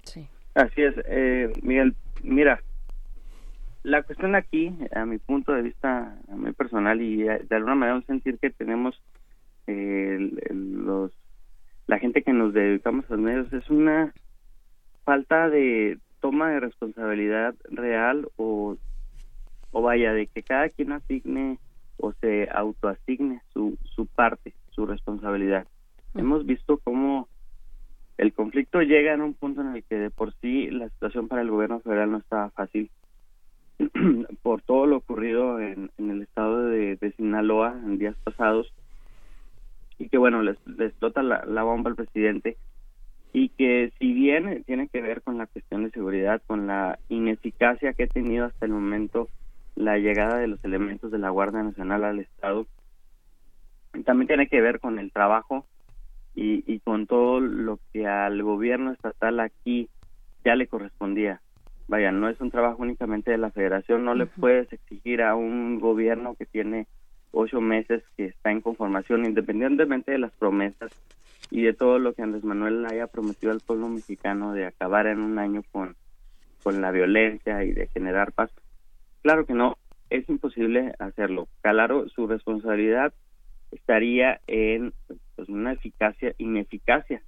Sí. 0.06 0.28
Así 0.56 0.82
es, 0.82 0.94
eh, 1.06 1.52
Miguel. 1.62 1.96
Mira, 2.22 2.62
la 3.84 4.04
cuestión 4.04 4.36
aquí, 4.36 4.74
a 4.94 5.06
mi 5.06 5.18
punto 5.18 5.52
de 5.52 5.62
vista 5.62 6.16
muy 6.28 6.54
personal 6.54 7.02
y 7.02 7.24
de 7.24 7.56
alguna 7.56 7.76
manera 7.76 7.98
un 7.98 8.06
sentir 8.06 8.38
que 8.40 8.50
tenemos 8.50 9.02
eh, 9.68 10.18
los 10.50 11.12
la 11.88 12.00
gente 12.00 12.24
que 12.24 12.32
nos 12.32 12.54
dedicamos 12.54 13.06
a 13.06 13.16
los 13.16 13.20
medios 13.20 13.52
es 13.52 13.70
una 13.70 14.14
falta 15.04 15.50
de 15.50 16.00
toma 16.22 16.52
de 16.52 16.62
responsabilidad 16.62 17.56
real 17.70 18.30
o 18.38 18.78
o 19.72 19.82
vaya 19.82 20.14
de 20.14 20.28
que 20.28 20.44
cada 20.44 20.70
quien 20.70 20.94
asigne 20.94 21.60
o 21.98 22.14
se 22.14 22.48
autoasigne 22.54 23.42
su 23.54 23.78
su 23.84 24.06
parte, 24.06 24.54
su 24.70 24.86
responsabilidad. 24.86 25.68
Hemos 26.16 26.46
visto 26.46 26.78
cómo 26.78 27.28
el 28.18 28.34
conflicto 28.34 28.82
llega 28.82 29.14
en 29.14 29.22
un 29.22 29.34
punto 29.34 29.62
en 29.62 29.76
el 29.76 29.84
que 29.84 29.96
de 29.96 30.10
por 30.12 30.34
sí 30.36 30.70
la 30.70 30.90
situación 30.90 31.28
para 31.28 31.42
el 31.42 31.50
gobierno 31.50 31.80
federal 31.80 32.12
no 32.12 32.18
estaba 32.20 32.50
fácil. 32.52 32.90
Por 34.44 34.62
todo 34.62 34.86
lo 34.86 34.98
ocurrido 34.98 35.60
en, 35.60 35.90
el 35.98 36.22
estado 36.22 36.68
de, 36.68 37.14
Sinaloa 37.18 37.74
en 37.84 37.98
días 37.98 38.16
pasados 38.24 38.72
y 39.98 40.10
que 40.10 40.18
bueno 40.18 40.44
les, 40.44 40.58
explota 40.80 41.24
la, 41.24 41.44
la, 41.46 41.64
bomba 41.64 41.90
al 41.90 41.96
presidente 41.96 42.56
y 43.34 43.50
que 43.50 43.92
si 43.98 44.14
bien 44.14 44.64
tiene 44.66 44.88
que 44.90 45.02
ver 45.02 45.24
con 45.24 45.38
la 45.38 45.48
cuestión 45.48 45.84
de 45.84 45.92
seguridad 45.92 46.42
con 46.46 46.68
la 46.68 47.00
ineficacia 47.10 47.94
que 47.94 48.04
ha 48.04 48.08
tenido 48.08 48.46
hasta 48.46 48.66
el 48.66 48.72
momento 48.72 49.28
la 49.76 49.98
llegada 49.98 50.38
de 50.38 50.48
los 50.48 50.64
elementos 50.64 51.12
de 51.12 51.18
la 51.18 51.30
Guardia 51.30 51.64
Nacional 51.64 52.04
al 52.04 52.20
estado 52.20 52.68
también 54.06 54.28
tiene 54.28 54.48
que 54.48 54.62
ver 54.62 54.80
con 54.80 55.00
el 55.00 55.12
trabajo 55.12 55.66
y, 56.36 56.64
y 56.72 56.80
con 56.80 57.08
todo 57.08 57.40
lo 57.40 57.80
que 57.92 58.08
al 58.08 58.42
gobierno 58.44 58.92
estatal 58.92 59.40
aquí 59.40 59.90
ya 60.44 60.56
le 60.56 60.68
correspondía. 60.68 61.42
Vaya, 61.88 62.12
no 62.12 62.30
es 62.30 62.40
un 62.40 62.50
trabajo 62.50 62.82
únicamente 62.82 63.32
de 63.32 63.38
la 63.38 63.52
federación, 63.52 64.06
no 64.06 64.16
le 64.16 64.26
puedes 64.26 64.72
exigir 64.72 65.22
a 65.22 65.36
un 65.36 65.80
gobierno 65.80 66.36
que 66.36 66.46
tiene 66.46 66.88
ocho 67.32 67.60
meses 67.62 68.04
que 68.16 68.26
está 68.26 68.52
en 68.52 68.62
conformación, 68.62 69.26
independientemente 69.26 70.12
de 70.12 70.20
las 70.20 70.32
promesas 70.34 70.92
y 71.52 71.64
de 71.64 71.74
todo 71.74 72.00
lo 72.00 72.14
que 72.14 72.22
Andrés 72.22 72.44
Manuel 72.44 72.86
haya 72.86 73.08
prometido 73.08 73.52
al 73.52 73.60
pueblo 73.60 73.90
mexicano 73.90 74.54
de 74.54 74.66
acabar 74.66 75.08
en 75.08 75.20
un 75.20 75.40
año 75.40 75.62
con, 75.72 75.96
con 76.64 76.82
la 76.82 76.92
violencia 76.92 77.64
y 77.64 77.74
de 77.74 77.88
generar 77.88 78.32
paz. 78.32 78.52
Claro 79.22 79.46
que 79.46 79.54
no, 79.54 79.78
es 80.10 80.28
imposible 80.30 80.94
hacerlo. 81.00 81.48
Claro, 81.62 82.08
su 82.10 82.28
responsabilidad 82.28 83.14
estaría 83.72 84.40
en 84.48 84.94
pues, 85.36 85.50
una 85.50 85.74
eficacia, 85.74 86.34
ineficacia 86.38 87.22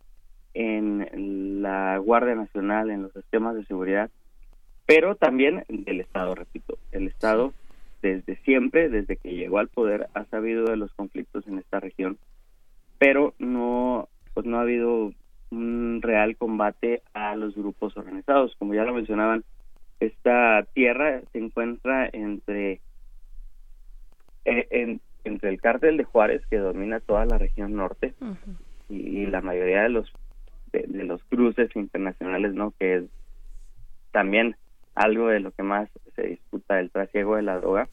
en 0.53 1.61
la 1.61 1.97
Guardia 1.97 2.35
Nacional, 2.35 2.89
en 2.89 3.03
los 3.03 3.13
sistemas 3.13 3.55
de 3.55 3.65
seguridad, 3.65 4.09
pero 4.85 5.15
también 5.15 5.65
del 5.67 5.99
Estado, 5.99 6.35
repito, 6.35 6.77
el 6.91 7.07
Estado 7.07 7.53
desde 8.01 8.37
siempre, 8.43 8.89
desde 8.89 9.17
que 9.17 9.35
llegó 9.35 9.57
al 9.57 9.67
poder, 9.67 10.07
ha 10.13 10.25
sabido 10.25 10.65
de 10.65 10.77
los 10.77 10.93
conflictos 10.93 11.47
en 11.47 11.57
esta 11.57 11.79
región, 11.79 12.17
pero 12.99 13.33
no, 13.39 14.07
pues 14.33 14.45
no 14.45 14.57
ha 14.57 14.61
habido 14.61 15.11
un 15.49 15.99
real 16.01 16.37
combate 16.37 17.01
a 17.13 17.35
los 17.35 17.55
grupos 17.55 17.97
organizados, 17.97 18.55
como 18.57 18.73
ya 18.73 18.83
lo 18.83 18.93
mencionaban, 18.93 19.43
esta 19.99 20.65
tierra 20.73 21.21
se 21.31 21.39
encuentra 21.39 22.09
entre 22.11 22.81
eh, 24.45 24.99
entre 25.25 25.49
el 25.49 25.59
cártel 25.59 25.97
de 25.97 26.03
Juárez 26.03 26.45
que 26.49 26.57
domina 26.57 26.99
toda 26.99 27.25
la 27.25 27.37
región 27.37 27.75
norte 27.75 28.13
y, 28.89 29.25
la 29.25 29.41
mayoría 29.41 29.83
de 29.83 29.89
los 29.89 30.11
de, 30.71 31.03
los 31.03 31.23
cruces 31.25 31.75
internacionales 31.75 32.53
no 32.53 32.73
que 32.79 32.95
es 32.97 33.03
también 34.11 34.55
algo 34.93 35.27
de 35.27 35.39
lo 35.39 35.51
que 35.51 35.63
más 35.63 35.89
se 36.15 36.23
disputa 36.23 36.79
el 36.79 36.91
trasiego 36.91 37.35
de 37.35 37.41
la 37.41 37.57
droga 37.57 37.89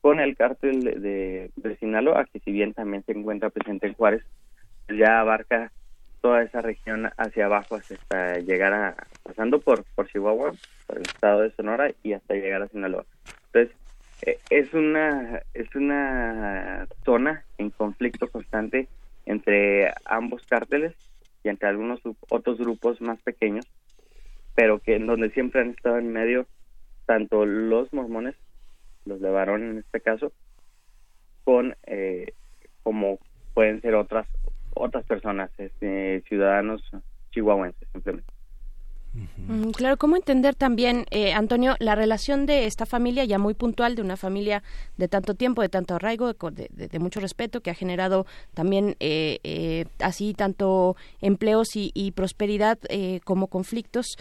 con 0.00 0.18
el 0.18 0.36
cártel 0.36 0.82
de, 0.82 1.50
de, 1.54 1.76
Sinaloa 1.76 2.26
que 2.26 2.40
si 2.40 2.52
bien 2.52 2.74
también 2.74 3.04
se 3.04 3.12
encuentra 3.12 3.50
presente 3.50 3.86
en 3.86 3.94
Juárez 3.94 4.24
ya 4.88 5.20
abarca 5.20 5.72
toda 6.20 6.42
esa 6.42 6.60
región 6.60 7.10
hacia 7.16 7.46
abajo 7.46 7.76
hasta 7.76 8.38
llegar 8.38 8.74
a 8.74 8.96
pasando 9.22 9.60
por 9.60 9.84
por 9.94 10.08
Chihuahua 10.08 10.52
por 10.86 10.96
el 10.96 11.02
estado 11.02 11.42
de 11.42 11.52
Sonora 11.52 11.90
y 12.02 12.12
hasta 12.12 12.34
llegar 12.34 12.62
a 12.62 12.68
Sinaloa. 12.68 13.06
Entonces 13.46 13.79
es 14.22 14.72
una 14.74 15.42
es 15.54 15.74
una 15.74 16.86
zona 17.04 17.44
en 17.58 17.70
conflicto 17.70 18.28
constante 18.28 18.88
entre 19.26 19.92
ambos 20.04 20.42
cárteles 20.46 20.94
y 21.42 21.48
entre 21.48 21.68
algunos 21.68 22.00
otros 22.28 22.58
grupos 22.58 23.00
más 23.00 23.20
pequeños 23.22 23.66
pero 24.54 24.78
que 24.78 24.96
en 24.96 25.06
donde 25.06 25.30
siempre 25.30 25.60
han 25.60 25.70
estado 25.70 25.98
en 25.98 26.12
medio 26.12 26.46
tanto 27.06 27.46
los 27.46 27.92
mormones 27.92 28.34
los 29.04 29.20
de 29.20 29.30
varón 29.30 29.62
en 29.62 29.78
este 29.78 30.00
caso 30.00 30.32
con 31.44 31.76
eh, 31.86 32.32
como 32.82 33.18
pueden 33.54 33.80
ser 33.80 33.94
otras 33.94 34.26
otras 34.74 35.04
personas 35.04 35.50
este, 35.58 36.22
ciudadanos 36.28 36.82
chihuahuenses 37.30 37.88
simplemente 37.92 38.39
Mm, 39.12 39.70
claro, 39.70 39.96
¿cómo 39.96 40.14
entender 40.14 40.54
también, 40.54 41.06
eh, 41.10 41.32
Antonio, 41.32 41.74
la 41.80 41.96
relación 41.96 42.46
de 42.46 42.66
esta 42.66 42.86
familia 42.86 43.24
ya 43.24 43.38
muy 43.38 43.54
puntual, 43.54 43.96
de 43.96 44.02
una 44.02 44.16
familia 44.16 44.62
de 44.98 45.08
tanto 45.08 45.34
tiempo, 45.34 45.62
de 45.62 45.68
tanto 45.68 45.96
arraigo, 45.96 46.32
de, 46.32 46.98
mucho 47.00 47.18
respeto, 47.18 47.60
que 47.60 47.70
ha 47.70 47.74
generado 47.74 48.26
también 48.54 48.96
eh, 49.00 49.40
eh, 49.42 49.86
así 49.98 50.34
tanto 50.34 50.96
empleos 51.20 51.70
y, 51.74 52.12
prosperidad 52.12 52.78
como 53.24 53.46
conflictos? 53.46 54.16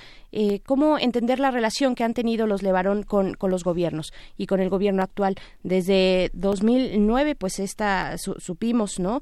¿Cómo 0.65 0.99
entender 0.99 1.39
la 1.39 1.51
relación 1.51 1.95
que 1.95 2.03
han 2.03 2.13
tenido 2.13 2.45
los 2.45 2.61
Levarón 2.61 3.03
con, 3.03 3.35
los 3.41 3.63
gobiernos 3.63 4.13
y 4.37 4.45
con 4.45 4.59
el 4.59 4.69
gobierno 4.69 5.01
actual? 5.03 5.35
Desde 5.63 6.29
2009, 6.33 7.35
pues 7.35 7.59
esta 7.59 8.15
supimos, 8.17 8.99
¿no? 8.99 9.21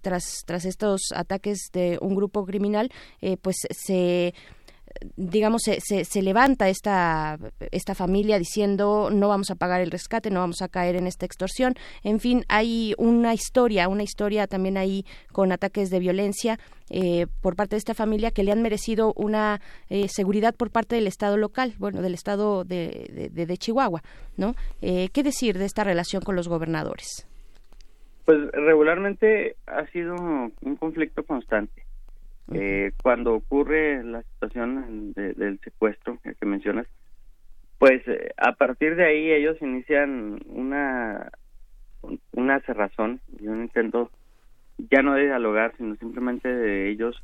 tras, 0.00 0.42
tras 0.46 0.64
estos 0.64 1.00
ataques 1.14 1.70
de 1.72 1.98
un 2.00 2.14
grupo 2.14 2.44
criminal, 2.44 2.90
pues 3.42 3.56
se 3.70 4.17
digamos, 5.16 5.62
se, 5.62 6.04
se, 6.04 6.22
levanta 6.22 6.68
esta, 6.68 7.38
esta 7.70 7.94
familia 7.94 8.38
diciendo 8.38 9.10
no 9.12 9.28
vamos 9.28 9.50
a 9.50 9.54
pagar 9.54 9.80
el 9.80 9.90
rescate, 9.90 10.30
no 10.30 10.40
vamos 10.40 10.62
a 10.62 10.68
caer 10.68 10.96
en 10.96 11.06
esta 11.06 11.26
extorsión. 11.26 11.74
En 12.02 12.20
fin, 12.20 12.44
hay 12.48 12.94
una 12.98 13.34
historia, 13.34 13.88
una 13.88 14.02
historia 14.02 14.46
también 14.46 14.76
ahí 14.76 15.04
con 15.32 15.52
ataques 15.52 15.90
de 15.90 16.00
violencia 16.00 16.58
eh, 16.90 17.26
por 17.42 17.54
parte 17.56 17.76
de 17.76 17.78
esta 17.78 17.94
familia 17.94 18.30
que 18.30 18.42
le 18.42 18.52
han 18.52 18.62
merecido 18.62 19.12
una 19.14 19.60
eh, 19.88 20.08
seguridad 20.08 20.54
por 20.54 20.70
parte 20.70 20.96
del 20.96 21.06
Estado 21.06 21.36
local, 21.36 21.74
bueno, 21.78 22.02
del 22.02 22.14
Estado 22.14 22.64
de, 22.64 23.30
de, 23.32 23.56
Chihuahua, 23.58 24.02
¿no? 24.36 24.54
Eh, 24.82 25.08
¿Qué 25.12 25.22
decir 25.22 25.58
de 25.58 25.64
esta 25.64 25.84
relación 25.84 26.22
con 26.22 26.36
los 26.36 26.48
gobernadores? 26.48 27.26
Pues 28.24 28.38
regularmente 28.52 29.56
ha 29.66 29.86
sido 29.86 30.14
un 30.14 30.76
conflicto 30.76 31.24
constante 31.24 31.87
eh, 32.52 32.92
cuando 33.02 33.34
ocurre 33.34 34.02
la 34.04 34.22
situación 34.22 35.12
del 35.14 35.60
secuestro 35.60 36.18
que 36.22 36.46
mencionas, 36.46 36.86
pues 37.78 38.06
eh, 38.08 38.32
a 38.36 38.52
partir 38.52 38.96
de 38.96 39.04
ahí 39.04 39.30
ellos 39.30 39.56
inician 39.60 40.40
una 40.46 41.30
una 42.32 42.60
cerrazón 42.60 43.20
y 43.40 43.48
un 43.48 43.62
intento 43.62 44.10
ya 44.90 45.02
no 45.02 45.14
de 45.14 45.26
dialogar, 45.26 45.74
sino 45.76 45.96
simplemente 45.96 46.48
de 46.48 46.88
ellos 46.88 47.22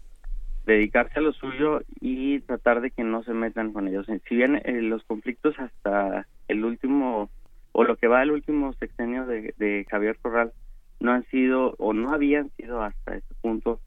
dedicarse 0.67 1.19
a 1.19 1.23
lo 1.23 1.33
suyo 1.33 1.83
y 2.01 2.41
tratar 2.41 2.81
de 2.81 2.91
que 2.91 3.05
no 3.05 3.23
se 3.23 3.33
metan 3.33 3.73
con 3.73 3.87
ellos. 3.87 4.07
Si 4.29 4.35
bien 4.35 4.61
eh, 4.65 4.81
los 4.83 5.05
conflictos 5.05 5.55
hasta 5.59 6.27
el 6.49 6.65
último, 6.65 7.31
o 7.73 7.85
lo 7.85 7.97
que 7.97 8.09
va 8.09 8.23
el 8.23 8.33
último 8.33 8.73
sexenio 8.75 9.27
de, 9.27 9.55
de 9.59 9.87
Javier 9.89 10.17
Corral, 10.21 10.53
no 11.01 11.13
han 11.13 11.25
sido 11.27 11.75
o 11.79 11.93
no 11.93 12.13
habían 12.13 12.51
sido 12.57 12.83
hasta 12.83 13.17
este 13.17 13.35
punto 13.41 13.79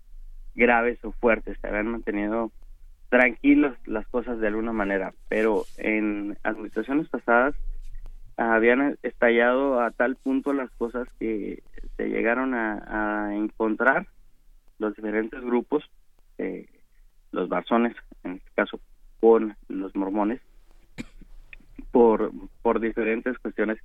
graves 0.57 0.99
o 1.05 1.13
fuertes, 1.13 1.57
se 1.61 1.67
habían 1.67 1.87
mantenido 1.87 2.51
tranquilos 3.09 3.77
las 3.85 4.05
cosas 4.07 4.39
de 4.39 4.47
alguna 4.47 4.73
manera, 4.73 5.13
pero 5.29 5.63
en 5.77 6.37
administraciones 6.43 7.07
pasadas 7.07 7.55
habían 8.35 8.97
estallado 9.03 9.79
a 9.79 9.91
tal 9.91 10.15
punto 10.17 10.51
las 10.51 10.69
cosas 10.71 11.07
que 11.19 11.63
se 11.95 12.09
llegaron 12.09 12.53
a, 12.53 13.33
encontrar 13.33 14.07
los 14.79 14.95
diferentes 14.95 15.41
grupos, 15.41 15.83
eh, 16.37 16.67
los 17.31 17.49
barzones, 17.49 17.95
en 18.23 18.33
este 18.33 18.51
caso 18.55 18.79
con 19.19 19.55
los 19.69 19.95
mormones, 19.95 20.41
por, 21.91 22.31
por 22.61 22.79
diferentes 22.79 23.37
cuestiones 23.39 23.79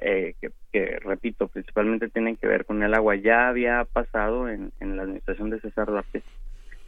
eh, 0.00 0.34
que, 0.72 0.98
repito, 1.00 1.48
principalmente 1.48 2.08
tienen 2.08 2.36
que 2.36 2.46
ver 2.46 2.64
con 2.64 2.82
el 2.82 2.94
agua. 2.94 3.16
Ya 3.16 3.48
había 3.48 3.84
pasado 3.84 4.48
en, 4.48 4.72
la 4.80 5.02
administración 5.02 5.50
de 5.50 5.60
César 5.60 5.86
Duarte 5.86 6.22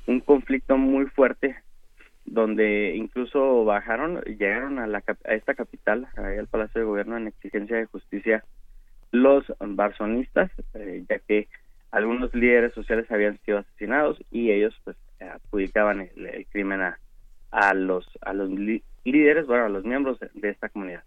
un 0.06 0.20
conflicto 0.20 0.76
muy 0.76 1.06
fuerte 1.06 1.56
donde 2.24 2.94
incluso 2.96 3.64
bajaron, 3.64 4.20
llegaron 4.22 4.78
a, 4.78 4.86
la, 4.86 5.02
a 5.24 5.34
esta 5.34 5.54
capital, 5.54 6.08
al 6.16 6.46
Palacio 6.48 6.80
de 6.80 6.86
Gobierno, 6.86 7.16
en 7.16 7.28
exigencia 7.28 7.76
de 7.76 7.86
justicia 7.86 8.44
los 9.12 9.44
barzonistas, 9.58 10.50
eh, 10.74 11.04
ya 11.08 11.18
que 11.18 11.48
algunos 11.90 12.32
líderes 12.34 12.72
sociales 12.72 13.10
habían 13.10 13.38
sido 13.40 13.58
asesinados 13.58 14.18
y 14.30 14.50
ellos 14.50 14.74
pues 14.84 14.96
adjudicaban 15.20 16.08
el, 16.16 16.46
crimen 16.50 16.80
a, 16.80 16.98
a 17.50 17.74
los 17.74 18.06
a 18.20 18.32
los 18.32 18.48
líderes, 19.04 19.46
bueno, 19.46 19.64
a 19.64 19.68
los 19.68 19.84
miembros 19.84 20.18
de 20.34 20.48
esta 20.48 20.68
comunidad. 20.68 21.02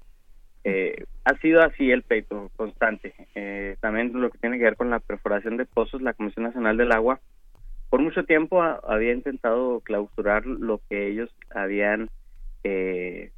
Eh, 0.64 1.06
ha 1.26 1.38
sido 1.40 1.62
así 1.62 1.92
el 1.92 2.04
pleito 2.04 2.50
constante. 2.56 3.14
Eh, 3.36 3.76
también 3.82 4.12
lo 4.14 4.30
que 4.30 4.38
tiene 4.38 4.58
que 4.58 4.64
ver 4.64 4.76
con 4.76 4.90
la 4.90 5.00
perforación 5.00 5.58
de 5.58 5.66
pozos, 5.66 6.02
la 6.02 6.14
Comisión 6.14 6.46
Nacional 6.46 6.78
del 6.78 6.92
Agua, 6.92 7.20
por 7.94 8.02
mucho 8.02 8.24
tiempo 8.24 8.60
había 8.64 9.14
intentado 9.14 9.80
clausurar 9.82 10.48
lo 10.48 10.82
que 10.90 11.10
ellos 11.10 11.30
habían 11.54 12.10
eh, 12.64 13.30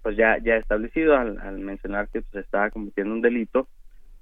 pues 0.00 0.16
ya 0.16 0.38
ya 0.38 0.54
establecido 0.54 1.16
al, 1.16 1.58
mencionar 1.58 2.08
que 2.10 2.22
pues 2.22 2.44
estaba 2.44 2.70
cometiendo 2.70 3.12
un 3.12 3.20
delito 3.20 3.66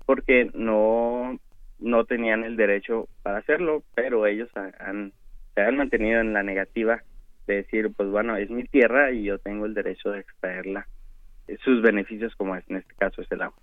porque 0.07 0.51
no 0.55 1.39
no 1.81 2.05
tenían 2.07 2.45
el 2.45 2.57
derecho 2.57 3.09
para 3.23 3.41
hacerlo 3.41 3.83
pero 3.95 4.25
ellos 4.27 4.49
se 4.55 5.61
han 5.61 5.77
mantenido 5.77 6.19
en 6.23 6.33
la 6.33 6.43
negativa 6.43 7.03
de 7.47 7.57
decir 7.57 7.93
pues 7.95 8.09
bueno 8.09 8.39
es 8.39 8.49
mi 8.49 8.65
tierra 8.65 9.13
y 9.13 9.25
yo 9.25 9.39
tengo 9.39 9.67
el 9.67 9.75
derecho 9.75 10.13
de 10.13 10.21
extraerla 10.21 10.87
sus 11.63 11.83
beneficios 11.83 12.35
como 12.37 12.57
es 12.57 12.65
en 12.69 12.77
este 12.77 12.95
caso 12.95 13.23
es 13.23 13.31
el 13.31 13.43
agua. 13.43 13.59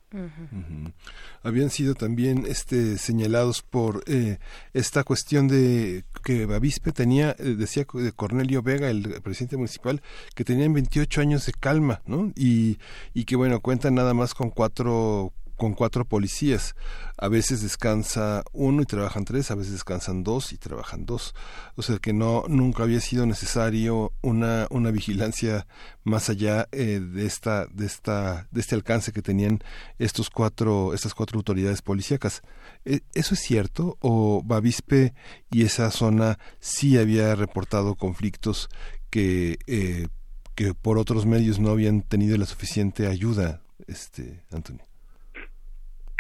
Habían 1.44 1.70
sido 1.70 1.95
también 1.95 2.45
este 2.48 2.98
señalados 2.98 3.62
por 3.62 4.03
eh, 4.08 4.38
esta 4.74 5.03
cuestión 5.03 5.48
de 5.48 6.03
que 6.24 6.45
Bavispe 6.45 6.91
tenía, 6.91 7.32
eh, 7.40 7.56
decía 7.58 7.86
de 7.94 8.12
Cornelio 8.12 8.62
Vega, 8.62 8.90
el 8.90 9.22
presidente 9.24 9.58
municipal, 9.58 10.02
que 10.36 10.44
tenían 10.44 10.74
28 10.74 11.22
años 11.22 11.45
de 11.45 11.53
calma, 11.53 12.02
¿no? 12.06 12.32
Y, 12.36 12.78
y 13.14 13.26
que 13.26 13.36
bueno, 13.36 13.60
cuentan 13.60 13.95
nada 13.95 14.14
más 14.14 14.34
con 14.34 14.49
cuatro 14.52 15.34
con 15.61 15.75
cuatro 15.75 16.05
policías. 16.05 16.75
A 17.19 17.27
veces 17.27 17.61
descansa 17.61 18.43
uno 18.51 18.81
y 18.81 18.85
trabajan 18.88 19.25
tres, 19.25 19.51
a 19.51 19.55
veces 19.55 19.73
descansan 19.73 20.23
dos 20.23 20.53
y 20.53 20.57
trabajan 20.57 21.05
dos. 21.05 21.35
O 21.75 21.83
sea 21.83 21.99
que 21.99 22.13
no 22.13 22.45
nunca 22.47 22.81
había 22.81 22.99
sido 22.99 23.27
necesario 23.27 24.11
una, 24.23 24.65
una 24.71 24.89
vigilancia 24.89 25.67
más 26.03 26.31
allá 26.31 26.67
eh, 26.71 26.99
de 26.99 27.27
esta 27.27 27.67
de 27.67 27.85
esta 27.85 28.47
de 28.49 28.59
este 28.59 28.73
alcance 28.73 29.11
que 29.11 29.21
tenían 29.21 29.59
estos 29.99 30.31
cuatro 30.31 30.95
estas 30.95 31.13
cuatro 31.13 31.38
autoridades 31.38 31.83
policíacas. 31.83 32.41
¿E, 32.83 33.01
¿Eso 33.13 33.35
es 33.35 33.39
cierto 33.41 33.97
o 33.99 34.41
Bavispe 34.43 35.13
y 35.51 35.61
esa 35.61 35.91
zona 35.91 36.39
sí 36.59 36.97
había 36.97 37.35
reportado 37.35 37.93
conflictos 37.93 38.67
que 39.11 39.59
eh, 39.67 40.07
que 40.55 40.73
por 40.73 40.97
otros 40.97 41.27
medios 41.27 41.59
no 41.59 41.69
habían 41.69 42.01
tenido 42.01 42.35
la 42.35 42.47
suficiente 42.47 43.05
ayuda, 43.05 43.61
este 43.88 44.43
Antonio? 44.51 44.90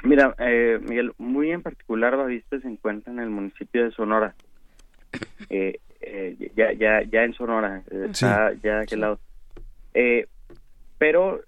Mira, 0.03 0.35
eh, 0.39 0.79
Miguel, 0.81 1.13
muy 1.17 1.51
en 1.51 1.61
particular 1.61 2.17
Baviste 2.17 2.59
se 2.59 2.67
encuentra 2.67 3.13
en 3.13 3.19
el 3.19 3.29
municipio 3.29 3.83
de 3.83 3.91
Sonora. 3.91 4.35
Eh, 5.49 5.79
eh, 5.99 6.51
ya, 6.55 6.71
ya, 6.71 7.01
ya 7.03 7.23
en 7.23 7.33
Sonora, 7.33 7.83
está 7.89 8.53
ya 8.63 8.77
de 8.77 8.83
aquel 8.83 9.01
lado. 9.01 9.19
pero 10.97 11.41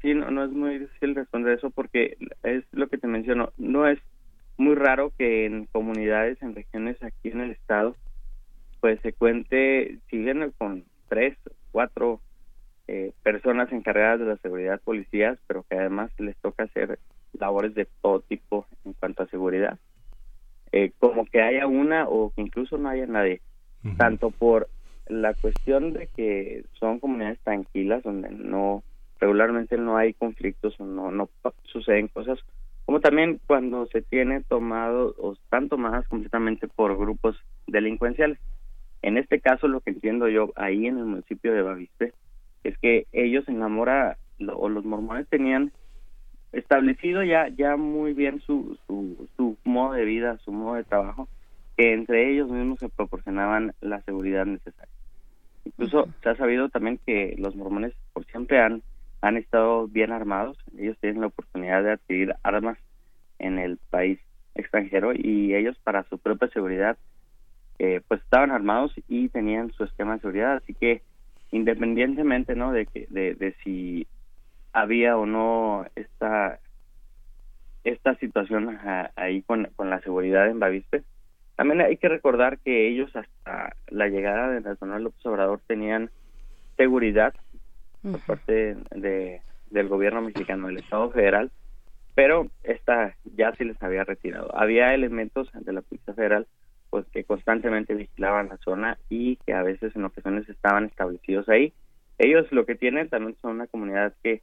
sí, 0.00 0.14
no, 0.14 0.30
no 0.30 0.44
es 0.44 0.50
muy 0.50 0.78
difícil 0.78 1.14
responder 1.14 1.58
eso 1.58 1.70
porque 1.70 2.16
es 2.42 2.64
lo 2.72 2.88
que 2.88 2.96
te 2.96 3.06
menciono. 3.06 3.52
No 3.58 3.86
es 3.86 3.98
muy 4.56 4.74
raro 4.74 5.12
que 5.18 5.44
en 5.44 5.66
comunidades, 5.66 6.40
en 6.40 6.54
regiones 6.54 7.02
aquí 7.02 7.28
en 7.28 7.42
el 7.42 7.50
estado, 7.50 7.94
pues 8.80 9.00
se 9.02 9.12
cuente, 9.12 9.98
siguen 10.08 10.52
con 10.56 10.84
tres, 11.08 11.36
cuatro 11.70 12.20
eh, 12.88 13.12
personas 13.22 13.70
encargadas 13.72 14.20
de 14.20 14.26
la 14.26 14.36
seguridad 14.38 14.80
policías, 14.82 15.38
pero 15.46 15.64
que 15.68 15.76
además 15.76 16.10
les 16.18 16.36
toca 16.38 16.64
hacer 16.64 16.98
labores 17.38 17.74
de 17.74 17.86
todo 18.00 18.20
tipo 18.20 18.66
en 18.84 18.92
cuanto 18.94 19.22
a 19.22 19.28
seguridad. 19.28 19.78
Eh, 20.72 20.92
como 20.98 21.26
que 21.26 21.42
haya 21.42 21.66
una 21.66 22.08
o 22.08 22.30
que 22.30 22.40
incluso 22.40 22.78
no 22.78 22.88
haya 22.88 23.06
nadie, 23.06 23.40
tanto 23.98 24.30
por 24.30 24.68
la 25.06 25.34
cuestión 25.34 25.92
de 25.92 26.08
que 26.16 26.64
son 26.78 26.98
comunidades 27.00 27.40
tranquilas 27.40 28.02
donde 28.02 28.30
no 28.30 28.82
regularmente 29.20 29.76
no 29.76 29.96
hay 29.96 30.14
conflictos 30.14 30.74
o 30.80 30.84
no, 30.84 31.10
no 31.10 31.28
suceden 31.64 32.08
cosas, 32.08 32.38
como 32.84 33.00
también 33.00 33.40
cuando 33.46 33.86
se 33.86 34.02
tiene 34.02 34.42
tomado 34.42 35.14
o 35.18 35.34
están 35.34 35.68
tomadas 35.68 36.08
completamente 36.08 36.66
por 36.68 36.98
grupos 36.98 37.36
delincuenciales. 37.66 38.38
En 39.02 39.18
este 39.18 39.40
caso, 39.40 39.68
lo 39.68 39.80
que 39.80 39.90
entiendo 39.90 40.28
yo 40.28 40.52
ahí 40.56 40.86
en 40.86 40.98
el 40.98 41.04
municipio 41.04 41.52
de 41.52 41.62
Baviste 41.62 42.12
es 42.64 42.78
que 42.78 43.06
ellos 43.12 43.46
en 43.48 43.60
la 43.60 43.68
mora 43.68 44.16
o 44.54 44.68
los 44.68 44.84
mormones 44.84 45.28
tenían 45.28 45.72
establecido 46.52 47.22
ya 47.22 47.48
ya 47.48 47.76
muy 47.76 48.12
bien 48.12 48.40
su, 48.40 48.78
su, 48.86 49.28
su 49.36 49.56
modo 49.64 49.94
de 49.94 50.04
vida, 50.04 50.38
su 50.44 50.52
modo 50.52 50.76
de 50.76 50.84
trabajo, 50.84 51.28
que 51.76 51.92
entre 51.92 52.30
ellos 52.30 52.50
mismos 52.50 52.78
se 52.78 52.88
proporcionaban 52.88 53.74
la 53.80 54.02
seguridad 54.02 54.46
necesaria. 54.46 54.92
Incluso 55.64 56.08
se 56.22 56.28
ha 56.28 56.36
sabido 56.36 56.68
también 56.68 56.98
que 57.06 57.34
los 57.38 57.54
mormones 57.56 57.94
por 58.12 58.26
siempre 58.26 58.60
han, 58.60 58.82
han 59.20 59.36
estado 59.36 59.88
bien 59.88 60.12
armados, 60.12 60.58
ellos 60.78 60.98
tienen 61.00 61.20
la 61.20 61.28
oportunidad 61.28 61.82
de 61.82 61.92
adquirir 61.92 62.34
armas 62.42 62.78
en 63.38 63.58
el 63.58 63.78
país 63.90 64.18
extranjero 64.54 65.12
y 65.14 65.54
ellos 65.54 65.78
para 65.82 66.02
su 66.04 66.18
propia 66.18 66.48
seguridad 66.48 66.98
eh, 67.78 68.00
pues 68.06 68.20
estaban 68.22 68.50
armados 68.50 68.92
y 69.08 69.28
tenían 69.28 69.72
su 69.72 69.84
esquema 69.84 70.14
de 70.14 70.20
seguridad, 70.20 70.56
así 70.56 70.74
que 70.74 71.02
independientemente 71.50 72.54
no 72.54 72.72
de 72.72 72.86
que 72.86 73.06
de, 73.10 73.34
de 73.34 73.54
si 73.64 74.06
había 74.72 75.16
o 75.16 75.26
no 75.26 75.86
esta 75.94 76.58
esta 77.84 78.14
situación 78.16 78.78
ahí 79.16 79.42
con, 79.42 79.68
con 79.74 79.90
la 79.90 80.00
seguridad 80.02 80.48
en 80.48 80.60
Baviste. 80.60 81.02
También 81.56 81.80
hay 81.80 81.96
que 81.96 82.08
recordar 82.08 82.58
que 82.58 82.88
ellos 82.88 83.14
hasta 83.14 83.74
la 83.88 84.08
llegada 84.08 84.50
de 84.50 84.60
Nacional 84.60 85.02
López 85.02 85.24
Obrador 85.26 85.60
tenían 85.66 86.10
seguridad 86.76 87.34
por 88.02 88.20
parte 88.20 88.76
de, 88.94 89.42
del 89.70 89.88
gobierno 89.88 90.22
mexicano, 90.22 90.68
del 90.68 90.78
Estado 90.78 91.10
federal, 91.10 91.50
pero 92.14 92.48
esta 92.62 93.16
ya 93.36 93.54
se 93.56 93.64
les 93.64 93.82
había 93.82 94.04
retirado. 94.04 94.56
Había 94.56 94.94
elementos 94.94 95.50
de 95.52 95.72
la 95.72 95.82
Policía 95.82 96.14
Federal 96.14 96.46
pues 96.90 97.06
que 97.06 97.24
constantemente 97.24 97.94
vigilaban 97.94 98.50
la 98.50 98.58
zona 98.58 98.98
y 99.08 99.36
que 99.36 99.54
a 99.54 99.62
veces 99.62 99.96
en 99.96 100.04
ocasiones 100.04 100.48
estaban 100.48 100.84
establecidos 100.84 101.48
ahí. 101.48 101.72
Ellos 102.18 102.46
lo 102.52 102.66
que 102.66 102.74
tienen 102.74 103.08
también 103.08 103.34
son 103.40 103.52
una 103.52 103.66
comunidad 103.66 104.12
que 104.22 104.42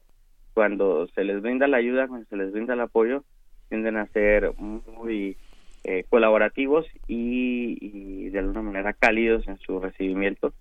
cuando 0.59 1.07
se 1.15 1.23
les 1.23 1.41
brinda 1.41 1.69
la 1.69 1.77
ayuda, 1.77 2.09
cuando 2.09 2.27
se 2.27 2.35
les 2.35 2.51
brinda 2.51 2.73
el 2.73 2.81
apoyo, 2.81 3.23
tienden 3.69 3.95
a 3.95 4.07
ser 4.07 4.51
muy 4.57 5.37
eh, 5.85 6.03
colaborativos 6.09 6.85
y, 7.07 8.27
de 8.27 8.39
alguna 8.39 8.61
manera 8.61 8.91
cálidos 8.91 9.47
en 9.47 9.57
su 9.59 9.79
recibimiento. 9.79 10.51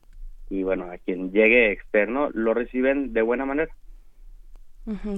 Y 0.51 0.63
bueno, 0.63 0.85
a 0.85 0.99
quien 0.99 1.33
llegue 1.33 1.73
externo 1.73 2.31
lo 2.33 2.55
reciben 2.55 3.13
de 3.13 3.23
buena 3.23 3.45
manera 3.45 3.73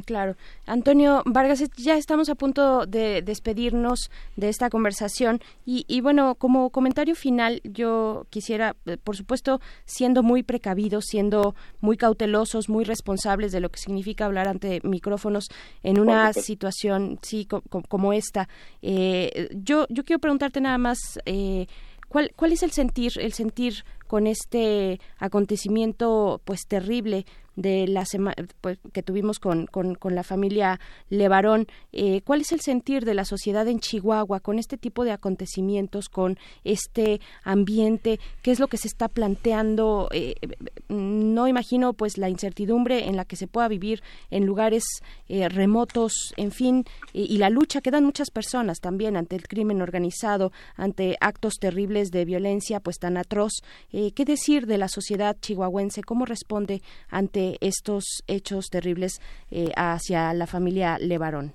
claro. 0.05 0.37
Antonio 0.67 1.23
Vargas, 1.27 1.63
ya 1.77 1.97
estamos 1.97 2.29
a 2.29 2.35
punto 2.35 2.87
de 2.87 3.23
despedirnos 3.23 4.11
de 4.37 4.49
esta 4.49 4.71
conversación 4.71 5.41
y, 5.65 6.01
bueno, 6.01 6.35
como 6.35 6.71
comentario 6.71 7.15
final, 7.15 7.61
yo 7.65 8.27
quisiera, 8.31 8.77
eh, 8.87 8.97
por 8.97 9.17
supuesto, 9.17 9.61
siendo 9.85 10.23
muy 10.23 10.43
precavidos, 10.43 11.05
siendo 11.07 11.55
muy 11.81 11.97
cautelosos, 11.97 12.69
muy 12.69 12.85
responsables 12.85 13.53
de 13.53 13.61
lo 13.61 13.69
que 13.69 13.79
significa 13.79 14.25
hablar 14.25 14.49
ante 14.49 14.81
micrófonos 14.83 15.49
en 15.83 16.01
una 16.01 16.33
situación, 16.33 17.19
sí, 17.23 17.47
como 17.89 18.13
esta. 18.13 18.49
Eh, 18.83 19.49
yo, 19.55 19.87
yo 19.89 20.05
quiero 20.05 20.21
preguntarte 20.21 20.61
nada 20.61 20.79
más. 20.79 20.99
Eh, 21.27 21.67
¿Cuál, 22.09 22.33
¿Cuál 22.35 22.51
es 22.51 22.65
el 22.65 22.73
sentir, 22.73 23.13
el 23.21 23.33
sentir 23.33 23.85
con 24.09 24.27
este 24.27 24.99
acontecimiento 25.19 26.41
pues 26.45 26.67
terrible 26.67 27.25
de 27.57 27.87
la 27.87 28.05
semana 28.05 28.37
pues, 28.61 28.79
que 28.93 29.03
tuvimos 29.03 29.39
con, 29.39 29.67
con, 29.67 29.97
la 30.15 30.23
familia 30.23 30.81
Levarón. 31.09 31.67
Eh, 31.93 32.23
¿Cuál 32.23 32.41
es 32.41 32.53
el 32.53 32.61
sentir 32.61 33.05
de 33.05 33.15
la 33.15 33.25
sociedad 33.25 33.67
en 33.69 33.81
Chihuahua 33.81 34.41
con 34.41 34.59
este 34.59 34.77
tipo 34.77 35.05
de 35.05 35.13
acontecimientos, 35.13 36.09
con 36.09 36.39
este 36.65 37.21
ambiente? 37.45 38.19
¿Qué 38.43 38.51
es 38.51 38.61
lo 38.61 38.69
que 38.69 38.77
se 38.77 38.89
está 38.89 39.09
planteando? 39.09 40.09
Eh, 40.13 40.35
no 40.89 41.49
imagino 41.49 41.93
pues 41.93 42.19
la 42.19 42.29
incertidumbre 42.29 43.09
en 43.09 43.17
la 43.17 43.25
que 43.25 43.37
se 43.37 43.47
pueda 43.47 43.69
vivir 43.69 44.03
en 44.31 44.47
lugares 44.47 44.85
eh, 45.29 45.49
remotos, 45.49 46.13
en 46.37 46.53
fin, 46.53 46.85
y 47.13 47.39
la 47.39 47.51
lucha 47.51 47.81
que 47.81 47.91
dan 47.91 48.05
muchas 48.05 48.31
personas 48.31 48.81
también 48.81 49.17
ante 49.17 49.37
el 49.37 49.47
crimen 49.47 49.83
organizado, 49.83 50.53
ante 50.77 51.17
actos 51.21 51.55
terribles 51.55 52.11
de 52.11 52.25
violencia 52.25 52.81
pues 52.81 52.99
tan 52.99 53.17
atroz. 53.17 53.53
¿Qué 53.91 54.25
decir 54.25 54.67
de 54.67 54.79
la 54.79 54.89
sociedad 54.89 55.37
chihuahuense? 55.41 56.03
¿Cómo 56.03 56.25
responde 56.25 56.83
ante 57.09 57.50
estos 57.61 58.23
hechos 58.27 58.71
terribles 58.71 59.21
eh, 59.51 59.73
hacia 59.77 60.33
la 60.35 60.47
familia 60.47 60.99
Levarón? 60.99 61.53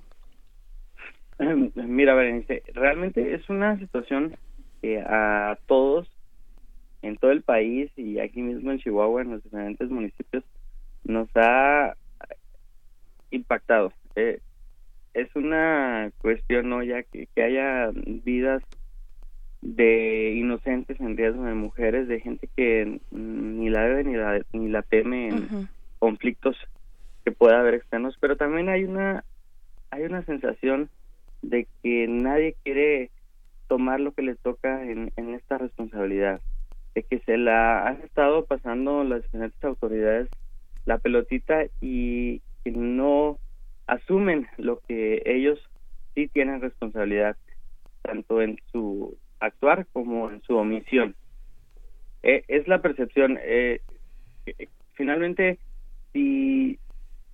Mira, 1.74 2.14
Berenice, 2.14 2.62
realmente 2.74 3.34
es 3.34 3.48
una 3.50 3.78
situación 3.78 4.36
que 4.80 5.00
a 5.00 5.58
todos, 5.66 6.08
en 7.02 7.16
todo 7.16 7.30
el 7.30 7.42
país 7.42 7.90
y 7.96 8.18
aquí 8.18 8.42
mismo 8.42 8.70
en 8.70 8.78
Chihuahua, 8.78 9.22
en 9.22 9.32
los 9.32 9.44
diferentes 9.44 9.90
municipios, 9.90 10.44
nos 11.04 11.28
ha 11.34 11.94
impactado. 13.30 13.92
Eh, 14.14 14.40
es 15.14 15.34
una 15.34 16.10
cuestión, 16.18 16.68
¿no? 16.68 16.82
Ya 16.82 17.02
que, 17.02 17.28
haya 17.36 17.90
vidas 17.94 18.62
de 19.62 20.34
inocentes 20.36 21.00
en 21.00 21.16
riesgo 21.16 21.44
de 21.44 21.54
mujeres, 21.54 22.08
de 22.08 22.20
gente 22.20 22.48
que 22.54 23.00
ni 23.10 23.68
la 23.70 23.82
debe 23.84 24.04
ni 24.04 24.14
la, 24.14 24.40
ni 24.52 24.68
la 24.68 24.82
teme 24.82 25.28
en, 25.28 25.68
conflictos 25.98 26.56
que 27.24 27.32
pueda 27.32 27.60
haber 27.60 27.74
externos, 27.74 28.16
pero 28.20 28.36
también 28.36 28.68
hay 28.68 28.84
una 28.84 29.24
hay 29.90 30.02
una 30.04 30.24
sensación 30.24 30.90
de 31.42 31.66
que 31.82 32.06
nadie 32.08 32.56
quiere 32.64 33.10
tomar 33.68 34.00
lo 34.00 34.12
que 34.12 34.22
le 34.22 34.34
toca 34.36 34.82
en, 34.82 35.12
en 35.16 35.34
esta 35.34 35.58
responsabilidad, 35.58 36.40
de 36.94 37.02
que 37.02 37.20
se 37.20 37.36
la 37.36 37.86
han 37.86 38.02
estado 38.02 38.46
pasando 38.46 39.04
las 39.04 39.22
diferentes 39.22 39.62
autoridades 39.64 40.28
la 40.86 40.98
pelotita 40.98 41.66
y 41.80 42.40
que 42.64 42.70
no 42.70 43.38
asumen 43.86 44.46
lo 44.56 44.80
que 44.88 45.22
ellos 45.26 45.58
sí 46.14 46.28
tienen 46.28 46.62
responsabilidad, 46.62 47.36
tanto 48.02 48.40
en 48.40 48.58
su 48.72 49.18
actuar 49.40 49.86
como 49.92 50.30
en 50.30 50.40
su 50.42 50.56
omisión. 50.56 51.14
Eh, 52.22 52.44
es 52.48 52.66
la 52.66 52.80
percepción. 52.80 53.38
Eh, 53.42 53.80
finalmente, 54.94 55.58
si, 56.16 56.78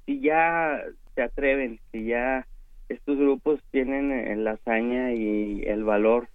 si 0.07 0.21
ya 0.21 0.83
se 1.15 1.23
atreven, 1.23 1.79
si 1.93 2.07
ya 2.07 2.49
estos 2.89 3.17
grupos 3.17 3.61
tienen 3.71 4.11
eh, 4.11 4.35
la 4.35 4.53
hazaña 4.53 5.13
y 5.13 5.63
el 5.65 5.85
valor 5.85 6.29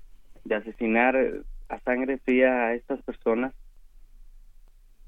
de 0.45 0.55
asesinar 0.55 1.17
a 1.67 1.79
sangre 1.81 2.19
fría 2.19 2.67
a 2.67 2.73
estas 2.73 3.01
personas, 3.01 3.53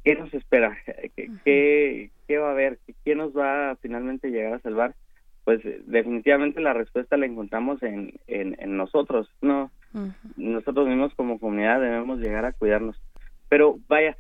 ¿qué 0.04 0.16
nos 0.16 0.34
espera? 0.34 0.78
¿Qué, 1.16 2.12
qué, 2.28 2.38
va 2.38 2.50
a 2.50 2.52
haber? 2.52 2.78
¿Quién 3.06 3.20
nos 3.20 3.36
va 3.36 3.72
a 3.72 3.76
finalmente 3.78 4.32
llegar 4.32 4.56
a 4.56 4.60
salvar? 4.60 4.96
Pues 5.46 5.62
definitivamente 5.88 6.60
la 6.60 6.74
respuesta 6.74 7.16
la 7.16 7.26
encontramos 7.26 7.82
en, 7.84 8.20
en, 8.28 8.76
nosotros, 8.76 9.30
¿no? 9.42 9.72
Nosotros 10.36 10.90
mismos 10.90 11.14
como 11.16 11.40
comunidad 11.40 11.80
debemos 11.80 12.20
llegar 12.20 12.44
a 12.44 12.52
cuidarnos. 12.52 13.02
Pero 13.48 13.80
vaya, 13.88 14.18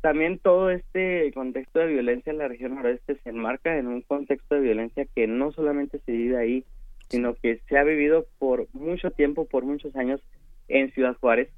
también 0.00 0.38
todo 0.38 0.70
este 0.70 1.30
contexto 1.34 1.80
de 1.80 1.88
violencia 1.88 2.30
en 2.30 2.38
la 2.38 2.48
región 2.48 2.74
noroeste 2.74 3.16
se 3.22 3.30
enmarca 3.30 3.76
en 3.76 3.86
un 3.86 4.02
contexto 4.02 4.54
de 4.54 4.62
violencia 4.62 5.06
que 5.14 5.26
no 5.26 5.52
solamente 5.52 6.00
se 6.06 6.12
vive 6.12 6.38
ahí, 6.38 6.64
sino 7.08 7.34
que 7.34 7.60
se 7.68 7.76
ha 7.76 7.84
vivido 7.84 8.26
por 8.38 8.66
mucho 8.72 9.10
tiempo, 9.10 9.46
por 9.46 9.64
muchos 9.64 9.94
años 9.96 10.20
en 10.68 10.90
Ciudad 10.92 11.16
Juárez 11.20 11.50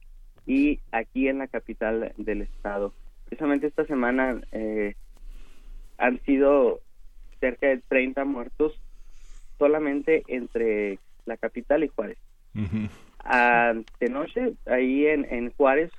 y 0.47 0.81
aquí 0.91 1.29
en 1.29 1.39
la 1.39 1.47
capital 1.47 2.13
del 2.17 2.43
estado. 2.43 2.93
Precisamente 3.27 3.69
esta 3.69 3.85
semana 3.87 4.41
eh, 4.51 4.95
han 5.99 6.21
sido 6.25 6.81
cerca 7.39 7.69
de 7.69 7.79
30 7.79 8.25
muertos 8.25 8.81
solamente 9.59 10.25
entre 10.27 10.99
la 11.27 11.37
capital 11.37 11.85
y 11.85 11.89
Juárez. 11.89 12.19
de 12.55 14.09
noche 14.09 14.55
ahí 14.67 15.07
en, 15.07 15.27
en 15.31 15.53
Juárez 15.53 15.93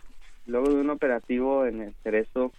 luego 0.46 0.70
de 0.70 0.76
un 0.76 0.90
operativo 0.90 1.66
en 1.66 1.82
el 1.82 1.94
Cerezo 2.04 2.52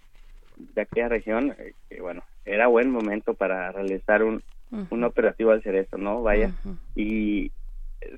de 0.57 0.83
aquella 0.83 1.09
región, 1.09 1.55
eh, 1.59 1.75
que 1.89 2.01
bueno, 2.01 2.23
era 2.45 2.67
buen 2.67 2.91
momento 2.91 3.35
para 3.35 3.73
realizar 3.73 4.23
un, 4.23 4.43
un 4.91 5.05
operativo 5.05 5.51
al 5.51 5.63
Cerezo, 5.63 5.99
¿no? 5.99 6.23
Vaya, 6.23 6.53
y 6.95 7.51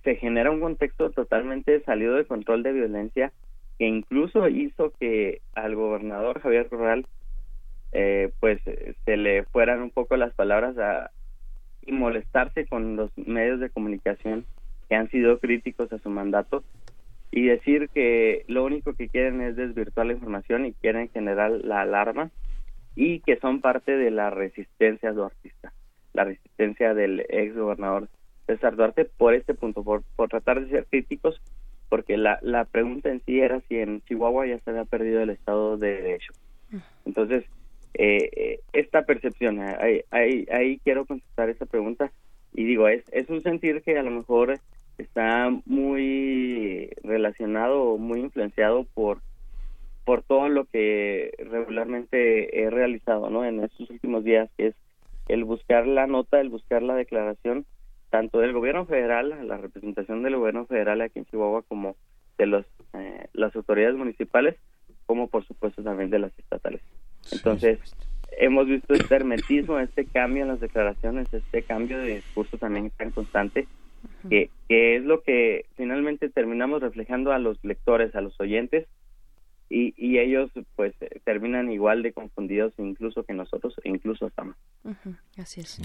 se 0.04 0.16
genera 0.16 0.50
un 0.50 0.60
contexto 0.60 1.10
totalmente 1.10 1.80
salido 1.82 2.14
de 2.14 2.24
control 2.24 2.62
de 2.62 2.72
violencia 2.72 3.32
que 3.78 3.86
incluso 3.86 4.48
hizo 4.48 4.92
que 4.98 5.40
al 5.54 5.74
gobernador 5.74 6.40
Javier 6.40 6.68
Corral 6.68 7.06
eh, 7.92 8.32
pues 8.40 8.60
se 9.04 9.16
le 9.16 9.44
fueran 9.44 9.80
un 9.80 9.90
poco 9.90 10.16
las 10.16 10.34
palabras 10.34 10.76
a, 10.78 11.10
y 11.84 11.92
molestarse 11.92 12.66
con 12.66 12.96
los 12.96 13.10
medios 13.16 13.60
de 13.60 13.70
comunicación 13.70 14.44
que 14.88 14.96
han 14.96 15.10
sido 15.10 15.38
críticos 15.38 15.92
a 15.92 15.98
su 15.98 16.10
mandato 16.10 16.64
y 17.36 17.42
decir 17.42 17.90
que 17.90 18.46
lo 18.48 18.64
único 18.64 18.94
que 18.94 19.10
quieren 19.10 19.42
es 19.42 19.56
desvirtuar 19.56 20.06
la 20.06 20.14
información 20.14 20.64
y 20.64 20.72
quieren 20.72 21.10
generar 21.10 21.50
la 21.50 21.82
alarma 21.82 22.30
y 22.94 23.20
que 23.20 23.36
son 23.36 23.60
parte 23.60 23.94
de 23.94 24.10
la 24.10 24.30
resistencia 24.30 25.12
duartista, 25.12 25.74
la 26.14 26.24
resistencia 26.24 26.94
del 26.94 27.26
ex 27.28 27.54
gobernador 27.54 28.08
César 28.46 28.74
Duarte 28.74 29.04
por 29.04 29.34
este 29.34 29.52
punto, 29.52 29.84
por, 29.84 30.02
por 30.16 30.30
tratar 30.30 30.64
de 30.64 30.70
ser 30.70 30.86
críticos, 30.86 31.38
porque 31.90 32.16
la, 32.16 32.38
la 32.40 32.64
pregunta 32.64 33.10
en 33.10 33.20
sí 33.26 33.38
era 33.38 33.60
si 33.68 33.80
en 33.80 34.00
Chihuahua 34.04 34.46
ya 34.46 34.58
se 34.60 34.70
había 34.70 34.86
perdido 34.86 35.20
el 35.20 35.28
Estado 35.28 35.76
de 35.76 35.92
Derecho. 35.92 36.32
Entonces, 37.04 37.44
eh, 37.92 38.30
eh, 38.34 38.60
esta 38.72 39.02
percepción, 39.04 39.60
ahí, 39.60 40.00
ahí, 40.10 40.46
ahí 40.50 40.80
quiero 40.82 41.04
contestar 41.04 41.50
esta 41.50 41.66
pregunta 41.66 42.10
y 42.54 42.64
digo, 42.64 42.88
es, 42.88 43.04
es 43.12 43.28
un 43.28 43.42
sentir 43.42 43.82
que 43.82 43.98
a 43.98 44.02
lo 44.02 44.10
mejor 44.10 44.58
está 44.98 45.50
muy 45.66 46.90
relacionado 47.02 47.82
o 47.82 47.98
muy 47.98 48.20
influenciado 48.20 48.84
por 48.94 49.20
por 50.04 50.22
todo 50.22 50.48
lo 50.48 50.66
que 50.66 51.32
regularmente 51.38 52.62
he 52.62 52.70
realizado 52.70 53.28
no 53.28 53.44
en 53.44 53.64
estos 53.64 53.90
últimos 53.90 54.24
días 54.24 54.48
que 54.56 54.68
es 54.68 54.74
el 55.28 55.44
buscar 55.44 55.86
la 55.86 56.06
nota 56.06 56.40
el 56.40 56.48
buscar 56.48 56.82
la 56.82 56.94
declaración 56.94 57.66
tanto 58.10 58.38
del 58.38 58.52
gobierno 58.52 58.86
federal 58.86 59.34
la 59.46 59.56
representación 59.56 60.22
del 60.22 60.36
gobierno 60.36 60.66
federal 60.66 61.00
aquí 61.00 61.18
en 61.18 61.26
Chihuahua 61.26 61.62
como 61.62 61.96
de 62.38 62.46
los 62.46 62.66
eh, 62.94 63.26
las 63.32 63.54
autoridades 63.56 63.96
municipales 63.96 64.56
como 65.06 65.28
por 65.28 65.44
supuesto 65.44 65.82
también 65.82 66.10
de 66.10 66.18
las 66.18 66.36
estatales. 66.38 66.82
Entonces 67.32 67.78
hemos 68.38 68.66
visto 68.66 68.94
este 68.94 69.14
hermetismo 69.14 69.80
este 69.80 70.04
cambio 70.04 70.42
en 70.42 70.48
las 70.48 70.60
declaraciones 70.60 71.32
este 71.32 71.62
cambio 71.62 71.98
de 71.98 72.16
discurso 72.16 72.58
también 72.58 72.90
tan 72.90 73.10
constante 73.10 73.66
que, 74.28 74.50
que 74.68 74.96
es 74.96 75.04
lo 75.04 75.22
que 75.22 75.66
finalmente 75.76 76.28
terminamos 76.28 76.82
reflejando 76.82 77.32
a 77.32 77.38
los 77.38 77.62
lectores, 77.64 78.14
a 78.14 78.20
los 78.20 78.38
oyentes, 78.40 78.86
y, 79.68 79.94
y 79.96 80.18
ellos 80.18 80.50
pues 80.76 80.94
terminan 81.24 81.70
igual 81.70 82.02
de 82.02 82.12
confundidos 82.12 82.72
incluso 82.78 83.24
que 83.24 83.32
nosotros, 83.32 83.74
e 83.84 83.88
incluso 83.88 84.26
hasta 84.26 84.44
más. 84.44 84.56
Así 85.36 85.60
es. 85.60 85.80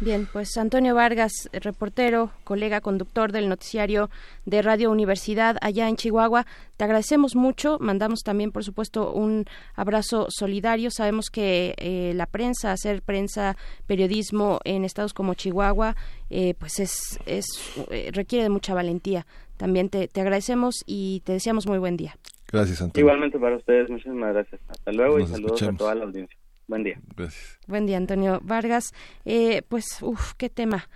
Bien, 0.00 0.28
pues 0.30 0.56
Antonio 0.56 0.94
Vargas, 0.94 1.48
reportero, 1.52 2.32
colega 2.44 2.80
conductor 2.80 3.30
del 3.30 3.48
noticiario 3.48 4.10
de 4.44 4.60
Radio 4.60 4.90
Universidad 4.90 5.56
allá 5.60 5.88
en 5.88 5.96
Chihuahua, 5.96 6.44
te 6.76 6.84
agradecemos 6.84 7.36
mucho. 7.36 7.78
Mandamos 7.80 8.22
también, 8.22 8.50
por 8.50 8.64
supuesto, 8.64 9.12
un 9.12 9.44
abrazo 9.74 10.26
solidario. 10.28 10.90
Sabemos 10.90 11.30
que 11.30 11.74
eh, 11.78 12.12
la 12.16 12.26
prensa, 12.26 12.72
hacer 12.72 13.02
prensa, 13.02 13.56
periodismo 13.86 14.58
en 14.64 14.84
estados 14.84 15.14
como 15.14 15.34
Chihuahua, 15.34 15.94
eh, 16.30 16.54
pues 16.58 16.80
es, 16.80 17.20
es 17.26 17.46
eh, 17.90 18.10
requiere 18.12 18.42
de 18.42 18.50
mucha 18.50 18.74
valentía. 18.74 19.26
También 19.56 19.88
te, 19.88 20.08
te 20.08 20.20
agradecemos 20.20 20.82
y 20.84 21.20
te 21.24 21.32
deseamos 21.32 21.66
muy 21.66 21.78
buen 21.78 21.96
día. 21.96 22.16
Gracias, 22.52 22.82
Antonio. 22.82 23.06
Igualmente 23.06 23.38
para 23.38 23.56
ustedes, 23.56 23.88
muchísimas 23.88 24.34
gracias. 24.34 24.60
Hasta 24.68 24.92
luego 24.92 25.18
y 25.18 25.26
saludos 25.26 25.62
a 25.62 25.72
toda 25.72 25.94
la 25.94 26.04
audiencia. 26.04 26.36
Buen 26.68 26.84
día. 26.84 27.00
Gracias. 27.16 27.58
Buen 27.66 27.86
día, 27.86 27.96
Antonio 27.96 28.40
Vargas. 28.42 28.92
Eh, 29.24 29.62
pues, 29.68 30.02
uff, 30.02 30.34
qué 30.36 30.48
tema. 30.48 30.88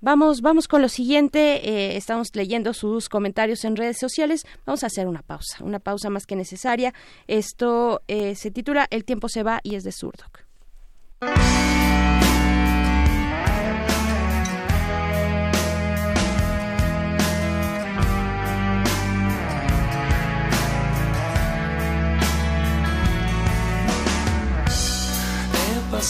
Vamos, 0.00 0.40
vamos 0.40 0.68
con 0.68 0.82
lo 0.82 0.88
siguiente. 0.88 1.68
Eh, 1.68 1.96
estamos 1.96 2.28
leyendo 2.34 2.72
sus 2.74 3.08
comentarios 3.08 3.64
en 3.64 3.76
redes 3.76 3.98
sociales. 3.98 4.46
Vamos 4.64 4.84
a 4.84 4.86
hacer 4.86 5.06
una 5.06 5.22
pausa, 5.22 5.62
una 5.64 5.78
pausa 5.78 6.10
más 6.10 6.26
que 6.26 6.36
necesaria. 6.36 6.92
Esto 7.26 8.02
eh, 8.08 8.34
se 8.34 8.50
titula 8.50 8.86
El 8.90 9.04
tiempo 9.04 9.28
se 9.28 9.42
va 9.42 9.60
y 9.62 9.74
es 9.74 9.84
de 9.84 9.92
Surdoc. 9.92 10.44
He 25.96 26.02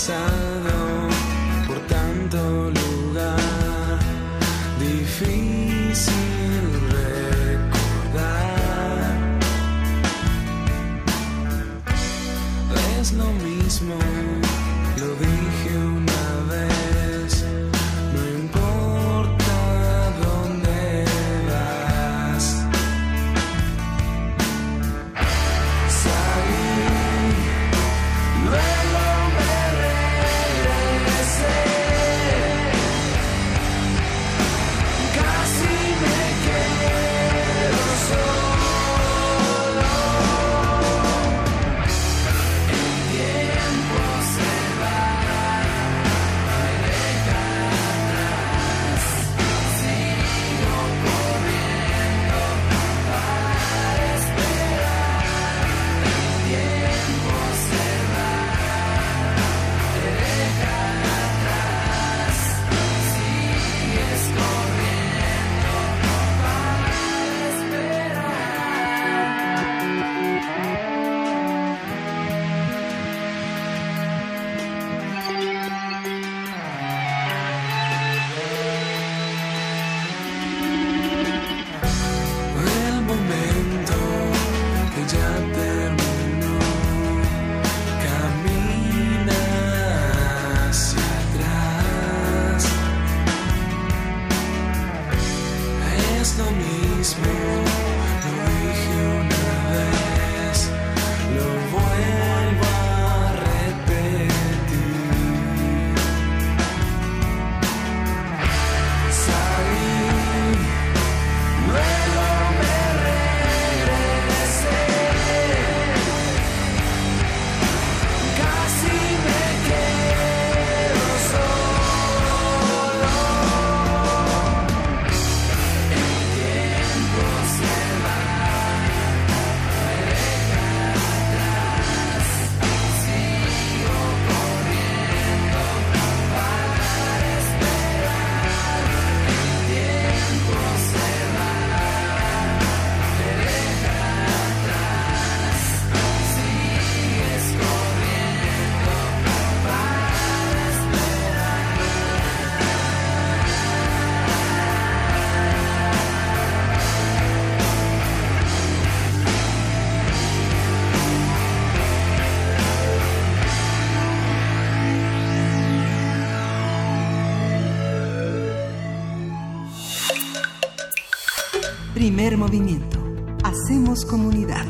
Movimiento. 172.35 172.99
Hacemos 173.45 174.05
comunidad. 174.05 174.67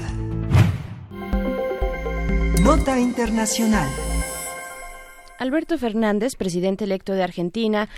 Nota 2.61 3.01
Internacional. 3.01 3.89
Alberto 5.47 5.79
Fernández, 5.79 6.35
presidente 6.35 6.83
electo 6.83 7.13
de 7.13 7.23
Argentina, 7.23 7.89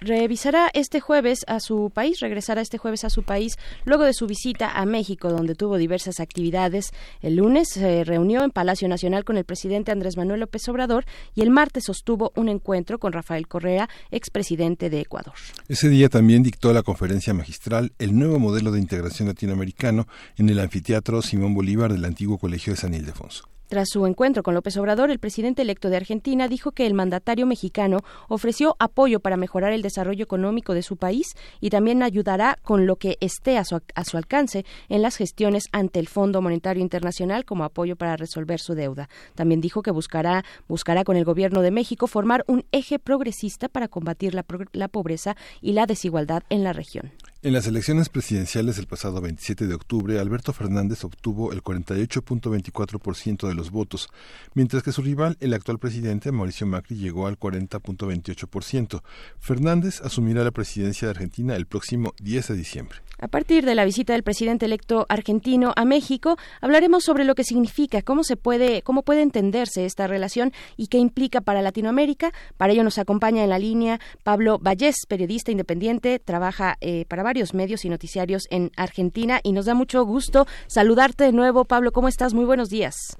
revisará 0.00 0.70
este 0.74 1.00
jueves 1.00 1.44
a 1.46 1.58
su 1.58 1.90
país, 1.94 2.20
regresará 2.20 2.60
este 2.60 2.76
jueves 2.76 3.04
a 3.04 3.10
su 3.10 3.22
país 3.22 3.56
luego 3.86 4.04
de 4.04 4.12
su 4.12 4.26
visita 4.26 4.70
a 4.78 4.84
México, 4.84 5.30
donde 5.30 5.54
tuvo 5.54 5.78
diversas 5.78 6.20
actividades. 6.20 6.90
El 7.22 7.36
lunes 7.36 7.70
se 7.70 8.04
reunió 8.04 8.44
en 8.44 8.50
Palacio 8.50 8.86
Nacional 8.86 9.24
con 9.24 9.38
el 9.38 9.46
presidente 9.46 9.92
Andrés 9.92 10.18
Manuel 10.18 10.40
López 10.40 10.68
Obrador 10.68 11.06
y 11.34 11.40
el 11.40 11.48
martes 11.48 11.84
sostuvo 11.84 12.32
un 12.36 12.50
encuentro 12.50 12.98
con 12.98 13.14
Rafael 13.14 13.48
Correa, 13.48 13.88
expresidente 14.10 14.90
de 14.90 15.00
Ecuador. 15.00 15.34
Ese 15.68 15.88
día 15.88 16.10
también 16.10 16.42
dictó 16.42 16.74
la 16.74 16.82
conferencia 16.82 17.32
magistral 17.32 17.92
El 17.98 18.18
nuevo 18.18 18.38
modelo 18.38 18.72
de 18.72 18.78
integración 18.78 19.26
latinoamericano 19.28 20.06
en 20.36 20.50
el 20.50 20.58
anfiteatro 20.58 21.22
Simón 21.22 21.54
Bolívar 21.54 21.92
del 21.92 22.04
antiguo 22.04 22.36
Colegio 22.36 22.74
de 22.74 22.76
San 22.76 22.92
Ildefonso. 22.92 23.44
Tras 23.70 23.88
su 23.88 24.04
encuentro 24.04 24.42
con 24.42 24.54
López 24.54 24.76
Obrador, 24.78 25.12
el 25.12 25.20
presidente 25.20 25.62
electo 25.62 25.90
de 25.90 25.96
Argentina 25.96 26.48
dijo 26.48 26.72
que 26.72 26.88
el 26.88 26.94
mandatario 26.94 27.46
mexicano 27.46 27.98
ofreció 28.26 28.74
apoyo 28.80 29.20
para 29.20 29.36
mejorar 29.36 29.72
el 29.72 29.80
desarrollo 29.80 30.24
económico 30.24 30.74
de 30.74 30.82
su 30.82 30.96
país 30.96 31.36
y 31.60 31.70
también 31.70 32.02
ayudará 32.02 32.58
con 32.64 32.84
lo 32.88 32.96
que 32.96 33.16
esté 33.20 33.58
a 33.58 33.64
su, 33.64 33.80
a 33.94 34.04
su 34.04 34.16
alcance 34.16 34.64
en 34.88 35.02
las 35.02 35.14
gestiones 35.14 35.66
ante 35.70 36.00
el 36.00 36.08
Fondo 36.08 36.42
Monetario 36.42 36.82
Internacional 36.82 37.44
como 37.44 37.62
apoyo 37.62 37.94
para 37.94 38.16
resolver 38.16 38.58
su 38.58 38.74
deuda. 38.74 39.08
También 39.36 39.60
dijo 39.60 39.82
que 39.82 39.92
buscará, 39.92 40.44
buscará 40.66 41.04
con 41.04 41.16
el 41.16 41.24
gobierno 41.24 41.62
de 41.62 41.70
México 41.70 42.08
formar 42.08 42.42
un 42.48 42.64
eje 42.72 42.98
progresista 42.98 43.68
para 43.68 43.86
combatir 43.86 44.34
la, 44.34 44.44
la 44.72 44.88
pobreza 44.88 45.36
y 45.60 45.74
la 45.74 45.86
desigualdad 45.86 46.42
en 46.50 46.64
la 46.64 46.72
región. 46.72 47.12
En 47.42 47.54
las 47.54 47.66
elecciones 47.66 48.10
presidenciales 48.10 48.76
del 48.76 48.86
pasado 48.86 49.18
27 49.22 49.66
de 49.66 49.72
octubre, 49.72 50.18
Alberto 50.18 50.52
Fernández 50.52 51.04
obtuvo 51.04 51.54
el 51.54 51.62
48.24% 51.62 53.48
de 53.48 53.54
los 53.54 53.70
votos, 53.70 54.10
mientras 54.52 54.82
que 54.82 54.92
su 54.92 55.00
rival, 55.00 55.38
el 55.40 55.54
actual 55.54 55.78
presidente 55.78 56.32
Mauricio 56.32 56.66
Macri, 56.66 56.96
llegó 56.96 57.26
al 57.26 57.38
40.28%. 57.38 59.02
Fernández 59.38 60.02
asumirá 60.02 60.44
la 60.44 60.50
presidencia 60.50 61.08
de 61.08 61.12
Argentina 61.12 61.56
el 61.56 61.64
próximo 61.64 62.12
10 62.20 62.48
de 62.48 62.56
diciembre. 62.56 62.98
A 63.22 63.28
partir 63.28 63.66
de 63.66 63.74
la 63.74 63.84
visita 63.84 64.14
del 64.14 64.22
presidente 64.22 64.64
electo 64.64 65.04
argentino 65.10 65.74
a 65.76 65.84
México, 65.84 66.36
hablaremos 66.62 67.04
sobre 67.04 67.24
lo 67.24 67.34
que 67.34 67.44
significa, 67.44 68.00
cómo 68.00 68.24
se 68.24 68.38
puede, 68.38 68.80
cómo 68.80 69.02
puede 69.02 69.20
entenderse 69.20 69.84
esta 69.84 70.06
relación 70.06 70.52
y 70.78 70.86
qué 70.86 70.96
implica 70.96 71.42
para 71.42 71.60
Latinoamérica. 71.60 72.32
Para 72.56 72.72
ello 72.72 72.82
nos 72.82 72.98
acompaña 72.98 73.44
en 73.44 73.50
la 73.50 73.58
línea 73.58 73.98
Pablo 74.24 74.58
Vallés, 74.58 75.04
periodista 75.06 75.52
independiente, 75.52 76.18
trabaja 76.18 76.76
eh, 76.80 77.04
para 77.08 77.22
varios 77.22 77.52
medios 77.52 77.84
y 77.84 77.90
noticiarios 77.90 78.44
en 78.50 78.70
Argentina 78.78 79.40
y 79.42 79.52
nos 79.52 79.66
da 79.66 79.74
mucho 79.74 80.02
gusto 80.06 80.46
saludarte 80.66 81.24
de 81.24 81.32
nuevo, 81.32 81.66
Pablo. 81.66 81.92
¿Cómo 81.92 82.08
estás? 82.08 82.32
Muy 82.32 82.46
buenos 82.46 82.70
días. 82.70 83.18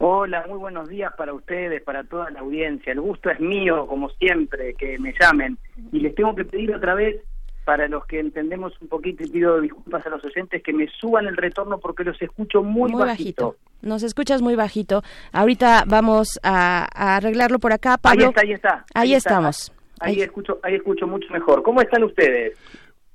Hola, 0.00 0.44
muy 0.48 0.58
buenos 0.58 0.88
días 0.88 1.12
para 1.18 1.34
ustedes, 1.34 1.82
para 1.82 2.04
toda 2.04 2.30
la 2.30 2.38
audiencia. 2.38 2.92
El 2.92 3.00
gusto 3.00 3.28
es 3.28 3.40
mío, 3.40 3.88
como 3.88 4.08
siempre, 4.10 4.74
que 4.74 4.96
me 5.00 5.12
llamen. 5.20 5.58
Y 5.90 5.98
les 5.98 6.14
tengo 6.14 6.36
que 6.36 6.44
pedir 6.44 6.72
otra 6.72 6.94
vez 6.94 7.20
para 7.68 7.86
los 7.86 8.06
que 8.06 8.18
entendemos 8.18 8.72
un 8.80 8.88
poquito 8.88 9.24
y 9.24 9.28
pido 9.28 9.60
disculpas 9.60 10.06
a 10.06 10.08
los 10.08 10.24
oyentes 10.24 10.62
que 10.62 10.72
me 10.72 10.88
suban 10.88 11.26
el 11.26 11.36
retorno 11.36 11.76
porque 11.76 12.02
los 12.02 12.16
escucho 12.22 12.62
muy, 12.62 12.90
bajito. 12.94 13.56
Nos 13.82 14.02
escuchas 14.02 14.40
muy 14.40 14.54
bajito. 14.54 15.02
Ahorita 15.32 15.84
vamos 15.86 16.40
a, 16.42 16.86
arreglarlo 17.16 17.58
por 17.58 17.74
acá, 17.74 17.98
Pablo. 17.98 18.22
Ahí 18.22 18.28
está, 18.30 18.40
ahí 18.40 18.52
está. 18.54 18.84
Ahí, 18.94 19.14
estamos. 19.14 19.70
Ahí, 20.00 20.22
escucho, 20.22 20.58
ahí 20.62 20.76
escucho 20.76 21.06
mucho 21.06 21.30
mejor. 21.30 21.62
¿Cómo 21.62 21.82
están 21.82 22.04
ustedes? 22.04 22.56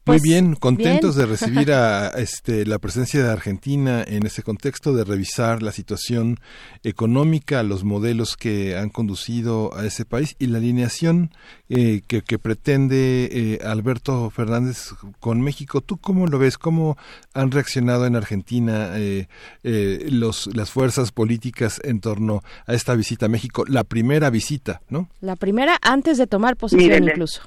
Muy 0.06 0.16
pues, 0.18 0.22
bien, 0.22 0.56
contentos 0.56 1.16
de 1.16 1.26
recibir 1.26 1.72
a 1.72 2.10
este, 2.18 2.66
la 2.66 2.78
presencia 2.78 3.24
de 3.24 3.32
Argentina 3.32 4.04
en 4.06 4.26
ese 4.26 4.44
contexto, 4.44 4.94
de 4.94 5.06
revisar 5.06 5.64
la 5.64 5.72
situación 5.72 6.42
económica, 6.84 7.64
los 7.64 7.86
modelos 7.86 8.36
que 8.36 8.76
han 8.76 8.90
conducido 8.90 9.74
a 9.78 9.86
ese 9.86 10.04
país 10.04 10.36
y 10.40 10.48
la 10.48 10.58
alineación 10.58 11.32
eh, 11.70 12.02
que, 12.06 12.22
pretende 12.38 13.30
eh, 13.32 13.60
Alberto 13.66 14.30
Fernández 14.30 14.90
con 15.22 15.40
México. 15.40 15.80
¿Tú 15.80 15.96
cómo 15.96 16.28
lo 16.28 16.38
ves? 16.38 16.58
¿Cómo 16.58 16.98
han 17.34 17.52
reaccionado 17.52 18.06
en 18.06 18.18
Argentina 18.18 18.92
eh, 18.96 19.28
los, 19.64 20.54
las 20.54 20.70
fuerzas 20.70 21.14
políticas 21.14 21.80
en 21.82 22.02
torno 22.02 22.44
a 22.68 22.74
esta 22.74 22.94
visita 22.96 23.28
a 23.28 23.30
México? 23.30 23.64
La 23.70 23.86
primera 23.86 24.30
visita, 24.30 24.82
¿no? 24.90 25.08
La 25.22 25.38
primera 25.38 25.78
antes 25.82 26.18
de 26.18 26.28
tomar 26.28 26.58
posesión 26.58 27.06
incluso. 27.06 27.42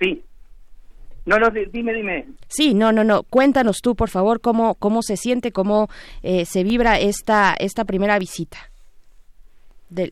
Sí, 0.00 0.24
no, 1.28 1.38
no, 1.38 1.50
dime, 1.50 1.92
dime. 1.92 2.24
Sí, 2.48 2.72
no, 2.72 2.90
no, 2.90 3.04
no. 3.04 3.22
Cuéntanos 3.22 3.82
tú, 3.82 3.94
por 3.94 4.08
favor, 4.08 4.40
cómo, 4.40 4.76
cómo 4.76 5.02
se 5.02 5.18
siente, 5.18 5.52
cómo 5.52 5.88
eh, 6.22 6.46
se 6.46 6.64
vibra 6.64 6.98
esta, 6.98 7.54
esta 7.58 7.84
primera 7.84 8.18
visita. 8.18 8.56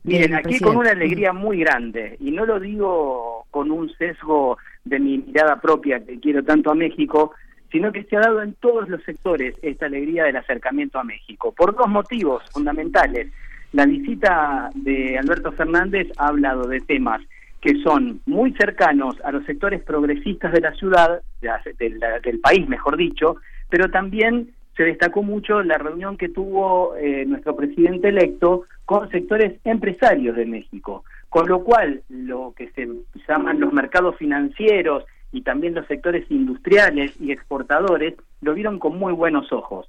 Miren, 0.04 0.34
aquí 0.34 0.60
con 0.60 0.76
una 0.76 0.90
alegría 0.90 1.32
muy 1.32 1.60
grande, 1.60 2.16
y 2.20 2.32
no 2.32 2.44
lo 2.44 2.60
digo 2.60 3.46
con 3.50 3.70
un 3.70 3.90
sesgo 3.96 4.58
de 4.84 4.98
mi 4.98 5.16
mirada 5.16 5.58
propia, 5.58 6.04
que 6.04 6.20
quiero 6.20 6.44
tanto 6.44 6.70
a 6.70 6.74
México, 6.74 7.32
sino 7.72 7.92
que 7.92 8.04
se 8.04 8.16
ha 8.16 8.20
dado 8.20 8.42
en 8.42 8.52
todos 8.54 8.86
los 8.88 9.02
sectores 9.04 9.54
esta 9.62 9.86
alegría 9.86 10.24
del 10.24 10.36
acercamiento 10.36 10.98
a 10.98 11.04
México, 11.04 11.54
por 11.56 11.74
dos 11.74 11.88
motivos 11.88 12.42
fundamentales. 12.52 13.28
La 13.72 13.86
visita 13.86 14.68
de 14.74 15.18
Alberto 15.18 15.50
Fernández 15.52 16.08
ha 16.18 16.28
hablado 16.28 16.68
de 16.68 16.80
temas 16.80 17.22
que 17.66 17.82
son 17.82 18.20
muy 18.26 18.52
cercanos 18.52 19.16
a 19.24 19.32
los 19.32 19.44
sectores 19.44 19.82
progresistas 19.82 20.52
de 20.52 20.60
la 20.60 20.72
ciudad, 20.74 21.20
del 21.40 22.38
país 22.38 22.68
mejor 22.68 22.96
dicho, 22.96 23.38
pero 23.68 23.90
también 23.90 24.52
se 24.76 24.84
destacó 24.84 25.24
mucho 25.24 25.64
la 25.64 25.76
reunión 25.76 26.16
que 26.16 26.28
tuvo 26.28 26.94
eh, 26.94 27.24
nuestro 27.26 27.56
presidente 27.56 28.10
electo 28.10 28.66
con 28.84 29.10
sectores 29.10 29.58
empresarios 29.64 30.36
de 30.36 30.46
México, 30.46 31.02
con 31.28 31.48
lo 31.48 31.64
cual 31.64 32.02
lo 32.08 32.54
que 32.56 32.70
se 32.70 32.88
llaman 33.26 33.58
los 33.58 33.72
mercados 33.72 34.14
financieros 34.14 35.04
y 35.32 35.42
también 35.42 35.74
los 35.74 35.88
sectores 35.88 36.24
industriales 36.30 37.20
y 37.20 37.32
exportadores 37.32 38.14
lo 38.42 38.54
vieron 38.54 38.78
con 38.78 38.96
muy 38.96 39.12
buenos 39.12 39.52
ojos. 39.52 39.88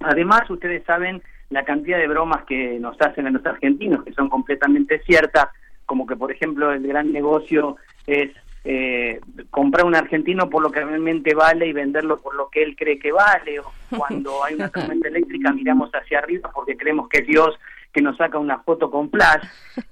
Además, 0.00 0.48
ustedes 0.48 0.82
saben 0.86 1.20
la 1.50 1.66
cantidad 1.66 1.98
de 1.98 2.08
bromas 2.08 2.44
que 2.46 2.80
nos 2.80 2.98
hacen 3.02 3.26
a 3.26 3.30
los 3.30 3.44
argentinos, 3.44 4.02
que 4.02 4.14
son 4.14 4.30
completamente 4.30 5.00
ciertas, 5.00 5.48
como 5.92 6.06
que, 6.06 6.16
por 6.16 6.32
ejemplo, 6.32 6.72
el 6.72 6.86
gran 6.88 7.12
negocio 7.12 7.76
es 8.06 8.30
eh, 8.64 9.20
comprar 9.50 9.84
un 9.84 9.94
argentino 9.94 10.48
por 10.48 10.62
lo 10.62 10.70
que 10.70 10.82
realmente 10.82 11.34
vale 11.34 11.66
y 11.66 11.74
venderlo 11.74 12.18
por 12.18 12.34
lo 12.34 12.48
que 12.48 12.62
él 12.62 12.74
cree 12.76 12.98
que 12.98 13.12
vale, 13.12 13.60
o 13.60 13.64
cuando 13.98 14.42
hay 14.42 14.54
una 14.54 14.70
tormenta 14.70 15.08
eléctrica 15.08 15.52
miramos 15.52 15.90
hacia 15.90 16.20
arriba 16.20 16.50
porque 16.54 16.78
creemos 16.78 17.10
que 17.10 17.18
es 17.18 17.26
Dios 17.26 17.58
que 17.92 18.00
nos 18.00 18.16
saca 18.16 18.38
una 18.38 18.60
foto 18.60 18.90
con 18.90 19.10
flash. 19.10 19.42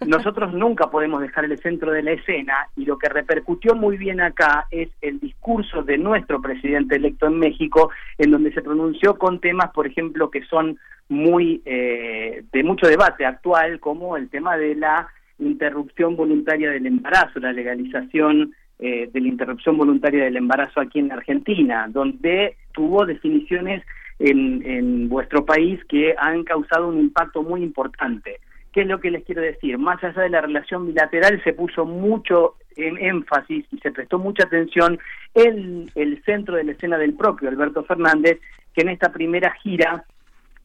Nosotros 0.06 0.54
nunca 0.54 0.90
podemos 0.90 1.20
dejar 1.20 1.44
el 1.44 1.58
centro 1.58 1.92
de 1.92 2.02
la 2.02 2.12
escena 2.12 2.66
y 2.74 2.86
lo 2.86 2.96
que 2.96 3.10
repercutió 3.10 3.74
muy 3.74 3.98
bien 3.98 4.22
acá 4.22 4.68
es 4.70 4.88
el 5.02 5.20
discurso 5.20 5.82
de 5.82 5.98
nuestro 5.98 6.40
presidente 6.40 6.96
electo 6.96 7.26
en 7.26 7.38
México, 7.38 7.90
en 8.16 8.30
donde 8.30 8.54
se 8.54 8.62
pronunció 8.62 9.18
con 9.18 9.38
temas, 9.38 9.70
por 9.72 9.86
ejemplo, 9.86 10.30
que 10.30 10.46
son 10.46 10.78
muy 11.10 11.60
eh, 11.66 12.42
de 12.50 12.62
mucho 12.62 12.86
debate 12.86 13.26
actual, 13.26 13.80
como 13.80 14.16
el 14.16 14.30
tema 14.30 14.56
de 14.56 14.76
la 14.76 15.06
interrupción 15.40 16.16
voluntaria 16.16 16.70
del 16.70 16.86
embarazo, 16.86 17.40
la 17.40 17.52
legalización 17.52 18.54
eh, 18.78 19.10
de 19.12 19.20
la 19.20 19.28
interrupción 19.28 19.76
voluntaria 19.76 20.24
del 20.24 20.36
embarazo 20.36 20.80
aquí 20.80 20.98
en 20.98 21.12
Argentina, 21.12 21.86
donde 21.88 22.56
tuvo 22.72 23.04
definiciones 23.04 23.84
en, 24.18 24.62
en 24.64 25.08
vuestro 25.08 25.44
país 25.44 25.80
que 25.88 26.14
han 26.16 26.44
causado 26.44 26.88
un 26.88 26.98
impacto 26.98 27.42
muy 27.42 27.62
importante. 27.62 28.38
¿Qué 28.72 28.82
es 28.82 28.86
lo 28.86 29.00
que 29.00 29.10
les 29.10 29.24
quiero 29.24 29.42
decir? 29.42 29.78
Más 29.78 30.02
allá 30.04 30.22
de 30.22 30.30
la 30.30 30.42
relación 30.42 30.86
bilateral 30.86 31.42
se 31.42 31.52
puso 31.52 31.84
mucho 31.84 32.54
en 32.76 32.98
énfasis 32.98 33.66
y 33.72 33.78
se 33.78 33.90
prestó 33.90 34.18
mucha 34.18 34.44
atención 34.44 34.98
en 35.34 35.90
el 35.94 36.22
centro 36.24 36.56
de 36.56 36.64
la 36.64 36.72
escena 36.72 36.96
del 36.96 37.14
propio 37.14 37.48
Alberto 37.48 37.82
Fernández, 37.84 38.38
que 38.74 38.82
en 38.82 38.90
esta 38.90 39.10
primera 39.10 39.52
gira 39.62 40.04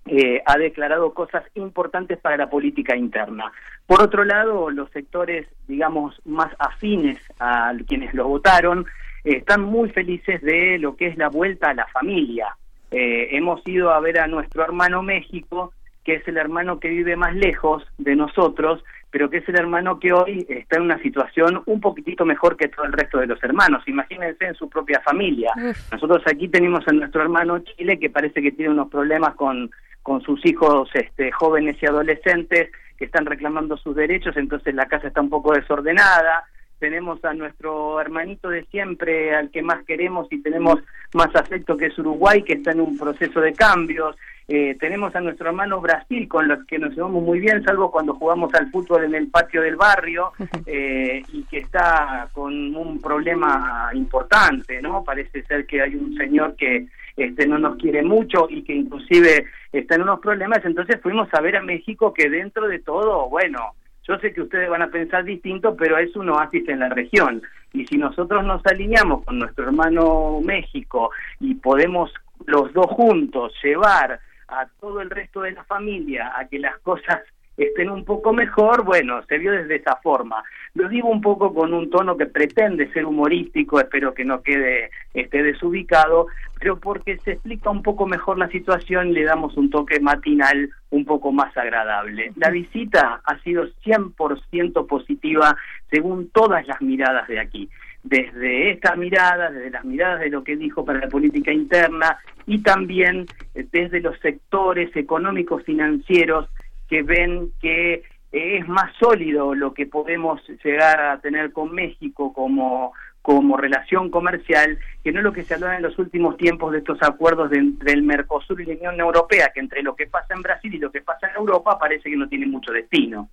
eh, 0.07 0.41
ha 0.45 0.57
declarado 0.57 1.13
cosas 1.13 1.43
importantes 1.55 2.19
para 2.19 2.37
la 2.37 2.49
política 2.49 2.95
interna. 2.95 3.51
Por 3.87 4.01
otro 4.01 4.23
lado, 4.23 4.69
los 4.69 4.89
sectores, 4.91 5.47
digamos, 5.67 6.21
más 6.25 6.51
afines 6.59 7.17
a 7.39 7.73
quienes 7.87 8.13
lo 8.13 8.27
votaron, 8.27 8.85
eh, 9.23 9.37
están 9.37 9.61
muy 9.61 9.89
felices 9.89 10.41
de 10.41 10.77
lo 10.77 10.95
que 10.95 11.07
es 11.07 11.17
la 11.17 11.29
vuelta 11.29 11.69
a 11.69 11.73
la 11.73 11.87
familia. 11.87 12.55
Eh, 12.91 13.29
hemos 13.31 13.67
ido 13.67 13.91
a 13.91 13.99
ver 13.99 14.19
a 14.19 14.27
nuestro 14.27 14.63
hermano 14.63 15.01
México, 15.01 15.73
que 16.03 16.15
es 16.15 16.27
el 16.27 16.37
hermano 16.37 16.79
que 16.79 16.89
vive 16.89 17.15
más 17.15 17.35
lejos 17.35 17.83
de 17.97 18.15
nosotros, 18.15 18.83
pero 19.09 19.29
que 19.29 19.37
es 19.37 19.49
el 19.49 19.55
hermano 19.55 19.99
que 19.99 20.13
hoy 20.13 20.45
está 20.49 20.75
en 20.75 20.83
una 20.83 21.01
situación 21.01 21.63
un 21.65 21.81
poquitito 21.81 22.25
mejor 22.25 22.57
que 22.57 22.67
todo 22.67 22.85
el 22.85 22.93
resto 22.93 23.17
de 23.17 23.27
los 23.27 23.41
hermanos. 23.43 23.81
Imagínense 23.87 24.45
en 24.45 24.55
su 24.55 24.69
propia 24.69 24.99
familia. 25.01 25.51
Nosotros 25.91 26.21
aquí 26.27 26.47
tenemos 26.47 26.87
a 26.87 26.91
nuestro 26.91 27.21
hermano 27.21 27.59
Chile 27.59 27.97
que 27.97 28.09
parece 28.09 28.41
que 28.41 28.51
tiene 28.51 28.71
unos 28.71 28.89
problemas 28.89 29.33
con 29.35 29.71
con 30.05 30.21
sus 30.21 30.45
hijos 30.45 30.87
este, 30.93 31.31
jóvenes 31.31 31.77
y 31.81 31.87
adolescentes 31.87 32.69
que 32.95 33.05
están 33.05 33.25
reclamando 33.25 33.75
sus 33.75 33.95
derechos, 33.95 34.37
entonces 34.37 34.75
la 34.75 34.85
casa 34.85 35.07
está 35.07 35.19
un 35.19 35.31
poco 35.31 35.53
desordenada. 35.53 36.43
tenemos 36.77 37.25
a 37.25 37.33
nuestro 37.33 37.99
hermanito 37.99 38.49
de 38.49 38.65
siempre, 38.65 39.33
al 39.35 39.49
que 39.49 39.63
más 39.63 39.83
queremos 39.85 40.27
y 40.29 40.43
tenemos 40.43 40.75
más 41.15 41.35
afecto 41.35 41.75
que 41.75 41.87
es 41.87 41.97
Uruguay, 41.97 42.43
que 42.43 42.53
está 42.53 42.71
en 42.71 42.81
un 42.81 42.99
proceso 42.99 43.41
de 43.41 43.53
cambios, 43.53 44.15
eh, 44.47 44.77
tenemos 44.79 45.15
a 45.15 45.21
nuestro 45.21 45.47
hermano 45.47 45.81
Brasil, 45.81 46.27
con 46.27 46.47
los 46.47 46.63
que 46.65 46.77
nos 46.77 46.93
llevamos 46.93 47.23
muy 47.23 47.39
bien, 47.39 47.63
salvo 47.63 47.89
cuando 47.89 48.13
jugamos 48.13 48.53
al 48.53 48.69
fútbol 48.69 49.05
en 49.05 49.15
el 49.15 49.27
patio 49.29 49.63
del 49.63 49.75
barrio, 49.75 50.33
eh, 50.67 51.23
y 51.33 51.43
que 51.45 51.57
está 51.57 52.29
con 52.31 52.75
un 52.75 53.01
problema 53.01 53.89
importante, 53.95 54.83
¿no? 54.83 55.03
Parece 55.03 55.41
ser 55.45 55.65
que 55.65 55.81
hay 55.81 55.95
un 55.95 56.15
señor 56.15 56.55
que 56.55 56.85
este, 57.17 57.47
no 57.47 57.57
nos 57.57 57.77
quiere 57.77 58.03
mucho 58.03 58.47
y 58.49 58.63
que 58.63 58.73
inclusive 58.73 59.45
está 59.71 59.95
en 59.95 60.03
unos 60.03 60.19
problemas, 60.19 60.63
entonces 60.63 60.99
fuimos 61.01 61.27
a 61.33 61.41
ver 61.41 61.55
a 61.55 61.61
México 61.61 62.13
que 62.13 62.29
dentro 62.29 62.67
de 62.67 62.79
todo, 62.79 63.29
bueno, 63.29 63.59
yo 64.07 64.17
sé 64.19 64.33
que 64.33 64.41
ustedes 64.41 64.69
van 64.69 64.83
a 64.83 64.89
pensar 64.91 65.23
distinto, 65.23 65.75
pero 65.75 65.97
es 65.97 66.15
un 66.15 66.29
oasis 66.29 66.67
en 66.69 66.79
la 66.79 66.89
región. 66.89 67.41
Y 67.73 67.85
si 67.87 67.97
nosotros 67.97 68.43
nos 68.45 68.65
alineamos 68.65 69.23
con 69.25 69.39
nuestro 69.39 69.65
hermano 69.65 70.39
México 70.43 71.09
y 71.39 71.55
podemos 71.55 72.13
los 72.45 72.71
dos 72.73 72.87
juntos 72.87 73.53
llevar 73.63 74.19
a 74.47 74.67
todo 74.79 75.01
el 75.01 75.09
resto 75.09 75.41
de 75.41 75.53
la 75.53 75.63
familia 75.63 76.33
a 76.37 76.47
que 76.47 76.59
las 76.59 76.77
cosas 76.79 77.21
estén 77.57 77.89
un 77.89 78.03
poco 78.03 78.33
mejor, 78.33 78.83
bueno, 78.83 79.21
se 79.27 79.37
vio 79.37 79.51
desde 79.51 79.75
esa 79.75 79.95
forma. 79.97 80.43
Lo 80.73 80.89
digo 80.89 81.09
un 81.09 81.21
poco 81.21 81.53
con 81.53 81.73
un 81.73 81.89
tono 81.89 82.17
que 82.17 82.25
pretende 82.25 82.91
ser 82.91 83.05
humorístico, 83.05 83.79
espero 83.79 84.13
que 84.13 84.25
no 84.25 84.41
quede 84.41 84.91
esté 85.13 85.43
desubicado, 85.43 86.27
pero 86.59 86.79
porque 86.79 87.17
se 87.19 87.33
explica 87.33 87.69
un 87.69 87.81
poco 87.81 88.05
mejor 88.05 88.37
la 88.37 88.49
situación, 88.49 89.13
le 89.13 89.23
damos 89.23 89.55
un 89.57 89.69
toque 89.69 89.99
matinal 89.99 90.69
un 90.89 91.05
poco 91.05 91.31
más 91.31 91.55
agradable. 91.55 92.33
La 92.35 92.49
visita 92.49 93.21
ha 93.23 93.39
sido 93.39 93.67
100% 93.85 94.87
positiva 94.87 95.55
según 95.89 96.29
todas 96.29 96.67
las 96.67 96.81
miradas 96.81 97.27
de 97.27 97.39
aquí 97.39 97.69
desde 98.05 98.69
esta 98.69 98.95
mirada, 98.95 99.49
desde 99.49 99.71
las 99.71 99.83
miradas 99.83 100.19
de 100.19 100.29
lo 100.29 100.43
que 100.43 100.55
dijo 100.55 100.85
para 100.85 100.99
la 100.99 101.09
política 101.09 101.51
interna 101.51 102.17
y 102.45 102.61
también 102.61 103.25
eh, 103.55 103.65
desde 103.71 103.99
los 103.99 104.17
sectores 104.19 104.95
económicos 104.95 105.63
financieros 105.63 106.47
que 106.87 107.03
ven 107.03 107.51
que 107.61 108.03
es 108.31 108.67
más 108.67 108.91
sólido 108.99 109.55
lo 109.55 109.73
que 109.73 109.85
podemos 109.85 110.41
llegar 110.63 110.99
a 110.99 111.19
tener 111.19 111.53
con 111.53 111.73
México 111.73 112.33
como 112.33 112.93
como 113.25 113.57
relación 113.57 114.11
comercial, 114.11 114.77
que 115.03 115.11
no 115.11 115.19
lo 115.23 115.33
que 115.33 115.43
se 115.43 115.55
hablaba 115.55 115.77
en 115.77 115.81
los 115.81 115.97
últimos 115.97 116.37
tiempos 116.37 116.71
de 116.71 116.77
estos 116.77 117.01
acuerdos 117.01 117.49
de, 117.49 117.57
entre 117.57 117.93
el 117.93 118.03
Mercosur 118.03 118.61
y 118.61 118.65
la 118.65 118.75
Unión 118.75 118.99
Europea, 118.99 119.49
que 119.51 119.61
entre 119.61 119.81
lo 119.81 119.95
que 119.95 120.05
pasa 120.05 120.35
en 120.35 120.43
Brasil 120.43 120.75
y 120.75 120.77
lo 120.77 120.91
que 120.91 121.01
pasa 121.01 121.29
en 121.29 121.35
Europa 121.37 121.79
parece 121.79 122.07
que 122.07 122.15
no 122.15 122.29
tiene 122.29 122.45
mucho 122.45 122.71
destino 122.71 123.27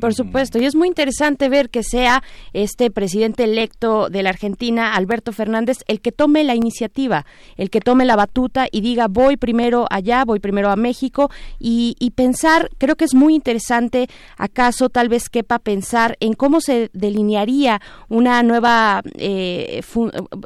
por 0.00 0.12
supuesto, 0.12 0.58
y 0.58 0.64
es 0.64 0.74
muy 0.74 0.88
interesante 0.88 1.48
ver 1.48 1.70
que 1.70 1.84
sea 1.84 2.22
este 2.52 2.90
presidente 2.90 3.44
electo 3.44 4.08
de 4.08 4.24
la 4.24 4.30
Argentina, 4.30 4.94
Alberto 4.94 5.32
Fernández, 5.32 5.78
el 5.86 6.00
que 6.00 6.10
tome 6.10 6.42
la 6.42 6.56
iniciativa, 6.56 7.26
el 7.56 7.70
que 7.70 7.80
tome 7.80 8.04
la 8.04 8.16
batuta 8.16 8.66
y 8.72 8.80
diga 8.80 9.06
voy 9.06 9.36
primero 9.36 9.86
allá, 9.88 10.24
voy 10.24 10.40
primero 10.40 10.68
a 10.68 10.76
México 10.76 11.30
y, 11.60 11.94
pensar, 12.16 12.70
creo 12.78 12.96
que 12.96 13.04
es 13.04 13.14
muy 13.14 13.34
interesante, 13.34 14.08
acaso 14.36 14.88
tal 14.88 15.08
vez 15.08 15.28
quepa 15.28 15.60
pensar 15.60 16.16
en 16.20 16.34
cómo 16.34 16.60
se 16.60 16.90
delinearía 16.92 17.80
una 18.08 18.42
nueva, 18.42 19.02
eh, 19.16 19.82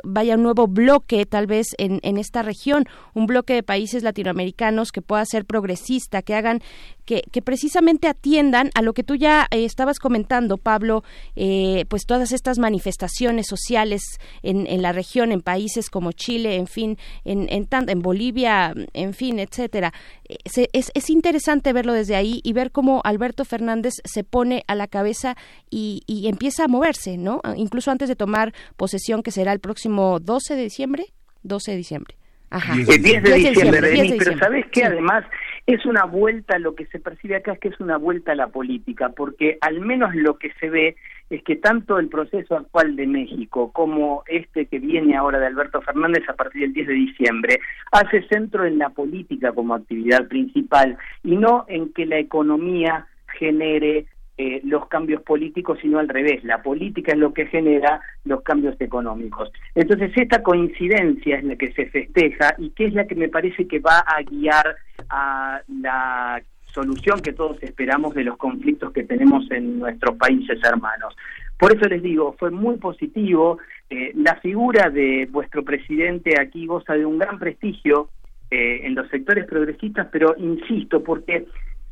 vaya 0.04 0.34
un 0.34 0.42
nuevo 0.42 0.66
bloque 0.68 1.24
tal 1.24 1.46
vez 1.46 1.68
en, 1.78 2.00
en 2.02 2.18
esta 2.18 2.42
región, 2.42 2.84
un 3.14 3.26
bloque 3.26 3.54
de 3.54 3.62
países 3.62 4.02
latinoamericanos 4.02 4.92
que 4.92 5.02
pueda 5.02 5.24
ser 5.24 5.46
progresista, 5.46 6.22
que 6.22 6.34
hagan 6.34 6.60
que, 7.06 7.42
precisamente 7.42 8.08
atiendan 8.08 8.70
a 8.74 8.82
lo 8.82 8.92
que 8.92 9.04
tú 9.04 9.14
ya 9.14 9.46
eh, 9.50 9.64
estabas 9.64 9.98
comentando, 9.98 10.58
Pablo, 10.58 11.04
eh, 11.36 11.84
pues 11.88 12.04
todas 12.04 12.32
estas 12.32 12.58
manifestaciones 12.58 13.46
sociales 13.46 14.02
en, 14.42 14.66
en, 14.66 14.82
la 14.82 14.92
región, 14.92 15.30
en 15.30 15.40
países 15.40 15.88
como 15.88 16.12
Chile, 16.12 16.56
en 16.56 16.66
fin, 16.66 16.98
en, 17.24 17.46
en, 17.48 17.68
en 17.70 18.02
Bolivia, 18.02 18.74
en 18.92 19.14
fin, 19.14 19.38
etcétera. 19.38 19.92
Eh, 20.28 20.36
es, 20.72 20.90
es, 20.92 21.10
interesante 21.10 21.72
verlo 21.72 21.92
desde 21.92 22.16
ahí 22.16 22.40
y 22.42 22.52
ver 22.52 22.72
cómo 22.72 23.00
Alberto 23.04 23.44
Fernández 23.44 23.94
se 24.04 24.24
pone 24.24 24.64
a 24.66 24.74
la 24.74 24.88
cabeza 24.88 25.36
y, 25.70 26.02
y 26.06 26.26
empieza 26.26 26.64
a 26.64 26.68
moverse, 26.68 27.16
¿no? 27.16 27.40
Incluso 27.56 27.92
antes 27.92 28.08
de 28.08 28.16
tomar 28.16 28.52
posesión, 28.76 29.22
que 29.22 29.30
será 29.30 29.52
el 29.52 29.60
próximo 29.60 30.18
12 30.18 30.56
de 30.56 30.62
diciembre. 30.62 31.04
12 31.44 31.70
de 31.70 31.76
diciembre. 31.76 32.16
Ajá. 32.50 32.74
El 32.74 32.84
10 32.86 33.22
de, 33.22 33.34
diciembre, 33.34 34.16
pero 34.18 34.38
¿sabes 34.38 34.64
qué? 34.72 34.84
Además, 34.84 35.24
es 35.66 35.84
una 35.84 36.04
vuelta, 36.04 36.58
lo 36.58 36.76
que 36.76 36.86
se 36.86 37.00
percibe 37.00 37.36
acá 37.36 37.52
es 37.52 37.58
que 37.58 37.68
es 37.68 37.80
una 37.80 37.96
vuelta 37.96 38.32
a 38.32 38.36
la 38.36 38.48
política, 38.48 39.08
porque 39.10 39.58
al 39.60 39.80
menos 39.80 40.14
lo 40.14 40.38
que 40.38 40.52
se 40.60 40.70
ve 40.70 40.96
es 41.28 41.42
que 41.42 41.56
tanto 41.56 41.98
el 41.98 42.08
proceso 42.08 42.56
actual 42.56 42.94
de 42.94 43.08
México 43.08 43.72
como 43.72 44.22
este 44.28 44.66
que 44.66 44.78
viene 44.78 45.16
ahora 45.16 45.40
de 45.40 45.46
Alberto 45.46 45.80
Fernández 45.82 46.22
a 46.28 46.34
partir 46.34 46.62
del 46.62 46.72
10 46.72 46.86
de 46.86 46.94
diciembre 46.94 47.60
hace 47.90 48.22
centro 48.28 48.64
en 48.64 48.78
la 48.78 48.90
política 48.90 49.50
como 49.50 49.74
actividad 49.74 50.28
principal 50.28 50.96
y 51.24 51.36
no 51.36 51.64
en 51.66 51.92
que 51.92 52.06
la 52.06 52.18
economía 52.18 53.08
genere 53.38 54.06
eh, 54.38 54.60
los 54.64 54.86
cambios 54.88 55.22
políticos, 55.22 55.78
sino 55.80 55.98
al 55.98 56.08
revés. 56.08 56.44
La 56.44 56.62
política 56.62 57.12
es 57.12 57.18
lo 57.18 57.32
que 57.32 57.46
genera 57.46 58.00
los 58.24 58.42
cambios 58.42 58.78
económicos. 58.80 59.50
Entonces, 59.74 60.12
esta 60.14 60.42
coincidencia 60.42 61.38
es 61.38 61.44
la 61.44 61.56
que 61.56 61.72
se 61.72 61.86
festeja 61.86 62.54
y 62.58 62.70
que 62.70 62.86
es 62.86 62.94
la 62.94 63.06
que 63.06 63.14
me 63.14 63.28
parece 63.28 63.66
que 63.66 63.78
va 63.78 64.00
a 64.00 64.22
guiar 64.22 64.76
a 65.08 65.60
la 65.80 66.42
solución 66.66 67.20
que 67.20 67.32
todos 67.32 67.62
esperamos 67.62 68.14
de 68.14 68.24
los 68.24 68.36
conflictos 68.36 68.92
que 68.92 69.04
tenemos 69.04 69.50
en 69.50 69.78
nuestros 69.78 70.16
países 70.16 70.58
hermanos. 70.62 71.16
Por 71.58 71.74
eso 71.74 71.88
les 71.88 72.02
digo, 72.02 72.36
fue 72.38 72.50
muy 72.50 72.76
positivo. 72.76 73.58
Eh, 73.88 74.12
la 74.14 74.34
figura 74.36 74.90
de 74.90 75.26
vuestro 75.30 75.64
presidente 75.64 76.34
aquí 76.38 76.66
goza 76.66 76.92
de 76.92 77.06
un 77.06 77.18
gran 77.18 77.38
prestigio 77.38 78.10
eh, 78.50 78.80
en 78.84 78.94
los 78.94 79.08
sectores 79.08 79.46
progresistas, 79.46 80.08
pero 80.12 80.34
insisto, 80.36 81.02
porque 81.02 81.46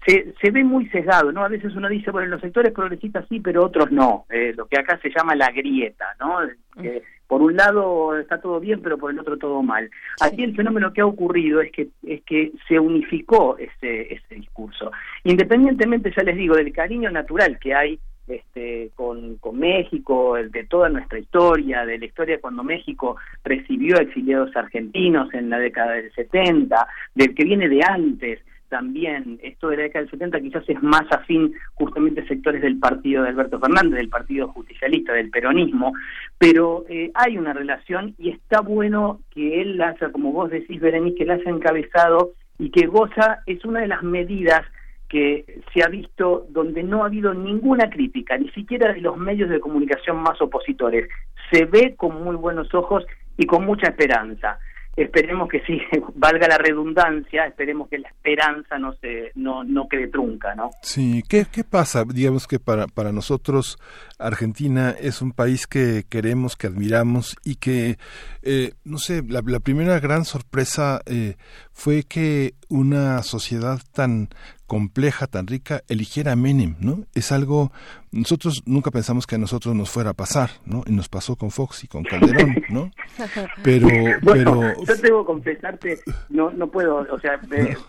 se, 0.06 0.34
se 0.40 0.50
ve 0.50 0.64
muy 0.64 0.86
sesgado, 0.88 1.32
¿no? 1.32 1.44
A 1.44 1.48
veces 1.48 1.74
uno 1.74 1.88
dice, 1.88 2.10
bueno, 2.10 2.26
en 2.26 2.30
los 2.32 2.40
sectores 2.40 2.72
progresistas 2.72 3.26
sí, 3.28 3.40
pero 3.40 3.64
otros 3.64 3.90
no, 3.90 4.26
eh, 4.30 4.52
lo 4.56 4.66
que 4.66 4.78
acá 4.78 4.98
se 4.98 5.10
llama 5.10 5.34
la 5.34 5.50
grieta, 5.50 6.06
¿no? 6.20 6.38
Que 6.80 7.02
por 7.26 7.40
un 7.40 7.56
lado 7.56 8.18
está 8.18 8.40
todo 8.40 8.60
bien, 8.60 8.80
pero 8.82 8.98
por 8.98 9.10
el 9.10 9.18
otro 9.18 9.38
todo 9.38 9.62
mal. 9.62 9.90
Aquí 10.20 10.44
el 10.44 10.54
fenómeno 10.54 10.92
que 10.92 11.00
ha 11.00 11.06
ocurrido 11.06 11.60
es 11.60 11.72
que 11.72 11.88
es 12.06 12.22
que 12.24 12.52
se 12.68 12.78
unificó 12.78 13.56
ese, 13.58 14.14
ese 14.14 14.34
discurso. 14.34 14.92
Independientemente, 15.24 16.12
ya 16.14 16.22
les 16.22 16.36
digo, 16.36 16.54
del 16.54 16.72
cariño 16.72 17.10
natural 17.10 17.58
que 17.58 17.74
hay 17.74 17.98
este, 18.26 18.90
con, 18.94 19.36
con 19.36 19.58
México, 19.58 20.34
de 20.36 20.64
toda 20.64 20.88
nuestra 20.88 21.18
historia, 21.18 21.84
de 21.84 21.98
la 21.98 22.04
historia 22.06 22.40
cuando 22.40 22.62
México 22.62 23.16
recibió 23.42 23.96
exiliados 23.98 24.54
argentinos 24.56 25.32
en 25.34 25.50
la 25.50 25.58
década 25.58 25.92
del 25.92 26.12
70, 26.12 26.86
del 27.14 27.34
que 27.34 27.44
viene 27.44 27.68
de 27.68 27.80
antes, 27.82 28.40
también 28.74 29.38
esto 29.40 29.68
de 29.68 29.76
la 29.76 29.82
década 29.84 30.00
del 30.02 30.10
70 30.10 30.40
quizás 30.40 30.64
es 30.68 30.82
más 30.82 31.04
afín 31.12 31.54
justamente 31.74 32.22
a 32.22 32.26
sectores 32.26 32.60
del 32.60 32.80
partido 32.80 33.22
de 33.22 33.28
Alberto 33.28 33.60
Fernández, 33.60 33.92
del 33.92 34.08
partido 34.08 34.48
justicialista, 34.48 35.12
del 35.12 35.30
peronismo, 35.30 35.92
pero 36.38 36.84
eh, 36.88 37.12
hay 37.14 37.38
una 37.38 37.52
relación 37.52 38.16
y 38.18 38.30
está 38.30 38.62
bueno 38.62 39.20
que 39.30 39.62
él 39.62 39.76
la 39.76 39.90
haya, 39.90 40.10
como 40.10 40.32
vos 40.32 40.50
decís, 40.50 40.80
Berenice, 40.80 41.18
que 41.18 41.24
la 41.24 41.34
haya 41.34 41.52
encabezado 41.52 42.32
y 42.58 42.70
que 42.70 42.88
goza, 42.88 43.44
es 43.46 43.64
una 43.64 43.82
de 43.82 43.86
las 43.86 44.02
medidas 44.02 44.62
que 45.08 45.44
se 45.72 45.84
ha 45.84 45.88
visto 45.88 46.44
donde 46.48 46.82
no 46.82 47.04
ha 47.04 47.06
habido 47.06 47.32
ninguna 47.32 47.88
crítica, 47.90 48.36
ni 48.36 48.48
siquiera 48.50 48.92
de 48.92 49.02
los 49.02 49.16
medios 49.16 49.50
de 49.50 49.60
comunicación 49.60 50.16
más 50.16 50.42
opositores. 50.42 51.08
Se 51.52 51.64
ve 51.66 51.94
con 51.96 52.24
muy 52.24 52.34
buenos 52.34 52.74
ojos 52.74 53.06
y 53.38 53.46
con 53.46 53.64
mucha 53.64 53.86
esperanza 53.86 54.58
esperemos 54.96 55.48
que 55.48 55.60
sí, 55.62 55.80
valga 56.14 56.48
la 56.48 56.58
redundancia, 56.58 57.46
esperemos 57.46 57.88
que 57.88 57.98
la 57.98 58.08
esperanza 58.08 58.78
no 58.78 58.92
se 58.94 59.32
no, 59.34 59.64
no 59.64 59.88
quede 59.88 60.08
trunca, 60.08 60.54
¿no? 60.54 60.70
Sí, 60.82 61.22
¿qué, 61.28 61.46
qué 61.50 61.64
pasa? 61.64 62.04
Digamos 62.04 62.46
que 62.46 62.58
para, 62.58 62.86
para 62.86 63.12
nosotros 63.12 63.78
Argentina 64.18 64.94
es 64.98 65.22
un 65.22 65.32
país 65.32 65.66
que 65.66 66.04
queremos, 66.08 66.56
que 66.56 66.66
admiramos 66.66 67.36
y 67.44 67.56
que, 67.56 67.98
eh, 68.42 68.72
no 68.84 68.98
sé, 68.98 69.22
la, 69.26 69.42
la, 69.44 69.60
primera 69.60 69.98
gran 70.00 70.24
sorpresa 70.24 71.00
eh, 71.06 71.36
fue 71.74 72.04
que 72.04 72.54
una 72.68 73.22
sociedad 73.22 73.80
tan 73.92 74.28
compleja, 74.66 75.26
tan 75.26 75.46
rica, 75.46 75.82
eligiera 75.88 76.32
a 76.32 76.36
Menem, 76.36 76.76
¿no? 76.80 77.04
Es 77.14 77.32
algo, 77.32 77.70
nosotros 78.10 78.62
nunca 78.64 78.90
pensamos 78.90 79.26
que 79.26 79.34
a 79.34 79.38
nosotros 79.38 79.74
nos 79.74 79.90
fuera 79.90 80.10
a 80.10 80.14
pasar, 80.14 80.50
¿no? 80.64 80.82
Y 80.86 80.92
nos 80.92 81.08
pasó 81.08 81.36
con 81.36 81.50
Fox 81.50 81.84
y 81.84 81.88
con 81.88 82.02
Calderón, 82.04 82.64
¿no? 82.70 82.90
Pero, 83.62 83.88
pero... 84.22 84.62
Yo 84.84 85.00
tengo 85.00 85.20
que 85.20 85.26
confesarte, 85.26 85.98
no, 86.30 86.50
no 86.50 86.68
puedo, 86.70 87.06
o 87.10 87.18
sea, 87.20 87.40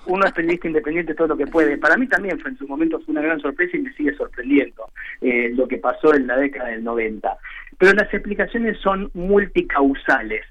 uno 0.06 0.26
es 0.26 0.32
periodista 0.34 0.68
independiente 0.68 1.16
todo 1.16 1.28
lo 1.28 1.38
que 1.38 1.48
puede. 1.48 1.78
Para 1.78 1.98
mí 1.98 2.08
también 2.08 2.40
fue 2.40 2.52
en 2.52 2.58
su 2.58 2.68
momento 2.68 3.00
fue 3.00 3.12
una 3.12 3.22
gran 3.22 3.40
sorpresa 3.40 3.78
y 3.78 3.82
me 3.82 3.94
sigue 3.94 4.16
sorprendiendo 4.16 4.90
eh, 5.22 5.50
lo 5.54 5.68
que 5.68 5.78
pasó 5.78 6.14
en 6.14 6.28
la 6.28 6.38
década 6.38 6.70
del 6.70 6.84
90 6.84 7.38
pero 7.78 7.94
las 7.94 8.14
explicaciones 8.14 8.78
son 8.80 9.10
multicausales. 9.14 10.46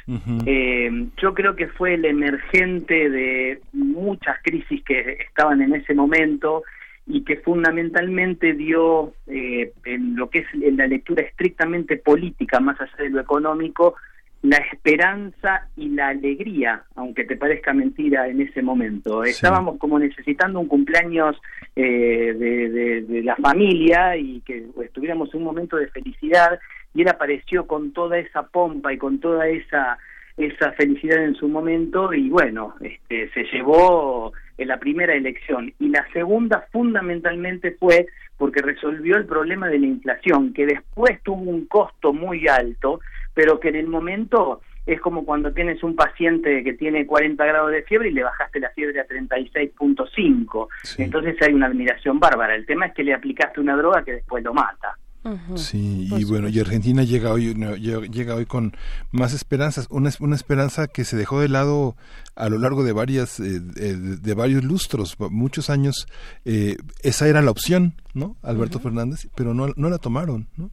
eh, 0.46 1.06
yo 1.20 1.34
creo 1.34 1.56
que 1.56 1.68
fue 1.68 1.94
el 1.94 2.04
emergente 2.04 3.08
de 3.10 3.60
muchas 3.72 4.36
crisis 4.42 4.82
que 4.84 5.18
estaban 5.26 5.62
en 5.62 5.74
ese 5.74 5.94
momento 5.94 6.62
y 7.06 7.22
que 7.22 7.36
fundamentalmente 7.36 8.54
dio 8.54 9.12
eh, 9.26 9.72
en 9.84 10.16
lo 10.16 10.30
que 10.30 10.40
es 10.40 10.46
en 10.54 10.76
la 10.76 10.86
lectura 10.86 11.22
estrictamente 11.22 11.96
política, 11.96 12.60
más 12.60 12.80
allá 12.80 12.96
de 12.98 13.10
lo 13.10 13.20
económico, 13.20 13.94
la 14.44 14.58
esperanza 14.58 15.68
y 15.74 15.88
la 15.88 16.08
alegría, 16.08 16.84
aunque 16.96 17.24
te 17.24 17.34
parezca 17.34 17.72
mentira 17.72 18.28
en 18.28 18.42
ese 18.42 18.60
momento. 18.60 19.24
Estábamos 19.24 19.78
como 19.78 19.98
necesitando 19.98 20.60
un 20.60 20.68
cumpleaños 20.68 21.40
eh, 21.74 22.34
de, 23.08 23.22
la 23.22 23.36
familia 23.36 24.18
y 24.18 24.40
que 24.42 24.66
estuviéramos 24.84 25.32
en 25.32 25.40
un 25.40 25.44
momento 25.44 25.78
de 25.78 25.88
felicidad 25.88 26.58
y 26.94 27.02
él 27.02 27.08
apareció 27.08 27.66
con 27.66 27.92
toda 27.92 28.18
esa 28.18 28.44
pompa 28.44 28.92
y 28.92 28.98
con 28.98 29.18
toda 29.20 29.48
esa 29.48 29.98
esa 30.36 30.72
felicidad 30.72 31.22
en 31.22 31.36
su 31.36 31.48
momento 31.48 32.12
y 32.12 32.28
bueno, 32.28 32.74
este, 32.80 33.30
se 33.30 33.44
llevó 33.52 34.32
en 34.58 34.68
la 34.68 34.78
primera 34.78 35.14
elección 35.14 35.72
y 35.78 35.88
la 35.88 36.04
segunda 36.12 36.66
fundamentalmente 36.72 37.72
fue 37.78 38.06
porque 38.36 38.60
resolvió 38.60 39.16
el 39.16 39.26
problema 39.26 39.68
de 39.68 39.78
la 39.78 39.86
inflación, 39.86 40.52
que 40.52 40.66
después 40.66 41.22
tuvo 41.22 41.50
un 41.50 41.66
costo 41.66 42.12
muy 42.12 42.48
alto, 42.48 43.00
pero 43.32 43.60
que 43.60 43.68
en 43.68 43.76
el 43.76 43.86
momento 43.86 44.60
es 44.86 45.00
como 45.00 45.24
cuando 45.24 45.52
tienes 45.52 45.82
un 45.82 45.94
paciente 45.94 46.62
que 46.64 46.74
tiene 46.74 47.06
40 47.06 47.44
grados 47.44 47.70
de 47.70 47.82
fiebre 47.84 48.08
y 48.08 48.12
le 48.12 48.24
bajaste 48.24 48.60
la 48.60 48.70
fiebre 48.70 49.00
a 49.00 49.06
36.5. 49.06 50.68
Entonces 50.98 51.36
hay 51.40 51.54
una 51.54 51.66
admiración 51.66 52.18
bárbara. 52.18 52.54
El 52.54 52.66
tema 52.66 52.86
es 52.86 52.94
que 52.94 53.04
le 53.04 53.14
aplicaste 53.14 53.60
una 53.60 53.76
droga 53.76 54.04
que 54.04 54.12
después 54.12 54.44
lo 54.44 54.52
mata. 54.52 54.98
Sí, 55.56 56.08
y 56.14 56.24
bueno, 56.24 56.48
y 56.48 56.60
Argentina 56.60 57.02
llega 57.02 57.32
hoy 57.32 57.54
llega 57.54 58.34
hoy 58.34 58.44
con 58.44 58.76
más 59.10 59.32
esperanzas, 59.32 59.86
una, 59.90 60.10
una 60.20 60.36
esperanza 60.36 60.86
que 60.86 61.04
se 61.04 61.16
dejó 61.16 61.40
de 61.40 61.48
lado 61.48 61.96
a 62.36 62.50
lo 62.50 62.58
largo 62.58 62.84
de 62.84 62.92
varias 62.92 63.40
eh, 63.40 63.60
de, 63.60 64.34
varios 64.34 64.64
lustros, 64.64 65.16
muchos 65.30 65.70
años 65.70 66.06
eh, 66.44 66.76
esa 67.02 67.26
era 67.26 67.40
la 67.40 67.50
opción, 67.50 67.94
¿no? 68.12 68.36
Alberto 68.42 68.80
Fernández, 68.80 69.28
pero 69.34 69.54
no, 69.54 69.68
no 69.76 69.88
la 69.88 69.98
tomaron, 69.98 70.46
¿no? 70.56 70.70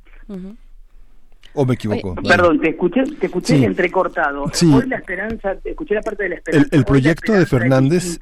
¿O 1.54 1.66
me 1.66 1.76
equivoco? 1.76 2.16
perdón, 2.16 2.60
te 2.60 2.70
escuché, 2.70 3.04
te 3.20 3.28
escuché 3.28 3.64
entrecortado. 3.64 4.44
Hoy 4.44 4.88
la 4.88 4.98
esperanza, 4.98 5.56
escuché 5.64 5.96
la 5.96 6.02
parte 6.02 6.24
de 6.24 6.30
la 6.30 6.36
esperanza. 6.36 6.70
El, 6.76 6.84
proyecto 6.84 7.34
de 7.34 7.46
Fernández... 7.46 8.20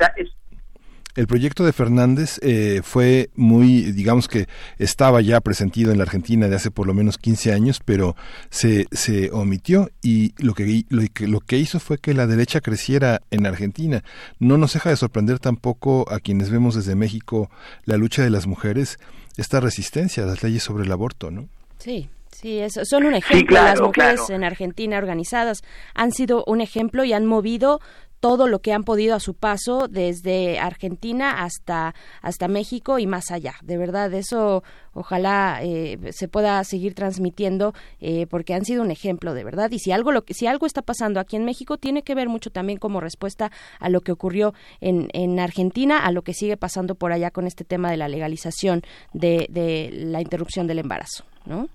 El 1.16 1.28
proyecto 1.28 1.66
de 1.66 1.74
Fernández 1.74 2.40
eh, 2.44 2.82
fue 2.84 3.30
muy, 3.36 3.92
digamos 3.92 4.28
que 4.28 4.48
estaba 4.78 5.22
ya 5.22 5.42
presentido 5.42 5.92
en 5.92 5.98
la 5.98 6.04
Argentina 6.04 6.48
de 6.48 6.56
hace 6.56 6.70
por 6.72 6.86
lo 6.86 6.94
menos 6.94 7.18
15 7.18 7.52
años, 7.52 7.82
pero 7.84 8.16
se, 8.50 8.86
se 8.92 9.32
omitió 9.32 9.90
y 10.04 10.34
lo 10.38 10.54
que, 10.54 10.86
lo, 10.90 11.02
lo 11.28 11.40
que 11.40 11.58
hizo 11.58 11.80
fue 11.80 11.98
que 11.98 12.14
la 12.14 12.28
derecha 12.28 12.62
creciera 12.62 13.22
en 13.32 13.48
Argentina. 13.48 14.04
No 14.38 14.58
nos 14.58 14.74
deja 14.74 14.92
de 14.92 14.98
sorprender 14.98 15.40
tampoco 15.40 16.06
a 16.12 16.20
quienes 16.20 16.52
vemos 16.52 16.76
desde 16.76 16.96
México 16.96 17.50
la 17.86 17.98
lucha 17.98 18.22
de 18.22 18.30
las 18.30 18.46
mujeres, 18.46 19.00
esta 19.36 19.60
resistencia 19.60 20.24
a 20.24 20.28
las 20.28 20.44
leyes 20.44 20.64
sobre 20.64 20.86
el 20.86 20.92
aborto, 20.92 21.32
¿no? 21.32 21.50
Sí, 21.80 22.10
Sí, 22.32 22.62
son 22.84 23.06
un 23.06 23.16
ejemplo. 23.16 23.56
las 23.62 23.82
mujeres 23.82 24.30
en 24.30 24.46
Argentina 24.46 24.98
organizadas 24.98 25.62
han 25.94 26.14
sido 26.14 26.46
un 26.48 26.62
ejemplo 26.62 27.04
y 27.04 27.12
han 27.12 27.26
movido 27.26 27.82
todo 28.20 28.48
lo 28.48 28.60
que 28.60 28.74
han 28.74 28.84
podido 28.84 29.16
a 29.16 29.20
su 29.20 29.34
paso 29.34 29.88
desde 29.88 30.60
Argentina 30.60 31.44
hasta 31.44 31.94
hasta 32.22 32.48
México 32.48 33.00
y 33.00 33.08
más 33.08 33.32
allá. 33.32 33.54
De 33.62 33.78
verdad, 33.78 34.14
eso 34.14 34.64
ojalá 34.94 35.60
eh, 35.64 35.98
se 36.12 36.28
pueda 36.28 36.64
seguir 36.64 36.94
transmitiendo 36.94 37.74
eh, 38.02 38.28
porque 38.30 38.54
han 38.54 38.66
sido 38.66 38.84
un 38.84 38.92
ejemplo 38.92 39.34
de 39.34 39.44
verdad. 39.44 39.72
Y 39.72 39.80
si 39.80 39.92
algo 39.92 40.12
lo 40.12 40.24
que 40.24 40.34
si 40.34 40.48
algo 40.48 40.66
está 40.66 40.82
pasando 40.82 41.20
aquí 41.20 41.36
en 41.36 41.46
México 41.46 41.78
tiene 41.78 42.04
que 42.04 42.16
ver 42.16 42.30
mucho 42.30 42.50
también 42.50 42.80
como 42.80 43.00
respuesta 43.00 43.52
a 43.80 43.90
lo 43.90 44.02
que 44.02 44.12
ocurrió 44.12 44.54
en, 44.82 45.08
en 45.14 45.40
Argentina, 45.40 46.06
a 46.06 46.12
lo 46.12 46.22
que 46.22 46.34
sigue 46.34 46.58
pasando 46.58 46.96
por 46.96 47.12
allá 47.12 47.32
con 47.32 47.48
este 47.48 47.64
tema 47.64 47.92
de 47.92 47.98
la 47.98 48.08
legalización 48.08 48.82
de, 49.14 49.48
de 49.50 49.90
la 49.92 50.22
interrupción 50.22 50.68
del 50.68 50.80
embarazo, 50.80 51.26
¿no? 51.46 51.70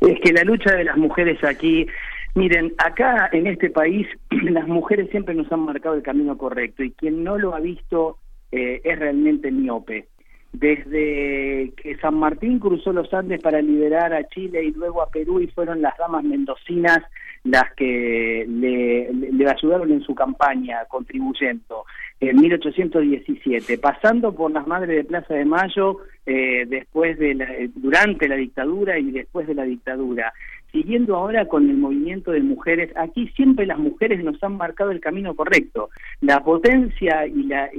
Es 0.00 0.18
que 0.22 0.32
la 0.32 0.44
lucha 0.44 0.74
de 0.74 0.84
las 0.84 0.96
mujeres 0.96 1.42
aquí 1.44 1.86
Miren, 2.34 2.72
acá 2.78 3.28
en 3.32 3.46
este 3.46 3.68
país 3.68 4.06
las 4.30 4.66
mujeres 4.66 5.10
siempre 5.10 5.34
nos 5.34 5.50
han 5.52 5.60
marcado 5.60 5.94
el 5.94 6.02
camino 6.02 6.38
correcto 6.38 6.82
y 6.82 6.92
quien 6.92 7.22
no 7.24 7.36
lo 7.36 7.54
ha 7.54 7.60
visto 7.60 8.18
eh, 8.50 8.80
es 8.84 8.98
realmente 8.98 9.50
miope. 9.50 10.08
Desde 10.52 11.72
que 11.76 11.96
San 12.02 12.14
Martín 12.16 12.58
cruzó 12.58 12.92
los 12.92 13.12
Andes 13.14 13.40
para 13.40 13.62
liberar 13.62 14.12
a 14.12 14.28
Chile 14.28 14.64
y 14.64 14.72
luego 14.72 15.02
a 15.02 15.08
Perú 15.08 15.40
y 15.40 15.46
fueron 15.46 15.80
las 15.80 15.96
damas 15.96 16.24
mendocinas 16.24 16.98
las 17.44 17.72
que 17.74 18.44
le, 18.46 19.48
ayudaron 19.48 19.90
en 19.90 20.02
su 20.02 20.14
campaña 20.14 20.84
contribuyendo 20.88 21.84
en 22.20 22.40
1817, 22.40 23.78
pasando 23.78 24.32
por 24.32 24.52
las 24.52 24.66
Madres 24.66 24.96
de 24.96 25.04
Plaza 25.04 25.34
de 25.34 25.44
Mayo 25.44 25.98
eh, 26.24 26.66
después 26.68 27.18
de 27.18 27.70
durante 27.74 28.28
la 28.28 28.36
dictadura 28.36 28.98
y 28.98 29.10
después 29.10 29.48
de 29.48 29.54
la 29.54 29.64
dictadura, 29.64 30.32
siguiendo 30.72 31.16
ahora 31.16 31.46
con 31.46 31.68
el 31.68 31.76
movimiento 31.76 32.32
de 32.32 32.40
mujeres, 32.40 32.90
aquí 32.96 33.28
siempre 33.36 33.66
las 33.66 33.78
mujeres 33.78 34.24
nos 34.24 34.42
han 34.42 34.56
marcado 34.56 34.90
el 34.90 35.00
camino 35.00 35.34
correcto. 35.34 35.90
La 36.22 36.42
potencia 36.42 37.26
y 37.26 37.44
la, 37.44 37.70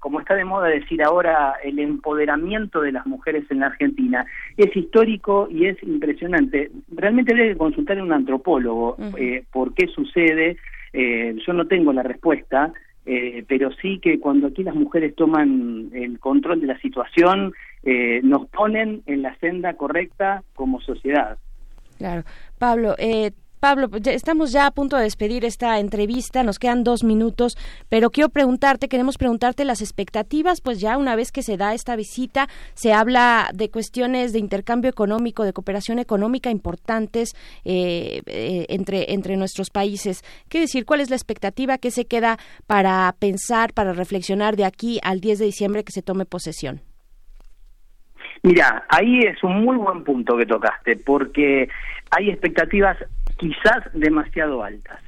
como 0.00 0.20
está 0.20 0.34
de 0.34 0.44
moda 0.44 0.68
decir 0.68 1.02
ahora, 1.02 1.54
el 1.62 1.78
empoderamiento 1.78 2.80
de 2.80 2.92
las 2.92 3.06
mujeres 3.06 3.44
en 3.50 3.60
la 3.60 3.66
Argentina 3.66 4.26
es 4.56 4.76
histórico 4.76 5.48
y 5.50 5.66
es 5.66 5.80
impresionante. 5.82 6.70
Realmente 6.90 7.32
habría 7.32 7.52
que 7.52 7.58
consultar 7.58 7.98
a 7.98 8.02
un 8.02 8.12
antropólogo 8.12 8.96
eh, 9.16 9.44
por 9.52 9.72
qué 9.74 9.86
sucede. 9.86 10.56
Eh, 10.92 11.36
yo 11.46 11.52
no 11.52 11.66
tengo 11.66 11.92
la 11.92 12.02
respuesta. 12.02 12.72
Eh, 13.04 13.44
pero 13.48 13.72
sí 13.82 13.98
que 13.98 14.20
cuando 14.20 14.46
aquí 14.46 14.62
las 14.62 14.76
mujeres 14.76 15.16
toman 15.16 15.90
el 15.92 16.20
control 16.20 16.60
de 16.60 16.68
la 16.68 16.78
situación, 16.78 17.52
nos 18.22 18.46
ponen 18.46 19.02
en 19.06 19.22
la 19.22 19.34
senda 19.38 19.74
correcta 19.74 20.44
como 20.54 20.80
sociedad. 20.80 21.36
Claro. 22.02 22.24
Pablo, 22.58 22.96
eh, 22.98 23.30
Pablo, 23.60 23.88
estamos 24.06 24.50
ya 24.50 24.66
a 24.66 24.72
punto 24.72 24.96
de 24.96 25.04
despedir 25.04 25.44
esta 25.44 25.78
entrevista, 25.78 26.42
nos 26.42 26.58
quedan 26.58 26.82
dos 26.82 27.04
minutos, 27.04 27.56
pero 27.88 28.10
quiero 28.10 28.28
preguntarte, 28.28 28.88
queremos 28.88 29.18
preguntarte 29.18 29.64
las 29.64 29.80
expectativas, 29.80 30.60
pues 30.60 30.80
ya 30.80 30.98
una 30.98 31.14
vez 31.14 31.30
que 31.30 31.44
se 31.44 31.56
da 31.56 31.74
esta 31.74 31.94
visita, 31.94 32.48
se 32.74 32.92
habla 32.92 33.50
de 33.54 33.70
cuestiones 33.70 34.32
de 34.32 34.40
intercambio 34.40 34.90
económico, 34.90 35.44
de 35.44 35.52
cooperación 35.52 36.00
económica 36.00 36.50
importantes 36.50 37.36
eh, 37.64 38.22
eh, 38.26 38.66
entre, 38.68 39.12
entre 39.12 39.36
nuestros 39.36 39.70
países. 39.70 40.24
¿Qué 40.48 40.58
decir? 40.58 40.84
¿Cuál 40.84 41.00
es 41.00 41.10
la 41.10 41.14
expectativa 41.14 41.78
que 41.78 41.92
se 41.92 42.06
queda 42.06 42.40
para 42.66 43.14
pensar, 43.20 43.74
para 43.74 43.92
reflexionar 43.92 44.56
de 44.56 44.64
aquí 44.64 44.98
al 45.04 45.20
10 45.20 45.38
de 45.38 45.44
diciembre 45.44 45.84
que 45.84 45.92
se 45.92 46.02
tome 46.02 46.24
posesión? 46.24 46.82
Mira, 48.42 48.84
ahí 48.88 49.20
es 49.20 49.42
un 49.44 49.64
muy 49.64 49.76
buen 49.76 50.02
punto 50.02 50.36
que 50.36 50.46
tocaste, 50.46 50.96
porque 50.96 51.68
hay 52.10 52.30
expectativas 52.30 52.96
quizás 53.36 53.84
demasiado 53.94 54.64
altas. 54.64 55.00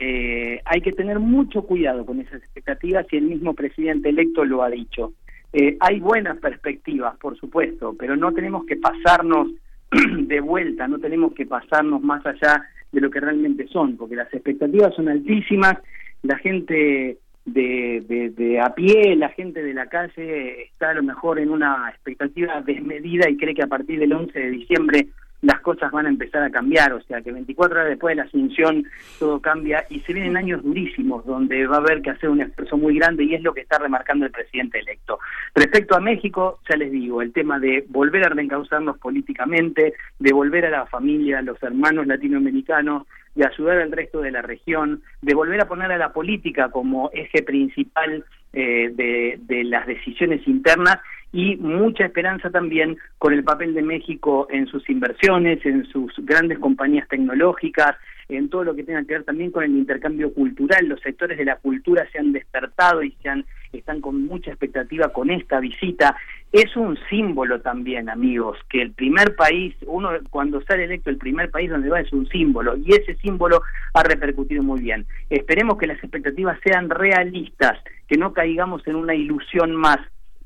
Eh, 0.00 0.60
hay 0.64 0.80
que 0.80 0.92
tener 0.92 1.20
mucho 1.20 1.62
cuidado 1.62 2.04
con 2.04 2.20
esas 2.20 2.42
expectativas 2.42 3.06
y 3.12 3.18
el 3.18 3.24
mismo 3.24 3.54
presidente 3.54 4.08
electo 4.08 4.44
lo 4.44 4.62
ha 4.62 4.70
dicho. 4.70 5.12
Eh, 5.52 5.76
hay 5.78 6.00
buenas 6.00 6.38
perspectivas, 6.38 7.16
por 7.18 7.36
supuesto, 7.36 7.94
pero 7.98 8.16
no 8.16 8.32
tenemos 8.32 8.64
que 8.64 8.76
pasarnos 8.76 9.48
de 9.90 10.40
vuelta, 10.40 10.88
no 10.88 10.98
tenemos 10.98 11.32
que 11.34 11.46
pasarnos 11.46 12.02
más 12.02 12.24
allá 12.26 12.64
de 12.90 13.00
lo 13.00 13.10
que 13.10 13.20
realmente 13.20 13.68
son, 13.68 13.96
porque 13.96 14.16
las 14.16 14.32
expectativas 14.32 14.94
son 14.94 15.08
altísimas, 15.08 15.74
la 16.22 16.36
gente 16.38 17.18
de, 17.52 18.32
de, 18.36 18.60
a 18.60 18.74
pie, 18.74 19.16
la 19.16 19.28
gente 19.30 19.62
de 19.62 19.74
la 19.74 19.86
calle 19.86 20.62
está 20.64 20.90
a 20.90 20.94
lo 20.94 21.02
mejor 21.02 21.38
en 21.38 21.50
una 21.50 21.88
expectativa 21.90 22.60
desmedida 22.60 23.28
y 23.28 23.36
cree 23.36 23.54
que 23.54 23.62
a 23.62 23.68
partir 23.68 23.98
del 23.98 24.12
11 24.12 24.38
de 24.38 24.50
diciembre 24.50 25.06
las 25.42 25.60
cosas 25.60 25.90
van 25.90 26.06
a 26.06 26.10
empezar 26.10 26.42
a 26.42 26.50
cambiar, 26.50 26.92
o 26.92 27.00
sea 27.02 27.22
que 27.22 27.32
24 27.32 27.74
horas 27.74 27.88
después 27.88 28.12
de 28.12 28.16
la 28.16 28.28
asunción 28.28 28.84
todo 29.18 29.40
cambia 29.40 29.86
y 29.88 30.00
se 30.00 30.12
vienen 30.12 30.36
años 30.36 30.62
durísimos 30.62 31.24
donde 31.24 31.66
va 31.66 31.76
a 31.76 31.80
haber 31.80 32.02
que 32.02 32.10
hacer 32.10 32.28
un 32.28 32.42
esfuerzo 32.42 32.76
muy 32.76 32.98
grande 32.98 33.24
y 33.24 33.34
es 33.34 33.42
lo 33.42 33.54
que 33.54 33.62
está 33.62 33.78
remarcando 33.78 34.26
el 34.26 34.32
presidente 34.32 34.80
electo. 34.80 35.18
Respecto 35.54 35.96
a 35.96 36.00
México, 36.00 36.60
ya 36.68 36.76
les 36.76 36.92
digo, 36.92 37.22
el 37.22 37.32
tema 37.32 37.58
de 37.58 37.86
volver 37.88 38.26
a 38.26 38.28
reencauzarnos 38.28 38.98
políticamente, 38.98 39.94
de 40.18 40.32
volver 40.32 40.66
a 40.66 40.70
la 40.70 40.86
familia, 40.86 41.38
a 41.38 41.42
los 41.42 41.62
hermanos 41.62 42.06
latinoamericanos, 42.06 43.06
de 43.34 43.46
ayudar 43.46 43.78
al 43.78 43.92
resto 43.92 44.20
de 44.20 44.30
la 44.30 44.42
región, 44.42 45.02
de 45.22 45.34
volver 45.34 45.60
a 45.60 45.68
poner 45.68 45.92
a 45.92 45.98
la 45.98 46.12
política 46.12 46.70
como 46.70 47.10
eje 47.12 47.42
principal 47.42 48.24
eh, 48.52 48.90
de, 48.94 49.38
de 49.42 49.64
las 49.64 49.86
decisiones 49.86 50.46
internas 50.46 50.98
y 51.32 51.56
mucha 51.56 52.04
esperanza 52.04 52.50
también 52.50 52.98
con 53.18 53.32
el 53.32 53.44
papel 53.44 53.74
de 53.74 53.82
México 53.82 54.48
en 54.50 54.66
sus 54.66 54.88
inversiones, 54.90 55.64
en 55.64 55.86
sus 55.86 56.12
grandes 56.18 56.58
compañías 56.58 57.06
tecnológicas, 57.08 57.96
en 58.28 58.48
todo 58.48 58.64
lo 58.64 58.74
que 58.74 58.84
tenga 58.84 59.04
que 59.04 59.14
ver 59.14 59.24
también 59.24 59.50
con 59.50 59.64
el 59.64 59.70
intercambio 59.70 60.32
cultural. 60.32 60.86
Los 60.86 61.00
sectores 61.00 61.38
de 61.38 61.44
la 61.44 61.56
cultura 61.56 62.08
se 62.10 62.18
han 62.18 62.32
despertado 62.32 63.02
y 63.02 63.12
se 63.22 63.28
han, 63.28 63.44
están 63.78 64.00
con 64.00 64.26
mucha 64.26 64.50
expectativa 64.50 65.08
con 65.08 65.30
esta 65.30 65.60
visita. 65.60 66.16
Es 66.52 66.76
un 66.76 66.98
símbolo 67.08 67.60
también, 67.60 68.08
amigos, 68.08 68.58
que 68.68 68.82
el 68.82 68.92
primer 68.92 69.36
país, 69.36 69.74
uno 69.86 70.10
cuando 70.30 70.60
sale 70.62 70.84
electo 70.84 71.10
el 71.10 71.18
primer 71.18 71.50
país 71.50 71.70
donde 71.70 71.88
va 71.88 72.00
es 72.00 72.12
un 72.12 72.28
símbolo 72.28 72.76
y 72.76 72.92
ese 72.92 73.14
símbolo 73.16 73.62
ha 73.94 74.02
repercutido 74.02 74.62
muy 74.62 74.80
bien. 74.80 75.06
Esperemos 75.28 75.78
que 75.78 75.86
las 75.86 75.98
expectativas 75.98 76.58
sean 76.64 76.90
realistas, 76.90 77.78
que 78.08 78.16
no 78.16 78.32
caigamos 78.32 78.86
en 78.86 78.96
una 78.96 79.14
ilusión 79.14 79.74
más 79.74 79.98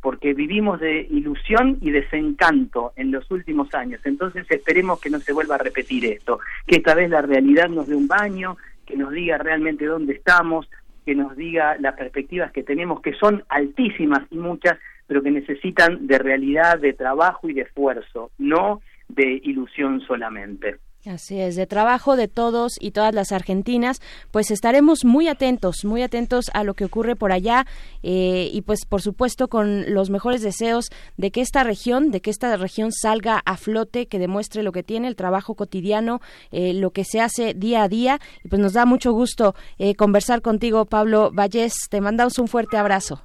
porque 0.04 0.34
vivimos 0.34 0.80
de 0.80 1.06
ilusión 1.10 1.78
y 1.80 1.90
desencanto 1.90 2.92
en 2.94 3.10
los 3.10 3.30
últimos 3.30 3.72
años. 3.74 4.02
Entonces 4.04 4.44
esperemos 4.50 5.00
que 5.00 5.08
no 5.08 5.18
se 5.18 5.32
vuelva 5.32 5.54
a 5.54 5.58
repetir 5.58 6.04
esto, 6.04 6.40
que 6.66 6.76
esta 6.76 6.94
vez 6.94 7.08
la 7.08 7.22
realidad 7.22 7.70
nos 7.70 7.88
dé 7.88 7.94
un 7.94 8.06
baño, 8.06 8.58
que 8.84 8.98
nos 8.98 9.12
diga 9.12 9.38
realmente 9.38 9.86
dónde 9.86 10.12
estamos, 10.12 10.68
que 11.04 11.14
nos 11.14 11.36
diga 11.36 11.76
las 11.78 11.94
perspectivas 11.94 12.52
que 12.52 12.62
tenemos, 12.62 13.00
que 13.00 13.14
son 13.14 13.44
altísimas 13.48 14.22
y 14.30 14.36
muchas, 14.38 14.78
pero 15.06 15.22
que 15.22 15.30
necesitan 15.30 16.06
de 16.06 16.18
realidad, 16.18 16.78
de 16.78 16.92
trabajo 16.92 17.48
y 17.48 17.54
de 17.54 17.62
esfuerzo, 17.62 18.30
no 18.38 18.80
de 19.08 19.40
ilusión 19.44 20.00
solamente. 20.00 20.76
Así 21.06 21.38
es, 21.38 21.54
de 21.54 21.66
trabajo 21.66 22.16
de 22.16 22.28
todos 22.28 22.72
y 22.80 22.92
todas 22.92 23.14
las 23.14 23.30
argentinas, 23.30 24.00
pues 24.30 24.50
estaremos 24.50 25.04
muy 25.04 25.28
atentos, 25.28 25.84
muy 25.84 26.02
atentos 26.02 26.46
a 26.54 26.64
lo 26.64 26.72
que 26.72 26.86
ocurre 26.86 27.14
por 27.14 27.30
allá 27.30 27.66
eh, 28.02 28.48
y 28.50 28.62
pues 28.62 28.86
por 28.88 29.02
supuesto 29.02 29.48
con 29.48 29.92
los 29.92 30.08
mejores 30.08 30.40
deseos 30.40 30.88
de 31.18 31.30
que 31.30 31.42
esta 31.42 31.62
región, 31.62 32.10
de 32.10 32.22
que 32.22 32.30
esta 32.30 32.56
región 32.56 32.90
salga 32.90 33.42
a 33.44 33.58
flote, 33.58 34.06
que 34.06 34.18
demuestre 34.18 34.62
lo 34.62 34.72
que 34.72 34.82
tiene, 34.82 35.08
el 35.08 35.14
trabajo 35.14 35.54
cotidiano, 35.56 36.22
eh, 36.52 36.72
lo 36.72 36.90
que 36.90 37.04
se 37.04 37.20
hace 37.20 37.52
día 37.52 37.82
a 37.82 37.88
día 37.88 38.18
y 38.42 38.48
pues 38.48 38.62
nos 38.62 38.72
da 38.72 38.86
mucho 38.86 39.12
gusto 39.12 39.54
eh, 39.78 39.94
conversar 39.96 40.40
contigo, 40.40 40.86
Pablo 40.86 41.30
Vallés. 41.32 41.74
Te 41.90 42.00
mandamos 42.00 42.38
un 42.38 42.48
fuerte 42.48 42.78
abrazo. 42.78 43.22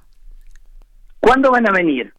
¿Cuándo 1.20 1.50
van 1.50 1.66
a 1.66 1.72
venir? 1.72 2.12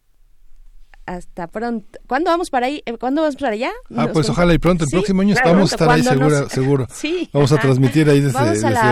Hasta 1.06 1.46
pronto. 1.48 1.98
¿Cuándo 2.06 2.30
vamos 2.30 2.50
para 2.50 2.66
ahí? 2.66 2.82
Eh, 2.86 2.96
¿Cuándo 2.98 3.22
vamos 3.22 3.36
para 3.36 3.52
allá? 3.52 3.70
Ah, 3.96 4.08
pues 4.12 4.28
ojalá 4.28 4.54
y 4.54 4.58
pronto. 4.58 4.84
El 4.84 4.90
próximo 4.90 5.22
año 5.22 5.34
vamos 5.44 5.72
a 5.72 5.74
estar 5.74 5.90
ahí 5.90 6.02
seguro. 6.02 6.48
seguro. 6.48 6.86
Sí. 6.92 7.28
Vamos 7.32 7.50
a 7.52 7.58
transmitir 7.58 8.08
ahí 8.08 8.20
desde, 8.20 8.38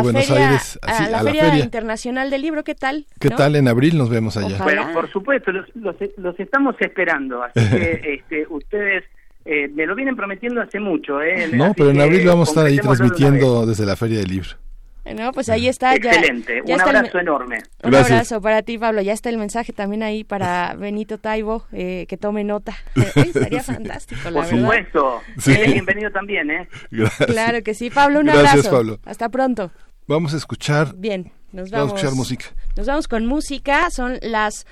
Buenos 0.02 0.30
Aires. 0.30 0.78
a, 0.82 1.08
la, 1.08 1.22
feria 1.22 1.58
Internacional 1.58 2.30
del 2.30 2.42
Libro. 2.42 2.64
¿Qué 2.64 2.74
tal? 2.74 3.06
¿Qué 3.20 3.30
tal? 3.30 3.54
En 3.56 3.68
abril 3.68 3.96
nos 3.96 4.08
vemos 4.08 4.36
allá. 4.36 4.58
Bueno, 4.62 4.88
por 4.92 5.10
supuesto, 5.10 5.52
los, 5.52 5.66
los, 5.74 6.40
estamos 6.40 6.74
esperando. 6.80 7.42
Así 7.42 7.60
que 7.70 8.00
este, 8.14 8.46
ustedes 8.48 9.04
eh, 9.44 9.68
me 9.68 9.86
lo 9.86 9.94
vienen 9.94 10.16
prometiendo 10.16 10.60
hace 10.60 10.80
mucho. 10.80 11.22
¿eh? 11.22 11.48
No, 11.52 11.72
pero 11.76 11.90
en 11.90 12.00
abril 12.00 12.26
vamos 12.26 12.48
a 12.48 12.50
estar 12.52 12.66
ahí 12.66 12.78
transmitiendo 12.78 13.66
desde 13.66 13.86
la 13.86 13.96
Feria 13.96 14.18
del 14.18 14.28
Libro. 14.28 14.50
No, 15.04 15.32
pues 15.32 15.48
ahí 15.48 15.66
está. 15.68 15.94
Excelente, 15.94 16.62
un 16.62 16.80
abrazo 16.80 17.18
enorme. 17.18 17.62
Un 17.82 17.94
abrazo 17.94 18.40
para 18.40 18.62
ti, 18.62 18.78
Pablo. 18.78 19.00
Ya 19.02 19.12
está 19.12 19.30
el 19.30 19.38
mensaje 19.38 19.72
también 19.72 20.02
ahí 20.02 20.24
para 20.24 20.74
Benito 20.78 21.18
Taibo, 21.18 21.64
eh, 21.72 22.06
que 22.08 22.16
tome 22.16 22.44
nota. 22.44 22.76
Eh, 23.00 23.22
estaría 23.26 23.62
fantástico, 23.62 24.30
la 24.30 24.40
Por 24.40 24.46
supuesto. 24.46 25.22
bienvenido 25.46 26.10
también, 26.12 26.50
¿eh? 26.50 26.68
Claro 27.26 27.62
que 27.62 27.74
sí. 27.74 27.90
Pablo, 27.90 28.20
un 28.20 28.28
abrazo. 28.28 28.70
Pablo. 28.70 28.98
Hasta 29.04 29.28
pronto. 29.28 29.70
Vamos 30.06 30.34
a 30.34 30.36
escuchar. 30.36 30.94
Bien, 30.96 31.32
nos 31.52 31.70
vamos. 31.70 31.88
Vamos 31.88 31.92
a 31.92 31.96
escuchar 31.96 32.16
música. 32.16 32.44
Nos 32.76 32.86
vamos 32.86 33.08
con 33.08 33.26
música. 33.26 33.90
Son 33.90 34.18
las 34.22 34.66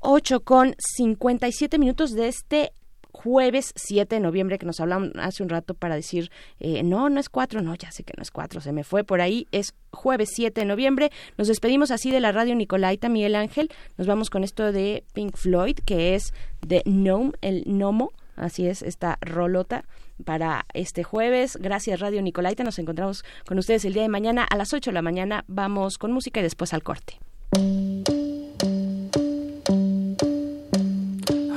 8 0.00 0.40
con 0.40 0.74
57 0.78 1.78
minutos 1.78 2.12
de 2.12 2.28
este 2.28 2.72
jueves 3.12 3.72
7 3.76 4.14
de 4.14 4.20
noviembre 4.20 4.58
que 4.58 4.66
nos 4.66 4.80
hablamos 4.80 5.10
hace 5.18 5.42
un 5.42 5.48
rato 5.48 5.74
para 5.74 5.94
decir, 5.94 6.30
eh, 6.60 6.82
no, 6.82 7.08
no 7.08 7.20
es 7.20 7.28
4, 7.28 7.62
no, 7.62 7.74
ya 7.74 7.92
sé 7.92 8.02
que 8.02 8.14
no 8.16 8.22
es 8.22 8.30
4, 8.30 8.60
se 8.60 8.72
me 8.72 8.84
fue 8.84 9.04
por 9.04 9.20
ahí, 9.20 9.46
es 9.52 9.74
jueves 9.92 10.30
7 10.34 10.60
de 10.60 10.66
noviembre. 10.66 11.10
Nos 11.36 11.48
despedimos 11.48 11.90
así 11.90 12.10
de 12.10 12.20
la 12.20 12.32
radio 12.32 12.54
Nicolaita 12.54 13.08
Miguel 13.08 13.36
Ángel, 13.36 13.70
nos 13.96 14.06
vamos 14.06 14.30
con 14.30 14.44
esto 14.44 14.72
de 14.72 15.04
Pink 15.12 15.36
Floyd, 15.36 15.78
que 15.84 16.14
es 16.14 16.32
de 16.66 16.82
Gnome, 16.84 17.32
el 17.42 17.64
Nomo, 17.66 18.12
así 18.36 18.66
es, 18.66 18.82
esta 18.82 19.18
rolota 19.20 19.84
para 20.24 20.66
este 20.72 21.02
jueves. 21.02 21.56
Gracias 21.60 22.00
Radio 22.00 22.22
Nicolaita, 22.22 22.64
nos 22.64 22.78
encontramos 22.78 23.24
con 23.46 23.58
ustedes 23.58 23.84
el 23.84 23.92
día 23.92 24.02
de 24.02 24.08
mañana 24.08 24.44
a 24.44 24.56
las 24.56 24.72
8 24.72 24.90
de 24.90 24.94
la 24.94 25.02
mañana, 25.02 25.44
vamos 25.48 25.98
con 25.98 26.12
música 26.12 26.40
y 26.40 26.42
después 26.42 26.72
al 26.72 26.82
corte. 26.82 27.18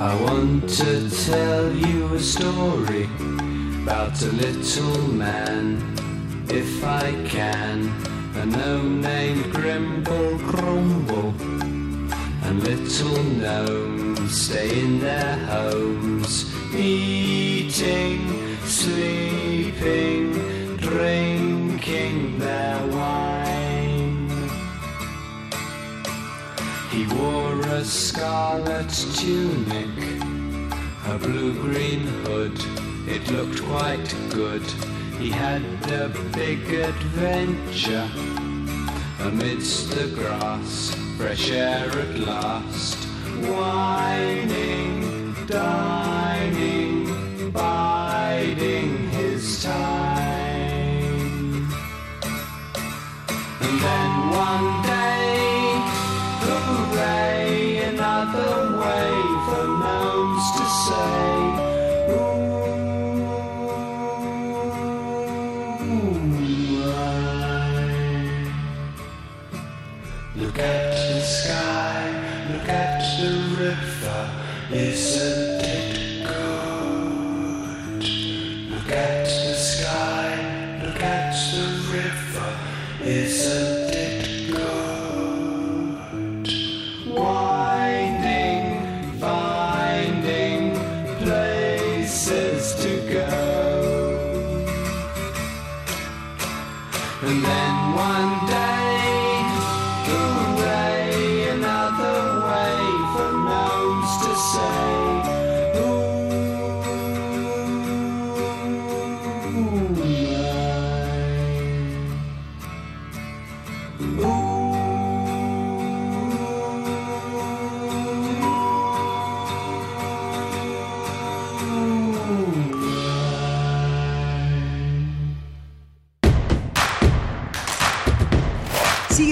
I 0.06 0.14
want 0.22 0.68
to 0.68 1.10
tell 1.26 1.72
you 1.72 2.14
a 2.14 2.20
story 2.20 3.08
about 3.82 4.22
a 4.22 4.30
little 4.44 5.08
man, 5.08 5.82
if 6.48 6.84
I 6.84 7.10
can. 7.26 7.92
A 8.36 8.46
gnome 8.46 9.00
named 9.00 9.52
Grimble 9.52 10.38
Grumble, 10.38 11.34
and 12.44 12.62
little 12.62 13.20
gnomes 13.40 14.40
stay 14.42 14.78
in 14.80 15.00
their 15.00 15.38
homes, 15.38 16.54
eating, 16.72 18.56
sleeping, 18.64 20.32
drinking 20.76 22.38
their 22.38 22.78
wore 27.26 27.60
a 27.80 27.84
scarlet 27.84 28.88
tunic, 29.16 29.96
a 31.12 31.18
blue-green 31.18 32.06
hood, 32.24 32.56
it 33.08 33.28
looked 33.30 33.62
quite 33.64 34.08
good. 34.30 34.62
He 35.18 35.30
had 35.30 35.62
a 35.90 36.08
big 36.32 36.62
adventure 36.72 38.08
amidst 39.20 39.90
the 39.90 40.08
grass, 40.14 40.94
fresh 41.16 41.50
air 41.50 41.90
at 42.04 42.18
last, 42.18 42.98
whining, 43.50 45.34
dining, 45.46 47.50
biding 47.50 49.10
his 49.10 49.62
time. 49.62 51.66
And 53.66 53.76
then 53.86 54.10
one 54.30 54.85
another 58.28 58.76
way 58.76 59.22
for 59.46 59.66
gnomes 59.66 60.52
to 60.52 60.64
say. 60.64 61.35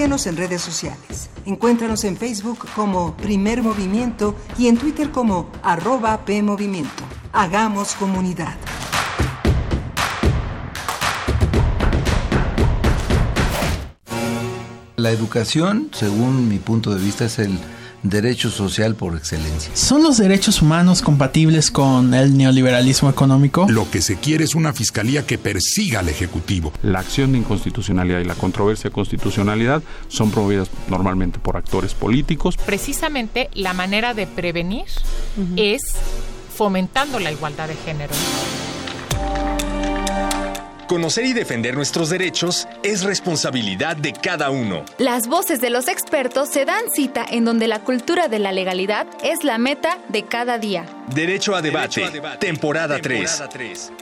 En 0.05 0.37
redes 0.37 0.61
sociales. 0.61 1.31
Encuéntranos 1.47 2.03
en 2.03 2.15
Facebook 2.15 2.67
como 2.75 3.17
Primer 3.17 3.63
Movimiento 3.63 4.35
y 4.55 4.67
en 4.67 4.77
Twitter 4.77 5.09
como 5.09 5.49
arroba 5.63 6.23
PMovimiento. 6.25 7.03
Hagamos 7.33 7.95
comunidad. 7.95 8.55
La 14.95 15.09
educación, 15.09 15.89
según 15.91 16.49
mi 16.49 16.59
punto 16.59 16.93
de 16.93 17.03
vista, 17.03 17.25
es 17.25 17.39
el 17.39 17.59
derecho 18.09 18.49
social 18.49 18.95
por 18.95 19.15
excelencia. 19.15 19.75
¿Son 19.75 20.03
los 20.03 20.17
derechos 20.17 20.61
humanos 20.61 21.01
compatibles 21.01 21.71
con 21.71 22.13
el 22.13 22.37
neoliberalismo 22.37 23.09
económico? 23.09 23.65
Lo 23.69 23.89
que 23.89 24.01
se 24.01 24.17
quiere 24.17 24.43
es 24.43 24.55
una 24.55 24.73
fiscalía 24.73 25.25
que 25.25 25.37
persiga 25.37 25.99
al 25.99 26.09
Ejecutivo. 26.09 26.71
La 26.81 26.99
acción 26.99 27.31
de 27.31 27.39
inconstitucionalidad 27.39 28.19
y 28.19 28.25
la 28.25 28.35
controversia 28.35 28.89
de 28.89 28.93
constitucionalidad 28.93 29.81
son 30.07 30.31
promovidas 30.31 30.69
normalmente 30.87 31.39
por 31.39 31.57
actores 31.57 31.93
políticos. 31.93 32.57
Precisamente 32.57 33.49
la 33.53 33.73
manera 33.73 34.13
de 34.13 34.27
prevenir 34.27 34.85
es 35.55 35.81
fomentando 36.55 37.19
la 37.19 37.31
igualdad 37.31 37.67
de 37.67 37.75
género. 37.75 38.13
Conocer 40.87 41.25
y 41.25 41.33
defender 41.33 41.73
nuestros 41.73 42.11
derechos 42.11 42.67
es 42.83 43.03
responsabilidad 43.03 43.97
de 43.97 44.13
cada 44.13 44.51
uno. 44.51 44.85
Las 44.99 45.27
voces 45.27 45.59
de 45.59 45.71
los 45.71 45.87
expertos 45.87 46.49
se 46.49 46.63
dan 46.63 46.91
cita 46.93 47.25
en 47.27 47.43
donde 47.43 47.67
la 47.67 47.79
cultura 47.79 48.27
de 48.27 48.37
la 48.37 48.51
legalidad 48.51 49.07
es 49.23 49.43
la 49.43 49.57
meta 49.57 49.97
de 50.09 50.25
cada 50.25 50.59
día. 50.59 50.85
Derecho 51.07 51.55
a 51.55 51.63
debate, 51.63 52.03
temporada, 52.39 52.99
3. 53.01 53.43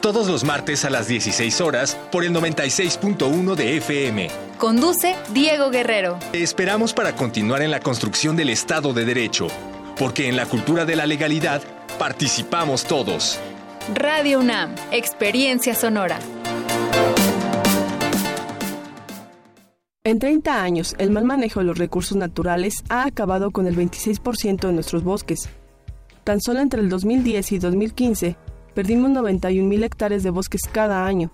Todos 0.01 0.27
los 0.27 0.43
martes 0.43 0.83
a 0.83 0.89
las 0.89 1.07
16 1.07 1.61
horas 1.61 1.97
por 2.11 2.25
el 2.25 2.33
96.1 2.33 3.55
de 3.55 3.77
FM. 3.77 4.27
Conduce 4.57 5.15
Diego 5.33 5.69
Guerrero. 5.69 6.19
Te 6.33 6.43
esperamos 6.43 6.93
para 6.93 7.15
continuar 7.15 7.61
en 7.61 7.71
la 7.71 7.79
construcción 7.79 8.35
del 8.35 8.49
Estado 8.49 8.91
de 8.93 9.05
Derecho, 9.05 9.47
porque 9.97 10.27
en 10.27 10.35
la 10.35 10.47
cultura 10.47 10.83
de 10.83 10.97
la 10.97 11.05
legalidad 11.05 11.61
participamos 11.97 12.83
todos. 12.83 13.39
Radio 13.93 14.39
UNAM, 14.39 14.75
Experiencia 14.91 15.75
Sonora. 15.75 16.19
En 20.05 20.19
30 20.19 20.61
años, 20.61 20.95
el 20.97 21.11
mal 21.11 21.23
manejo 21.23 21.61
de 21.61 21.65
los 21.65 21.77
recursos 21.77 22.17
naturales 22.17 22.83
ha 22.89 23.05
acabado 23.05 23.51
con 23.51 23.67
el 23.67 23.75
26% 23.75 24.67
de 24.67 24.73
nuestros 24.73 25.03
bosques. 25.03 25.49
Tan 26.23 26.39
solo 26.39 26.59
entre 26.59 26.81
el 26.81 26.89
2010 26.89 27.53
y 27.53 27.59
2015, 27.59 28.35
perdimos 28.75 29.11
91.000 29.11 29.83
hectáreas 29.83 30.21
de 30.23 30.29
bosques 30.29 30.61
cada 30.71 31.05
año. 31.05 31.31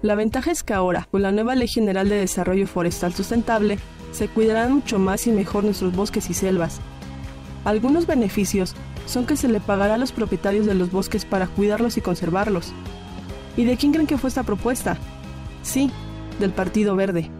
La 0.00 0.14
ventaja 0.14 0.52
es 0.52 0.62
que 0.62 0.74
ahora, 0.74 1.08
con 1.10 1.22
la 1.22 1.32
nueva 1.32 1.56
Ley 1.56 1.68
General 1.68 2.08
de 2.08 2.16
Desarrollo 2.16 2.66
Forestal 2.66 3.12
Sustentable, 3.12 3.78
se 4.12 4.28
cuidarán 4.28 4.74
mucho 4.74 4.98
más 4.98 5.26
y 5.26 5.32
mejor 5.32 5.64
nuestros 5.64 5.94
bosques 5.94 6.30
y 6.30 6.34
selvas. 6.34 6.80
Algunos 7.64 8.06
beneficios 8.06 8.74
son 9.06 9.26
que 9.26 9.36
se 9.36 9.48
le 9.48 9.60
pagará 9.60 9.94
a 9.94 9.98
los 9.98 10.12
propietarios 10.12 10.66
de 10.66 10.74
los 10.74 10.92
bosques 10.92 11.24
para 11.24 11.48
cuidarlos 11.48 11.96
y 11.96 12.00
conservarlos. 12.00 12.72
¿Y 13.56 13.64
de 13.64 13.76
quién 13.76 13.92
creen 13.92 14.06
que 14.06 14.18
fue 14.18 14.28
esta 14.28 14.42
propuesta? 14.42 14.96
Sí, 15.62 15.90
del 16.38 16.52
Partido 16.52 16.96
Verde. 16.96 17.30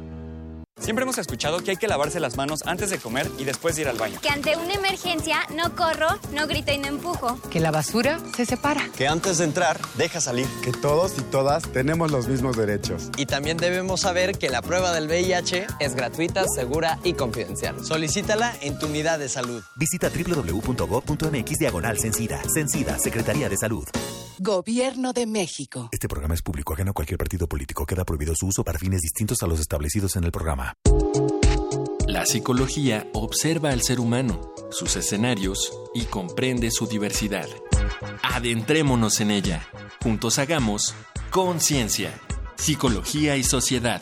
Siempre 0.80 1.02
hemos 1.02 1.18
escuchado 1.18 1.58
que 1.58 1.72
hay 1.72 1.76
que 1.76 1.88
lavarse 1.88 2.20
las 2.20 2.36
manos 2.36 2.62
antes 2.64 2.90
de 2.90 2.98
comer 2.98 3.28
y 3.36 3.44
después 3.44 3.74
de 3.76 3.82
ir 3.82 3.88
al 3.88 3.98
baño. 3.98 4.20
Que 4.20 4.28
ante 4.28 4.56
una 4.56 4.74
emergencia 4.74 5.40
no 5.54 5.74
corro, 5.74 6.06
no 6.32 6.46
grito 6.46 6.72
y 6.72 6.78
no 6.78 6.86
empujo. 6.86 7.38
Que 7.50 7.58
la 7.60 7.70
basura 7.70 8.20
se 8.36 8.46
separa. 8.46 8.88
Que 8.96 9.08
antes 9.08 9.38
de 9.38 9.44
entrar, 9.44 9.78
deja 9.96 10.20
salir. 10.20 10.46
Que 10.62 10.72
todos 10.72 11.18
y 11.18 11.22
todas 11.22 11.64
tenemos 11.72 12.12
los 12.12 12.28
mismos 12.28 12.56
derechos. 12.56 13.10
Y 13.16 13.26
también 13.26 13.56
debemos 13.56 14.00
saber 14.02 14.38
que 14.38 14.50
la 14.50 14.62
prueba 14.62 14.92
del 14.92 15.08
VIH 15.08 15.66
es 15.80 15.94
gratuita, 15.94 16.44
segura 16.46 16.98
y 17.02 17.14
confidencial. 17.14 17.84
Solicítala 17.84 18.54
en 18.60 18.78
tu 18.78 18.86
unidad 18.86 19.18
de 19.18 19.28
salud. 19.28 19.62
Visita 19.76 20.10
www.gov.mx 20.10 21.58
diagonal 21.58 21.98
Sencida. 21.98 22.40
Sencida, 22.54 22.98
Secretaría 22.98 23.48
de 23.48 23.56
Salud. 23.56 23.84
Gobierno 24.40 25.12
de 25.12 25.26
México. 25.26 25.88
Este 25.90 26.06
programa 26.06 26.32
es 26.32 26.42
público, 26.42 26.72
ajeno 26.72 26.92
a 26.92 26.94
cualquier 26.94 27.18
partido 27.18 27.48
político. 27.48 27.84
Queda 27.84 28.04
prohibido 28.04 28.34
su 28.36 28.46
uso 28.46 28.62
para 28.62 28.78
fines 28.78 29.00
distintos 29.00 29.42
a 29.42 29.48
los 29.48 29.58
establecidos 29.58 30.14
en 30.14 30.22
el 30.22 30.30
programa. 30.30 30.74
La 32.06 32.24
psicología 32.24 33.08
observa 33.14 33.70
al 33.70 33.82
ser 33.82 33.98
humano, 33.98 34.54
sus 34.70 34.94
escenarios 34.94 35.72
y 35.92 36.04
comprende 36.04 36.70
su 36.70 36.86
diversidad. 36.86 37.48
Adentrémonos 38.22 39.20
en 39.20 39.32
ella. 39.32 39.66
Juntos 40.00 40.38
hagamos 40.38 40.94
conciencia, 41.30 42.14
psicología 42.54 43.36
y 43.36 43.42
sociedad. 43.42 44.00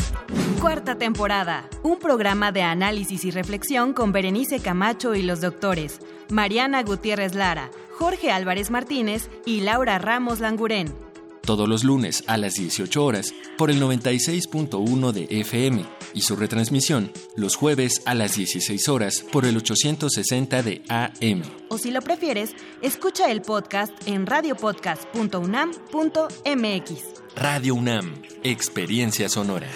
Cuarta 0.61 0.99
temporada. 0.99 1.67
Un 1.83 1.99
programa 1.99 2.53
de 2.53 2.61
análisis 2.61 3.25
y 3.25 3.31
reflexión 3.31 3.95
con 3.95 4.13
Berenice 4.13 4.61
Camacho 4.61 5.15
y 5.15 5.23
los 5.23 5.41
doctores 5.41 5.99
Mariana 6.31 6.83
Gutiérrez 6.83 7.35
Lara, 7.35 7.71
Jorge 7.99 8.31
Álvarez 8.31 8.71
Martínez 8.71 9.31
y 9.47 9.61
Laura 9.61 9.99
Ramos 9.99 10.41
Langurén. 10.41 10.95
Todos 11.41 11.67
los 11.69 11.85
lunes 11.85 12.25
a 12.27 12.37
las 12.37 12.55
18 12.55 13.05
horas 13.05 13.33
por 13.57 13.71
el 13.71 13.81
96.1 13.81 15.13
de 15.13 15.29
FM 15.31 15.85
y 16.13 16.23
su 16.23 16.37
retransmisión 16.37 17.13
los 17.37 17.57
jueves 17.57 18.03
a 18.05 18.15
las 18.15 18.37
16 18.37 18.89
horas 18.89 19.25
por 19.33 19.47
el 19.47 19.57
860 19.57 20.63
de 20.63 20.83
AM. 20.89 21.43
O 21.69 21.79
si 21.79 21.91
lo 21.91 22.03
prefieres, 22.03 22.55
escucha 22.83 23.31
el 23.31 23.41
podcast 23.43 23.93
en 24.07 24.27
radiopodcast.unam.mx. 24.27 27.05
Radio 27.37 27.75
UNAM, 27.77 28.15
Experiencia 28.43 29.29
Sonora. 29.29 29.69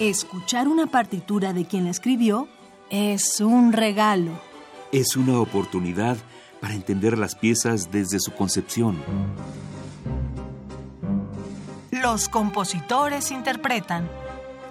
Escuchar 0.00 0.68
una 0.68 0.86
partitura 0.86 1.52
de 1.52 1.64
quien 1.64 1.84
la 1.84 1.90
escribió 1.90 2.46
es 2.88 3.40
un 3.40 3.72
regalo. 3.72 4.30
Es 4.92 5.16
una 5.16 5.40
oportunidad 5.40 6.16
para 6.60 6.74
entender 6.74 7.18
las 7.18 7.34
piezas 7.34 7.90
desde 7.90 8.20
su 8.20 8.32
concepción. 8.32 9.02
Los 11.90 12.28
compositores 12.28 13.32
interpretan. 13.32 14.08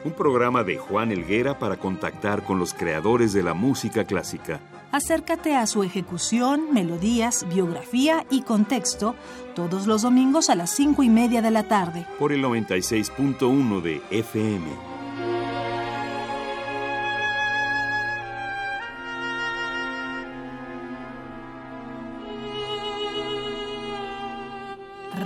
Un 0.05 0.13
programa 0.13 0.63
de 0.63 0.77
Juan 0.77 1.11
Elguera 1.11 1.59
para 1.59 1.75
contactar 1.75 2.45
con 2.45 2.57
los 2.57 2.73
creadores 2.73 3.33
de 3.33 3.43
la 3.43 3.53
música 3.53 4.05
clásica. 4.05 4.61
Acércate 4.93 5.57
a 5.57 5.67
su 5.67 5.83
ejecución, 5.83 6.73
melodías, 6.73 7.45
biografía 7.49 8.25
y 8.29 8.43
contexto 8.43 9.13
todos 9.55 9.87
los 9.87 10.03
domingos 10.03 10.49
a 10.49 10.55
las 10.55 10.69
5 10.69 11.03
y 11.03 11.09
media 11.09 11.41
de 11.41 11.51
la 11.51 11.63
tarde. 11.63 12.05
Por 12.17 12.31
el 12.31 12.41
96.1 12.41 13.81
de 13.81 14.01
FM. 14.09 14.96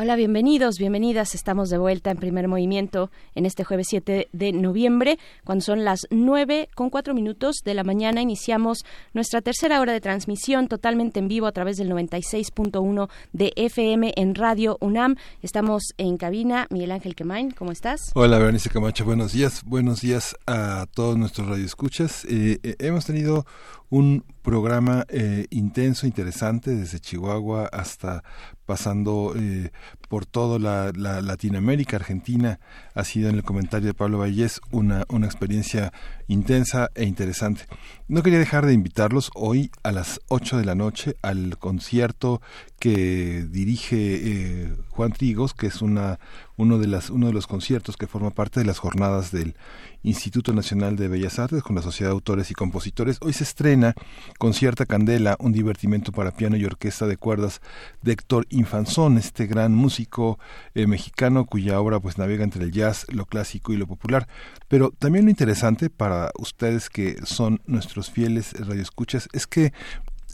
Hola, 0.00 0.14
bienvenidos, 0.14 0.78
bienvenidas. 0.78 1.34
Estamos 1.34 1.70
de 1.70 1.78
vuelta 1.78 2.12
en 2.12 2.18
primer 2.18 2.46
movimiento 2.46 3.10
en 3.34 3.46
este 3.46 3.64
jueves 3.64 3.88
7 3.90 4.28
de 4.30 4.52
noviembre, 4.52 5.18
cuando 5.42 5.64
son 5.64 5.84
las 5.84 6.06
9 6.10 6.68
con 6.76 6.88
4 6.88 7.14
minutos 7.14 7.62
de 7.64 7.74
la 7.74 7.82
mañana. 7.82 8.22
Iniciamos 8.22 8.84
nuestra 9.12 9.40
tercera 9.40 9.80
hora 9.80 9.92
de 9.92 10.00
transmisión 10.00 10.68
totalmente 10.68 11.18
en 11.18 11.26
vivo 11.26 11.48
a 11.48 11.52
través 11.52 11.78
del 11.78 11.90
96.1 11.90 13.08
de 13.32 13.52
FM 13.56 14.12
en 14.14 14.36
Radio 14.36 14.78
UNAM. 14.80 15.16
Estamos 15.42 15.82
en 15.98 16.16
cabina. 16.16 16.68
Miguel 16.70 16.92
Ángel 16.92 17.16
Quemain, 17.16 17.50
¿cómo 17.50 17.72
estás? 17.72 18.12
Hola, 18.14 18.38
Berenice 18.38 18.70
Camacho, 18.70 19.04
buenos 19.04 19.32
días. 19.32 19.64
Buenos 19.64 20.00
días 20.00 20.36
a 20.46 20.86
todos 20.94 21.18
nuestros 21.18 21.48
radioescuchas. 21.48 22.24
Eh, 22.26 22.60
eh, 22.62 22.76
hemos 22.78 23.04
tenido 23.04 23.46
un 23.90 24.24
programa 24.42 25.04
eh, 25.08 25.46
intenso, 25.50 26.06
interesante, 26.06 26.74
desde 26.76 27.00
Chihuahua 27.00 27.66
hasta 27.72 28.22
pasando 28.68 29.32
eh, 29.34 29.70
por 30.10 30.26
toda 30.26 30.58
la, 30.58 30.92
la, 30.94 31.22
Latinoamérica, 31.22 31.96
Argentina, 31.96 32.60
ha 32.94 33.02
sido 33.02 33.30
en 33.30 33.36
el 33.36 33.42
comentario 33.42 33.86
de 33.86 33.94
Pablo 33.94 34.18
Vallés 34.18 34.60
una, 34.70 35.06
una 35.08 35.24
experiencia 35.24 35.90
intensa 36.26 36.90
e 36.94 37.04
interesante. 37.06 37.62
No 38.08 38.22
quería 38.22 38.38
dejar 38.38 38.66
de 38.66 38.74
invitarlos 38.74 39.30
hoy 39.34 39.70
a 39.82 39.90
las 39.90 40.20
8 40.28 40.58
de 40.58 40.66
la 40.66 40.74
noche 40.74 41.16
al 41.22 41.56
concierto 41.56 42.42
que 42.78 43.46
dirige 43.50 43.96
eh, 43.96 44.76
Juan 44.90 45.12
Trigos, 45.12 45.54
que 45.54 45.68
es 45.68 45.80
una, 45.80 46.18
uno, 46.58 46.78
de 46.78 46.88
las, 46.88 47.08
uno 47.08 47.28
de 47.28 47.32
los 47.32 47.46
conciertos 47.46 47.96
que 47.96 48.06
forma 48.06 48.30
parte 48.30 48.60
de 48.60 48.66
las 48.66 48.78
jornadas 48.78 49.30
del 49.32 49.54
Instituto 50.02 50.52
Nacional 50.52 50.96
de 50.96 51.08
Bellas 51.08 51.38
Artes 51.38 51.62
con 51.62 51.76
la 51.76 51.82
Sociedad 51.82 52.10
de 52.10 52.14
Autores 52.14 52.50
y 52.50 52.54
Compositores. 52.54 53.18
Hoy 53.20 53.32
se 53.32 53.44
estrena 53.44 53.94
con 54.38 54.52
cierta 54.52 54.84
candela 54.84 55.36
un 55.38 55.52
divertimento 55.52 56.12
para 56.12 56.32
piano 56.32 56.56
y 56.56 56.64
orquesta 56.64 57.06
de 57.06 57.16
cuerdas 57.16 57.60
de 58.02 58.12
Héctor 58.12 58.46
Infanzón, 58.50 59.18
este 59.18 59.46
gran 59.46 59.72
músico 59.72 60.38
eh, 60.74 60.86
mexicano 60.86 61.46
cuya 61.46 61.80
obra 61.80 62.00
pues 62.00 62.18
navega 62.18 62.44
entre 62.44 62.64
el 62.64 62.72
jazz, 62.72 63.06
lo 63.08 63.24
clásico 63.26 63.72
y 63.72 63.76
lo 63.76 63.86
popular. 63.86 64.26
Pero 64.66 64.90
también 64.98 65.24
lo 65.26 65.30
interesante 65.30 65.90
para 65.90 66.30
ustedes 66.38 66.90
que 66.90 67.16
son 67.24 67.60
nuestros 67.66 68.10
fieles 68.10 68.52
radioescuchas 68.58 69.28
es 69.32 69.46
que 69.46 69.72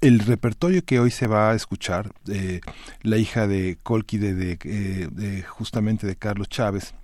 el 0.05 0.19
repertorio 0.19 0.85
que 0.85 1.01
hoy 1.01 1.11
se 1.11 1.27
va 1.27 1.51
a 1.51 1.55
escuchar, 1.55 2.13
eh, 2.29 2.61
la 3.03 3.17
hija 3.17 3.47
de 3.47 3.79
Colqui, 3.83 4.19
de, 4.19 4.35
de, 4.35 4.59
eh, 4.65 5.09
de 5.11 5.43
justamente 5.43 6.07
de 6.07 6.15
Carlos 6.15 6.51
Chávez, 6.51 6.95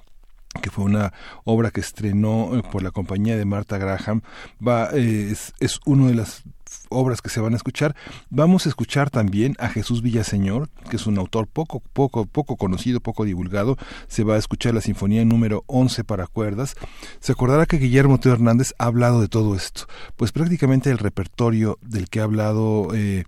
que 0.62 0.70
fue 0.70 0.85
una 0.85 1.12
obra 1.44 1.70
que 1.70 1.81
estrenó 1.81 2.56
eh, 2.56 2.62
por 2.70 2.82
la 2.82 2.90
compañía 2.90 3.36
de 3.36 3.44
Marta 3.44 3.78
Graham, 3.78 4.22
va, 4.66 4.90
eh, 4.93 5.28
es, 5.31 5.52
es 5.60 5.81
uno 5.86 6.09
de 6.09 6.14
las 6.14 6.43
obras 6.89 7.20
que 7.22 7.31
se 7.31 7.40
van 7.40 7.52
a 7.52 7.56
escuchar. 7.56 7.94
Vamos 8.28 8.66
a 8.66 8.68
escuchar 8.68 9.10
también 9.10 9.56
a 9.59 9.68
Jesús 9.68 10.02
Villaseñor, 10.02 10.68
que 10.89 10.97
es 10.97 11.06
un 11.06 11.18
autor 11.18 11.47
poco, 11.47 11.81
poco, 11.93 12.27
poco 12.27 12.56
conocido, 12.56 13.01
poco 13.01 13.24
divulgado. 13.24 13.77
Se 14.09 14.24
va 14.24 14.35
a 14.35 14.39
escuchar 14.39 14.74
la 14.74 14.81
sinfonía 14.81 15.24
número 15.24 15.64
11 15.66 16.05
para 16.05 16.27
cuerdas. 16.27 16.74
Se 17.20 17.32
acordará 17.32 17.66
que 17.66 17.78
Guillermo 17.78 18.18
Teo 18.18 18.32
Hernández 18.32 18.74
ha 18.78 18.86
hablado 18.86 19.20
de 19.20 19.28
todo 19.28 19.55
esto. 19.55 19.86
Pues 20.16 20.32
prácticamente 20.32 20.90
el 20.90 20.98
repertorio 20.98 21.78
del 21.81 22.09
que 22.09 22.20
ha 22.20 22.24
hablado 22.24 22.89
eh, 22.94 23.24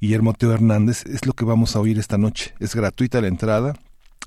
Guillermo 0.00 0.34
Teo 0.34 0.52
Hernández 0.52 1.04
es 1.06 1.26
lo 1.26 1.32
que 1.32 1.44
vamos 1.44 1.76
a 1.76 1.80
oír 1.80 1.98
esta 1.98 2.18
noche. 2.18 2.54
Es 2.60 2.74
gratuita 2.74 3.20
la 3.20 3.28
entrada 3.28 3.74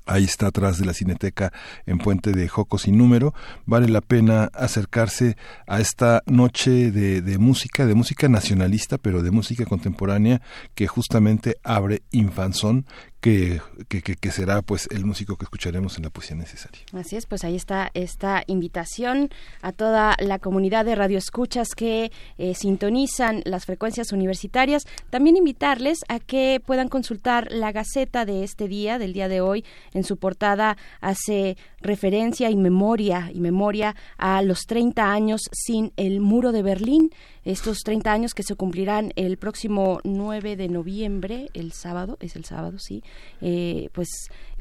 Ahí 0.06 0.24
está 0.24 0.46
atrás 0.46 0.78
de 0.78 0.86
la 0.86 0.94
Cineteca 0.94 1.52
en 1.84 1.98
Puente 1.98 2.32
de 2.32 2.48
Joco 2.48 2.78
sin 2.78 2.96
número. 2.96 3.34
Vale 3.64 3.88
la 3.88 4.00
pena 4.00 4.50
acercarse 4.54 5.36
a 5.66 5.80
esta 5.80 6.22
noche 6.26 6.92
de, 6.92 7.22
de, 7.22 7.38
música, 7.38 7.86
de 7.86 7.94
música 7.94 8.28
nacionalista, 8.28 8.98
pero 8.98 9.22
de 9.22 9.32
música 9.32 9.64
contemporánea 9.66 10.40
que 10.76 10.86
justamente 10.86 11.56
abre 11.64 12.02
Infanzón, 12.12 12.86
que, 13.26 14.30
será 14.30 14.62
pues 14.62 14.88
el 14.92 15.04
músico 15.04 15.36
que 15.36 15.44
escucharemos 15.44 15.96
en 15.96 16.04
la 16.04 16.10
poesía 16.10 16.36
necesaria. 16.36 16.82
Así 16.92 17.16
es, 17.16 17.26
pues 17.26 17.42
ahí 17.42 17.56
está 17.56 17.90
esta 17.94 18.44
invitación 18.46 19.30
a 19.62 19.72
toda 19.72 20.14
la 20.20 20.38
comunidad 20.38 20.84
de 20.84 20.94
radioescuchas 20.94 21.68
que 21.76 22.12
eh, 22.38 22.54
sintonizan 22.54 23.42
las 23.44 23.66
frecuencias 23.66 24.12
universitarias. 24.12 24.84
También 25.10 25.36
invitarles 25.36 25.98
a 26.08 26.20
que 26.20 26.60
puedan 26.64 26.88
consultar 26.88 27.48
la 27.50 27.72
Gaceta 27.72 28.24
de 28.24 28.44
este 28.44 28.68
día, 28.68 28.98
del 28.98 29.12
día 29.12 29.28
de 29.28 29.40
hoy. 29.40 29.64
En 29.92 30.04
su 30.04 30.18
portada 30.18 30.76
hace 31.00 31.56
referencia 31.80 32.50
y 32.50 32.56
memoria 32.56 33.30
y 33.32 33.40
memoria 33.40 33.96
a 34.18 34.42
los 34.42 34.66
30 34.66 35.10
años 35.10 35.40
sin 35.52 35.92
el 35.96 36.20
muro 36.20 36.52
de 36.52 36.62
Berlín 36.62 37.10
estos 37.46 37.78
30 37.84 38.12
años 38.12 38.34
que 38.34 38.42
se 38.42 38.56
cumplirán 38.56 39.12
el 39.14 39.36
próximo 39.36 40.00
9 40.02 40.56
de 40.56 40.68
noviembre, 40.68 41.48
el 41.54 41.72
sábado, 41.72 42.16
es 42.20 42.34
el 42.34 42.44
sábado, 42.44 42.78
sí, 42.80 43.04
eh, 43.40 43.88
pues 43.92 44.08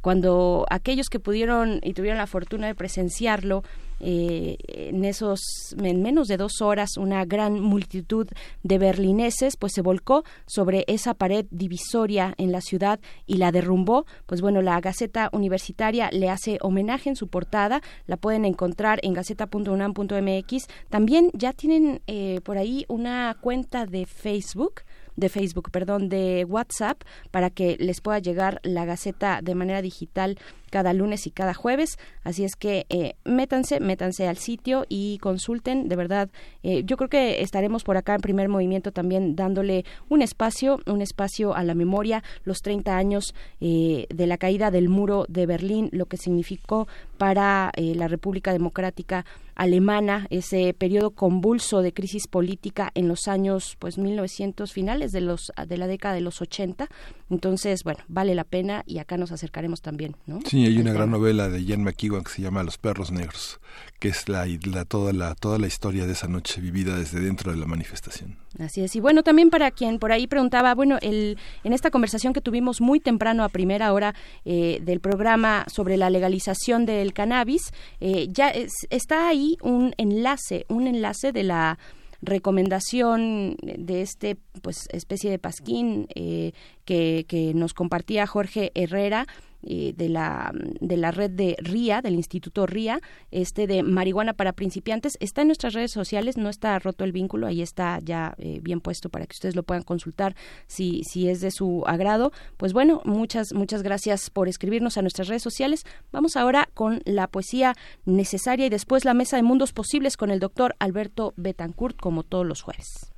cuando 0.05 0.67
aquellos 0.69 1.09
que 1.09 1.19
pudieron 1.19 1.79
y 1.81 1.93
tuvieron 1.93 2.19
la 2.19 2.27
fortuna 2.27 2.67
de 2.67 2.75
presenciarlo 2.75 3.63
eh, 3.99 4.57
en 4.67 5.03
esos 5.03 5.39
en 5.81 6.03
menos 6.03 6.27
de 6.27 6.37
dos 6.37 6.61
horas 6.61 6.97
una 6.97 7.25
gran 7.25 7.59
multitud 7.59 8.27
de 8.61 8.77
berlineses 8.77 9.57
pues 9.57 9.73
se 9.73 9.81
volcó 9.81 10.23
sobre 10.45 10.83
esa 10.87 11.15
pared 11.15 11.47
divisoria 11.49 12.35
en 12.37 12.51
la 12.51 12.61
ciudad 12.61 12.99
y 13.25 13.37
la 13.37 13.51
derrumbó. 13.51 14.05
Pues 14.27 14.41
bueno 14.41 14.61
la 14.61 14.79
Gaceta 14.79 15.29
Universitaria 15.31 16.11
le 16.11 16.29
hace 16.29 16.59
homenaje 16.61 17.09
en 17.09 17.15
su 17.15 17.27
portada. 17.27 17.81
La 18.05 18.17
pueden 18.17 18.45
encontrar 18.45 18.99
en 19.01 19.13
gaceta.unam.mx 19.13 20.67
también 20.91 21.31
ya 21.33 21.51
tienen 21.51 22.03
eh, 22.05 22.41
por 22.43 22.59
ahí 22.59 22.85
una 22.89 23.35
cuenta 23.41 23.87
de 23.87 24.05
Facebook 24.05 24.81
de 25.15 25.29
Facebook, 25.29 25.71
perdón, 25.71 26.09
de 26.09 26.45
WhatsApp 26.45 27.01
para 27.31 27.49
que 27.49 27.77
les 27.79 28.01
pueda 28.01 28.19
llegar 28.19 28.59
la 28.63 28.85
Gaceta 28.85 29.41
de 29.41 29.55
manera 29.55 29.81
digital 29.81 30.37
cada 30.75 30.91
lunes 30.91 31.25
y 31.25 31.31
cada 31.31 31.53
jueves. 31.53 31.97
Así 32.25 32.43
es 32.43 32.57
que 32.57 32.85
eh, 32.89 33.13
métanse, 33.23 33.79
métanse 33.79 34.27
al 34.27 34.35
sitio 34.35 34.85
y 34.89 35.19
consulten. 35.19 35.87
De 35.87 35.95
verdad, 35.95 36.29
eh, 36.63 36.83
yo 36.83 36.97
creo 36.97 37.07
que 37.07 37.41
estaremos 37.41 37.85
por 37.85 37.95
acá 37.95 38.13
en 38.13 38.19
primer 38.19 38.49
movimiento 38.49 38.91
también 38.91 39.37
dándole 39.37 39.85
un 40.09 40.21
espacio, 40.21 40.81
un 40.85 41.01
espacio 41.01 41.55
a 41.55 41.63
la 41.63 41.75
memoria, 41.75 42.25
los 42.43 42.61
30 42.61 42.97
años 42.97 43.33
eh, 43.61 44.05
de 44.13 44.27
la 44.27 44.37
caída 44.37 44.69
del 44.69 44.89
muro 44.89 45.25
de 45.29 45.45
Berlín, 45.45 45.87
lo 45.93 46.07
que 46.07 46.17
significó 46.17 46.89
para 47.17 47.71
la 47.77 48.09
República 48.09 48.51
Democrática 48.51 49.25
alemana, 49.55 50.27
ese 50.29 50.73
periodo 50.73 51.11
convulso 51.11 51.81
de 51.81 51.93
crisis 51.93 52.27
política 52.27 52.91
en 52.93 53.07
los 53.07 53.29
años 53.29 53.77
pues 53.79 53.97
1900 53.97 54.71
finales 54.71 55.13
de 55.13 55.21
los 55.21 55.51
de 55.67 55.77
la 55.77 55.87
década 55.87 56.13
de 56.13 56.21
los 56.21 56.41
80. 56.41 56.89
Entonces, 57.29 57.83
bueno, 57.83 57.99
vale 58.07 58.35
la 58.35 58.43
pena 58.43 58.83
y 58.85 58.99
acá 58.99 59.17
nos 59.17 59.31
acercaremos 59.31 59.81
también, 59.81 60.17
¿no? 60.27 60.39
Sí, 60.45 60.64
hay 60.65 60.77
una 60.79 60.93
gran 60.93 61.11
novela 61.11 61.49
de 61.49 61.63
Ian 61.63 61.83
McEwan 61.83 62.23
que 62.23 62.31
se 62.31 62.41
llama 62.41 62.63
Los 62.63 62.77
perros 62.77 63.11
negros, 63.11 63.59
que 63.99 64.09
es 64.09 64.29
la, 64.29 64.45
la, 64.45 64.85
toda 64.85 65.13
la 65.13 65.35
toda 65.35 65.59
la 65.59 65.67
historia 65.67 66.05
de 66.05 66.13
esa 66.13 66.27
noche 66.27 66.61
vivida 66.61 66.97
desde 66.97 67.19
dentro 67.19 67.51
de 67.51 67.57
la 67.57 67.65
manifestación. 67.65 68.37
Así 68.59 68.81
es. 68.81 68.95
Y 68.95 68.99
bueno, 68.99 69.23
también 69.23 69.49
para 69.49 69.71
quien 69.71 69.99
por 69.99 70.11
ahí 70.11 70.27
preguntaba, 70.27 70.73
bueno, 70.75 70.97
el, 71.01 71.37
en 71.63 71.73
esta 71.73 71.91
conversación 71.91 72.33
que 72.33 72.41
tuvimos 72.41 72.81
muy 72.81 72.99
temprano 72.99 73.43
a 73.43 73.49
primera 73.49 73.91
hora 73.93 74.15
eh, 74.45 74.79
del 74.81 74.99
programa 74.99 75.65
sobre 75.67 75.97
la 75.97 76.09
legalización 76.09 76.85
del 76.85 77.13
cannabis, 77.13 77.71
eh, 77.99 78.27
ya 78.29 78.51
está 78.89 79.27
ahí 79.27 79.57
un 79.61 79.93
enlace, 79.97 80.65
un 80.69 80.87
enlace 80.87 81.31
de 81.31 81.43
la 81.43 81.77
recomendación 82.21 83.55
de 83.61 84.01
este 84.01 84.37
pues 84.61 84.87
especie 84.91 85.29
de 85.29 85.39
pasquín 85.39 86.07
eh, 86.15 86.53
que, 86.85 87.25
que 87.27 87.53
nos 87.53 87.73
compartía 87.73 88.27
Jorge 88.27 88.71
Herrera 88.75 89.27
eh, 89.67 89.93
de, 89.97 90.09
la, 90.09 90.51
de 90.53 90.95
la 90.95 91.09
red 91.09 91.31
de 91.31 91.55
RIA, 91.57 92.03
del 92.03 92.13
Instituto 92.13 92.67
RIA, 92.67 93.01
este 93.31 93.65
de 93.65 93.81
marihuana 93.81 94.33
para 94.33 94.53
principiantes. 94.53 95.17
Está 95.19 95.41
en 95.41 95.47
nuestras 95.47 95.73
redes 95.73 95.91
sociales, 95.91 96.37
no 96.37 96.49
está 96.49 96.77
roto 96.77 97.03
el 97.03 97.11
vínculo, 97.11 97.47
ahí 97.47 97.63
está 97.63 97.99
ya 98.03 98.35
eh, 98.37 98.59
bien 98.61 98.79
puesto 98.79 99.09
para 99.09 99.25
que 99.25 99.33
ustedes 99.33 99.55
lo 99.55 99.63
puedan 99.63 99.81
consultar 99.81 100.35
si, 100.67 101.01
si 101.03 101.29
es 101.29 101.41
de 101.41 101.49
su 101.49 101.83
agrado. 101.87 102.31
Pues 102.57 102.73
bueno, 102.73 103.01
muchas, 103.05 103.53
muchas 103.53 103.81
gracias 103.81 104.29
por 104.29 104.47
escribirnos 104.47 104.99
a 104.99 105.01
nuestras 105.01 105.29
redes 105.29 105.41
sociales. 105.41 105.83
Vamos 106.11 106.35
ahora 106.35 106.69
con 106.75 107.01
la 107.05 107.25
poesía 107.25 107.73
necesaria 108.05 108.67
y 108.67 108.69
después 108.69 109.03
la 109.03 109.15
mesa 109.15 109.35
de 109.35 109.43
mundos 109.43 109.73
posibles 109.73 110.15
con 110.15 110.29
el 110.29 110.39
doctor 110.39 110.75
Alberto 110.77 111.33
Betancourt, 111.37 111.97
como 111.97 112.21
todos 112.21 112.45
los 112.45 112.61
jueves. 112.61 113.11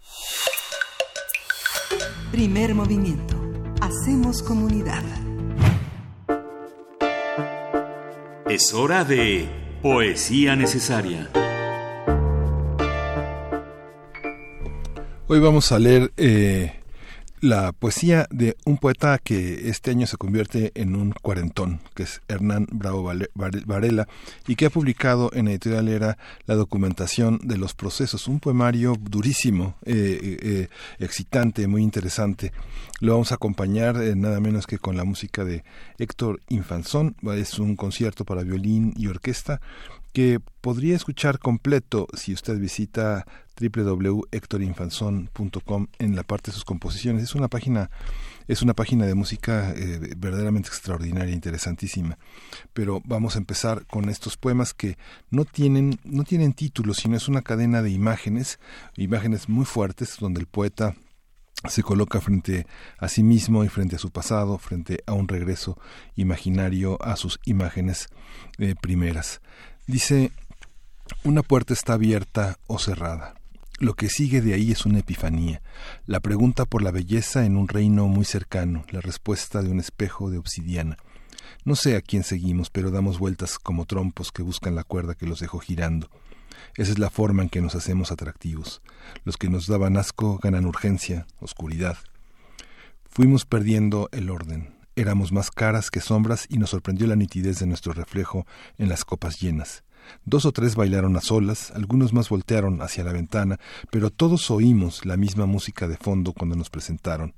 Primer 2.32 2.74
movimiento. 2.74 3.47
Hacemos 3.88 4.44
comunidad. 4.44 5.02
Es 8.50 8.74
hora 8.74 9.06
de 9.06 9.48
Poesía 9.82 10.58
Necesaria. 10.58 11.30
Hoy 15.30 15.40
vamos 15.40 15.72
a 15.72 15.80
leer 15.80 16.12
eh, 16.18 16.82
la 17.40 17.72
poesía 17.72 18.28
de 18.32 18.58
un 18.66 18.78
poeta 18.78 19.20
que 19.20 19.70
este 19.70 19.92
año 19.92 20.08
se 20.08 20.18
convierte 20.18 20.72
en 20.76 20.96
un 20.96 21.12
cuarentón, 21.12 21.82
que 21.94 22.04
es 22.04 22.22
Hernán 22.28 22.68
Bravo 22.72 23.12
Varela, 23.36 24.08
y 24.48 24.56
que 24.56 24.66
ha 24.66 24.70
publicado 24.70 25.30
en 25.34 25.48
Editorial 25.48 25.88
Era 25.90 26.18
la 26.46 26.56
documentación 26.56 27.40
de 27.44 27.58
los 27.58 27.74
procesos, 27.74 28.28
un 28.28 28.40
poemario 28.40 28.96
durísimo, 29.00 29.76
eh, 29.86 30.38
eh, 30.42 30.68
excitante, 31.00 31.68
muy 31.68 31.84
interesante. 31.84 32.52
Lo 33.00 33.14
vamos 33.14 33.32
a 33.32 33.36
acompañar 33.36 34.02
eh, 34.02 34.16
nada 34.16 34.40
menos 34.40 34.66
que 34.66 34.80
con 34.80 34.98
la 34.98 35.04
música 35.04 35.44
de 35.44 35.64
Héctor 36.00 36.42
Infanzón, 36.50 37.16
es 37.36 37.60
un 37.60 37.76
concierto 37.76 38.26
para 38.26 38.44
violín 38.44 38.94
y 38.98 39.08
orquesta 39.08 39.62
que 40.18 40.42
podría 40.62 40.96
escuchar 40.96 41.38
completo 41.38 42.08
si 42.16 42.34
usted 42.34 42.58
visita 42.58 43.28
www.hectorinfanzon.com 43.62 45.88
en 46.00 46.16
la 46.16 46.24
parte 46.24 46.50
de 46.50 46.56
sus 46.56 46.66
composiciones. 46.66 47.22
Es 47.22 47.36
una 47.36 47.50
página 47.50 47.92
es 48.48 48.64
una 48.64 48.74
página 48.74 49.06
de 49.06 49.14
música 49.14 49.74
eh, 49.76 50.16
verdaderamente 50.18 50.70
extraordinaria, 50.70 51.36
interesantísima. 51.36 52.18
Pero 52.74 53.00
vamos 53.06 53.36
a 53.36 53.38
empezar 53.38 53.86
con 53.86 54.10
estos 54.10 54.38
poemas 54.38 54.74
que 54.74 54.98
no 55.30 55.46
tienen 55.46 56.00
no 56.04 56.24
tienen 56.24 56.54
título, 56.54 56.96
sino 56.96 57.16
es 57.16 57.28
una 57.28 57.44
cadena 57.44 57.84
de 57.84 57.92
imágenes, 57.92 58.60
imágenes 58.96 59.48
muy 59.48 59.66
fuertes 59.66 60.18
donde 60.20 60.40
el 60.40 60.48
poeta 60.48 60.96
se 61.70 61.84
coloca 61.84 62.22
frente 62.22 62.66
a 62.98 63.08
sí 63.08 63.22
mismo 63.22 63.64
y 63.64 63.70
frente 63.70 63.98
a 63.98 64.00
su 64.00 64.10
pasado, 64.10 64.58
frente 64.58 65.04
a 65.06 65.14
un 65.14 65.28
regreso 65.28 65.78
imaginario 66.16 66.98
a 67.04 67.18
sus 67.18 67.40
imágenes 67.46 68.08
eh, 68.58 68.74
primeras. 68.82 69.42
Dice, 69.88 70.34
una 71.24 71.44
puerta 71.44 71.74
está 71.74 71.94
abierta 71.94 72.60
o 72.68 72.78
cerrada. 72.78 73.36
Lo 73.80 73.94
que 73.94 74.10
sigue 74.10 74.42
de 74.42 74.54
ahí 74.54 74.74
es 74.74 74.86
una 74.86 75.00
epifanía, 75.00 75.62
la 76.06 76.20
pregunta 76.20 76.66
por 76.66 76.82
la 76.82 76.92
belleza 76.92 77.46
en 77.46 77.56
un 77.56 77.70
reino 77.70 78.10
muy 78.10 78.26
cercano, 78.26 78.84
la 78.92 79.00
respuesta 79.00 79.62
de 79.62 79.70
un 79.70 79.80
espejo 79.80 80.30
de 80.30 80.40
obsidiana. 80.40 80.98
No 81.64 81.78
sé 81.78 81.96
a 81.96 82.02
quién 82.02 82.26
seguimos, 82.26 82.70
pero 82.70 82.92
damos 82.92 83.18
vueltas 83.18 83.60
como 83.60 83.86
trompos 83.86 84.34
que 84.34 84.42
buscan 84.42 84.76
la 84.76 84.84
cuerda 84.84 85.16
que 85.16 85.26
los 85.26 85.40
dejó 85.40 85.60
girando. 85.60 86.10
Esa 86.76 86.92
es 86.92 87.00
la 87.00 87.10
forma 87.10 87.44
en 87.44 87.50
que 87.50 87.62
nos 87.62 87.74
hacemos 87.74 88.12
atractivos. 88.12 88.82
Los 89.24 89.38
que 89.38 89.50
nos 89.50 89.68
daban 89.68 89.96
asco 89.96 90.38
ganan 90.44 90.66
urgencia, 90.66 91.28
oscuridad. 91.40 91.98
Fuimos 93.10 93.46
perdiendo 93.46 94.10
el 94.12 94.32
orden. 94.32 94.77
Éramos 94.98 95.32
más 95.32 95.52
caras 95.52 95.92
que 95.92 96.02
sombras 96.02 96.48
y 96.50 96.58
nos 96.58 96.72
sorprendió 96.72 97.06
la 97.06 97.16
nitidez 97.16 97.60
de 97.60 97.68
nuestro 97.68 97.94
reflejo 97.94 98.48
en 98.80 98.90
las 98.90 99.06
copas 99.06 99.40
llenas. 99.40 99.84
Dos 100.26 100.46
o 100.46 100.52
tres 100.52 100.76
bailaron 100.76 101.16
a 101.16 101.22
solas, 101.22 101.70
algunos 101.70 102.14
más 102.14 102.30
voltearon 102.30 102.82
hacia 102.82 103.04
la 103.04 103.14
ventana, 103.14 103.60
pero 103.92 104.10
todos 104.10 104.50
oímos 104.50 105.06
la 105.06 105.16
misma 105.16 105.46
música 105.46 105.88
de 105.88 105.98
fondo 105.98 106.34
cuando 106.34 106.56
nos 106.56 106.72
presentaron. 106.72 107.36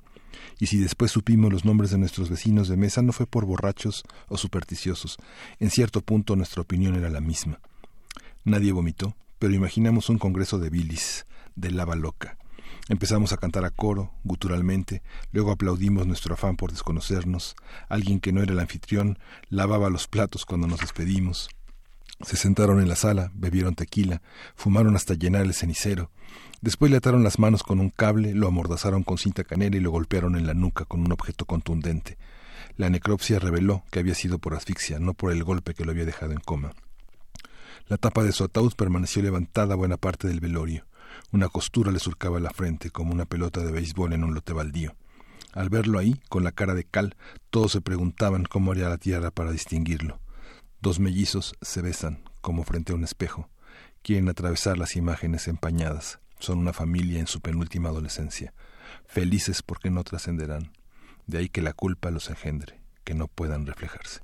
Y 0.58 0.68
si 0.68 0.78
después 0.78 1.12
supimos 1.12 1.52
los 1.52 1.66
nombres 1.66 1.92
de 1.92 1.98
nuestros 1.98 2.30
vecinos 2.30 2.70
de 2.70 2.78
mesa, 2.78 3.02
no 3.02 3.12
fue 3.12 3.28
por 3.28 3.44
borrachos 3.44 4.06
o 4.30 4.38
supersticiosos. 4.38 5.18
En 5.60 5.70
cierto 5.70 6.00
punto 6.00 6.38
nuestra 6.38 6.62
opinión 6.62 6.96
era 6.96 7.10
la 7.10 7.20
misma. 7.20 7.60
Nadie 8.46 8.72
vomitó, 8.72 9.18
pero 9.38 9.54
imaginamos 9.54 10.08
un 10.08 10.18
congreso 10.18 10.60
de 10.60 10.70
bilis, 10.70 11.26
de 11.58 11.72
lava 11.72 11.98
loca. 11.98 12.39
Empezamos 12.90 13.34
a 13.34 13.38
cantar 13.38 13.66
a 13.66 13.70
coro, 13.70 14.12
guturalmente, 14.24 15.04
luego 15.32 15.52
aplaudimos 15.52 16.08
nuestro 16.08 16.34
afán 16.34 16.56
por 16.56 16.72
desconocernos. 16.72 17.56
Alguien 17.88 18.20
que 18.20 18.34
no 18.34 18.42
era 18.42 18.52
el 18.52 18.60
anfitrión 18.60 19.20
lavaba 19.50 19.92
los 19.92 20.08
platos 20.08 20.44
cuando 20.44 20.66
nos 20.66 20.80
despedimos. 20.80 21.50
Se 22.22 22.36
sentaron 22.36 22.82
en 22.82 22.90
la 22.90 22.96
sala, 22.96 23.32
bebieron 23.36 23.76
tequila, 23.76 24.24
fumaron 24.56 24.96
hasta 24.96 25.14
llenar 25.14 25.44
el 25.44 25.54
cenicero. 25.54 26.10
Después 26.62 26.90
le 26.90 26.98
ataron 26.98 27.24
las 27.24 27.38
manos 27.38 27.62
con 27.62 27.80
un 27.80 27.92
cable, 27.92 28.34
lo 28.34 28.48
amordazaron 28.48 29.04
con 29.04 29.20
cinta 29.20 29.44
canera 29.44 29.78
y 29.78 29.82
lo 29.82 29.92
golpearon 29.92 30.36
en 30.36 30.48
la 30.48 30.56
nuca 30.56 30.84
con 30.86 31.02
un 31.02 31.12
objeto 31.12 31.46
contundente. 31.46 32.18
La 32.76 32.90
necropsia 32.90 33.38
reveló 33.38 33.84
que 33.92 34.00
había 34.00 34.16
sido 34.16 34.40
por 34.40 34.56
asfixia, 34.56 34.98
no 34.98 35.14
por 35.14 35.32
el 35.32 35.44
golpe 35.44 35.76
que 35.76 35.86
lo 35.86 35.92
había 35.92 36.06
dejado 36.06 36.32
en 36.32 36.40
coma. 36.40 36.74
La 37.88 37.98
tapa 37.98 38.24
de 38.24 38.32
su 38.32 38.44
ataúd 38.44 38.74
permaneció 38.74 39.22
levantada 39.22 39.76
buena 39.76 39.98
parte 39.98 40.28
del 40.28 40.40
velorio. 40.40 40.89
Una 41.32 41.50
costura 41.50 41.92
le 41.92 42.00
surcaba 42.00 42.40
la 42.40 42.52
frente 42.52 42.90
como 42.90 43.14
una 43.14 43.26
pelota 43.26 43.62
de 43.62 43.72
béisbol 43.72 44.14
en 44.14 44.24
un 44.24 44.34
lote 44.34 44.54
baldío. 44.54 44.96
Al 45.54 45.70
verlo 45.70 46.00
ahí, 46.00 46.20
con 46.30 46.44
la 46.44 46.52
cara 46.52 46.74
de 46.74 46.84
cal, 46.84 47.16
todos 47.50 47.72
se 47.72 47.82
preguntaban 47.82 48.46
cómo 48.46 48.72
haría 48.72 48.90
la 48.90 48.98
tierra 48.98 49.32
para 49.32 49.52
distinguirlo. 49.52 50.20
Dos 50.82 51.00
mellizos 51.00 51.56
se 51.62 51.82
besan, 51.82 52.24
como 52.42 52.64
frente 52.64 52.94
a 52.94 52.96
un 52.96 53.04
espejo. 53.04 53.50
Quieren 54.02 54.30
atravesar 54.30 54.78
las 54.78 54.96
imágenes 54.96 55.48
empañadas 55.48 56.20
son 56.40 56.60
una 56.60 56.74
familia 56.74 57.20
en 57.20 57.28
su 57.28 57.42
penúltima 57.42 57.90
adolescencia, 57.90 58.54
felices 59.06 59.62
porque 59.62 59.92
no 59.92 60.04
trascenderán. 60.04 60.72
De 61.28 61.38
ahí 61.38 61.50
que 61.50 61.62
la 61.62 61.74
culpa 61.74 62.10
los 62.12 62.30
engendre, 62.30 62.80
que 63.04 63.14
no 63.14 63.28
puedan 63.28 63.66
reflejarse. 63.66 64.22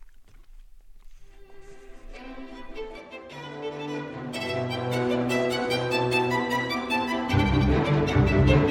thank 8.48 8.70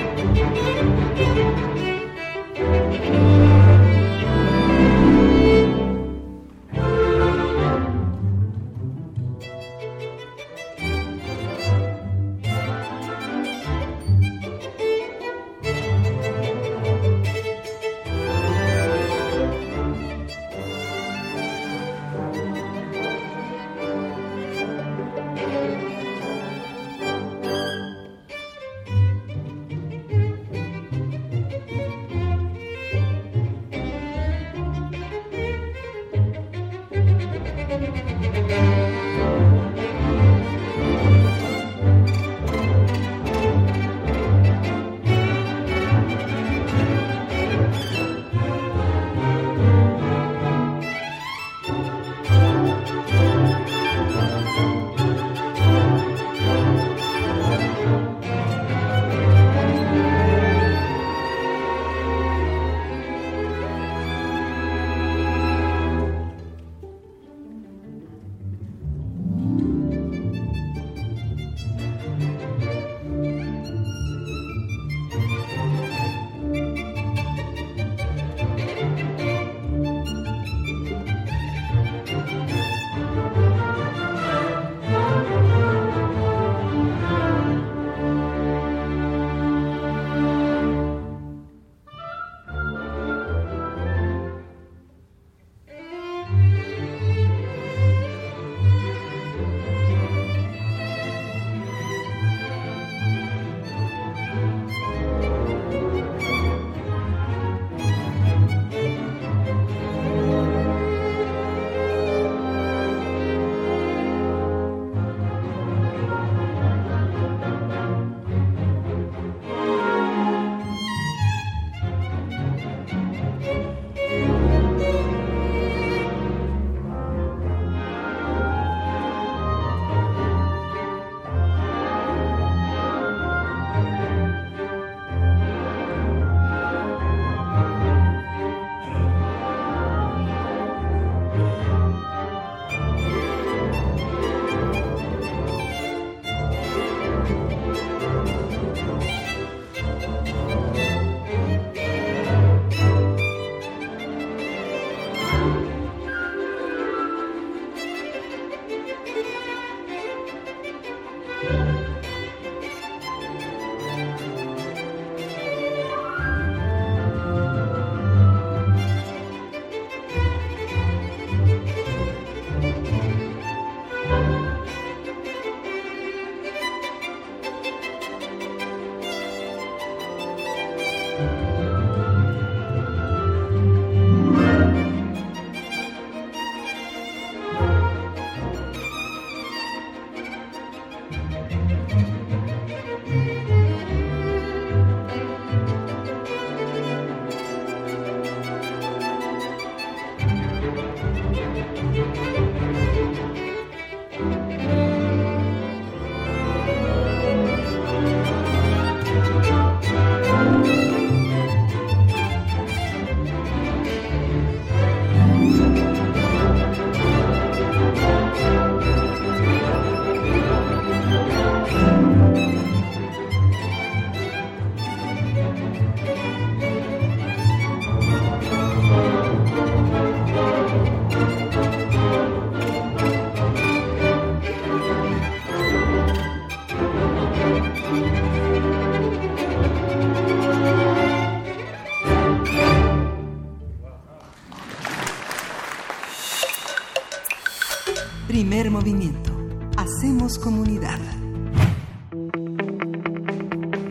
you 3.49 3.54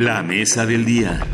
La 0.03 0.21
mesa 0.21 0.65
del 0.65 0.83
día. 0.83 1.25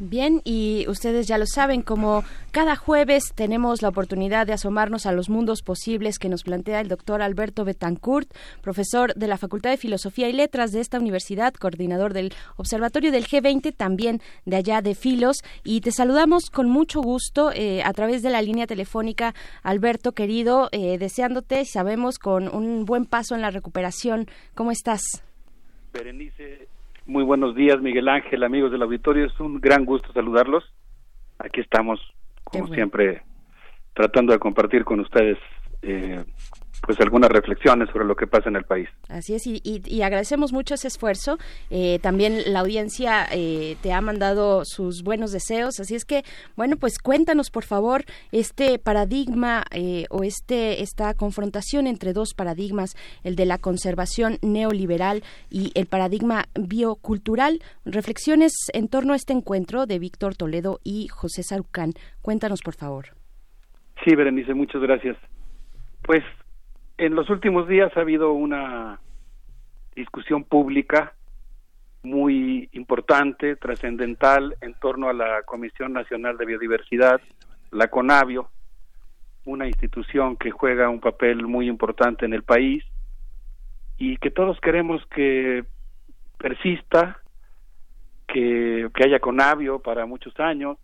Bien, 0.00 0.42
y 0.42 0.84
ustedes 0.88 1.28
ya 1.28 1.38
lo 1.38 1.46
saben, 1.46 1.82
como 1.82 2.24
cada 2.50 2.74
jueves 2.74 3.32
tenemos 3.36 3.82
la 3.82 3.90
oportunidad 3.90 4.48
de 4.48 4.52
asomarnos 4.52 5.06
a 5.06 5.12
los 5.12 5.30
mundos 5.30 5.62
posibles 5.62 6.18
que 6.18 6.28
nos 6.28 6.42
plantea 6.42 6.80
el 6.80 6.88
doctor 6.88 7.22
Alberto 7.22 7.64
Betancourt, 7.64 8.28
profesor 8.62 9.14
de 9.14 9.28
la 9.28 9.38
Facultad 9.38 9.70
de 9.70 9.76
Filosofía 9.76 10.28
y 10.28 10.32
Letras 10.32 10.72
de 10.72 10.80
esta 10.80 10.98
universidad, 10.98 11.54
coordinador 11.54 12.14
del 12.14 12.34
Observatorio 12.56 13.12
del 13.12 13.28
G20, 13.28 13.76
también 13.76 14.20
de 14.44 14.56
allá 14.56 14.82
de 14.82 14.96
Filos. 14.96 15.44
Y 15.62 15.82
te 15.82 15.92
saludamos 15.92 16.50
con 16.50 16.68
mucho 16.68 17.00
gusto 17.00 17.52
eh, 17.54 17.84
a 17.84 17.92
través 17.92 18.22
de 18.22 18.30
la 18.30 18.42
línea 18.42 18.66
telefónica, 18.66 19.36
Alberto, 19.62 20.10
querido, 20.10 20.68
eh, 20.72 20.98
deseándote, 20.98 21.64
sabemos, 21.64 22.18
con 22.18 22.52
un 22.52 22.86
buen 22.86 23.04
paso 23.04 23.36
en 23.36 23.42
la 23.42 23.52
recuperación. 23.52 24.26
¿Cómo 24.56 24.72
estás? 24.72 25.22
Berenice, 25.92 26.66
muy 27.10 27.24
buenos 27.24 27.56
días, 27.56 27.82
Miguel 27.82 28.08
Ángel, 28.08 28.44
amigos 28.44 28.70
del 28.70 28.82
auditorio. 28.82 29.26
Es 29.26 29.40
un 29.40 29.60
gran 29.60 29.84
gusto 29.84 30.12
saludarlos. 30.12 30.62
Aquí 31.40 31.60
estamos, 31.60 32.00
como 32.44 32.68
siempre, 32.68 33.22
tratando 33.94 34.32
de 34.32 34.38
compartir 34.38 34.84
con 34.84 35.00
ustedes 35.00 35.36
eh, 35.82 36.22
pues 36.82 36.98
algunas 37.00 37.30
reflexiones 37.30 37.88
sobre 37.90 38.04
lo 38.04 38.16
que 38.16 38.26
pasa 38.26 38.48
en 38.48 38.56
el 38.56 38.64
país. 38.64 38.88
Así 39.08 39.34
es, 39.34 39.46
y, 39.46 40.02
agradecemos 40.02 40.52
mucho 40.52 40.74
ese 40.74 40.88
esfuerzo. 40.88 41.38
Eh, 41.70 41.98
también 42.00 42.52
la 42.52 42.60
audiencia 42.60 43.26
eh, 43.32 43.76
te 43.82 43.92
ha 43.92 44.00
mandado 44.00 44.62
sus 44.64 45.02
buenos 45.02 45.32
deseos, 45.32 45.78
así 45.80 45.94
es 45.94 46.04
que, 46.04 46.22
bueno, 46.56 46.76
pues 46.76 46.98
cuéntanos 46.98 47.50
por 47.50 47.64
favor 47.64 48.04
este 48.32 48.78
paradigma 48.78 49.64
eh, 49.72 50.06
o 50.10 50.24
este 50.24 50.82
esta 50.82 51.14
confrontación 51.14 51.86
entre 51.86 52.12
dos 52.12 52.34
paradigmas, 52.34 52.96
el 53.24 53.36
de 53.36 53.46
la 53.46 53.58
conservación 53.58 54.38
neoliberal 54.42 55.22
y 55.50 55.72
el 55.74 55.86
paradigma 55.86 56.46
biocultural. 56.58 57.60
Reflexiones 57.84 58.52
en 58.72 58.88
torno 58.88 59.12
a 59.12 59.16
este 59.16 59.32
encuentro 59.32 59.86
de 59.86 59.98
Víctor 59.98 60.34
Toledo 60.36 60.80
y 60.82 61.08
José 61.08 61.42
Sarucán. 61.42 61.92
Cuéntanos 62.22 62.60
por 62.62 62.74
favor. 62.74 63.06
Sí, 64.04 64.14
Berenice, 64.14 64.54
muchas 64.54 64.80
gracias. 64.80 65.16
Pues 66.02 66.22
en 67.00 67.14
los 67.14 67.30
últimos 67.30 67.66
días 67.66 67.90
ha 67.96 68.00
habido 68.00 68.32
una 68.32 69.00
discusión 69.96 70.44
pública 70.44 71.14
muy 72.02 72.68
importante, 72.72 73.56
trascendental, 73.56 74.54
en 74.60 74.74
torno 74.74 75.08
a 75.08 75.14
la 75.14 75.42
Comisión 75.44 75.94
Nacional 75.94 76.36
de 76.36 76.44
Biodiversidad, 76.44 77.22
la 77.70 77.88
CONAVIO, 77.88 78.50
una 79.46 79.66
institución 79.66 80.36
que 80.36 80.50
juega 80.50 80.90
un 80.90 81.00
papel 81.00 81.46
muy 81.46 81.68
importante 81.68 82.26
en 82.26 82.34
el 82.34 82.42
país 82.42 82.84
y 83.96 84.18
que 84.18 84.30
todos 84.30 84.60
queremos 84.60 85.02
que 85.06 85.64
persista, 86.36 87.22
que, 88.28 88.90
que 88.94 89.04
haya 89.04 89.20
CONAVIO 89.20 89.78
para 89.78 90.04
muchos 90.04 90.38
años, 90.38 90.76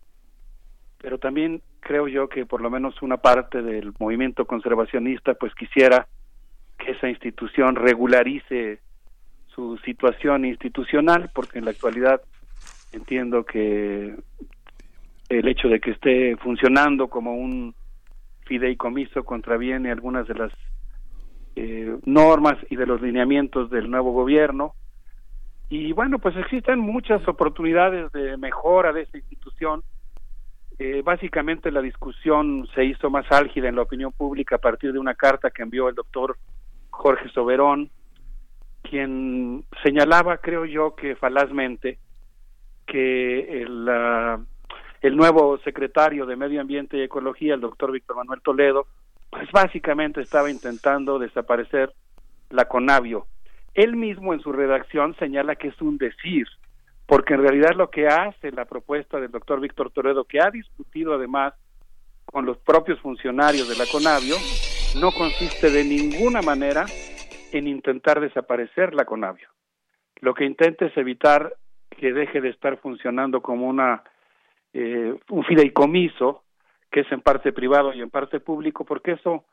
pero 0.96 1.18
también 1.18 1.60
creo 1.86 2.08
yo 2.08 2.28
que 2.28 2.44
por 2.46 2.60
lo 2.60 2.68
menos 2.68 3.00
una 3.00 3.16
parte 3.16 3.62
del 3.62 3.92
movimiento 4.00 4.44
conservacionista 4.44 5.34
pues 5.34 5.54
quisiera 5.54 6.08
que 6.76 6.90
esa 6.90 7.08
institución 7.08 7.76
regularice 7.76 8.80
su 9.54 9.78
situación 9.78 10.44
institucional 10.44 11.30
porque 11.32 11.60
en 11.60 11.64
la 11.64 11.70
actualidad 11.70 12.20
entiendo 12.92 13.44
que 13.44 14.16
el 15.28 15.48
hecho 15.48 15.68
de 15.68 15.78
que 15.78 15.92
esté 15.92 16.36
funcionando 16.38 17.06
como 17.06 17.34
un 17.34 17.72
fideicomiso 18.46 19.22
contraviene 19.22 19.92
algunas 19.92 20.26
de 20.26 20.34
las 20.34 20.52
eh, 21.54 21.96
normas 22.04 22.56
y 22.68 22.74
de 22.74 22.86
los 22.86 23.00
lineamientos 23.00 23.70
del 23.70 23.88
nuevo 23.88 24.10
gobierno. 24.10 24.74
Y 25.68 25.92
bueno 25.92 26.18
pues 26.18 26.36
existen 26.36 26.80
muchas 26.80 27.26
oportunidades 27.28 28.10
de 28.10 28.36
mejora 28.38 28.92
de 28.92 29.02
esa 29.02 29.18
institución 29.18 29.84
eh, 30.78 31.02
básicamente 31.02 31.70
la 31.70 31.80
discusión 31.80 32.68
se 32.74 32.84
hizo 32.84 33.08
más 33.10 33.30
álgida 33.30 33.68
en 33.68 33.76
la 33.76 33.82
opinión 33.82 34.12
pública 34.12 34.56
a 34.56 34.60
partir 34.60 34.92
de 34.92 34.98
una 34.98 35.14
carta 35.14 35.50
que 35.50 35.62
envió 35.62 35.88
el 35.88 35.94
doctor 35.94 36.36
Jorge 36.90 37.28
Soberón, 37.30 37.90
quien 38.82 39.64
señalaba, 39.82 40.38
creo 40.38 40.64
yo, 40.64 40.94
que 40.94 41.16
falazmente, 41.16 41.98
que 42.86 43.62
el, 43.62 43.88
el 45.00 45.16
nuevo 45.16 45.58
secretario 45.58 46.26
de 46.26 46.36
Medio 46.36 46.60
Ambiente 46.60 46.96
y 46.96 47.02
Ecología, 47.02 47.54
el 47.54 47.60
doctor 47.60 47.90
Víctor 47.90 48.16
Manuel 48.16 48.42
Toledo, 48.42 48.86
pues 49.30 49.50
básicamente 49.52 50.20
estaba 50.20 50.50
intentando 50.50 51.18
desaparecer 51.18 51.92
la 52.50 52.66
Conavio. 52.66 53.26
Él 53.74 53.96
mismo 53.96 54.32
en 54.32 54.40
su 54.40 54.52
redacción 54.52 55.14
señala 55.16 55.56
que 55.56 55.68
es 55.68 55.80
un 55.82 55.98
decir, 55.98 56.46
porque 57.06 57.34
en 57.34 57.42
realidad 57.42 57.74
lo 57.76 57.90
que 57.90 58.08
hace 58.08 58.50
la 58.52 58.64
propuesta 58.64 59.20
del 59.20 59.30
doctor 59.30 59.60
Víctor 59.60 59.90
Toledo, 59.90 60.24
que 60.24 60.40
ha 60.40 60.50
discutido 60.50 61.14
además 61.14 61.54
con 62.24 62.44
los 62.44 62.58
propios 62.58 63.00
funcionarios 63.00 63.68
de 63.68 63.76
la 63.76 63.86
CONAVIO, 63.90 64.36
no 65.00 65.12
consiste 65.12 65.70
de 65.70 65.84
ninguna 65.84 66.42
manera 66.42 66.84
en 67.52 67.68
intentar 67.68 68.20
desaparecer 68.20 68.94
la 68.94 69.04
CONAVIO. 69.04 69.48
Lo 70.20 70.34
que 70.34 70.44
intenta 70.44 70.86
es 70.86 70.96
evitar 70.96 71.54
que 71.90 72.12
deje 72.12 72.40
de 72.40 72.50
estar 72.50 72.78
funcionando 72.78 73.40
como 73.40 73.68
una 73.68 74.02
eh, 74.72 75.14
un 75.30 75.44
fideicomiso 75.44 76.42
que 76.90 77.00
es 77.00 77.12
en 77.12 77.20
parte 77.20 77.52
privado 77.52 77.94
y 77.94 78.02
en 78.02 78.10
parte 78.10 78.40
público, 78.40 78.84
porque 78.84 79.12
eso 79.12 79.44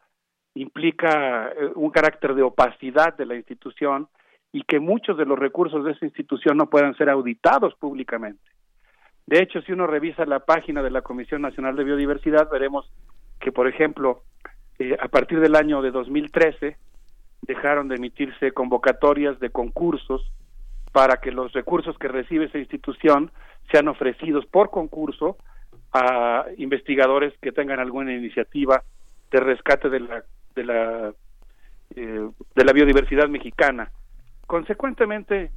implica 0.56 1.50
eh, 1.50 1.72
un 1.76 1.92
carácter 1.92 2.34
de 2.36 2.42
opacidad 2.42 3.16
de 3.16 3.26
la 3.26 3.36
institución 3.36 4.08
y 4.54 4.62
que 4.64 4.80
muchos 4.80 5.18
de 5.18 5.26
los 5.26 5.38
recursos 5.38 5.84
de 5.84 5.92
esa 5.92 6.06
institución 6.06 6.58
no 6.58 6.70
puedan 6.70 6.96
ser 6.96 7.10
auditados 7.10 7.74
públicamente. 7.76 8.44
De 9.26 9.40
hecho, 9.40 9.62
si 9.64 9.72
uno 9.72 9.88
revisa 9.88 10.26
la 10.26 10.42
página 10.42 10.84
de 10.84 10.92
la 10.92 11.02
Comisión 11.02 11.42
Nacional 11.42 11.76
de 11.76 11.84
Biodiversidad, 11.84 12.50
veremos 12.52 12.90
que, 13.40 13.52
por 13.52 13.68
ejemplo, 13.68 14.22
eh, 14.78 14.96
a 15.02 15.08
partir 15.08 15.40
del 15.40 15.56
año 15.56 15.82
de 15.82 15.90
2013 15.90 16.78
dejaron 17.42 17.88
de 17.88 17.96
emitirse 17.96 18.52
convocatorias 18.52 19.40
de 19.40 19.50
concursos 19.50 20.22
para 20.92 21.18
que 21.18 21.32
los 21.32 21.52
recursos 21.54 21.98
que 21.98 22.08
recibe 22.08 22.46
esa 22.46 22.60
institución 22.60 23.32
sean 23.72 23.88
ofrecidos 23.88 24.46
por 24.46 24.70
concurso 24.70 25.36
a 25.94 26.46
investigadores 26.58 27.34
que 27.42 27.52
tengan 27.52 27.80
alguna 27.80 28.14
iniciativa 28.14 28.84
de 29.32 29.40
rescate 29.40 29.90
de 29.90 30.00
la 30.00 30.24
de 30.56 30.64
la 30.64 31.14
eh, 31.96 32.30
de 32.56 32.66
la 32.66 32.74
biodiversidad 32.74 33.28
mexicana 33.28 33.92
Consecuentemente, 34.54 35.50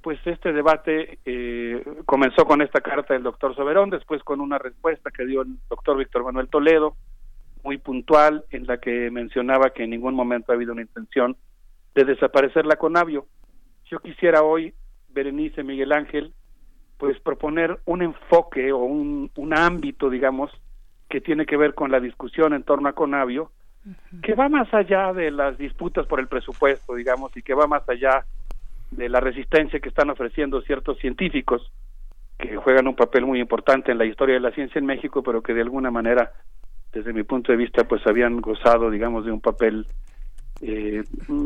pues 0.00 0.20
este 0.24 0.52
debate 0.52 1.18
eh, 1.24 1.84
comenzó 2.04 2.44
con 2.44 2.62
esta 2.62 2.80
carta 2.80 3.12
del 3.12 3.24
doctor 3.24 3.56
Soberón, 3.56 3.90
después 3.90 4.22
con 4.22 4.40
una 4.40 4.56
respuesta 4.56 5.10
que 5.10 5.26
dio 5.26 5.42
el 5.42 5.58
doctor 5.68 5.98
Víctor 5.98 6.22
Manuel 6.22 6.46
Toledo, 6.46 6.94
muy 7.64 7.78
puntual, 7.78 8.44
en 8.50 8.68
la 8.68 8.78
que 8.78 9.10
mencionaba 9.10 9.70
que 9.70 9.82
en 9.82 9.90
ningún 9.90 10.14
momento 10.14 10.52
ha 10.52 10.54
habido 10.54 10.74
una 10.74 10.82
intención 10.82 11.36
de 11.96 12.04
desaparecer 12.04 12.66
la 12.66 12.76
Conavio. 12.76 13.26
Yo 13.86 13.98
quisiera 13.98 14.44
hoy, 14.44 14.74
Berenice 15.08 15.64
Miguel 15.64 15.90
Ángel, 15.90 16.32
pues 16.98 17.18
proponer 17.18 17.80
un 17.84 18.02
enfoque 18.02 18.70
o 18.70 18.78
un, 18.78 19.28
un 19.34 19.54
ámbito, 19.54 20.08
digamos, 20.08 20.52
que 21.08 21.20
tiene 21.20 21.46
que 21.46 21.56
ver 21.56 21.74
con 21.74 21.90
la 21.90 21.98
discusión 21.98 22.54
en 22.54 22.62
torno 22.62 22.88
a 22.88 22.92
Conavio, 22.92 23.50
que 24.22 24.34
va 24.34 24.48
más 24.48 24.72
allá 24.74 25.12
de 25.12 25.30
las 25.30 25.56
disputas 25.58 26.06
por 26.06 26.20
el 26.20 26.28
presupuesto, 26.28 26.94
digamos, 26.94 27.36
y 27.36 27.42
que 27.42 27.54
va 27.54 27.66
más 27.66 27.88
allá 27.88 28.24
de 28.90 29.08
la 29.08 29.20
resistencia 29.20 29.80
que 29.80 29.88
están 29.88 30.10
ofreciendo 30.10 30.60
ciertos 30.62 30.98
científicos 30.98 31.72
que 32.38 32.56
juegan 32.56 32.86
un 32.86 32.94
papel 32.94 33.24
muy 33.24 33.40
importante 33.40 33.92
en 33.92 33.98
la 33.98 34.04
historia 34.04 34.34
de 34.34 34.40
la 34.40 34.50
ciencia 34.50 34.78
en 34.78 34.86
México, 34.86 35.22
pero 35.22 35.42
que 35.42 35.54
de 35.54 35.62
alguna 35.62 35.90
manera, 35.90 36.32
desde 36.92 37.12
mi 37.12 37.22
punto 37.22 37.52
de 37.52 37.58
vista, 37.58 37.84
pues 37.84 38.06
habían 38.06 38.40
gozado, 38.40 38.90
digamos, 38.90 39.24
de 39.24 39.32
un 39.32 39.40
papel 39.40 39.86
eh, 40.60 41.02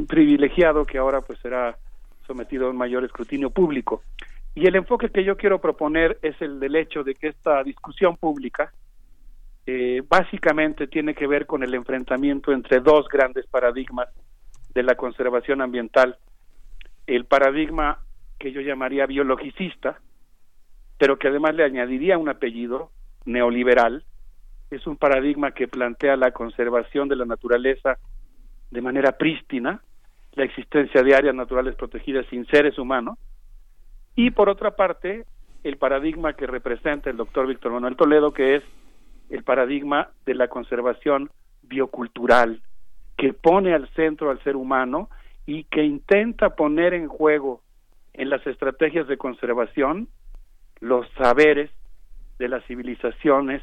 privilegiado 0.08 0.84
que 0.84 0.98
ahora 0.98 1.20
pues 1.20 1.38
será 1.40 1.76
sometido 2.26 2.66
a 2.66 2.70
un 2.70 2.76
mayor 2.76 3.04
escrutinio 3.04 3.50
público. 3.50 4.02
Y 4.54 4.66
el 4.66 4.74
enfoque 4.74 5.10
que 5.10 5.24
yo 5.24 5.36
quiero 5.36 5.60
proponer 5.60 6.18
es 6.22 6.40
el 6.42 6.58
del 6.58 6.74
hecho 6.74 7.04
de 7.04 7.14
que 7.14 7.28
esta 7.28 7.62
discusión 7.62 8.16
pública 8.16 8.72
eh, 9.72 10.02
básicamente 10.08 10.88
tiene 10.88 11.14
que 11.14 11.28
ver 11.28 11.46
con 11.46 11.62
el 11.62 11.72
enfrentamiento 11.74 12.50
entre 12.50 12.80
dos 12.80 13.06
grandes 13.06 13.46
paradigmas 13.46 14.08
de 14.74 14.82
la 14.82 14.96
conservación 14.96 15.60
ambiental. 15.60 16.18
El 17.06 17.24
paradigma 17.24 18.00
que 18.36 18.50
yo 18.50 18.62
llamaría 18.62 19.06
biologicista, 19.06 20.00
pero 20.98 21.20
que 21.20 21.28
además 21.28 21.54
le 21.54 21.62
añadiría 21.62 22.18
un 22.18 22.28
apellido 22.28 22.90
neoliberal, 23.26 24.02
es 24.72 24.88
un 24.88 24.96
paradigma 24.96 25.52
que 25.52 25.68
plantea 25.68 26.16
la 26.16 26.32
conservación 26.32 27.06
de 27.08 27.14
la 27.14 27.24
naturaleza 27.24 27.96
de 28.72 28.82
manera 28.82 29.12
prístina, 29.12 29.82
la 30.32 30.42
existencia 30.42 31.04
de 31.04 31.14
áreas 31.14 31.34
naturales 31.36 31.76
protegidas 31.76 32.26
sin 32.28 32.44
seres 32.46 32.76
humanos, 32.76 33.18
y 34.16 34.32
por 34.32 34.48
otra 34.48 34.72
parte, 34.72 35.26
el 35.62 35.76
paradigma 35.76 36.32
que 36.32 36.48
representa 36.48 37.08
el 37.08 37.16
doctor 37.16 37.46
Víctor 37.46 37.70
Manuel 37.70 37.94
Toledo, 37.94 38.32
que 38.32 38.56
es 38.56 38.64
el 39.30 39.44
paradigma 39.44 40.10
de 40.26 40.34
la 40.34 40.48
conservación 40.48 41.30
biocultural, 41.62 42.60
que 43.16 43.32
pone 43.32 43.74
al 43.74 43.88
centro 43.94 44.30
al 44.30 44.42
ser 44.42 44.56
humano 44.56 45.08
y 45.46 45.64
que 45.64 45.84
intenta 45.84 46.56
poner 46.56 46.94
en 46.94 47.08
juego 47.08 47.62
en 48.12 48.28
las 48.28 48.46
estrategias 48.46 49.06
de 49.08 49.16
conservación 49.16 50.08
los 50.80 51.06
saberes 51.16 51.70
de 52.38 52.48
las 52.48 52.64
civilizaciones 52.66 53.62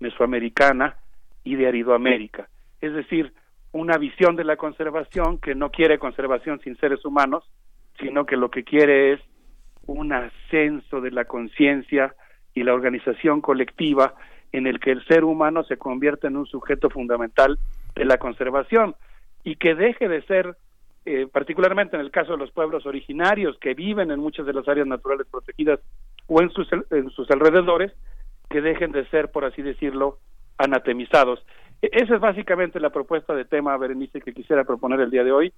mesoamericana 0.00 0.96
y 1.44 1.56
de 1.56 1.68
Aridoamérica. 1.68 2.48
Es 2.80 2.92
decir, 2.92 3.32
una 3.72 3.96
visión 3.98 4.36
de 4.36 4.44
la 4.44 4.56
conservación 4.56 5.38
que 5.38 5.54
no 5.54 5.70
quiere 5.70 5.98
conservación 5.98 6.60
sin 6.60 6.76
seres 6.76 7.04
humanos, 7.04 7.44
sino 8.00 8.26
que 8.26 8.36
lo 8.36 8.50
que 8.50 8.64
quiere 8.64 9.12
es 9.12 9.20
un 9.86 10.12
ascenso 10.12 11.00
de 11.00 11.12
la 11.12 11.24
conciencia 11.24 12.14
y 12.54 12.64
la 12.64 12.74
organización 12.74 13.40
colectiva 13.40 14.14
en 14.52 14.66
el 14.66 14.80
que 14.80 14.92
el 14.92 15.04
ser 15.06 15.24
humano 15.24 15.64
se 15.64 15.76
convierte 15.76 16.26
en 16.26 16.36
un 16.36 16.46
sujeto 16.46 16.90
fundamental 16.90 17.58
de 17.94 18.04
la 18.04 18.18
conservación 18.18 18.94
y 19.44 19.56
que 19.56 19.74
deje 19.74 20.08
de 20.08 20.22
ser, 20.22 20.56
eh, 21.04 21.26
particularmente 21.32 21.96
en 21.96 22.02
el 22.02 22.10
caso 22.10 22.32
de 22.32 22.38
los 22.38 22.50
pueblos 22.50 22.86
originarios 22.86 23.58
que 23.58 23.74
viven 23.74 24.10
en 24.10 24.20
muchas 24.20 24.46
de 24.46 24.52
las 24.52 24.68
áreas 24.68 24.86
naturales 24.86 25.26
protegidas 25.30 25.80
o 26.26 26.40
en 26.42 26.50
sus, 26.50 26.68
en 26.90 27.10
sus 27.10 27.30
alrededores, 27.30 27.92
que 28.50 28.60
dejen 28.60 28.92
de 28.92 29.06
ser, 29.08 29.30
por 29.30 29.44
así 29.44 29.62
decirlo, 29.62 30.18
anatemizados. 30.58 31.44
E-, 31.82 31.90
esa 31.92 32.14
es 32.14 32.20
básicamente 32.20 32.80
la 32.80 32.90
propuesta 32.90 33.34
de 33.34 33.44
tema, 33.44 33.76
Berenice, 33.76 34.20
que 34.20 34.32
quisiera 34.32 34.64
proponer 34.64 35.00
el 35.00 35.10
día 35.10 35.24
de 35.24 35.32
hoy. 35.32 35.52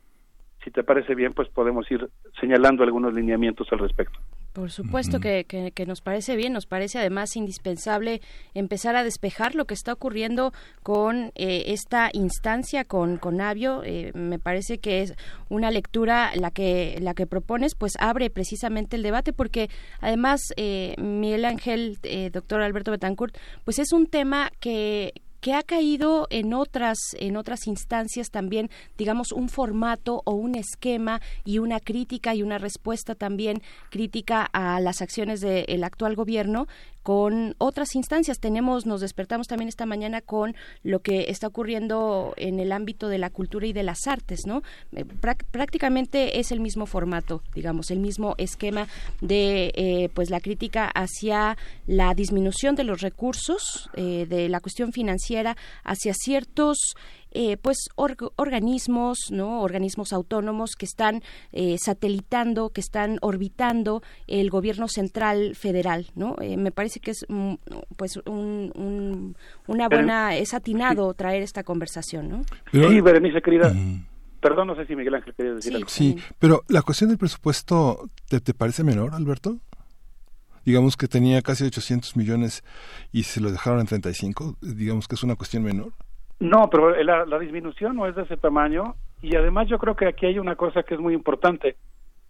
Si 0.64 0.70
te 0.70 0.82
parece 0.82 1.14
bien, 1.14 1.32
pues 1.34 1.48
podemos 1.48 1.90
ir 1.90 2.08
señalando 2.40 2.82
algunos 2.82 3.14
lineamientos 3.14 3.68
al 3.72 3.78
respecto. 3.78 4.18
Por 4.58 4.72
supuesto 4.72 5.20
que, 5.20 5.44
que, 5.44 5.86
nos 5.86 6.00
parece 6.00 6.34
bien, 6.34 6.52
nos 6.52 6.66
parece 6.66 6.98
además 6.98 7.36
indispensable 7.36 8.20
empezar 8.54 8.96
a 8.96 9.04
despejar 9.04 9.54
lo 9.54 9.66
que 9.66 9.74
está 9.74 9.92
ocurriendo 9.92 10.52
con 10.82 11.30
eh, 11.36 11.66
esta 11.68 12.10
instancia, 12.12 12.82
con, 12.84 13.18
con 13.18 13.40
Avio. 13.40 13.84
Eh, 13.84 14.10
me 14.14 14.40
parece 14.40 14.78
que 14.78 15.02
es 15.02 15.14
una 15.48 15.70
lectura 15.70 16.32
la 16.34 16.50
que, 16.50 16.98
la 17.00 17.14
que 17.14 17.28
propones, 17.28 17.76
pues 17.76 17.92
abre 18.00 18.30
precisamente 18.30 18.96
el 18.96 19.04
debate, 19.04 19.32
porque 19.32 19.70
además 20.00 20.40
eh, 20.56 20.96
Miguel 20.98 21.44
Ángel, 21.44 21.96
doctor 22.32 22.60
Alberto 22.60 22.90
Betancourt, 22.90 23.38
pues 23.64 23.78
es 23.78 23.92
un 23.92 24.08
tema 24.08 24.50
que, 24.58 25.12
que 25.40 25.54
ha 25.54 25.62
caído 25.62 26.26
en 26.30 26.54
otras 26.54 26.98
en 27.18 27.36
otras 27.36 27.66
instancias 27.66 28.30
también 28.30 28.70
digamos 28.96 29.32
un 29.32 29.48
formato 29.48 30.22
o 30.24 30.32
un 30.32 30.54
esquema 30.54 31.20
y 31.44 31.58
una 31.58 31.80
crítica 31.80 32.34
y 32.34 32.42
una 32.42 32.58
respuesta 32.58 33.14
también 33.14 33.62
crítica 33.90 34.42
a 34.52 34.80
las 34.80 35.02
acciones 35.02 35.40
del 35.40 35.84
actual 35.84 36.16
gobierno 36.16 36.66
con 37.02 37.54
otras 37.58 37.94
instancias. 37.94 38.38
Tenemos, 38.38 38.86
nos 38.86 39.00
despertamos 39.00 39.46
también 39.46 39.68
esta 39.68 39.86
mañana 39.86 40.20
con 40.20 40.54
lo 40.82 41.00
que 41.00 41.30
está 41.30 41.46
ocurriendo 41.46 42.34
en 42.36 42.60
el 42.60 42.72
ámbito 42.72 43.08
de 43.08 43.18
la 43.18 43.30
cultura 43.30 43.66
y 43.66 43.72
de 43.72 43.82
las 43.82 44.06
artes, 44.06 44.46
¿no? 44.46 44.62
Eh, 44.94 45.04
prácticamente 45.50 46.38
es 46.40 46.52
el 46.52 46.60
mismo 46.60 46.86
formato, 46.86 47.42
digamos, 47.54 47.90
el 47.90 47.98
mismo 47.98 48.34
esquema 48.38 48.88
de, 49.20 49.72
eh, 49.74 50.10
pues, 50.14 50.30
la 50.30 50.40
crítica 50.40 50.86
hacia 50.86 51.56
la 51.86 52.14
disminución 52.14 52.74
de 52.74 52.84
los 52.84 53.00
recursos, 53.00 53.90
eh, 53.94 54.26
de 54.28 54.48
la 54.48 54.60
cuestión 54.60 54.92
financiera, 54.92 55.56
hacia 55.84 56.14
ciertos 56.14 56.94
eh, 57.32 57.56
pues 57.56 57.88
organismos, 57.96 59.18
¿no? 59.30 59.62
organismos 59.62 60.12
autónomos 60.12 60.72
que 60.76 60.86
están 60.86 61.22
eh, 61.52 61.76
satelitando, 61.78 62.70
que 62.70 62.80
están 62.80 63.18
orbitando 63.20 64.02
el 64.26 64.50
gobierno 64.50 64.88
central 64.88 65.54
federal, 65.54 66.06
¿no? 66.14 66.36
Eh, 66.40 66.56
me 66.56 66.70
parece 66.70 67.00
que 67.00 67.10
es 67.12 67.26
mm, 67.28 67.54
pues 67.96 68.18
un, 68.26 69.36
una 69.66 69.88
buena, 69.88 70.36
es 70.36 70.54
atinado 70.54 71.12
traer 71.14 71.42
esta 71.42 71.62
conversación, 71.62 72.28
¿no? 72.28 72.42
sí, 72.72 73.00
Berenice, 73.00 73.42
querida. 73.42 73.72
Perdón, 74.40 74.68
no 74.68 74.76
sé 74.76 74.86
si 74.86 74.94
Miguel 74.94 75.16
Ángel 75.16 75.34
quería 75.34 75.54
decir 75.54 75.74
algo. 75.74 75.88
Sí, 75.88 76.16
pero 76.38 76.62
la 76.68 76.82
cuestión 76.82 77.10
del 77.10 77.18
presupuesto, 77.18 78.08
¿te, 78.28 78.40
¿te 78.40 78.54
parece 78.54 78.84
menor, 78.84 79.14
Alberto? 79.14 79.58
digamos 80.68 80.98
que 80.98 81.08
tenía 81.08 81.40
casi 81.40 81.64
800 81.64 82.14
millones 82.14 82.62
y 83.10 83.22
se 83.22 83.40
lo 83.40 83.50
dejaron 83.50 83.80
en 83.80 83.86
35, 83.86 84.58
digamos 84.60 85.08
que 85.08 85.14
es 85.14 85.22
una 85.22 85.34
cuestión 85.34 85.62
menor. 85.62 85.94
No, 86.40 86.70
pero 86.70 86.90
la, 87.02 87.38
disminución 87.38 87.96
no 87.96 88.06
es 88.06 88.14
de 88.14 88.22
ese 88.22 88.36
tamaño 88.36 88.94
y 89.20 89.34
además 89.34 89.68
yo 89.68 89.78
creo 89.78 89.96
que 89.96 90.06
aquí 90.06 90.26
hay 90.26 90.38
una 90.38 90.54
cosa 90.54 90.82
que 90.84 90.94
es 90.94 91.00
muy 91.00 91.14
importante. 91.14 91.76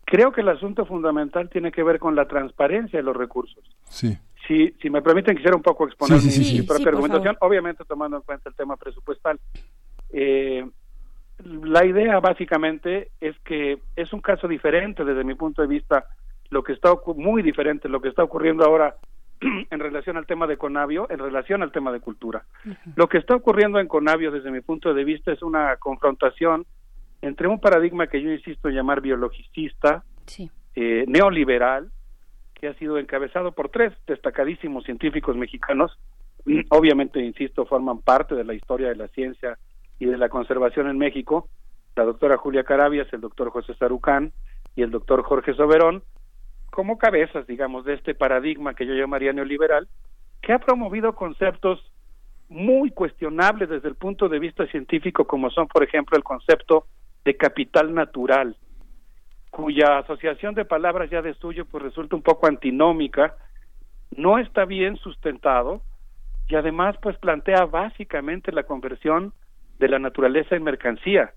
Creo 0.05 0.33
que 0.33 0.41
el 0.41 0.49
asunto 0.49 0.87
fundamental 0.87 1.51
tiene 1.51 1.71
que 1.71 1.83
ver 1.83 1.99
con 1.99 2.17
la 2.17 2.27
transparencia 2.27 2.99
de 2.99 3.03
los 3.03 3.15
recursos. 3.15 3.63
Sí. 3.85 4.17
Si, 4.47 4.71
si 4.81 4.89
me 4.89 5.03
permiten, 5.03 5.37
quisiera 5.37 5.57
un 5.57 5.63
poco 5.63 5.87
exponer 5.87 6.23
mi, 6.23 6.63
propia 6.63 6.89
argumentación, 6.89 7.37
obviamente 7.41 7.85
tomando 7.85 8.17
en 8.17 8.23
cuenta 8.23 8.49
el 8.49 8.55
tema 8.55 8.77
presupuestal. 8.77 9.39
Eh, 10.11 10.67
la 11.45 11.85
idea 11.85 12.19
básicamente 12.21 13.11
es 13.21 13.39
que 13.41 13.79
es 13.95 14.13
un 14.15 14.23
caso 14.23 14.49
diferente 14.49 15.05
desde 15.05 15.23
mi 15.23 15.35
punto 15.35 15.61
de 15.61 15.69
vista, 15.69 16.07
lo 16.49 16.63
que 16.63 16.73
está 16.73 16.95
muy 17.15 17.43
diferente, 17.43 17.91
lo 17.91 18.01
que 18.01 18.09
está 18.09 18.25
ocurriendo 18.25 18.65
ahora 18.65 18.97
en 19.71 19.81
relación 19.81 20.17
al 20.17 20.27
tema 20.27 20.47
de 20.47 20.57
Conavio, 20.57 21.07
en 21.11 21.19
relación 21.19 21.63
al 21.63 21.73
tema 21.73 21.93
de 21.93 22.01
cultura. 22.01 22.45
Lo 22.97 23.09
que 23.09 23.19
está 23.19 23.35
ocurriendo 23.35 23.79
en 23.79 23.89
Conavio, 23.89 24.31
desde 24.31 24.51
mi 24.51 24.61
punto 24.61 24.95
de 24.95 25.05
vista, 25.05 25.33
es 25.33 25.43
una 25.43 25.77
confrontación 25.77 26.67
entre 27.23 27.49
un 27.49 27.61
paradigma 27.61 28.07
que 28.07 28.23
yo 28.23 28.31
insisto 28.33 28.69
en 28.69 28.75
llamar 28.75 29.01
biologicista, 29.01 30.05
eh, 30.75 31.05
neoliberal, 31.09 31.91
que 32.55 32.69
ha 32.69 32.75
sido 32.75 32.99
encabezado 32.99 33.53
por 33.53 33.71
tres 33.71 33.93
destacadísimos 34.07 34.85
científicos 34.85 35.37
mexicanos, 35.37 35.99
obviamente, 36.71 37.21
insisto, 37.21 37.67
forman 37.67 38.01
parte 38.01 38.35
de 38.35 38.45
la 38.45 38.55
historia 38.55 38.89
de 38.89 38.97
la 38.97 39.09
ciencia 39.09 39.59
y 39.99 40.07
de 40.07 40.19
la 40.19 40.29
conservación 40.29 40.89
en 40.89 40.99
México, 40.99 41.49
la 41.97 42.05
doctora 42.05 42.37
Julia 42.37 42.65
Carabias, 42.65 43.13
el 43.13 43.21
doctor 43.21 43.51
José 43.51 43.75
Sarucán 43.75 44.33
y 44.77 44.83
el 44.83 44.91
doctor 44.91 45.23
Jorge 45.23 45.55
Soberón, 45.55 46.03
como 46.71 46.99
cabezas, 46.99 47.47
digamos, 47.47 47.85
de 47.85 47.95
este 47.95 48.15
paradigma 48.15 48.75
que 48.75 48.87
yo 48.87 48.95
llamaría 48.95 49.33
neoliberal, 49.33 49.89
que 50.43 50.53
ha 50.53 50.59
promovido 50.59 51.15
conceptos 51.15 51.93
muy 52.49 52.91
cuestionables 52.91 53.69
desde 53.69 53.89
el 53.89 53.97
punto 53.97 54.29
de 54.29 54.39
vista 54.39 54.67
científico, 54.67 55.27
como 55.27 55.51
son, 55.51 55.69
por 55.69 55.83
ejemplo, 55.83 56.17
el 56.17 56.25
concepto 56.25 56.87
de 57.25 57.37
capital 57.37 57.95
natural, 57.95 58.57
cuya 59.51 59.99
asociación 59.99 60.55
de 60.55 60.65
palabras 60.65 61.11
ya 61.11 61.21
de 61.21 61.35
suyo 61.35 61.65
pues 61.67 61.83
resulta 61.83 62.17
un 62.17 62.23
poco 62.23 62.47
antinómica, 62.47 63.35
no 64.17 64.39
está 64.39 64.65
bien 64.65 64.97
sustentado 64.97 65.83
y 66.49 66.55
además 66.55 66.97
pues 67.03 67.19
plantea 67.19 67.67
básicamente 67.67 68.53
la 68.53 68.63
conversión 68.63 69.33
de 69.79 69.89
la 69.89 69.99
naturaleza 69.99 70.57
en 70.57 70.65
mercancía. 70.65 71.33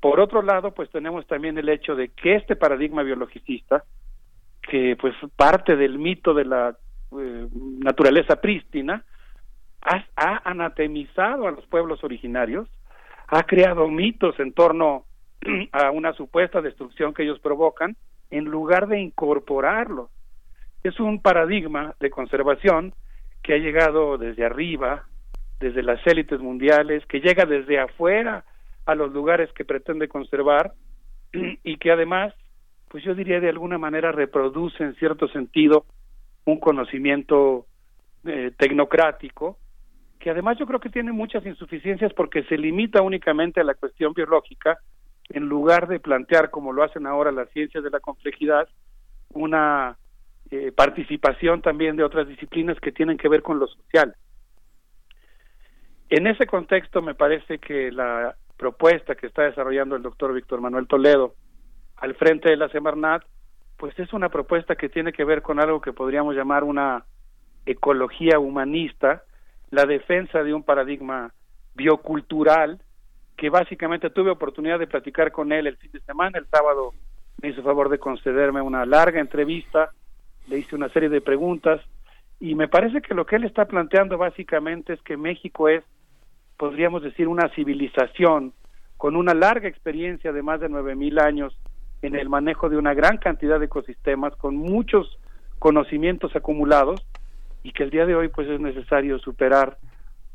Por 0.00 0.18
otro 0.18 0.42
lado, 0.42 0.74
pues 0.74 0.90
tenemos 0.90 1.26
también 1.28 1.56
el 1.58 1.68
hecho 1.68 1.94
de 1.94 2.08
que 2.08 2.34
este 2.34 2.56
paradigma 2.56 3.04
biologicista 3.04 3.84
que 4.62 4.96
pues 4.96 5.14
parte 5.36 5.76
del 5.76 5.98
mito 5.98 6.34
de 6.34 6.44
la 6.44 6.76
eh, 7.18 7.48
naturaleza 7.52 8.36
prístina, 8.36 9.04
ha, 9.82 10.04
ha, 10.16 10.50
anatemizado 10.50 11.46
a 11.46 11.50
los 11.50 11.66
pueblos 11.66 12.02
originarios, 12.04 12.68
ha 13.28 13.42
creado 13.42 13.88
mitos 13.88 14.38
en 14.38 14.52
torno 14.52 15.04
a 15.72 15.90
una 15.90 16.12
supuesta 16.14 16.60
destrucción 16.60 17.12
que 17.12 17.24
ellos 17.24 17.40
provocan, 17.40 17.96
en 18.30 18.44
lugar 18.44 18.88
de 18.88 19.00
incorporarlos. 19.00 20.08
Es 20.82 20.98
un 21.00 21.20
paradigma 21.20 21.94
de 22.00 22.10
conservación 22.10 22.94
que 23.42 23.54
ha 23.54 23.58
llegado 23.58 24.18
desde 24.18 24.44
arriba, 24.44 25.04
desde 25.60 25.82
las 25.82 26.04
élites 26.06 26.40
mundiales, 26.40 27.04
que 27.06 27.20
llega 27.20 27.44
desde 27.44 27.78
afuera 27.78 28.44
a 28.86 28.94
los 28.94 29.12
lugares 29.12 29.52
que 29.52 29.64
pretende 29.64 30.08
conservar 30.08 30.72
y 31.32 31.76
que 31.76 31.90
además 31.90 32.32
pues 32.92 33.02
yo 33.04 33.14
diría 33.14 33.40
de 33.40 33.48
alguna 33.48 33.78
manera 33.78 34.12
reproduce 34.12 34.84
en 34.84 34.94
cierto 34.96 35.26
sentido 35.28 35.86
un 36.44 36.60
conocimiento 36.60 37.64
eh, 38.26 38.52
tecnocrático, 38.58 39.56
que 40.20 40.28
además 40.28 40.58
yo 40.58 40.66
creo 40.66 40.78
que 40.78 40.90
tiene 40.90 41.10
muchas 41.10 41.46
insuficiencias 41.46 42.12
porque 42.12 42.42
se 42.44 42.58
limita 42.58 43.00
únicamente 43.00 43.62
a 43.62 43.64
la 43.64 43.76
cuestión 43.76 44.12
biológica, 44.12 44.78
en 45.30 45.48
lugar 45.48 45.88
de 45.88 46.00
plantear, 46.00 46.50
como 46.50 46.74
lo 46.74 46.84
hacen 46.84 47.06
ahora 47.06 47.32
las 47.32 47.48
ciencias 47.52 47.82
de 47.82 47.88
la 47.88 47.98
complejidad, 47.98 48.68
una 49.30 49.96
eh, 50.50 50.70
participación 50.70 51.62
también 51.62 51.96
de 51.96 52.04
otras 52.04 52.28
disciplinas 52.28 52.78
que 52.78 52.92
tienen 52.92 53.16
que 53.16 53.30
ver 53.30 53.40
con 53.40 53.58
lo 53.58 53.68
social. 53.68 54.14
En 56.10 56.26
ese 56.26 56.44
contexto 56.44 57.00
me 57.00 57.14
parece 57.14 57.58
que 57.58 57.90
la 57.90 58.36
propuesta 58.58 59.14
que 59.14 59.28
está 59.28 59.44
desarrollando 59.44 59.96
el 59.96 60.02
doctor 60.02 60.34
Víctor 60.34 60.60
Manuel 60.60 60.86
Toledo 60.86 61.36
al 62.02 62.16
frente 62.16 62.50
de 62.50 62.56
la 62.56 62.68
Semarnat, 62.68 63.22
pues 63.76 63.96
es 63.96 64.12
una 64.12 64.28
propuesta 64.28 64.74
que 64.74 64.88
tiene 64.88 65.12
que 65.12 65.24
ver 65.24 65.40
con 65.40 65.60
algo 65.60 65.80
que 65.80 65.92
podríamos 65.92 66.34
llamar 66.34 66.64
una 66.64 67.04
ecología 67.64 68.40
humanista, 68.40 69.22
la 69.70 69.86
defensa 69.86 70.42
de 70.42 70.52
un 70.52 70.64
paradigma 70.64 71.32
biocultural, 71.76 72.80
que 73.36 73.50
básicamente 73.50 74.10
tuve 74.10 74.32
oportunidad 74.32 74.80
de 74.80 74.88
platicar 74.88 75.30
con 75.30 75.52
él 75.52 75.68
el 75.68 75.76
fin 75.76 75.92
de 75.92 76.00
semana, 76.00 76.40
el 76.40 76.46
sábado 76.48 76.92
me 77.40 77.50
hizo 77.50 77.62
favor 77.62 77.88
de 77.88 78.00
concederme 78.00 78.60
una 78.60 78.84
larga 78.84 79.20
entrevista, 79.20 79.92
le 80.48 80.58
hice 80.58 80.74
una 80.74 80.88
serie 80.88 81.08
de 81.08 81.20
preguntas 81.20 81.80
y 82.40 82.56
me 82.56 82.66
parece 82.66 83.00
que 83.00 83.14
lo 83.14 83.26
que 83.26 83.36
él 83.36 83.44
está 83.44 83.66
planteando 83.66 84.18
básicamente 84.18 84.94
es 84.94 85.02
que 85.02 85.16
México 85.16 85.68
es, 85.68 85.84
podríamos 86.56 87.04
decir, 87.04 87.28
una 87.28 87.48
civilización 87.50 88.54
con 88.96 89.14
una 89.14 89.34
larga 89.34 89.68
experiencia 89.68 90.32
de 90.32 90.42
más 90.42 90.58
de 90.58 90.68
nueve 90.68 90.96
mil 90.96 91.20
años 91.20 91.56
en 92.02 92.16
el 92.16 92.28
manejo 92.28 92.68
de 92.68 92.76
una 92.76 92.94
gran 92.94 93.16
cantidad 93.16 93.58
de 93.58 93.66
ecosistemas, 93.66 94.36
con 94.36 94.56
muchos 94.56 95.18
conocimientos 95.58 96.34
acumulados 96.34 97.00
y 97.62 97.72
que 97.72 97.84
el 97.84 97.90
día 97.90 98.04
de 98.04 98.16
hoy 98.16 98.28
pues 98.28 98.48
es 98.48 98.60
necesario 98.60 99.18
superar 99.20 99.78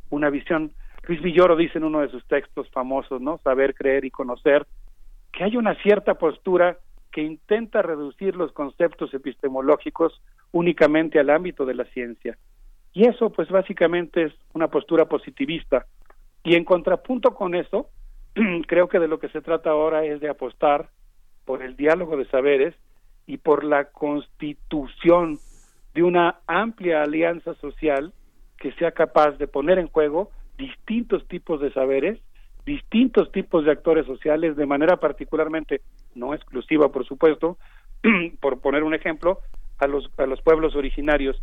una 0.10 0.30
visión. 0.30 0.72
Luis 1.04 1.22
Villoro 1.22 1.56
dice 1.56 1.78
en 1.78 1.84
uno 1.84 2.00
de 2.00 2.10
sus 2.10 2.26
textos 2.28 2.70
famosos, 2.72 3.22
¿no? 3.22 3.40
Saber, 3.44 3.76
creer 3.76 4.06
y 4.06 4.12
conocer, 4.12 4.66
que 5.34 5.44
hay 5.44 5.58
una 5.58 5.76
cierta 5.82 6.16
postura 6.16 6.78
que 7.12 7.22
intenta 7.22 7.82
reducir 7.82 8.36
los 8.36 8.52
conceptos 8.54 9.14
epistemológicos 9.14 10.22
únicamente 10.52 11.20
al 11.20 11.30
ámbito 11.30 11.66
de 11.66 11.76
la 11.76 11.86
ciencia. 11.86 12.38
Y 12.94 13.08
eso 13.08 13.30
pues 13.30 13.50
básicamente 13.50 14.24
es 14.24 14.34
una 14.54 14.70
postura 14.70 15.06
positivista. 15.06 15.86
Y 16.44 16.56
en 16.56 16.64
contrapunto 16.64 17.34
con 17.34 17.56
eso, 17.56 17.90
creo 18.68 18.88
que 18.88 19.00
de 19.00 19.08
lo 19.08 19.20
que 19.20 19.30
se 19.30 19.42
trata 19.42 19.72
ahora 19.72 20.06
es 20.06 20.22
de 20.22 20.30
apostar 20.30 20.90
por 21.48 21.64
el 21.64 21.77
diálogo 21.77 22.17
de 22.17 22.26
saberes 22.26 22.76
y 23.26 23.38
por 23.38 23.64
la 23.64 23.85
constitución 23.85 25.40
de 25.95 26.03
una 26.03 26.40
amplia 26.45 27.01
alianza 27.01 27.56
social 27.56 28.14
que 28.58 28.74
sea 28.74 28.92
capaz 28.92 29.38
de 29.38 29.48
poner 29.48 29.80
en 29.80 29.88
juego 29.88 30.30
distintos 30.58 31.26
tipos 31.27 31.61
de 31.61 31.72
saberes, 31.72 32.19
distintos 32.66 33.32
tipos 33.32 33.64
de 33.64 33.72
actores 33.72 34.06
sociales, 34.06 34.58
de 34.58 34.66
manera 34.66 34.98
particularmente 34.98 35.82
no 36.16 36.34
exclusiva, 36.34 36.92
por 36.92 37.06
supuesto, 37.06 37.58
por 38.42 38.59
poner 38.59 38.84
un 38.84 38.93
ejemplo, 38.93 39.40
a 39.80 39.88
los, 39.88 40.11
a 40.17 40.26
los 40.26 40.42
pueblos 40.42 40.76
originarios. 40.76 41.42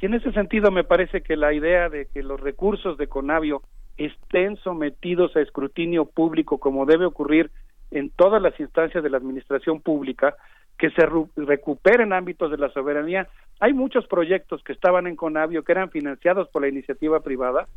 Y 0.00 0.06
en 0.06 0.14
ese 0.14 0.32
sentido 0.32 0.72
me 0.72 0.84
parece 0.84 1.22
que 1.22 1.36
la 1.36 1.52
idea 1.52 1.88
de 1.88 2.06
que 2.06 2.22
los 2.22 2.40
recursos 2.40 2.98
de 2.98 3.06
Conavio 3.06 3.62
estén 3.98 4.56
sometidos 4.56 5.36
a 5.36 5.40
escrutinio 5.40 6.06
público 6.06 6.58
como 6.58 6.86
debe 6.86 7.04
ocurrir 7.04 7.50
en 7.94 8.10
todas 8.10 8.42
las 8.42 8.58
instancias 8.58 9.02
de 9.02 9.08
la 9.08 9.18
administración 9.18 9.80
pública, 9.80 10.36
que 10.78 10.90
se 10.90 11.06
recuperen 11.36 12.12
ámbitos 12.12 12.50
de 12.50 12.58
la 12.58 12.68
soberanía. 12.70 13.28
Hay 13.60 13.72
muchos 13.72 14.06
proyectos 14.08 14.62
que 14.64 14.72
estaban 14.72 15.06
en 15.06 15.14
Conavio 15.14 15.62
que 15.62 15.72
eran 15.72 15.90
financiados 15.90 16.48
por 16.48 16.62
la 16.62 16.68
iniciativa 16.68 17.20
privada, 17.20 17.68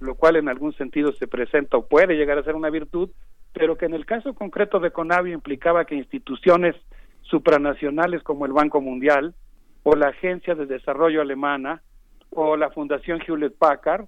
lo 0.00 0.14
cual 0.14 0.36
en 0.36 0.48
algún 0.48 0.72
sentido 0.74 1.12
se 1.12 1.28
presenta 1.28 1.76
o 1.76 1.86
puede 1.86 2.16
llegar 2.16 2.38
a 2.38 2.42
ser 2.42 2.54
una 2.54 2.70
virtud, 2.70 3.10
pero 3.52 3.76
que 3.76 3.84
en 3.84 3.94
el 3.94 4.06
caso 4.06 4.34
concreto 4.34 4.80
de 4.80 4.90
Conavio 4.90 5.34
implicaba 5.34 5.84
que 5.84 5.94
instituciones 5.94 6.74
supranacionales 7.22 8.22
como 8.22 8.46
el 8.46 8.52
Banco 8.52 8.80
Mundial 8.80 9.34
o 9.82 9.94
la 9.94 10.08
Agencia 10.08 10.54
de 10.54 10.64
Desarrollo 10.64 11.20
Alemana 11.20 11.82
o 12.30 12.56
la 12.56 12.70
Fundación 12.70 13.20
Hewlett 13.20 13.56
Packard 13.58 14.06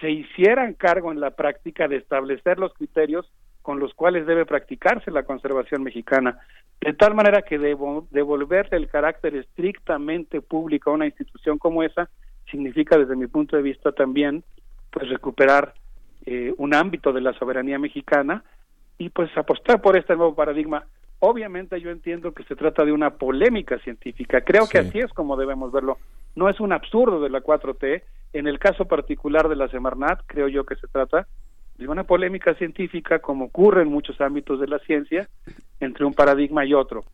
se 0.00 0.10
hicieran 0.10 0.74
cargo 0.74 1.12
en 1.12 1.20
la 1.20 1.30
práctica 1.30 1.86
de 1.86 1.96
establecer 1.96 2.58
los 2.58 2.74
criterios 2.74 3.30
con 3.66 3.80
los 3.80 3.94
cuales 3.94 4.26
debe 4.26 4.46
practicarse 4.46 5.10
la 5.10 5.24
conservación 5.24 5.82
mexicana, 5.82 6.38
de 6.80 6.92
tal 6.92 7.16
manera 7.16 7.42
que 7.42 7.58
devolverle 7.58 8.76
el 8.76 8.86
carácter 8.86 9.34
estrictamente 9.34 10.40
público 10.40 10.90
a 10.90 10.92
una 10.92 11.06
institución 11.06 11.58
como 11.58 11.82
esa 11.82 12.08
significa 12.48 12.96
desde 12.96 13.16
mi 13.16 13.26
punto 13.26 13.56
de 13.56 13.62
vista 13.62 13.90
también 13.90 14.44
pues 14.92 15.08
recuperar 15.08 15.74
eh, 16.26 16.54
un 16.58 16.74
ámbito 16.76 17.12
de 17.12 17.20
la 17.20 17.32
soberanía 17.32 17.76
mexicana 17.76 18.44
y 18.98 19.08
pues 19.08 19.36
apostar 19.36 19.82
por 19.82 19.98
este 19.98 20.14
nuevo 20.14 20.36
paradigma. 20.36 20.86
Obviamente 21.18 21.80
yo 21.80 21.90
entiendo 21.90 22.32
que 22.32 22.44
se 22.44 22.54
trata 22.54 22.84
de 22.84 22.92
una 22.92 23.14
polémica 23.14 23.80
científica, 23.80 24.42
creo 24.42 24.68
que 24.68 24.78
así 24.78 25.00
es 25.00 25.12
como 25.12 25.36
debemos 25.36 25.72
verlo, 25.72 25.98
no 26.36 26.48
es 26.48 26.60
un 26.60 26.72
absurdo 26.72 27.20
de 27.20 27.30
la 27.30 27.42
4T, 27.42 28.02
en 28.32 28.46
el 28.46 28.60
caso 28.60 28.84
particular 28.84 29.48
de 29.48 29.56
la 29.56 29.66
Semarnat 29.66 30.20
creo 30.24 30.46
yo 30.46 30.64
que 30.64 30.76
se 30.76 30.86
trata 30.86 31.26
de 31.78 31.88
una 31.88 32.04
polémica 32.04 32.54
científica 32.54 33.18
como 33.18 33.46
ocurre 33.46 33.82
en 33.82 33.88
muchos 33.88 34.20
ámbitos 34.20 34.60
de 34.60 34.66
la 34.66 34.78
ciencia 34.80 35.28
entre 35.80 36.04
un 36.04 36.14
paradigma 36.14 36.64
y 36.64 36.74
otro. 36.74 37.04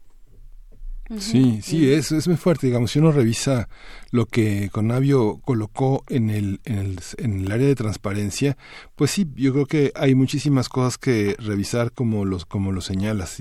Sí, 1.18 1.60
sí, 1.62 1.92
es, 1.92 2.12
es 2.12 2.26
muy 2.28 2.36
fuerte. 2.36 2.66
Digamos, 2.66 2.92
si 2.92 2.99
uno 2.99 3.12
revisa 3.12 3.68
lo 4.10 4.26
que 4.26 4.68
Conavio 4.70 5.41
colocó 5.44 6.05
en 6.08 6.31
el, 6.31 6.60
en 6.65 6.78
el, 6.78 7.00
en 7.18 7.41
el 7.41 7.52
área 7.52 7.66
de 7.66 7.74
transparencia, 7.74 8.57
pues 8.97 9.10
sí, 9.10 9.28
yo 9.34 9.52
creo 9.52 9.66
que 9.66 9.92
hay 9.94 10.15
muchísimas 10.15 10.68
cosas 10.68 10.99
que 10.99 11.36
revisar 11.39 11.92
como 11.92 12.24
los, 12.24 12.44
como 12.44 12.73
lo 12.73 12.81
señalas. 12.81 13.39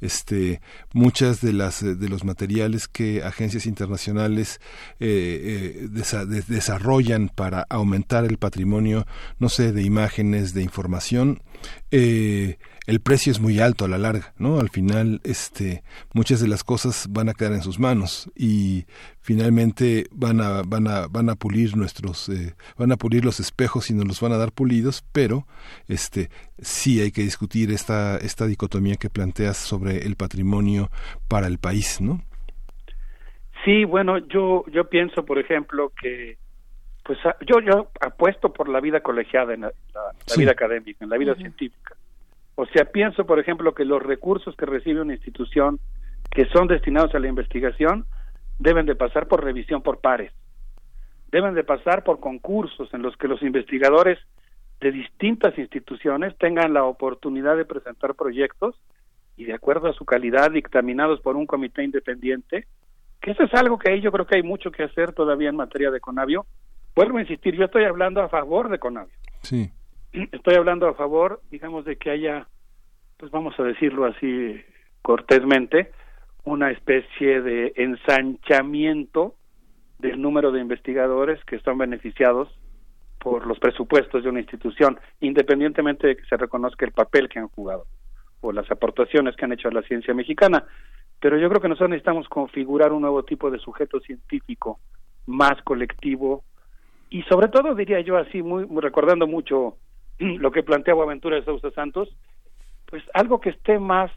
Este, 0.00 0.60
muchas 0.92 1.40
de 1.40 1.52
las, 1.52 1.82
de 1.82 2.08
los 2.08 2.24
materiales 2.24 2.88
que 2.88 3.22
agencias 3.22 3.66
internacionales 3.66 4.60
eh, 5.00 5.86
eh 5.90 6.42
desarrollan 6.48 7.28
para 7.28 7.66
aumentar 7.68 8.24
el 8.24 8.38
patrimonio, 8.38 9.06
no 9.38 9.48
sé, 9.48 9.72
de 9.72 9.82
imágenes, 9.82 10.54
de 10.54 10.62
información, 10.62 11.42
eh, 11.90 12.58
el 12.86 13.00
precio 13.00 13.32
es 13.32 13.40
muy 13.40 13.58
alto 13.58 13.84
a 13.84 13.88
la 13.88 13.98
larga, 13.98 14.32
¿no? 14.38 14.60
Al 14.60 14.68
final, 14.68 15.20
este, 15.24 15.82
muchas 16.14 16.40
de 16.40 16.48
las 16.48 16.62
cosas 16.62 17.08
van 17.10 17.28
a 17.28 17.34
quedar 17.34 17.52
en 17.52 17.62
sus 17.62 17.78
manos 17.78 18.30
y 18.36 18.84
finalmente 19.20 20.06
van 20.12 20.40
a, 20.40 20.62
van 20.62 20.86
a, 20.86 21.08
van 21.08 21.28
a 21.28 21.34
pulir 21.34 21.76
nuestros, 21.76 22.28
eh, 22.28 22.54
van 22.78 22.92
a 22.92 22.96
pulir 22.96 23.24
los 23.24 23.40
espejos 23.40 23.90
y 23.90 23.94
nos 23.94 24.06
los 24.06 24.20
van 24.20 24.32
a 24.32 24.38
dar 24.38 24.52
pulidos, 24.52 25.04
pero, 25.12 25.46
este, 25.88 26.30
sí 26.58 27.00
hay 27.00 27.10
que 27.10 27.22
discutir 27.22 27.72
esta, 27.72 28.18
esta 28.18 28.46
dicotomía 28.46 28.96
que 28.96 29.10
planteas 29.10 29.56
sobre 29.56 30.06
el 30.06 30.14
patrimonio 30.16 30.90
para 31.28 31.48
el 31.48 31.58
país, 31.58 32.00
¿no? 32.00 32.22
Sí, 33.64 33.84
bueno, 33.84 34.18
yo, 34.18 34.64
yo 34.68 34.88
pienso, 34.88 35.24
por 35.24 35.38
ejemplo, 35.38 35.92
que 36.00 36.38
pues 37.06 37.18
yo 37.46 37.60
yo 37.60 37.88
apuesto 38.00 38.52
por 38.52 38.68
la 38.68 38.80
vida 38.80 39.00
colegiada 39.00 39.54
en 39.54 39.62
la, 39.62 39.72
vida 40.36 40.50
académica, 40.50 41.04
en 41.04 41.10
la 41.10 41.16
vida 41.16 41.34
científica. 41.36 41.94
O 42.56 42.66
sea, 42.66 42.86
pienso, 42.86 43.26
por 43.26 43.38
ejemplo, 43.38 43.74
que 43.74 43.84
los 43.84 44.02
recursos 44.02 44.56
que 44.56 44.66
recibe 44.66 45.02
una 45.02 45.14
institución 45.14 45.78
que 46.30 46.46
son 46.46 46.66
destinados 46.66 47.14
a 47.14 47.18
la 47.18 47.28
investigación 47.28 48.06
deben 48.58 48.86
de 48.86 48.96
pasar 48.96 49.28
por 49.28 49.44
revisión 49.44 49.82
por 49.82 50.00
pares. 50.00 50.32
Deben 51.30 51.54
de 51.54 51.64
pasar 51.64 52.02
por 52.02 52.18
concursos 52.18 52.92
en 52.94 53.02
los 53.02 53.16
que 53.16 53.28
los 53.28 53.42
investigadores 53.42 54.18
de 54.80 54.90
distintas 54.90 55.56
instituciones 55.58 56.36
tengan 56.38 56.72
la 56.72 56.84
oportunidad 56.84 57.56
de 57.56 57.64
presentar 57.64 58.14
proyectos 58.14 58.74
y 59.36 59.44
de 59.44 59.54
acuerdo 59.54 59.88
a 59.88 59.92
su 59.92 60.04
calidad 60.04 60.50
dictaminados 60.50 61.20
por 61.20 61.36
un 61.36 61.46
comité 61.46 61.84
independiente, 61.84 62.66
que 63.20 63.32
eso 63.32 63.44
es 63.44 63.54
algo 63.54 63.78
que 63.78 63.90
ahí 63.90 64.00
yo 64.00 64.10
creo 64.12 64.26
que 64.26 64.36
hay 64.36 64.42
mucho 64.42 64.70
que 64.70 64.82
hacer 64.82 65.12
todavía 65.12 65.50
en 65.50 65.56
materia 65.56 65.90
de 65.90 66.00
Conavio, 66.00 66.46
vuelvo 66.94 67.18
a 67.18 67.22
insistir, 67.22 67.54
yo 67.54 67.66
estoy 67.66 67.84
hablando 67.84 68.22
a 68.22 68.28
favor 68.28 68.70
de 68.70 68.78
Conavio. 68.78 69.14
Sí. 69.42 69.70
Estoy 70.32 70.54
hablando 70.54 70.88
a 70.88 70.94
favor, 70.94 71.42
digamos, 71.50 71.84
de 71.84 71.96
que 71.96 72.10
haya, 72.10 72.46
pues 73.18 73.30
vamos 73.30 73.54
a 73.60 73.62
decirlo 73.62 74.06
así 74.06 74.58
cortésmente, 75.02 75.92
una 76.44 76.70
especie 76.70 77.42
de 77.42 77.74
ensanchamiento 77.76 79.34
del 79.98 80.22
número 80.22 80.52
de 80.52 80.60
investigadores 80.60 81.44
que 81.44 81.56
están 81.56 81.76
beneficiados 81.76 82.48
por 83.18 83.46
los 83.46 83.58
presupuestos 83.58 84.22
de 84.22 84.30
una 84.30 84.40
institución, 84.40 84.98
independientemente 85.20 86.06
de 86.06 86.16
que 86.16 86.24
se 86.24 86.36
reconozca 86.38 86.86
el 86.86 86.92
papel 86.92 87.28
que 87.28 87.38
han 87.38 87.48
jugado 87.48 87.84
o 88.40 88.52
las 88.52 88.70
aportaciones 88.70 89.36
que 89.36 89.44
han 89.44 89.52
hecho 89.52 89.68
a 89.68 89.72
la 89.72 89.82
ciencia 89.82 90.14
mexicana. 90.14 90.64
Pero 91.20 91.36
yo 91.36 91.50
creo 91.50 91.60
que 91.60 91.68
nosotros 91.68 91.90
necesitamos 91.90 92.26
configurar 92.28 92.92
un 92.92 93.02
nuevo 93.02 93.22
tipo 93.22 93.50
de 93.50 93.58
sujeto 93.58 94.00
científico 94.00 94.80
más 95.26 95.60
colectivo, 95.62 96.42
y 97.10 97.22
sobre 97.24 97.48
todo 97.48 97.74
diría 97.74 98.00
yo 98.00 98.16
así, 98.16 98.42
muy, 98.42 98.66
recordando 98.80 99.26
mucho 99.26 99.76
lo 100.18 100.50
que 100.50 100.62
plantea 100.62 100.94
Aventura 100.94 101.36
de 101.36 101.44
Sousa 101.44 101.70
Santos, 101.70 102.08
pues 102.86 103.02
algo 103.14 103.40
que 103.40 103.50
esté 103.50 103.78
más 103.78 104.10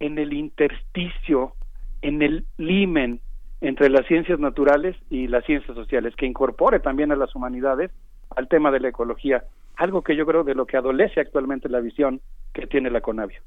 en 0.00 0.18
el 0.18 0.32
intersticio, 0.32 1.54
en 2.02 2.22
el 2.22 2.44
limen 2.58 3.20
entre 3.60 3.88
las 3.88 4.06
ciencias 4.06 4.38
naturales 4.38 4.96
y 5.08 5.26
las 5.26 5.44
ciencias 5.44 5.74
sociales, 5.74 6.14
que 6.16 6.26
incorpore 6.26 6.80
también 6.80 7.12
a 7.12 7.16
las 7.16 7.34
humanidades 7.34 7.90
al 8.36 8.48
tema 8.48 8.70
de 8.70 8.80
la 8.80 8.88
ecología, 8.88 9.44
algo 9.76 10.02
que 10.02 10.16
yo 10.16 10.26
creo 10.26 10.44
de 10.44 10.54
lo 10.54 10.66
que 10.66 10.76
adolece 10.76 11.20
actualmente 11.20 11.68
la 11.68 11.80
visión 11.80 12.20
que 12.54 12.68
tiene 12.68 12.88
la 12.88 13.00
Conavio. 13.00 13.40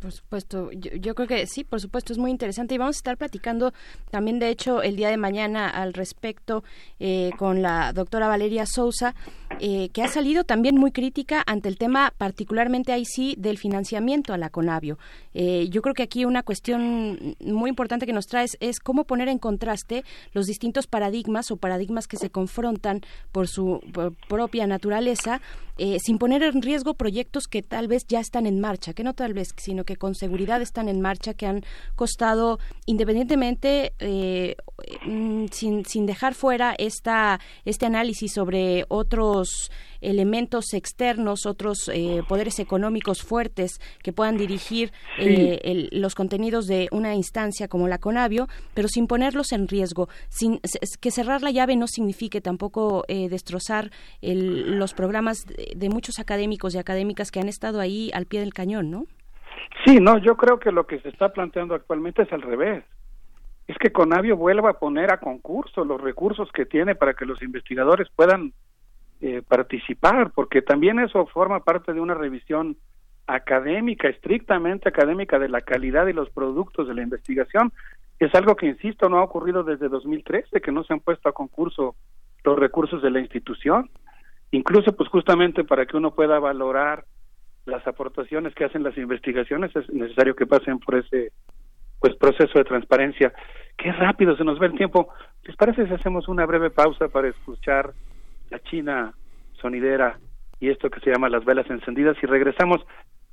por 0.00 0.10
supuesto, 0.10 0.70
yo, 0.72 1.14
creo 1.14 1.28
que 1.28 1.46
sí, 1.46 1.62
por 1.62 1.80
supuesto, 1.80 2.12
es 2.12 2.18
muy 2.18 2.30
interesante 2.32 2.74
y 2.74 2.78
vamos 2.78 2.96
a 2.96 2.98
estar 2.98 3.16
platicando 3.16 3.72
también, 4.10 4.40
de 4.40 4.48
hecho, 4.48 4.82
el 4.82 4.96
día 4.96 5.10
de 5.10 5.16
mañana 5.16 5.68
al 5.68 5.94
respecto 5.94 6.64
eh, 6.98 7.30
con 7.38 7.62
la 7.62 7.92
doctora 7.92 8.26
Valeria 8.26 8.66
Sousa, 8.66 9.14
eh, 9.60 9.90
que 9.90 10.02
ha 10.02 10.08
salido 10.08 10.42
también 10.42 10.76
muy 10.76 10.90
crítica 10.90 11.44
ante 11.46 11.68
el 11.68 11.78
tema, 11.78 12.12
particularmente 12.18 12.92
ahí 12.92 13.04
sí, 13.04 13.36
del 13.38 13.58
financiamiento 13.58 14.34
a 14.34 14.38
la 14.38 14.50
Conavio. 14.50 14.98
Eh, 15.34 15.68
yo 15.70 15.80
creo 15.80 15.94
que 15.94 16.02
aquí 16.02 16.24
una 16.24 16.42
cuestión 16.42 17.36
muy 17.38 17.70
importante 17.70 18.06
que 18.06 18.12
nos 18.12 18.26
traes 18.26 18.56
es 18.58 18.80
cómo 18.80 19.04
poner 19.04 19.28
en 19.28 19.38
contraste 19.38 20.02
los 20.32 20.46
distintos 20.46 20.88
paradigmas 20.88 21.52
o 21.52 21.58
paradigmas 21.58 22.08
que 22.08 22.16
se 22.16 22.30
confrontan 22.30 23.02
por 23.30 23.46
su 23.46 23.80
propia 24.28 24.66
naturaleza, 24.66 25.40
sin 25.98 26.18
poner 26.18 26.42
en 26.42 26.62
riesgo 26.62 26.94
proyectos 26.94 27.48
que 27.48 27.62
tal 27.62 27.88
vez 27.88 28.06
ya 28.06 28.20
están 28.20 28.46
en 28.46 28.60
marcha, 28.60 28.92
que 28.92 29.02
no 29.02 29.14
tal 29.14 29.34
vez, 29.34 29.48
sino 29.56 29.84
que 29.84 29.96
con 29.96 30.14
seguridad 30.14 30.62
están 30.62 30.88
en 30.88 31.00
marcha, 31.00 31.34
que 31.34 31.46
han 31.46 31.64
costado, 31.96 32.58
independientemente, 32.86 33.92
eh, 33.98 34.56
mm, 35.06 35.46
sin, 35.50 35.84
sin 35.84 36.06
dejar 36.06 36.34
fuera 36.34 36.74
esta, 36.78 37.40
este 37.64 37.86
análisis 37.86 38.32
sobre 38.32 38.84
otros 38.88 39.70
elementos 40.02 40.74
externos, 40.74 41.46
otros 41.46 41.90
eh, 41.92 42.22
poderes 42.28 42.58
económicos 42.58 43.22
fuertes 43.22 43.80
que 44.02 44.12
puedan 44.12 44.36
dirigir 44.36 44.92
eh, 45.18 45.88
los 45.92 46.14
contenidos 46.14 46.66
de 46.66 46.88
una 46.90 47.14
instancia 47.14 47.68
como 47.68 47.88
la 47.88 47.98
Conavio, 47.98 48.46
pero 48.74 48.88
sin 48.88 49.06
ponerlos 49.06 49.52
en 49.52 49.68
riesgo, 49.68 50.08
sin 50.28 50.60
que 51.00 51.10
cerrar 51.10 51.42
la 51.42 51.50
llave 51.50 51.76
no 51.76 51.86
signifique 51.86 52.40
tampoco 52.40 53.04
eh, 53.08 53.28
destrozar 53.28 53.90
los 54.20 54.94
programas 54.94 55.46
de, 55.46 55.88
muchos 55.88 56.18
académicos 56.18 56.74
y 56.74 56.78
académicas 56.78 57.30
que 57.30 57.40
han 57.40 57.48
estado 57.48 57.80
ahí 57.80 58.10
al 58.14 58.26
pie 58.26 58.40
del 58.40 58.52
cañón, 58.52 58.90
¿no? 58.90 59.04
Sí, 59.84 59.98
no, 60.00 60.18
yo 60.18 60.36
creo 60.36 60.58
que 60.58 60.72
lo 60.72 60.86
que 60.86 61.00
se 61.00 61.08
está 61.08 61.30
planteando 61.32 61.74
actualmente 61.74 62.22
es 62.22 62.32
al 62.32 62.42
revés. 62.42 62.84
Es 63.68 63.76
que 63.78 63.92
Conavio 63.92 64.36
vuelva 64.36 64.70
a 64.70 64.78
poner 64.78 65.12
a 65.12 65.18
concurso 65.18 65.84
los 65.84 66.00
recursos 66.00 66.50
que 66.52 66.66
tiene 66.66 66.94
para 66.94 67.14
que 67.14 67.24
los 67.24 67.42
investigadores 67.42 68.08
puedan 68.14 68.52
eh, 69.24 69.40
participar, 69.46 70.32
porque 70.34 70.62
también 70.62 70.98
eso 70.98 71.26
forma 71.26 71.60
parte 71.60 71.92
de 71.92 72.00
una 72.00 72.12
revisión 72.12 72.76
académica, 73.28 74.08
estrictamente 74.08 74.88
académica 74.88 75.38
de 75.38 75.48
la 75.48 75.60
calidad 75.60 76.08
y 76.08 76.12
los 76.12 76.28
productos 76.30 76.88
de 76.88 76.94
la 76.94 77.02
investigación. 77.02 77.72
Es 78.18 78.34
algo 78.34 78.56
que, 78.56 78.66
insisto, 78.66 79.08
no 79.08 79.18
ha 79.18 79.22
ocurrido 79.22 79.62
desde 79.62 79.88
2013, 79.88 80.60
que 80.60 80.72
no 80.72 80.82
se 80.82 80.92
han 80.92 80.98
puesto 80.98 81.28
a 81.28 81.32
concurso 81.32 81.94
los 82.42 82.58
recursos 82.58 83.00
de 83.00 83.12
la 83.12 83.20
institución. 83.20 83.90
Incluso, 84.50 84.92
pues 84.96 85.08
justamente 85.08 85.62
para 85.62 85.86
que 85.86 85.96
uno 85.96 86.16
pueda 86.16 86.40
valorar 86.40 87.04
las 87.64 87.86
aportaciones 87.86 88.52
que 88.56 88.64
hacen 88.64 88.82
las 88.82 88.98
investigaciones, 88.98 89.70
es 89.76 89.88
necesario 89.90 90.34
que 90.34 90.46
pasen 90.46 90.80
por 90.80 90.96
ese 90.96 91.30
pues 92.00 92.16
proceso 92.16 92.58
de 92.58 92.64
transparencia. 92.64 93.32
Qué 93.78 93.92
rápido 93.92 94.36
se 94.36 94.42
nos 94.42 94.60
va 94.60 94.66
el 94.66 94.74
tiempo. 94.74 95.10
¿Les 95.44 95.54
parece 95.54 95.86
si 95.86 95.94
hacemos 95.94 96.26
una 96.26 96.44
breve 96.44 96.70
pausa 96.70 97.06
para 97.06 97.28
escuchar 97.28 97.92
la 98.52 98.60
China 98.60 99.14
sonidera 99.60 100.18
y 100.60 100.68
esto 100.68 100.90
que 100.90 101.00
se 101.00 101.10
llama 101.10 101.28
las 101.28 101.44
velas 101.44 101.68
encendidas 101.70 102.16
y 102.22 102.26
regresamos 102.26 102.80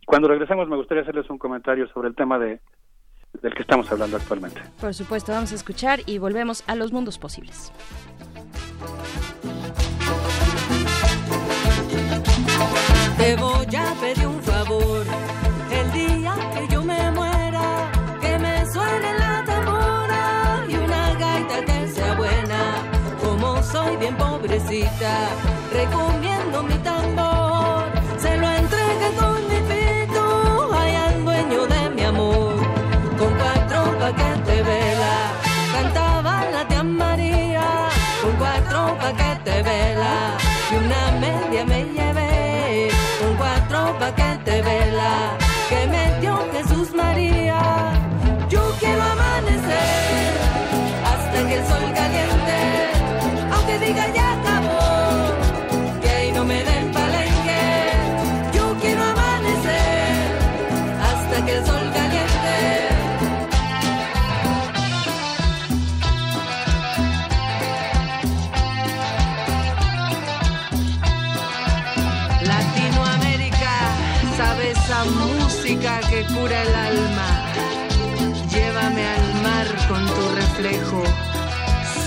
cuando 0.05 0.29
regresamos 0.29 0.67
me 0.69 0.77
gustaría 0.77 1.03
hacerles 1.03 1.29
un 1.29 1.37
comentario 1.37 1.87
sobre 1.89 2.07
el 2.07 2.15
tema 2.15 2.39
de 2.39 2.59
del 3.41 3.53
que 3.53 3.61
estamos 3.61 3.91
hablando 3.91 4.17
actualmente. 4.17 4.59
Por 4.81 4.91
supuesto, 4.93 5.31
vamos 5.31 5.51
a 5.51 5.55
escuchar 5.55 5.99
y 6.07 6.17
volvemos 6.17 6.63
a 6.67 6.75
los 6.75 6.91
mundos 6.91 7.19
posibles. 7.19 7.71
Te 13.17 13.35
voy 13.35 13.75
a 13.75 13.93
pedir 14.01 14.25
un 14.25 14.41
favor 14.41 15.05
el 15.71 15.91
día 15.91 16.33
que 16.55 16.73
yo 16.73 16.83
me 16.83 17.11
muera, 17.11 17.91
que 18.19 18.39
me 18.39 18.65
suene 18.71 19.18
soy 23.89 23.97
bien 23.97 24.15
pobrecita 24.15 25.29
recomiendo 25.73 26.63
mi 26.63 26.75
tambor, 26.79 27.28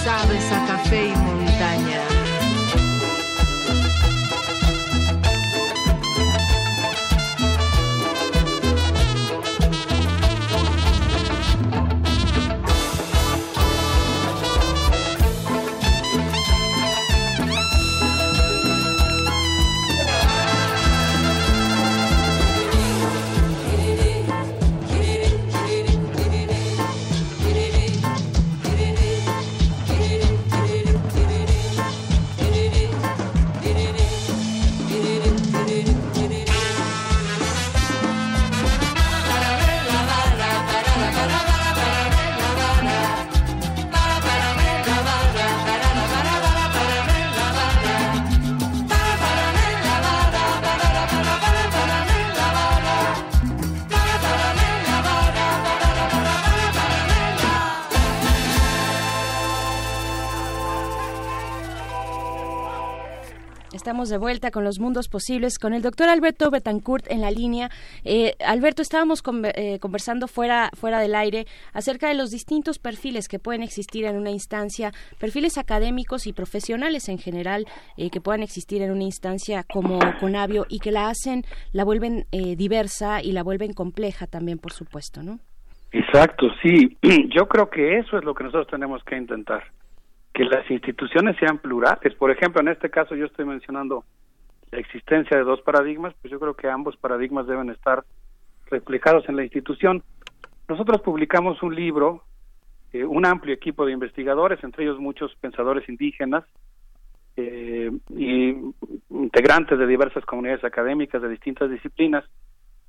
sabes 0.04 0.50
a 0.50 0.66
café 0.66 1.08
y 1.08 1.41
Estamos 63.92 64.08
de 64.08 64.16
vuelta 64.16 64.50
con 64.50 64.64
los 64.64 64.80
mundos 64.80 65.08
posibles 65.08 65.58
con 65.58 65.74
el 65.74 65.82
doctor 65.82 66.08
Alberto 66.08 66.50
Betancourt 66.50 67.10
en 67.10 67.20
la 67.20 67.30
línea. 67.30 67.68
Eh, 68.06 68.32
Alberto, 68.42 68.80
estábamos 68.80 69.22
eh, 69.54 69.78
conversando 69.80 70.28
fuera, 70.28 70.70
fuera 70.72 70.98
del 70.98 71.14
aire 71.14 71.44
acerca 71.74 72.08
de 72.08 72.14
los 72.14 72.30
distintos 72.30 72.78
perfiles 72.78 73.28
que 73.28 73.38
pueden 73.38 73.62
existir 73.62 74.06
en 74.06 74.16
una 74.16 74.30
instancia, 74.30 74.92
perfiles 75.20 75.58
académicos 75.58 76.26
y 76.26 76.32
profesionales 76.32 77.10
en 77.10 77.18
general 77.18 77.66
eh, 77.98 78.08
que 78.08 78.22
puedan 78.22 78.42
existir 78.42 78.80
en 78.80 78.92
una 78.92 79.04
instancia 79.04 79.62
como 79.62 79.98
Conavio 80.18 80.64
y 80.70 80.78
que 80.78 80.90
la 80.90 81.10
hacen, 81.10 81.44
la 81.74 81.84
vuelven 81.84 82.24
diversa 82.30 83.22
y 83.22 83.32
la 83.32 83.42
vuelven 83.42 83.74
compleja 83.74 84.26
también, 84.26 84.56
por 84.56 84.72
supuesto, 84.72 85.22
¿no? 85.22 85.38
Exacto, 85.92 86.46
sí. 86.62 86.96
Yo 87.36 87.46
creo 87.46 87.68
que 87.68 87.98
eso 87.98 88.16
es 88.16 88.24
lo 88.24 88.32
que 88.32 88.44
nosotros 88.44 88.68
tenemos 88.68 89.04
que 89.04 89.18
intentar 89.18 89.64
que 90.32 90.44
las 90.44 90.68
instituciones 90.70 91.36
sean 91.38 91.58
plurales. 91.58 92.14
Por 92.14 92.30
ejemplo, 92.30 92.60
en 92.60 92.68
este 92.68 92.90
caso 92.90 93.14
yo 93.14 93.26
estoy 93.26 93.44
mencionando 93.44 94.04
la 94.70 94.78
existencia 94.78 95.36
de 95.36 95.44
dos 95.44 95.60
paradigmas, 95.60 96.14
pues 96.20 96.32
yo 96.32 96.40
creo 96.40 96.54
que 96.54 96.68
ambos 96.68 96.96
paradigmas 96.96 97.46
deben 97.46 97.68
estar 97.70 98.04
reflejados 98.70 99.28
en 99.28 99.36
la 99.36 99.42
institución. 99.42 100.02
Nosotros 100.68 101.02
publicamos 101.02 101.62
un 101.62 101.74
libro, 101.74 102.24
eh, 102.92 103.04
un 103.04 103.26
amplio 103.26 103.54
equipo 103.54 103.84
de 103.84 103.92
investigadores, 103.92 104.64
entre 104.64 104.84
ellos 104.84 104.98
muchos 104.98 105.34
pensadores 105.36 105.86
indígenas 105.88 106.44
eh, 107.36 107.90
y 108.16 108.56
integrantes 109.10 109.78
de 109.78 109.86
diversas 109.86 110.24
comunidades 110.24 110.64
académicas 110.64 111.20
de 111.20 111.28
distintas 111.28 111.70
disciplinas, 111.70 112.24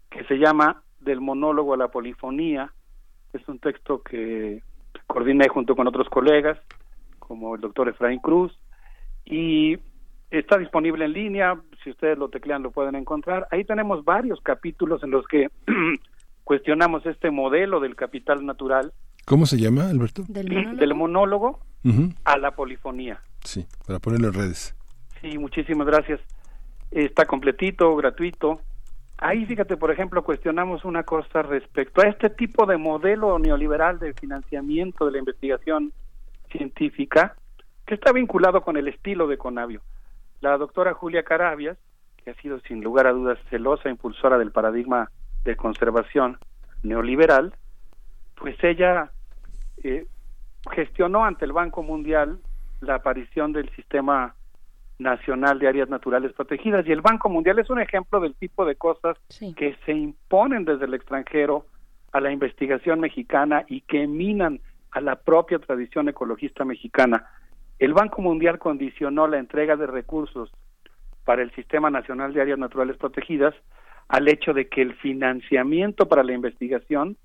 que 0.10 0.24
se 0.26 0.36
llama 0.36 0.84
Del 1.02 1.20
monólogo 1.20 1.74
a 1.74 1.78
la 1.78 1.90
polifonía. 1.90 2.72
Es 3.34 3.46
un 3.50 3.60
texto 3.60 4.02
que 4.02 4.62
coordiné 5.08 5.50
junto 5.50 5.76
con 5.76 5.88
otros 5.88 6.08
colegas 6.08 6.58
como 7.34 7.56
el 7.56 7.62
doctor 7.62 7.90
Efraín 7.90 8.20
Cruz, 8.20 8.56
y 9.26 9.80
está 10.30 10.60
disponible 10.60 11.06
en 11.06 11.14
línea, 11.14 11.60
si 11.84 11.90
ustedes 11.90 12.16
lo 12.16 12.30
teclean 12.30 12.62
lo 12.62 12.70
pueden 12.70 12.94
encontrar. 12.94 13.48
Ahí 13.50 13.64
tenemos 13.64 14.06
varios 14.06 14.40
capítulos 14.42 15.04
en 15.04 15.10
los 15.10 15.26
que 15.26 15.50
cuestionamos 16.44 17.04
este 17.08 17.32
modelo 17.32 17.80
del 17.80 17.96
capital 17.96 18.46
natural. 18.46 18.94
¿Cómo 19.26 19.48
se 19.48 19.58
llama, 19.58 19.90
Alberto? 19.90 20.26
Del 20.28 20.94
monólogo, 20.94 21.60
a 22.24 22.38
la 22.38 22.52
polifonía. 22.52 23.20
Sí, 23.44 23.66
para 23.88 23.98
ponerlo 23.98 24.28
en 24.28 24.34
redes. 24.36 24.76
Sí, 25.20 25.36
muchísimas 25.40 25.88
gracias. 25.88 26.22
Está 26.92 27.26
completito, 27.26 27.96
gratuito. 27.96 28.62
Ahí, 29.18 29.48
fíjate, 29.48 29.76
por 29.76 29.90
ejemplo, 29.90 30.24
cuestionamos 30.24 30.86
una 30.86 31.02
cosa 31.02 31.42
respecto 31.42 32.02
a 32.02 32.10
este 32.10 32.30
tipo 32.30 32.68
de 32.68 32.78
modelo 32.78 33.40
neoliberal 33.40 33.98
de 33.98 34.14
financiamiento 34.14 35.08
de 35.08 35.14
la 35.14 35.18
investigación 35.18 35.94
específica 36.54 37.36
que 37.86 37.96
está 37.96 38.12
vinculado 38.12 38.62
con 38.62 38.78
el 38.78 38.88
estilo 38.88 39.28
de 39.28 39.38
Conavio. 39.38 39.82
La 40.42 40.58
doctora 40.58 40.94
Julia 40.94 41.24
Carabias, 41.24 41.78
que 42.18 42.32
ha 42.32 42.36
sido 42.36 42.60
sin 42.62 42.84
lugar 42.84 43.08
a 43.08 43.12
dudas 43.12 43.38
celosa 43.50 43.90
impulsora 43.90 44.38
del 44.38 44.52
paradigma 44.52 45.10
de 45.44 45.56
conservación 45.56 46.38
neoliberal, 46.84 47.54
pues 48.36 48.56
ella 48.64 49.12
eh, 49.84 50.06
gestionó 50.72 51.26
ante 51.26 51.46
el 51.46 51.54
Banco 51.54 51.84
Mundial 51.84 52.40
la 52.82 52.96
aparición 52.96 53.52
del 53.54 53.70
sistema 53.76 54.36
nacional 55.00 55.60
de 55.60 55.68
áreas 55.68 55.90
naturales 55.90 56.32
protegidas 56.34 56.86
y 56.88 56.92
el 56.92 57.02
Banco 57.02 57.30
Mundial 57.30 57.60
es 57.60 57.70
un 57.70 57.80
ejemplo 57.80 58.20
del 58.20 58.36
tipo 58.36 58.66
de 58.66 58.76
cosas 58.76 59.18
que 59.58 59.76
se 59.86 59.92
imponen 59.92 60.66
desde 60.66 60.86
el 60.86 60.94
extranjero 60.94 61.66
a 62.12 62.22
la 62.22 62.32
investigación 62.32 63.00
mexicana 63.00 63.66
y 63.68 63.82
que 63.82 64.08
minan 64.08 64.62
a 64.94 65.02
la 65.02 65.16
propia 65.16 65.60
tradición 65.60 66.08
ecologista 66.08 66.64
mexicana. 66.66 67.28
El 67.80 67.94
Banco 67.94 68.22
Mundial 68.22 68.60
condicionó 68.60 69.28
la 69.28 69.40
entrega 69.40 69.76
de 69.76 69.88
recursos 69.88 70.52
para 71.26 71.42
el 71.42 71.52
Sistema 71.56 71.90
Nacional 71.90 72.34
de 72.34 72.42
Áreas 72.42 72.60
Naturales 72.60 72.98
Protegidas 72.98 73.56
al 74.08 74.28
hecho 74.28 74.54
de 74.54 74.68
que 74.68 74.82
el 74.82 74.94
financiamiento 74.96 76.08
para 76.08 76.24
la 76.24 76.34
investigación 76.34 77.18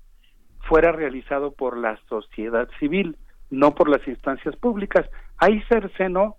fuera 0.61 0.91
realizado 0.91 1.51
por 1.51 1.77
la 1.77 1.99
sociedad 2.07 2.67
civil, 2.79 3.17
no 3.51 3.75
por 3.75 3.89
las 3.89 4.05
instancias 4.07 4.55
públicas. 4.55 5.07
Ahí 5.37 5.61
cercenó 5.69 6.37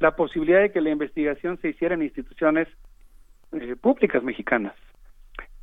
la 0.00 0.16
posibilidad 0.16 0.60
de 0.60 0.72
que 0.72 0.80
la 0.80 0.90
investigación 0.90 1.58
se 1.60 1.68
hiciera 1.68 1.94
en 1.94 2.02
instituciones 2.02 2.68
eh, 3.52 3.76
públicas 3.76 4.22
mexicanas. 4.22 4.74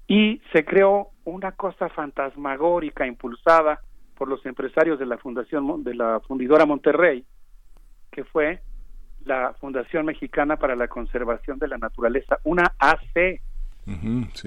Y 0.08 0.42
se 0.54 0.64
creó 0.64 1.10
una 1.26 1.52
cosa 1.52 1.90
fantasmagórica 1.90 3.06
impulsada 3.06 3.82
por 4.18 4.28
los 4.28 4.46
empresarios 4.46 5.00
de 5.00 5.06
la 5.06 5.18
fundación 5.18 5.84
de 5.84 5.96
la 5.96 6.20
fundidora 6.22 6.66
Monterrey, 6.66 7.26
que 8.12 8.24
fue 8.24 8.62
la 9.26 9.54
Fundación 9.60 10.06
Mexicana 10.06 10.58
para 10.58 10.76
la 10.76 10.88
Conservación 10.88 11.58
de 11.60 11.68
la 11.68 11.78
Naturaleza, 11.78 12.40
una 12.44 12.74
AC 12.78 13.42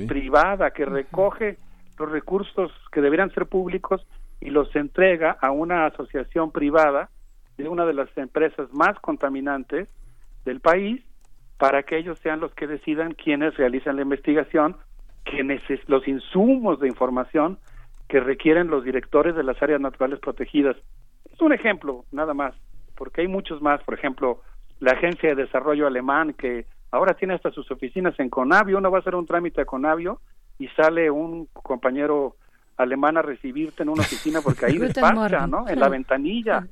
privada 0.06 0.70
que 0.70 0.84
recoge 0.84 1.58
los 1.98 2.10
recursos 2.10 2.72
que 2.92 3.00
deberían 3.00 3.32
ser 3.32 3.46
públicos 3.46 4.06
y 4.40 4.50
los 4.50 4.74
entrega 4.76 5.36
a 5.40 5.50
una 5.50 5.86
asociación 5.86 6.52
privada 6.52 7.10
de 7.56 7.68
una 7.68 7.86
de 7.86 7.94
las 7.94 8.14
empresas 8.16 8.72
más 8.72 8.98
contaminantes 9.00 9.88
del 10.44 10.60
país 10.60 11.02
para 11.58 11.82
que 11.82 11.96
ellos 11.96 12.18
sean 12.18 12.40
los 12.40 12.52
que 12.54 12.66
decidan 12.66 13.14
quiénes 13.14 13.56
realizan 13.56 13.96
la 13.96 14.02
investigación, 14.02 14.76
quiénes 15.24 15.62
los 15.86 16.06
insumos 16.06 16.80
de 16.80 16.88
información 16.88 17.58
que 18.08 18.20
requieren 18.20 18.68
los 18.68 18.84
directores 18.84 19.34
de 19.34 19.42
las 19.42 19.60
áreas 19.62 19.80
naturales 19.80 20.20
protegidas. 20.20 20.76
Es 21.32 21.40
un 21.40 21.52
ejemplo, 21.52 22.04
nada 22.12 22.34
más, 22.34 22.54
porque 22.96 23.22
hay 23.22 23.28
muchos 23.28 23.60
más, 23.60 23.82
por 23.82 23.94
ejemplo, 23.94 24.40
la 24.80 24.92
Agencia 24.92 25.30
de 25.30 25.42
Desarrollo 25.42 25.86
Alemán 25.86 26.34
que 26.34 26.66
ahora 26.90 27.14
tiene 27.14 27.34
hasta 27.34 27.50
sus 27.50 27.70
oficinas 27.70 28.18
en 28.18 28.30
Conavio, 28.30 28.78
uno 28.78 28.90
va 28.90 28.98
a 28.98 29.00
hacer 29.00 29.14
un 29.14 29.26
trámite 29.26 29.60
a 29.60 29.64
Conavio 29.64 30.20
y 30.58 30.68
sale 30.68 31.10
un 31.10 31.46
compañero 31.52 32.36
alemán 32.76 33.16
a 33.16 33.22
recibirte 33.22 33.82
en 33.82 33.88
una 33.88 34.02
oficina 34.02 34.40
porque 34.42 34.66
ahí 34.66 34.78
despacha, 34.78 35.46
¿no? 35.46 35.68
En 35.68 35.80
la 35.80 35.88
ventanilla. 35.90 36.66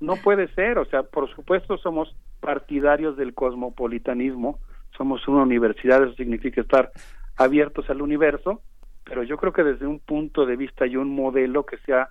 No 0.00 0.16
puede 0.16 0.48
ser, 0.54 0.78
o 0.78 0.84
sea, 0.84 1.04
por 1.04 1.32
supuesto 1.34 1.78
somos 1.78 2.14
partidarios 2.40 3.16
del 3.16 3.32
cosmopolitanismo, 3.32 4.58
somos 4.96 5.26
una 5.28 5.42
universidad, 5.42 6.02
eso 6.02 6.14
significa 6.14 6.60
estar 6.60 6.90
abiertos 7.36 7.88
al 7.88 8.02
universo, 8.02 8.60
pero 9.04 9.22
yo 9.22 9.36
creo 9.36 9.52
que 9.52 9.62
desde 9.62 9.86
un 9.86 10.00
punto 10.00 10.46
de 10.46 10.56
vista 10.56 10.86
y 10.86 10.96
un 10.96 11.14
modelo 11.14 11.64
que 11.64 11.78
sea 11.78 12.08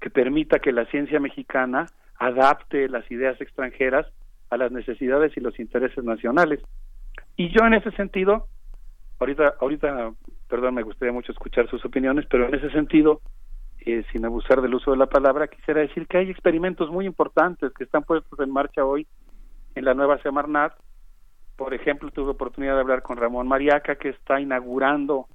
que 0.00 0.10
permita 0.10 0.60
que 0.60 0.72
la 0.72 0.86
ciencia 0.86 1.20
mexicana 1.20 1.86
adapte 2.16 2.88
las 2.88 3.08
ideas 3.10 3.40
extranjeras 3.40 4.06
a 4.48 4.56
las 4.56 4.72
necesidades 4.72 5.36
y 5.36 5.40
los 5.40 5.58
intereses 5.58 6.02
nacionales. 6.04 6.60
Y 7.36 7.50
yo 7.50 7.66
en 7.66 7.74
ese 7.74 7.90
sentido, 7.92 8.46
ahorita, 9.18 9.54
ahorita, 9.60 10.12
perdón, 10.48 10.74
me 10.74 10.82
gustaría 10.82 11.12
mucho 11.12 11.32
escuchar 11.32 11.68
sus 11.68 11.84
opiniones, 11.84 12.26
pero 12.30 12.46
en 12.46 12.54
ese 12.54 12.70
sentido, 12.70 13.20
eh, 13.80 14.04
sin 14.12 14.24
abusar 14.24 14.60
del 14.60 14.74
uso 14.74 14.90
de 14.90 14.96
la 14.96 15.06
palabra, 15.06 15.48
quisiera 15.48 15.80
decir 15.80 16.06
que 16.06 16.18
hay 16.18 16.30
experimentos 16.30 16.90
muy 16.90 17.06
importantes 17.06 17.72
que 17.72 17.84
están 17.84 18.02
puestos 18.02 18.38
en 18.40 18.50
marcha 18.50 18.84
hoy 18.84 19.06
en 19.74 19.84
la 19.84 19.94
nueva 19.94 20.20
Semarnat. 20.22 20.72
Por 21.56 21.74
ejemplo, 21.74 22.10
tuve 22.10 22.30
oportunidad 22.30 22.74
de 22.74 22.80
hablar 22.80 23.02
con 23.02 23.18
Ramón 23.18 23.48
Mariaca, 23.48 23.96
que 23.96 24.10
está 24.10 24.40
inaugurando 24.40 25.26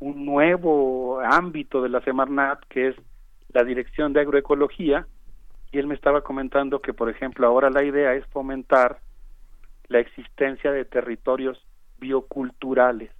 un 0.00 0.24
nuevo 0.24 1.20
ámbito 1.20 1.82
de 1.82 1.90
la 1.90 2.00
Semarnat, 2.00 2.60
que 2.68 2.88
es 2.88 2.96
la 3.52 3.64
Dirección 3.64 4.12
de 4.12 4.20
Agroecología, 4.20 5.06
y 5.72 5.78
él 5.78 5.86
me 5.86 5.94
estaba 5.94 6.22
comentando 6.22 6.80
que, 6.80 6.92
por 6.92 7.08
ejemplo, 7.08 7.46
ahora 7.46 7.70
la 7.70 7.84
idea 7.84 8.14
es 8.14 8.26
fomentar 8.26 8.98
la 9.88 10.00
existencia 10.00 10.72
de 10.72 10.84
territorios 10.84 11.64
bioculturales 11.98 13.10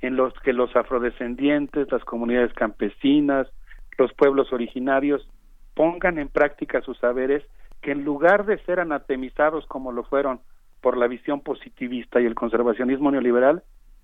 en 0.00 0.16
los 0.16 0.32
que 0.40 0.52
los 0.52 0.74
afrodescendientes, 0.76 1.90
las 1.90 2.04
comunidades 2.04 2.52
campesinas, 2.52 3.48
los 3.96 4.12
pueblos 4.14 4.52
originarios 4.52 5.28
pongan 5.74 6.18
en 6.18 6.28
práctica 6.28 6.82
sus 6.82 6.98
saberes 6.98 7.44
que 7.82 7.92
en 7.92 8.04
lugar 8.04 8.46
de 8.46 8.58
ser 8.64 8.80
anatemizados 8.80 9.66
como 9.66 9.92
lo 9.92 10.04
fueron 10.04 10.40
por 10.80 10.96
la 10.96 11.08
visión 11.08 11.40
positivista 11.40 12.20
y 12.20 12.26
el 12.26 12.34
conservacionismo 12.34 13.10
neoliberal, 13.10 13.62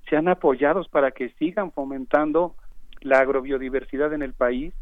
sean 0.08 0.28
apoyados 0.28 0.88
para 0.88 1.10
que 1.10 1.30
sigan 1.38 1.72
fomentando 1.72 2.54
la 3.00 3.18
agrobiodiversidad 3.18 4.12
en 4.12 4.22
el 4.22 4.32
país, 4.32 4.74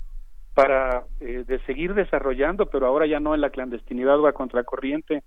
para 0.55 1.05
eh, 1.21 1.45
de 1.47 1.59
seguir 1.61 1.95
desarrollando, 1.95 2.67
pero 2.67 2.87
ahora 2.87 3.07
ya 3.07 3.21
no 3.21 3.35
en 3.35 3.41
la 3.41 3.51
clandestinidad 3.51 4.21
o 4.21 4.27
a 4.27 4.33
contracorriente, 4.33 5.23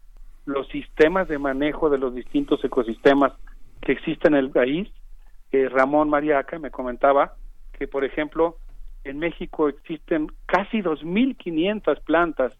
los 0.45 0.67
sistemas 0.67 1.27
de 1.27 1.39
manejo 1.39 1.89
de 1.89 1.97
los 1.97 2.13
distintos 2.13 2.63
ecosistemas 2.63 3.33
que 3.81 3.93
existen 3.93 4.33
en 4.33 4.39
el 4.39 4.51
país. 4.51 4.89
Eh, 5.51 5.67
Ramón 5.69 6.09
Mariaca 6.09 6.59
me 6.59 6.71
comentaba 6.71 7.33
que, 7.73 7.87
por 7.87 8.05
ejemplo, 8.05 8.57
en 9.03 9.19
México 9.19 9.67
existen 9.67 10.27
casi 10.45 10.81
2.500 10.81 12.01
plantas 12.01 12.53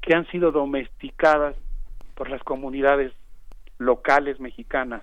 que 0.00 0.14
han 0.14 0.26
sido 0.28 0.50
domesticadas 0.50 1.56
por 2.14 2.28
las 2.28 2.42
comunidades 2.42 3.12
locales 3.78 4.40
mexicanas. 4.40 5.02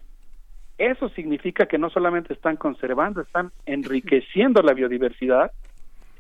Eso 0.80 1.10
significa 1.10 1.66
que 1.66 1.78
no 1.78 1.90
solamente 1.90 2.32
están 2.32 2.56
conservando, 2.56 3.20
están 3.20 3.52
enriqueciendo 3.66 4.62
la 4.62 4.74
biodiversidad, 4.74 5.52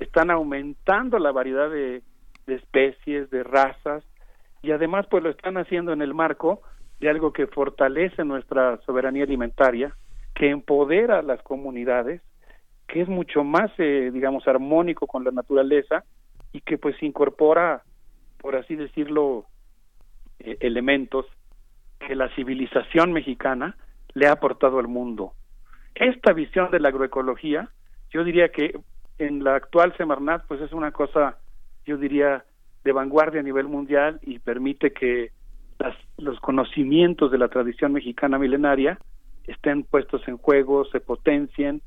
están 0.01 0.29
aumentando 0.31 1.17
la 1.17 1.31
variedad 1.31 1.69
de, 1.69 2.03
especies, 2.45 3.29
de 3.29 3.43
razas, 3.43 4.03
y 4.61 4.71
además 4.71 5.07
pues 5.09 5.23
lo 5.23 5.29
están 5.29 5.55
haciendo 5.55 5.93
en 5.93 6.01
el 6.01 6.13
marco 6.13 6.61
de 6.99 7.09
algo 7.09 7.31
que 7.31 7.47
fortalece 7.47 8.25
nuestra 8.25 8.77
soberanía 8.85 9.23
alimentaria, 9.23 9.95
que 10.35 10.49
empodera 10.49 11.19
a 11.19 11.23
las 11.23 11.41
comunidades, 11.41 12.21
que 12.85 13.01
es 13.01 13.07
mucho 13.07 13.45
más, 13.45 13.71
eh, 13.77 14.09
digamos, 14.11 14.45
armónico 14.45 15.07
con 15.07 15.23
la 15.23 15.31
naturaleza 15.31 16.03
y 16.51 16.59
que 16.59 16.77
pues 16.77 17.01
incorpora, 17.01 17.83
por 18.39 18.57
así 18.57 18.75
decirlo, 18.75 19.45
eh, 20.39 20.57
elementos 20.59 21.25
que 22.05 22.15
la 22.15 22.27
civilización 22.35 23.13
mexicana 23.13 23.77
le 24.19 24.27
ha 24.27 24.33
aportado 24.33 24.79
al 24.79 24.87
mundo. 24.87 25.33
Esta 25.95 26.33
visión 26.33 26.69
de 26.71 26.79
la 26.79 26.89
agroecología, 26.89 27.69
yo 28.11 28.23
diría 28.23 28.49
que 28.49 28.77
en 29.17 29.43
la 29.43 29.55
actual 29.55 29.95
Semarnat, 29.97 30.45
pues 30.45 30.61
es 30.61 30.73
una 30.73 30.91
cosa, 30.91 31.37
yo 31.85 31.97
diría, 31.97 32.43
de 32.83 32.91
vanguardia 32.91 33.39
a 33.39 33.43
nivel 33.43 33.67
mundial 33.67 34.19
y 34.21 34.39
permite 34.39 34.91
que 34.91 35.31
las, 35.77 35.95
los 36.17 36.39
conocimientos 36.41 37.31
de 37.31 37.37
la 37.37 37.47
tradición 37.47 37.93
mexicana 37.93 38.37
milenaria 38.37 38.99
estén 39.47 39.83
puestos 39.83 40.27
en 40.27 40.37
juego, 40.37 40.85
se 40.85 40.99
potencien 40.99 41.81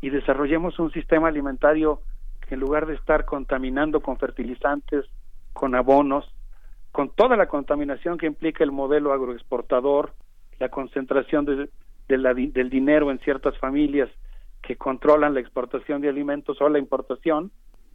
y 0.00 0.10
desarrollemos 0.10 0.78
un 0.78 0.92
sistema 0.92 1.28
alimentario 1.28 2.00
que 2.48 2.54
en 2.54 2.60
lugar 2.60 2.86
de 2.86 2.94
estar 2.94 3.24
contaminando 3.24 4.00
con 4.00 4.18
fertilizantes, 4.18 5.04
con 5.52 5.74
abonos, 5.74 6.32
con 6.92 7.10
toda 7.10 7.36
la 7.36 7.46
contaminación 7.46 8.18
que 8.18 8.26
implica 8.26 8.62
el 8.62 8.72
modelo 8.72 9.12
agroexportador, 9.12 10.12
la 10.58 10.68
concentración 10.68 11.44
de, 11.44 11.68
del 12.08 12.70
dinero 12.70 13.10
en 13.10 13.18
ciertas 13.20 13.56
familias 13.58 14.10
que 14.62 14.76
controlan 14.76 15.34
la 15.34 15.40
exportación 15.40 16.00
de 16.00 16.08
alimentos 16.08 16.60
o 16.60 16.68
la 16.68 16.78
importación, 16.78 17.50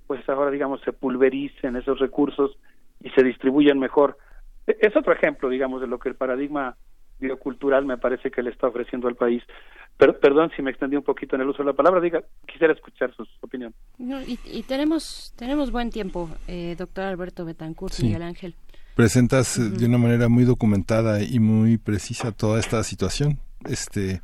pues 0.05 0.27
ahora 0.29 0.51
digamos 0.51 0.81
se 0.81 0.93
pulvericen 0.93 1.75
esos 1.75 1.99
recursos 1.99 2.57
y 3.01 3.09
se 3.11 3.23
distribuyen 3.23 3.79
mejor. 3.79 4.17
E, 4.65 4.77
es 4.81 4.95
otro 4.95 5.13
ejemplo, 5.13 5.49
digamos, 5.49 5.81
de 5.81 5.87
lo 5.87 5.99
que 5.99 6.09
el 6.09 6.15
paradigma 6.15 6.75
biocultural 7.19 7.85
me 7.85 7.97
parece 7.97 8.29
que 8.29 8.43
le 8.43 8.51
está 8.51 8.67
ofreciendo 8.67 9.07
al 9.07 9.15
país. 9.15 9.43
Pero, 9.97 10.19
perdón 10.19 10.51
si 10.55 10.61
me 10.61 10.69
extendí 10.69 10.95
un 10.95 11.03
poquito 11.03 11.35
en 11.35 11.41
el 11.41 11.47
uso 11.47 11.63
de 11.63 11.69
la 11.69 11.73
palabra, 11.73 11.99
diga, 11.99 12.21
quisiera 12.45 12.73
escuchar 12.73 13.13
sus 13.15 13.27
opiniones. 13.41 13.75
y, 13.97 14.63
tenemos 14.63 15.33
tenemos 15.35 15.71
buen 15.71 15.89
tiempo, 15.89 16.29
eh, 16.47 16.75
doctor 16.77 17.05
Alberto 17.05 17.45
Betancourt, 17.45 17.99
Miguel 18.01 18.21
Ángel. 18.21 18.55
Presentas 18.97 19.57
eh, 19.57 19.69
de 19.69 19.85
una 19.85 19.97
manera 19.97 20.27
muy 20.27 20.43
documentada 20.43 21.23
y 21.23 21.39
muy 21.39 21.77
precisa 21.77 22.33
toda 22.33 22.59
esta 22.59 22.83
situación. 22.83 23.39
este 23.65 24.21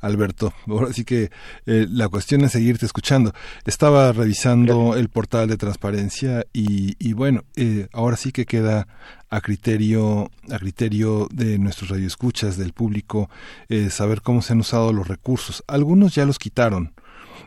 Alberto. 0.00 0.54
Así 0.88 1.04
que 1.04 1.30
eh, 1.66 1.86
la 1.88 2.08
cuestión 2.08 2.42
es 2.42 2.52
seguirte 2.52 2.86
escuchando. 2.86 3.32
Estaba 3.66 4.12
revisando 4.12 4.96
el 4.96 5.08
portal 5.08 5.48
de 5.48 5.56
transparencia 5.56 6.46
y, 6.52 6.96
y 6.98 7.12
bueno, 7.12 7.44
eh, 7.56 7.88
ahora 7.92 8.16
sí 8.16 8.32
que 8.32 8.46
queda 8.46 8.88
a 9.28 9.40
criterio 9.40 10.30
a 10.50 10.58
criterio 10.58 11.28
de 11.32 11.58
nuestros 11.58 11.90
radioescuchas 11.90 12.56
del 12.56 12.72
público 12.72 13.30
eh, 13.68 13.90
saber 13.90 14.22
cómo 14.22 14.42
se 14.42 14.54
han 14.54 14.60
usado 14.60 14.92
los 14.92 15.06
recursos. 15.06 15.62
Algunos 15.68 16.14
ya 16.14 16.24
los 16.24 16.38
quitaron. 16.38 16.92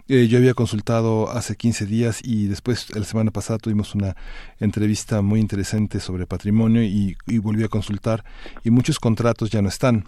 Eh, 0.07 0.27
yo 0.27 0.37
había 0.37 0.53
consultado 0.53 1.29
hace 1.29 1.55
15 1.55 1.85
días 1.85 2.19
y 2.23 2.47
después 2.47 2.95
la 2.95 3.03
semana 3.03 3.31
pasada 3.31 3.59
tuvimos 3.59 3.95
una 3.95 4.15
entrevista 4.59 5.21
muy 5.21 5.39
interesante 5.39 5.99
sobre 5.99 6.27
patrimonio 6.27 6.83
y, 6.83 7.17
y 7.27 7.37
volví 7.37 7.63
a 7.63 7.69
consultar 7.69 8.23
y 8.63 8.69
muchos 8.69 8.99
contratos 8.99 9.49
ya 9.49 9.61
no 9.61 9.69
están 9.69 10.05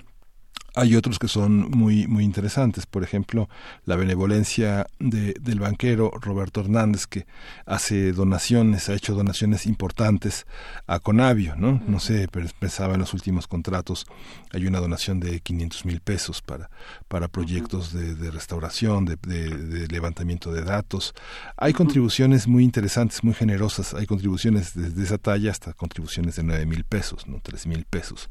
hay 0.76 0.96
otros 0.96 1.20
que 1.20 1.28
son 1.28 1.72
muy 1.72 2.08
muy 2.08 2.24
interesantes. 2.24 2.86
Por 2.86 3.04
ejemplo 3.04 3.50
la 3.86 3.96
benevolencia 3.96 4.88
de, 5.00 5.34
del 5.40 5.60
banquero 5.60 6.12
Roberto 6.22 6.62
Hernández 6.62 7.08
que 7.08 7.26
hace 7.66 8.12
donaciones 8.12 8.90
ha 8.90 8.94
hecho 8.94 9.14
donaciones 9.16 9.66
importantes 9.66 10.46
a 10.88 11.00
Conavio 11.00 11.56
no 11.56 11.82
no 11.88 12.00
sé 12.00 12.28
pero 12.32 12.48
pensaba 12.60 12.94
en 12.94 13.00
los 13.00 13.14
últimos 13.14 13.48
contratos 13.48 14.06
hay 14.52 14.66
una 14.68 14.80
donación 14.80 15.20
de 15.20 15.40
500 15.40 15.86
mil 15.86 16.02
pesos 16.02 16.42
para 16.42 16.70
para 17.08 17.28
proyectos 17.28 17.94
de, 17.94 18.16
de 18.16 18.32
restauración 18.32 19.06
de, 19.06 19.16
de, 19.16 19.88
levantamiento 19.88 20.52
de 20.52 20.62
datos. 20.62 21.14
Hay 21.58 21.74
contribuciones 21.74 22.48
muy 22.48 22.64
interesantes 22.64 23.24
muy 23.24 23.34
generosas. 23.34 23.94
Hay 23.94 24.06
contribuciones 24.06 24.74
desde 24.74 25.04
esa 25.04 25.18
talla 25.18 25.52
hasta 25.52 25.74
contribuciones 25.74 26.36
de 26.36 26.44
9 26.44 26.66
mil 26.66 26.84
pesos 26.84 27.28
no 27.28 27.40
3 27.42 27.68
mil 27.68 27.86
pesos. 27.86 28.30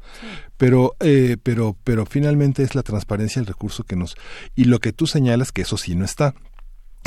Pero 0.57 0.95
eh, 0.99 1.37
pero 1.41 1.75
pero 1.83 2.05
finalmente 2.05 2.34
es 2.41 2.75
la 2.75 2.83
transparencia 2.83 3.41
del 3.41 3.47
recurso 3.47 3.83
que 3.83 3.95
nos 3.95 4.15
y 4.55 4.65
lo 4.65 4.79
que 4.79 4.93
tú 4.93 5.07
señalas 5.07 5.51
que 5.51 5.63
eso 5.63 5.77
sí 5.77 5.95
no 5.95 6.05
está 6.05 6.33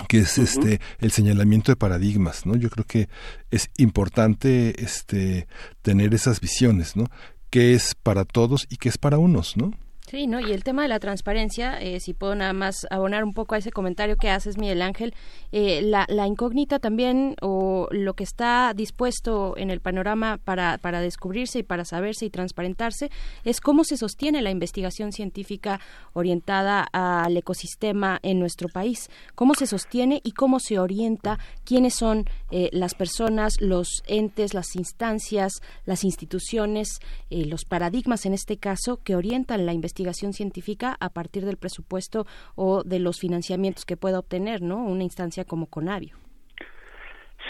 que 0.09 0.21
es 0.21 0.39
este 0.39 0.81
el 1.01 1.11
señalamiento 1.11 1.73
de 1.73 1.77
paradigmas, 1.77 2.47
¿no? 2.47 2.55
Yo 2.55 2.71
creo 2.71 2.85
que 2.85 3.09
es 3.51 3.69
importante 3.79 4.85
este 4.85 5.49
tener 5.83 6.15
esas 6.15 6.41
visiones, 6.41 6.95
¿no? 6.95 7.07
qué 7.51 7.75
es 7.75 7.95
para 7.95 8.25
todos 8.25 8.67
y 8.71 8.77
qué 8.77 8.89
es 8.89 8.99
para 8.99 9.19
unos, 9.19 9.57
¿no? 9.57 9.73
Sí, 10.11 10.27
¿no? 10.27 10.41
Y 10.41 10.53
el 10.53 10.65
tema 10.65 10.81
de 10.81 10.89
la 10.89 11.01
transparencia, 11.01 11.79
eh, 11.83 12.01
si 12.01 12.15
puedo 12.15 12.35
nada 12.35 12.55
más 12.55 12.87
abonar 12.89 13.25
un 13.25 13.35
poco 13.35 13.55
a 13.55 13.59
ese 13.59 13.71
comentario 13.71 14.17
que 14.17 14.31
haces, 14.31 14.57
Miguel 14.57 14.81
Ángel, 14.81 15.15
eh, 15.53 15.83
la, 15.83 16.07
incógnita 16.27 16.79
también 16.79 17.37
o 17.43 17.89
lo 17.91 18.15
que 18.15 18.25
está 18.25 18.73
dispuesto 18.75 19.55
en 19.59 19.69
el 19.69 19.81
panorama 19.81 20.39
para, 20.43 20.79
para 20.79 21.03
descubrirse 21.03 21.59
y 21.59 21.63
para 21.63 21.85
saberse 21.85 22.25
y 22.25 22.31
transparentarse 22.31 23.11
es 23.45 23.61
cómo 23.61 23.85
se 23.85 23.99
sostiene 23.99 24.41
la 24.41 24.51
investigación 24.51 25.13
científica 25.13 25.79
orientada 26.15 26.87
al 26.91 27.37
ecosistema 27.37 28.19
en 28.23 28.41
nuestro 28.41 28.71
país, 28.71 29.11
cómo 29.35 29.55
se 29.55 29.67
sostiene 29.67 30.23
y 30.25 30.33
cómo 30.33 30.59
se 30.59 30.79
orienta, 30.79 31.39
quiénes 31.65 31.95
son 31.95 32.25
eh, 32.51 32.71
las 32.73 32.95
personas, 32.95 33.61
los 33.61 34.03
entes, 34.07 34.55
las 34.55 34.75
instancias, 34.75 35.53
las 35.85 36.03
instituciones, 36.05 37.01
los 37.29 37.67
paradigmas 37.67 38.25
en 38.25 38.33
este 38.33 38.57
caso 38.57 39.01
que 39.05 39.15
orientan 39.15 39.67
la 39.67 39.75
investigación 39.75 39.98
investigación 39.99 40.33
científica 40.33 40.97
a 41.01 41.09
partir 41.09 41.45
del 41.45 41.57
presupuesto 41.57 42.25
o 42.55 42.85
de 42.85 43.01
los 43.01 43.19
financiamientos 43.19 43.85
que 43.85 43.97
pueda 43.97 44.19
obtener, 44.21 44.63
¿no? 44.63 44.85
Una 44.85 45.03
instancia 45.03 45.45
como 45.45 45.67
Conavio. 45.67 46.17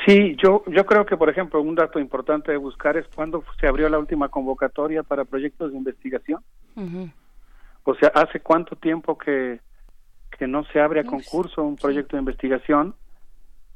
Sí, 0.06 0.36
yo, 0.42 0.62
yo 0.66 0.86
creo 0.86 1.04
que, 1.04 1.16
por 1.16 1.28
ejemplo, 1.28 1.60
un 1.60 1.74
dato 1.74 1.98
importante 1.98 2.52
de 2.52 2.56
buscar 2.56 2.96
es 2.96 3.06
cuándo 3.14 3.44
se 3.60 3.66
abrió 3.66 3.88
la 3.88 3.98
última 3.98 4.28
convocatoria 4.28 5.02
para 5.02 5.24
proyectos 5.24 5.72
de 5.72 5.78
investigación. 5.78 6.42
O 7.84 7.94
sea, 7.96 8.10
¿hace 8.14 8.40
cuánto 8.40 8.76
tiempo 8.76 9.18
que, 9.18 9.60
que 10.38 10.46
no 10.46 10.64
se 10.72 10.80
abre 10.80 11.00
a 11.00 11.04
concurso 11.04 11.62
un 11.62 11.76
proyecto 11.76 12.16
de 12.16 12.20
investigación? 12.20 12.94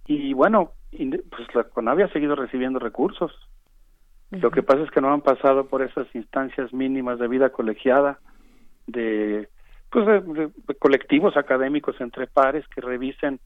Y 0.07 0.33
bueno, 0.33 0.73
pues 0.91 1.55
la 1.55 1.65
CONAVIA 1.65 2.07
ha 2.07 2.13
seguido 2.13 2.37
recibiendo 2.37 2.79
recursos. 2.79 3.33
Lo 4.31 4.51
que 4.51 4.63
pasa 4.63 4.83
es 4.83 4.91
que 4.91 5.01
no 5.01 5.13
han 5.13 5.21
pasado 5.21 5.67
por 5.67 5.83
esas 5.83 6.07
instancias 6.15 6.73
mínimas 6.73 7.19
de 7.19 7.29
vida 7.29 7.51
colegiada 7.51 8.19
de, 8.87 9.49
pues 9.91 10.07
de, 10.07 10.51
colectivos 10.79 11.37
académicos 11.37 12.01
entre 12.01 12.27
pares 12.27 12.67
que 12.69 12.81
revisen 12.81 13.41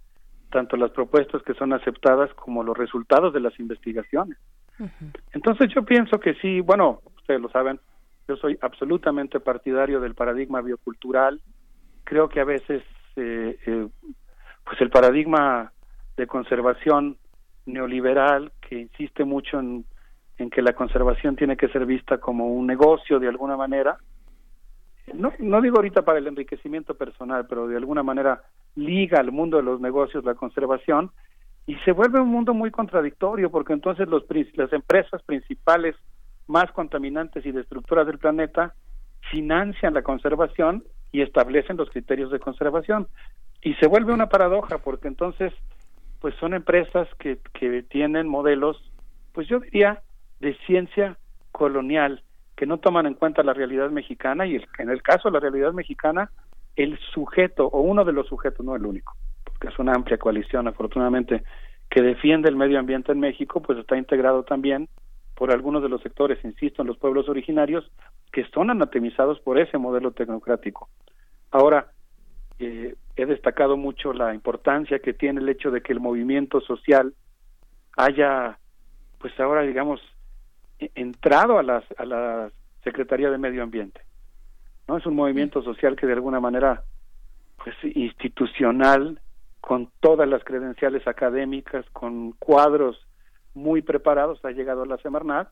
tanto 0.50 0.76
las 0.76 0.90
propuestas 0.92 1.42
que 1.42 1.54
son 1.54 1.72
aceptadas 1.72 2.32
como 2.34 2.62
los 2.62 2.76
resultados 2.76 3.32
de 3.34 3.40
las 3.40 3.58
investigaciones. 3.58 4.38
Entonces 5.32 5.72
yo 5.74 5.84
pienso 5.84 6.20
que 6.20 6.34
sí, 6.34 6.60
bueno, 6.60 7.00
ustedes 7.16 7.40
lo 7.40 7.48
saben, 7.48 7.80
yo 8.28 8.36
soy 8.36 8.58
absolutamente 8.60 9.40
partidario 9.40 10.00
del 10.00 10.14
paradigma 10.14 10.60
biocultural. 10.60 11.40
Creo 12.04 12.28
que 12.28 12.40
a 12.40 12.44
veces, 12.44 12.82
eh, 13.16 13.58
eh, 13.66 13.88
pues 14.64 14.80
el 14.80 14.90
paradigma 14.90 15.72
de 16.16 16.26
conservación 16.26 17.16
neoliberal 17.66 18.52
que 18.60 18.78
insiste 18.78 19.24
mucho 19.24 19.58
en, 19.58 19.84
en 20.38 20.50
que 20.50 20.62
la 20.62 20.74
conservación 20.74 21.36
tiene 21.36 21.56
que 21.56 21.68
ser 21.68 21.86
vista 21.86 22.18
como 22.18 22.48
un 22.48 22.66
negocio 22.66 23.18
de 23.18 23.28
alguna 23.28 23.56
manera, 23.56 23.98
no, 25.14 25.32
no 25.38 25.60
digo 25.60 25.76
ahorita 25.76 26.02
para 26.02 26.18
el 26.18 26.26
enriquecimiento 26.26 26.94
personal, 26.94 27.46
pero 27.48 27.68
de 27.68 27.76
alguna 27.76 28.02
manera 28.02 28.42
liga 28.74 29.18
al 29.20 29.32
mundo 29.32 29.56
de 29.56 29.62
los 29.62 29.80
negocios 29.80 30.24
la 30.24 30.34
conservación 30.34 31.10
y 31.66 31.74
se 31.84 31.92
vuelve 31.92 32.20
un 32.20 32.28
mundo 32.28 32.54
muy 32.54 32.70
contradictorio 32.70 33.50
porque 33.50 33.72
entonces 33.72 34.08
los, 34.08 34.24
las 34.54 34.72
empresas 34.72 35.22
principales 35.22 35.96
más 36.46 36.70
contaminantes 36.72 37.44
y 37.44 37.52
destructoras 37.52 38.06
del 38.06 38.18
planeta 38.18 38.74
financian 39.30 39.94
la 39.94 40.02
conservación 40.02 40.84
y 41.10 41.22
establecen 41.22 41.76
los 41.76 41.90
criterios 41.90 42.30
de 42.30 42.38
conservación. 42.38 43.08
Y 43.62 43.74
se 43.74 43.88
vuelve 43.88 44.12
una 44.12 44.28
paradoja 44.28 44.78
porque 44.78 45.08
entonces 45.08 45.52
pues 46.20 46.34
son 46.36 46.54
empresas 46.54 47.08
que, 47.18 47.38
que 47.52 47.82
tienen 47.82 48.28
modelos 48.28 48.80
pues 49.36 49.48
yo 49.48 49.60
diría 49.60 50.02
de 50.40 50.56
ciencia 50.66 51.18
colonial 51.52 52.22
que 52.56 52.66
no 52.66 52.78
toman 52.78 53.06
en 53.06 53.14
cuenta 53.14 53.42
la 53.42 53.52
realidad 53.52 53.90
mexicana 53.90 54.46
y 54.46 54.56
en 54.78 54.90
el 54.90 55.02
caso 55.02 55.28
de 55.28 55.34
la 55.34 55.40
realidad 55.40 55.72
mexicana, 55.72 56.30
el 56.74 56.98
sujeto 57.12 57.66
o 57.66 57.80
uno 57.80 58.04
de 58.04 58.12
los 58.12 58.26
sujetos, 58.26 58.64
no 58.64 58.74
el 58.74 58.86
único, 58.86 59.14
porque 59.44 59.68
es 59.68 59.78
una 59.78 59.92
amplia 59.92 60.18
coalición 60.18 60.66
afortunadamente 60.66 61.44
que 61.90 62.02
defiende 62.02 62.48
el 62.48 62.56
medio 62.56 62.78
ambiente 62.78 63.12
en 63.12 63.20
México, 63.20 63.60
pues 63.60 63.78
está 63.78 63.96
integrado 63.96 64.42
también 64.42 64.88
por 65.34 65.52
algunos 65.52 65.82
de 65.82 65.90
los 65.90 66.02
sectores, 66.02 66.42
insisto, 66.44 66.82
en 66.82 66.88
los 66.88 66.96
pueblos 66.96 67.28
originarios, 67.28 67.90
que 68.32 68.44
son 68.54 68.70
anatemizados 68.70 69.38
por 69.40 69.58
ese 69.58 69.76
modelo 69.76 70.12
tecnocrático. 70.12 70.88
Ahora, 71.50 71.92
eh, 72.58 72.96
he 73.16 73.26
destacado 73.26 73.76
mucho 73.76 74.14
la 74.14 74.34
importancia 74.34 74.98
que 74.98 75.12
tiene 75.12 75.40
el 75.40 75.48
hecho 75.48 75.70
de 75.70 75.82
que 75.82 75.92
el 75.92 76.00
movimiento 76.00 76.60
social 76.62 77.12
haya, 77.96 78.58
pues 79.18 79.38
ahora 79.38 79.62
digamos, 79.62 80.00
entrado 80.78 81.58
a, 81.58 81.62
las, 81.62 81.84
a 81.98 82.04
la 82.04 82.50
Secretaría 82.84 83.30
de 83.30 83.38
Medio 83.38 83.62
Ambiente. 83.62 84.00
¿no? 84.88 84.96
Es 84.96 85.06
un 85.06 85.14
movimiento 85.14 85.62
social 85.62 85.96
que 85.96 86.06
de 86.06 86.12
alguna 86.12 86.40
manera, 86.40 86.82
pues 87.62 87.74
institucional, 87.96 89.20
con 89.60 89.90
todas 90.00 90.28
las 90.28 90.44
credenciales 90.44 91.06
académicas, 91.08 91.84
con 91.90 92.32
cuadros 92.32 93.04
muy 93.54 93.82
preparados, 93.82 94.44
ha 94.44 94.50
llegado 94.50 94.82
a 94.82 94.86
la 94.86 94.98
Semarnat 94.98 95.48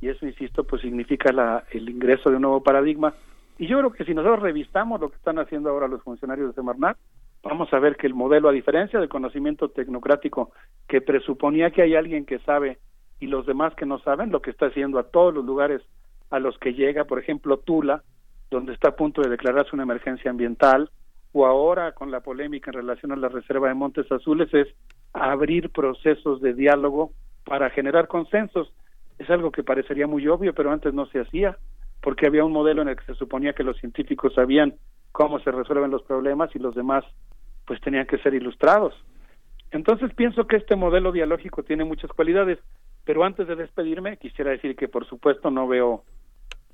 y 0.00 0.08
eso, 0.08 0.26
insisto, 0.26 0.64
pues 0.64 0.82
significa 0.82 1.32
la, 1.32 1.64
el 1.72 1.88
ingreso 1.88 2.30
de 2.30 2.36
un 2.36 2.42
nuevo 2.42 2.62
paradigma. 2.62 3.14
Y 3.58 3.66
yo 3.66 3.78
creo 3.78 3.92
que 3.92 4.04
si 4.04 4.14
nosotros 4.14 4.42
revisamos 4.42 5.00
lo 5.00 5.08
que 5.10 5.16
están 5.16 5.40
haciendo 5.40 5.70
ahora 5.70 5.88
los 5.88 6.02
funcionarios 6.02 6.48
de 6.48 6.54
Semarnat, 6.54 6.96
vamos 7.42 7.72
a 7.72 7.80
ver 7.80 7.96
que 7.96 8.06
el 8.06 8.14
modelo, 8.14 8.48
a 8.48 8.52
diferencia 8.52 9.00
del 9.00 9.08
conocimiento 9.08 9.70
tecnocrático 9.70 10.52
que 10.86 11.00
presuponía 11.00 11.70
que 11.70 11.82
hay 11.82 11.96
alguien 11.96 12.24
que 12.24 12.38
sabe 12.40 12.78
y 13.20 13.26
los 13.26 13.46
demás 13.46 13.74
que 13.74 13.86
no 13.86 13.98
saben 14.00 14.30
lo 14.30 14.42
que 14.42 14.50
está 14.50 14.66
haciendo 14.66 14.98
a 14.98 15.10
todos 15.10 15.34
los 15.34 15.44
lugares 15.44 15.82
a 16.30 16.38
los 16.38 16.58
que 16.58 16.74
llega, 16.74 17.04
por 17.04 17.18
ejemplo, 17.18 17.58
Tula, 17.58 18.02
donde 18.50 18.72
está 18.72 18.90
a 18.90 18.96
punto 18.96 19.22
de 19.22 19.30
declararse 19.30 19.70
una 19.74 19.82
emergencia 19.82 20.30
ambiental, 20.30 20.90
o 21.32 21.46
ahora 21.46 21.92
con 21.92 22.10
la 22.10 22.20
polémica 22.20 22.70
en 22.70 22.76
relación 22.76 23.12
a 23.12 23.16
la 23.16 23.28
reserva 23.28 23.68
de 23.68 23.74
Montes 23.74 24.10
Azules, 24.10 24.52
es 24.54 24.68
abrir 25.12 25.70
procesos 25.70 26.40
de 26.40 26.54
diálogo 26.54 27.12
para 27.44 27.70
generar 27.70 28.08
consensos. 28.08 28.72
Es 29.18 29.28
algo 29.30 29.50
que 29.50 29.62
parecería 29.62 30.06
muy 30.06 30.26
obvio, 30.28 30.54
pero 30.54 30.70
antes 30.70 30.94
no 30.94 31.06
se 31.06 31.20
hacía, 31.20 31.56
porque 32.02 32.26
había 32.26 32.44
un 32.44 32.52
modelo 32.52 32.82
en 32.82 32.88
el 32.88 32.96
que 32.96 33.04
se 33.04 33.14
suponía 33.14 33.52
que 33.52 33.64
los 33.64 33.78
científicos 33.78 34.34
sabían 34.34 34.74
cómo 35.12 35.40
se 35.40 35.50
resuelven 35.50 35.90
los 35.90 36.02
problemas 36.02 36.54
y 36.54 36.58
los 36.58 36.74
demás 36.74 37.04
pues 37.66 37.80
tenían 37.80 38.06
que 38.06 38.18
ser 38.18 38.34
ilustrados. 38.34 38.94
Entonces 39.70 40.14
pienso 40.14 40.46
que 40.46 40.56
este 40.56 40.76
modelo 40.76 41.12
dialógico 41.12 41.62
tiene 41.62 41.84
muchas 41.84 42.10
cualidades. 42.12 42.58
Pero 43.08 43.24
antes 43.24 43.48
de 43.48 43.56
despedirme, 43.56 44.18
quisiera 44.18 44.50
decir 44.50 44.76
que 44.76 44.86
por 44.86 45.06
supuesto 45.06 45.50
no 45.50 45.66
veo 45.66 46.04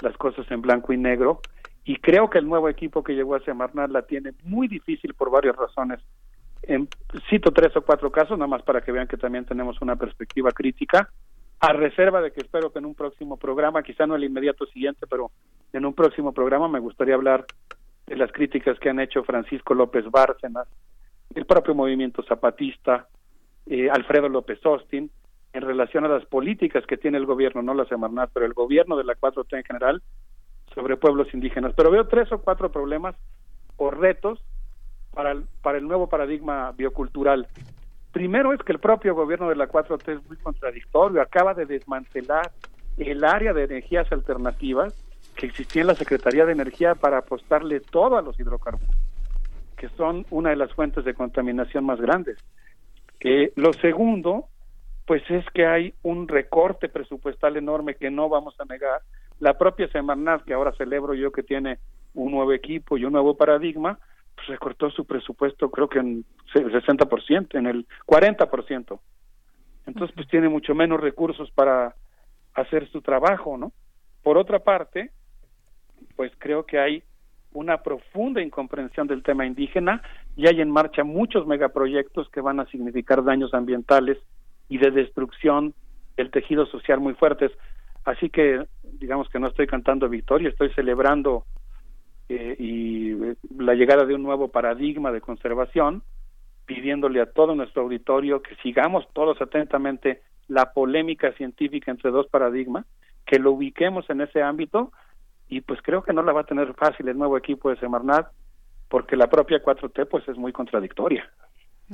las 0.02 0.16
cosas 0.16 0.44
en 0.50 0.62
blanco 0.62 0.92
y 0.92 0.96
negro 0.96 1.40
y 1.84 1.98
creo 1.98 2.28
que 2.28 2.38
el 2.38 2.48
nuevo 2.48 2.68
equipo 2.68 3.04
que 3.04 3.12
llegó 3.12 3.36
a 3.36 3.44
Semarnat 3.44 3.88
la 3.92 4.02
tiene 4.02 4.32
muy 4.42 4.66
difícil 4.66 5.14
por 5.14 5.30
varias 5.30 5.54
razones. 5.54 6.00
En, 6.64 6.88
cito 7.30 7.52
tres 7.52 7.76
o 7.76 7.82
cuatro 7.82 8.10
casos, 8.10 8.36
nada 8.36 8.48
más 8.48 8.64
para 8.64 8.80
que 8.80 8.90
vean 8.90 9.06
que 9.06 9.16
también 9.16 9.44
tenemos 9.44 9.80
una 9.80 9.94
perspectiva 9.94 10.50
crítica, 10.50 11.08
a 11.60 11.72
reserva 11.72 12.20
de 12.20 12.32
que 12.32 12.40
espero 12.40 12.72
que 12.72 12.80
en 12.80 12.86
un 12.86 12.96
próximo 12.96 13.36
programa, 13.36 13.84
quizá 13.84 14.04
no 14.04 14.16
el 14.16 14.24
inmediato 14.24 14.66
siguiente, 14.66 15.06
pero 15.08 15.30
en 15.72 15.86
un 15.86 15.94
próximo 15.94 16.32
programa 16.32 16.66
me 16.66 16.80
gustaría 16.80 17.14
hablar 17.14 17.46
de 18.08 18.16
las 18.16 18.32
críticas 18.32 18.76
que 18.80 18.90
han 18.90 18.98
hecho 18.98 19.22
Francisco 19.22 19.72
López 19.72 20.10
Bárcenas, 20.10 20.66
el 21.32 21.46
propio 21.46 21.76
movimiento 21.76 22.24
zapatista, 22.24 23.06
eh, 23.66 23.88
Alfredo 23.88 24.28
López 24.28 24.58
Austin, 24.66 25.08
en 25.54 25.62
relación 25.62 26.04
a 26.04 26.08
las 26.08 26.26
políticas 26.26 26.84
que 26.84 26.96
tiene 26.96 27.16
el 27.16 27.26
gobierno, 27.26 27.62
no 27.62 27.74
la 27.74 27.86
Semarnat, 27.86 28.30
pero 28.34 28.44
el 28.44 28.54
gobierno 28.54 28.96
de 28.96 29.04
la 29.04 29.14
4T 29.14 29.56
en 29.56 29.64
general, 29.64 30.02
sobre 30.74 30.96
pueblos 30.96 31.32
indígenas. 31.32 31.72
Pero 31.76 31.92
veo 31.92 32.08
tres 32.08 32.30
o 32.32 32.38
cuatro 32.38 32.72
problemas 32.72 33.14
o 33.76 33.90
retos 33.92 34.42
para 35.12 35.30
el, 35.30 35.44
para 35.62 35.78
el 35.78 35.86
nuevo 35.86 36.08
paradigma 36.08 36.72
biocultural. 36.72 37.46
Primero 38.10 38.52
es 38.52 38.60
que 38.62 38.72
el 38.72 38.80
propio 38.80 39.14
gobierno 39.14 39.48
de 39.48 39.54
la 39.54 39.68
4T 39.68 40.18
es 40.18 40.26
muy 40.28 40.36
contradictorio, 40.38 41.22
acaba 41.22 41.54
de 41.54 41.66
desmantelar 41.66 42.50
el 42.96 43.24
área 43.24 43.52
de 43.52 43.64
energías 43.64 44.10
alternativas 44.10 44.92
que 45.36 45.46
existía 45.46 45.82
en 45.82 45.88
la 45.88 45.94
Secretaría 45.94 46.44
de 46.46 46.52
Energía 46.52 46.96
para 46.96 47.18
apostarle 47.18 47.78
todo 47.78 48.18
a 48.18 48.22
los 48.22 48.38
hidrocarburos, 48.38 48.94
que 49.76 49.88
son 49.90 50.26
una 50.30 50.50
de 50.50 50.56
las 50.56 50.72
fuentes 50.72 51.04
de 51.04 51.14
contaminación 51.14 51.84
más 51.84 52.00
grandes. 52.00 52.38
Eh, 53.20 53.52
lo 53.56 53.72
segundo, 53.72 54.48
pues 55.06 55.22
es 55.30 55.44
que 55.50 55.66
hay 55.66 55.94
un 56.02 56.28
recorte 56.28 56.88
presupuestal 56.88 57.56
enorme 57.56 57.96
que 57.96 58.10
no 58.10 58.28
vamos 58.28 58.54
a 58.58 58.64
negar. 58.64 59.02
La 59.38 59.58
propia 59.58 59.88
Semarnat, 59.88 60.44
que 60.44 60.54
ahora 60.54 60.72
celebro 60.72 61.14
yo 61.14 61.30
que 61.32 61.42
tiene 61.42 61.78
un 62.14 62.32
nuevo 62.32 62.52
equipo 62.52 62.96
y 62.96 63.04
un 63.04 63.12
nuevo 63.12 63.36
paradigma, 63.36 63.98
pues 64.34 64.46
recortó 64.48 64.90
su 64.90 65.04
presupuesto 65.04 65.70
creo 65.70 65.88
que 65.88 65.98
en 65.98 66.24
el 66.54 66.72
60%, 66.72 67.58
en 67.58 67.66
el 67.66 67.86
40%. 68.06 69.00
Entonces, 69.86 70.14
pues 70.14 70.28
tiene 70.28 70.48
mucho 70.48 70.74
menos 70.74 71.00
recursos 71.00 71.50
para 71.50 71.94
hacer 72.54 72.88
su 72.90 73.02
trabajo, 73.02 73.58
¿no? 73.58 73.72
Por 74.22 74.38
otra 74.38 74.60
parte, 74.60 75.10
pues 76.16 76.32
creo 76.38 76.64
que 76.64 76.78
hay 76.78 77.02
una 77.52 77.82
profunda 77.82 78.40
incomprensión 78.40 79.06
del 79.06 79.22
tema 79.22 79.44
indígena 79.44 80.02
y 80.36 80.48
hay 80.48 80.60
en 80.60 80.70
marcha 80.70 81.04
muchos 81.04 81.46
megaproyectos 81.46 82.28
que 82.30 82.40
van 82.40 82.60
a 82.60 82.66
significar 82.66 83.22
daños 83.22 83.52
ambientales 83.52 84.18
y 84.68 84.78
de 84.78 84.90
destrucción 84.90 85.74
del 86.16 86.30
tejido 86.30 86.66
social 86.66 87.00
muy 87.00 87.14
fuertes. 87.14 87.52
Así 88.04 88.30
que 88.30 88.64
digamos 89.00 89.28
que 89.28 89.38
no 89.38 89.48
estoy 89.48 89.66
cantando 89.66 90.08
victoria, 90.08 90.48
estoy 90.48 90.70
celebrando 90.70 91.44
eh, 92.28 92.56
y 92.58 93.12
eh, 93.12 93.36
la 93.58 93.74
llegada 93.74 94.04
de 94.04 94.14
un 94.14 94.22
nuevo 94.22 94.48
paradigma 94.48 95.12
de 95.12 95.20
conservación, 95.20 96.02
pidiéndole 96.66 97.20
a 97.20 97.30
todo 97.30 97.54
nuestro 97.54 97.82
auditorio 97.82 98.42
que 98.42 98.56
sigamos 98.56 99.06
todos 99.12 99.40
atentamente 99.40 100.22
la 100.48 100.72
polémica 100.72 101.32
científica 101.32 101.90
entre 101.90 102.10
dos 102.10 102.26
paradigmas, 102.28 102.86
que 103.26 103.38
lo 103.38 103.52
ubiquemos 103.52 104.08
en 104.10 104.20
ese 104.20 104.42
ámbito 104.42 104.92
y 105.48 105.60
pues 105.60 105.80
creo 105.82 106.02
que 106.02 106.12
no 106.12 106.22
la 106.22 106.32
va 106.32 106.42
a 106.42 106.46
tener 106.46 106.72
fácil 106.74 107.08
el 107.08 107.18
nuevo 107.18 107.36
equipo 107.36 107.70
de 107.70 107.76
Semarnat 107.76 108.28
porque 108.88 109.16
la 109.16 109.28
propia 109.28 109.62
4T 109.62 110.08
pues 110.08 110.26
es 110.28 110.36
muy 110.36 110.52
contradictoria. 110.52 111.28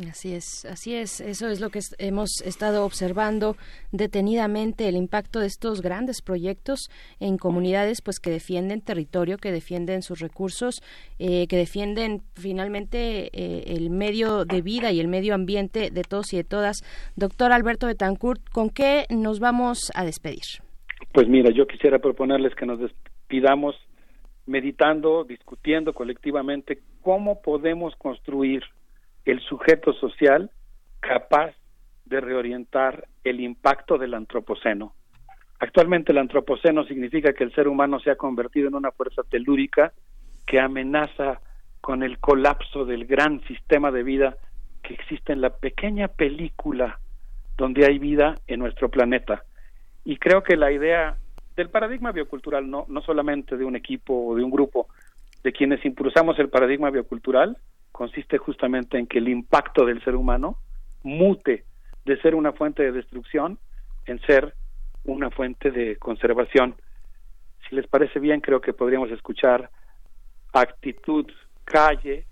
Así 0.09 0.35
es, 0.35 0.65
así 0.67 0.95
es. 0.95 1.21
Eso 1.21 1.49
es 1.49 1.61
lo 1.61 1.71
que 1.71 1.81
hemos 1.99 2.43
estado 2.43 2.85
observando 2.85 3.57
detenidamente 3.91 4.89
el 4.89 4.95
impacto 4.95 5.41
de 5.41 5.47
estos 5.47 5.83
grandes 5.83 6.23
proyectos 6.23 6.89
en 7.19 7.39
comunidades, 7.39 8.01
pues 8.01 8.21
que 8.21 8.31
defienden 8.31 8.83
territorio, 8.83 9.37
que 9.37 9.51
defienden 9.51 10.03
sus 10.03 10.21
recursos, 10.21 10.81
eh, 11.19 11.49
que 11.49 11.57
defienden 11.57 12.23
finalmente 12.35 13.31
eh, 13.33 13.65
el 13.77 13.91
medio 13.91 14.45
de 14.45 14.63
vida 14.63 14.93
y 14.93 15.01
el 15.01 15.09
medio 15.09 15.35
ambiente 15.35 15.91
de 15.91 16.03
todos 16.03 16.33
y 16.33 16.37
de 16.37 16.45
todas. 16.45 16.83
Doctor 17.17 17.51
Alberto 17.51 17.89
Betancourt, 17.89 18.41
¿con 18.53 18.71
qué 18.71 19.07
nos 19.11 19.41
vamos 19.41 19.91
a 19.97 20.05
despedir? 20.05 20.63
Pues 21.13 21.29
mira, 21.29 21.51
yo 21.51 21.67
quisiera 21.67 21.99
proponerles 21.99 22.55
que 22.55 22.65
nos 22.65 22.79
despidamos 22.79 23.75
meditando, 24.47 25.25
discutiendo 25.25 25.93
colectivamente 25.93 26.79
cómo 27.03 27.43
podemos 27.43 27.95
construir 27.97 28.63
el 29.25 29.41
sujeto 29.41 29.93
social 29.93 30.51
capaz 31.01 31.55
de 32.05 32.21
reorientar 32.21 33.07
el 33.25 33.41
impacto 33.41 33.99
del 33.99 34.15
antropoceno. 34.15 34.95
Actualmente 35.59 36.13
el 36.13 36.19
antropoceno 36.19 36.85
significa 36.85 37.33
que 37.33 37.45
el 37.45 37.55
ser 37.55 37.69
humano 37.69 38.01
se 38.01 38.11
ha 38.11 38.17
convertido 38.17 38.69
en 38.69 38.75
una 38.75 38.93
fuerza 38.93 39.23
telúrica 39.23 39.93
que 40.47 40.59
amenaza 40.59 41.41
con 41.81 42.03
el 42.03 42.19
colapso 42.19 42.85
del 42.85 43.07
gran 43.07 43.43
sistema 43.45 43.91
de 43.91 44.03
vida 44.03 44.37
que 44.83 44.95
existe 44.95 45.33
en 45.33 45.41
la 45.41 45.51
pequeña 45.51 46.09
película 46.09 46.99
donde 47.57 47.87
hay 47.87 47.99
vida 47.99 48.35
en 48.47 48.61
nuestro 48.61 48.91
planeta. 48.91 49.45
Y 50.05 50.17
creo 50.17 50.43
que 50.43 50.57
la 50.57 50.73
idea 50.73 51.17
del 51.57 51.69
paradigma 51.69 52.11
biocultural, 52.11 52.69
no, 52.69 52.87
no 52.89 53.03
solamente 53.03 53.57
de 53.57 53.65
un 53.65 53.77
equipo 53.77 54.29
o 54.29 54.35
de 54.35 54.43
un 54.43 54.51
grupo, 54.51 54.89
de 55.45 55.53
quienes 55.53 55.85
impulsamos 55.85 56.39
el 56.39 56.49
paradigma 56.49 56.91
biocultural, 56.91 57.59
consiste 58.01 58.39
justamente 58.39 58.97
en 58.97 59.07
que 59.07 59.19
el 59.19 59.29
impacto 59.29 59.85
del 59.85 60.03
ser 60.03 60.17
humano 60.17 60.57
mute 61.03 61.67
de 62.07 62.19
ser 62.23 62.35
una 62.35 62.53
fuente 62.53 62.83
de 62.83 62.93
destrucción 62.93 63.59
en 64.07 64.19
ser 64.23 64.55
una 65.05 65.31
fuente 65.31 65.71
de 65.71 65.97
conservación. 65.97 66.77
Si 67.69 67.77
les 67.77 67.87
parece 67.87 68.19
bien, 68.19 68.41
creo 68.41 68.63
que 68.63 68.73
podríamos 68.73 69.11
escuchar 69.11 69.69
actitud, 70.55 71.27
calle 71.63 72.25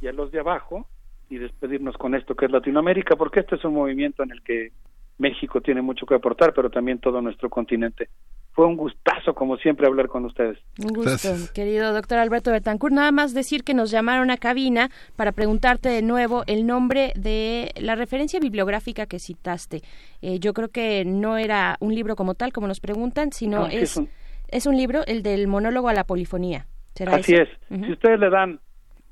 y 0.00 0.06
a 0.06 0.12
los 0.12 0.30
de 0.30 0.38
abajo 0.38 0.86
y 1.28 1.38
despedirnos 1.38 1.96
con 1.96 2.14
esto 2.14 2.36
que 2.36 2.44
es 2.44 2.52
Latinoamérica, 2.52 3.16
porque 3.16 3.40
este 3.40 3.56
es 3.56 3.64
un 3.64 3.74
movimiento 3.74 4.22
en 4.22 4.30
el 4.30 4.44
que 4.44 4.70
México 5.18 5.60
tiene 5.60 5.82
mucho 5.82 6.06
que 6.06 6.14
aportar, 6.14 6.54
pero 6.54 6.70
también 6.70 7.00
todo 7.00 7.20
nuestro 7.20 7.50
continente 7.50 8.10
fue 8.56 8.64
un 8.64 8.76
gustazo, 8.76 9.34
como 9.34 9.58
siempre, 9.58 9.86
hablar 9.86 10.08
con 10.08 10.24
ustedes. 10.24 10.58
Un 10.82 10.94
gusto, 10.94 11.28
querido 11.52 11.92
doctor 11.92 12.16
Alberto 12.16 12.50
Betancourt. 12.50 12.94
Nada 12.94 13.12
más 13.12 13.34
decir 13.34 13.64
que 13.64 13.74
nos 13.74 13.90
llamaron 13.90 14.30
a 14.30 14.38
cabina 14.38 14.88
para 15.14 15.32
preguntarte 15.32 15.90
de 15.90 16.00
nuevo 16.00 16.42
el 16.46 16.66
nombre 16.66 17.12
de 17.16 17.70
la 17.76 17.96
referencia 17.96 18.40
bibliográfica 18.40 19.04
que 19.04 19.18
citaste. 19.18 19.82
Eh, 20.22 20.38
yo 20.38 20.54
creo 20.54 20.70
que 20.70 21.04
no 21.04 21.36
era 21.36 21.76
un 21.80 21.94
libro 21.94 22.16
como 22.16 22.32
tal, 22.32 22.54
como 22.54 22.66
nos 22.66 22.80
preguntan, 22.80 23.30
sino 23.30 23.66
es, 23.66 24.00
es 24.48 24.66
un... 24.66 24.76
libro, 24.78 25.02
el 25.06 25.22
del 25.22 25.48
monólogo 25.48 25.90
a 25.90 25.92
la 25.92 26.04
polifonía. 26.04 26.66
Así 27.08 27.34
es. 27.34 27.50
Si 27.68 27.92
ustedes 27.92 28.18
le 28.18 28.30
dan 28.30 28.58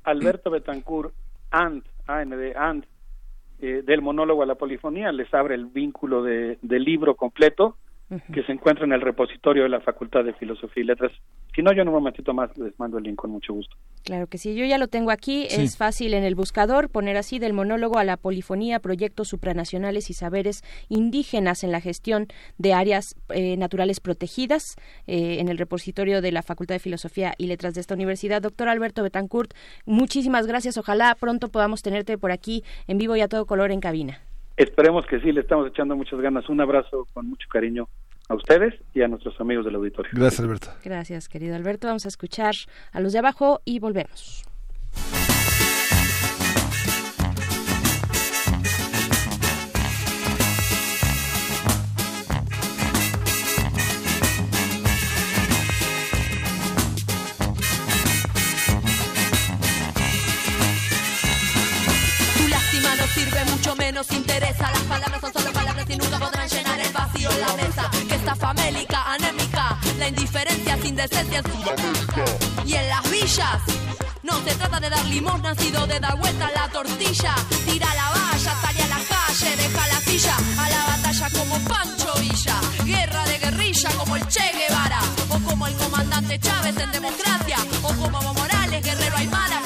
Alberto 0.05 0.51
Betancourt 0.51 1.13
and, 1.51 1.83
AND, 2.07 2.33
and, 2.57 2.87
eh, 3.61 3.83
del 3.85 4.01
monólogo 4.01 4.43
a 4.43 4.47
la 4.47 4.55
polifonía, 4.55 5.13
les 5.13 5.33
abre 5.35 5.55
el 5.55 5.67
vínculo 5.67 6.23
de, 6.23 6.57
del 6.63 6.83
libro 6.83 7.15
completo 7.15 7.77
que 8.33 8.43
se 8.43 8.53
encuentra 8.53 8.85
en 8.85 8.93
el 8.93 9.01
repositorio 9.01 9.63
de 9.63 9.69
la 9.69 9.81
Facultad 9.81 10.25
de 10.25 10.35
Filosofía 10.35 10.83
y 10.83 10.87
Letras. 10.87 11.13
Si 11.55 11.63
no, 11.63 11.73
yo 11.73 11.83
en 11.83 11.89
un 11.89 11.95
momentito 11.95 12.35
más 12.35 12.57
les 12.59 12.79
mando 12.79 12.99
el 12.99 13.05
link 13.05 13.17
con 13.17 13.31
mucho 13.31 13.55
gusto. 13.55 13.77
Claro 14.05 14.27
que 14.27 14.39
sí, 14.39 14.55
yo 14.55 14.65
ya 14.67 14.79
lo 14.79 14.89
tengo 14.89 15.11
aquí. 15.11 15.47
Es 15.51 15.77
fácil 15.77 16.15
en 16.15 16.25
el 16.25 16.35
buscador 16.35 16.91
poner 16.91 17.17
así 17.17 17.39
del 17.39 17.55
monólogo 17.55 17.99
a 17.99 18.05
la 18.05 18.17
polifonía, 18.17 18.81
proyectos 18.81 19.29
supranacionales 19.29 20.11
y 20.11 20.13
saberes 20.13 20.63
indígenas 20.89 21.65
en 21.65 21.73
la 21.73 21.81
gestión 21.81 22.27
de 22.59 22.75
áreas 22.75 23.17
eh, 23.31 23.57
naturales 23.57 24.01
protegidas 24.01 24.77
eh, 25.07 25.39
en 25.41 25.49
el 25.49 25.59
repositorio 25.59 26.21
de 26.21 26.33
la 26.33 26.43
Facultad 26.43 26.75
de 26.75 26.81
Filosofía 26.81 27.35
y 27.39 27.47
Letras 27.47 27.75
de 27.75 27.81
esta 27.81 27.95
universidad. 27.95 28.43
Doctor 28.43 28.69
Alberto 28.69 29.03
Betancourt, 29.03 29.55
muchísimas 29.87 30.47
gracias. 30.47 30.77
Ojalá 30.77 31.15
pronto 31.19 31.49
podamos 31.49 31.83
tenerte 31.83 32.19
por 32.19 32.33
aquí 32.33 32.63
en 32.87 32.99
vivo 32.99 33.17
y 33.17 33.23
a 33.23 33.29
todo 33.29 33.47
color 33.47 33.73
en 33.73 33.81
cabina. 33.81 34.21
Esperemos 34.57 35.05
que 35.07 35.21
sí, 35.21 35.33
le 35.33 35.41
estamos 35.41 35.69
echando 35.69 35.97
muchas 35.97 36.21
ganas. 36.21 36.49
Un 36.49 36.61
abrazo 36.61 37.07
con 37.13 37.29
mucho 37.29 37.49
cariño 37.51 37.89
a 38.29 38.35
ustedes 38.35 38.75
y 38.95 39.03
a 39.03 39.09
nuestros 39.09 39.39
amigos 39.41 39.65
del 39.65 39.75
auditorio. 39.75 40.11
Gracias, 40.15 40.41
Alberto. 40.41 40.69
Gracias, 40.85 41.29
querido 41.29 41.57
Alberto. 41.57 41.89
Vamos 41.89 42.05
a 42.05 42.09
escuchar 42.09 42.55
a 42.93 43.01
los 43.01 43.13
de 43.13 43.19
abajo 43.19 43.61
y 43.65 43.81
volvemos. 43.81 44.45
Vacío 67.25 67.31
en 67.31 67.41
la 67.41 67.63
mesa. 67.63 67.91
Que 68.09 68.15
está 68.15 68.35
famélica, 68.35 69.13
anémica, 69.13 69.79
la 69.99 70.09
indiferencia 70.09 70.79
sin 70.83 70.97
decencia 70.97 71.39
en 71.39 71.45
su 71.45 72.69
Y 72.69 72.75
en 72.75 72.89
las 72.89 73.11
villas. 73.11 73.63
No 74.23 74.41
se 74.43 74.55
trata 74.55 74.81
de 74.81 74.91
dar 74.91 75.05
limosna, 75.07 75.55
sino 75.55 75.87
de 75.87 76.01
dar 76.01 76.19
vuelta 76.19 76.47
a 76.47 76.53
la 76.53 76.69
tortilla. 76.69 77.35
Tira 77.67 77.95
la 77.95 78.11
valla, 78.11 78.55
sale 78.63 78.83
a 78.83 78.89
la 78.89 79.01
calle, 79.09 79.57
deja 79.57 79.89
la 79.89 80.01
silla. 80.01 80.37
A 80.59 80.69
la 80.71 80.85
batalla 80.87 81.31
como 81.39 81.59
Pancho 81.69 82.13
Villa. 82.21 82.61
Guerra 82.85 83.25
de 83.25 83.39
guerrilla 83.39 83.91
como 83.99 84.17
el 84.17 84.27
Che 84.29 84.51
Guevara. 84.53 85.01
O 85.29 85.39
como 85.41 85.67
el 85.67 85.75
comandante 85.75 86.39
Chávez 86.39 86.77
en 86.79 86.93
democracia. 86.93 87.59
O 87.83 87.89
como 87.89 88.33
Morales, 88.33 88.83
guerrero 88.83 89.17
Aymara, 89.17 89.61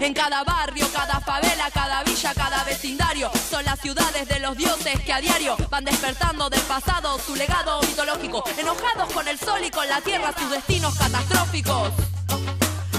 En 0.00 0.14
cada 0.14 0.44
barrio, 0.44 0.86
cada 0.92 1.20
favela, 1.20 1.70
cada 1.72 2.04
villa, 2.04 2.32
cada 2.32 2.62
vecindario. 2.64 3.30
Son 3.50 3.64
las 3.64 3.80
ciudades 3.80 4.28
de 4.28 4.38
los 4.38 4.56
dioses 4.56 5.00
que 5.00 5.12
a 5.12 5.20
diario 5.20 5.56
van 5.70 5.84
despertando 5.84 6.48
del 6.48 6.60
pasado 6.62 7.18
su 7.18 7.34
legado 7.34 7.80
mitológico. 7.82 8.44
Enojados 8.56 9.12
con 9.12 9.26
el 9.26 9.38
sol 9.38 9.60
y 9.64 9.70
con 9.70 9.88
la 9.88 10.00
tierra, 10.00 10.32
sus 10.38 10.50
destinos 10.50 10.94
catastróficos. 10.96 11.90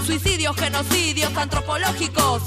Suicidios, 0.05 0.57
genocidios 0.57 1.35
antropológicos. 1.37 2.43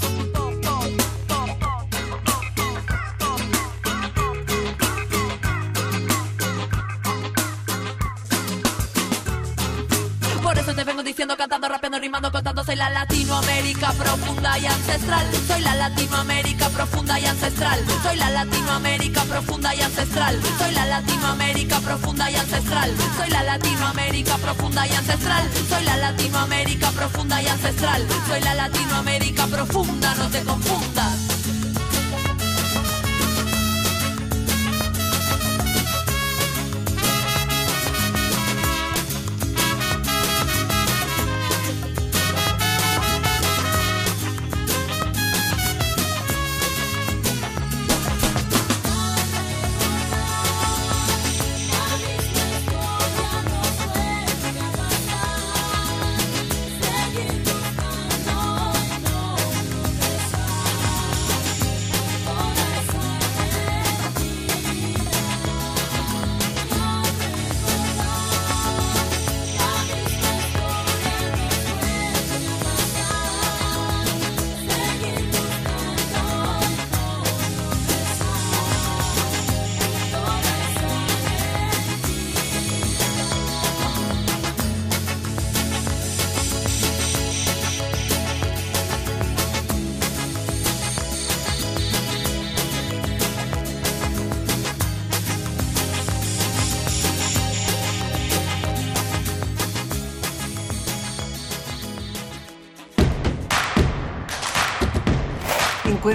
Por 10.52 10.60
eso 10.60 10.74
te 10.74 10.84
vengo 10.84 11.02
diciendo, 11.02 11.34
cantando, 11.34 11.66
rapeando, 11.66 11.98
rimando, 11.98 12.31
contando. 12.31 12.62
Soy 12.62 12.76
la 12.76 12.90
Latinoamérica 12.90 13.90
profunda 13.92 14.58
y 14.58 14.66
ancestral. 14.66 15.26
Soy 15.48 15.62
la 15.62 15.74
Latinoamérica 15.74 16.68
profunda 16.68 17.18
y 17.18 17.24
ancestral. 17.24 17.82
Soy 18.02 18.16
la 18.18 18.28
Latinoamérica 18.28 19.24
profunda 19.24 19.74
y 19.74 19.81
ancestral. 19.81 20.39
Soy 20.58 20.74
la 20.74 20.84
Latinoamérica 20.84 21.81
profunda 21.81 22.31
y 22.31 22.36
ancestral. 22.36 22.94
Soy 23.16 23.31
la 23.31 23.42
Latinoamérica 23.44 24.36
profunda 24.36 24.86
y 24.86 24.92
ancestral. 24.92 25.50
Soy 25.70 25.84
la 25.84 25.97
Latinoamérica 25.97 26.90
profunda 26.90 27.42
y 27.42 27.47
ancestral. 27.47 28.06
Soy 28.28 28.40
la 28.42 28.55
Latinoamérica 28.55 29.47
profunda, 29.47 30.14
no 30.16 30.28
te 30.28 30.42
confundas. 30.42 31.32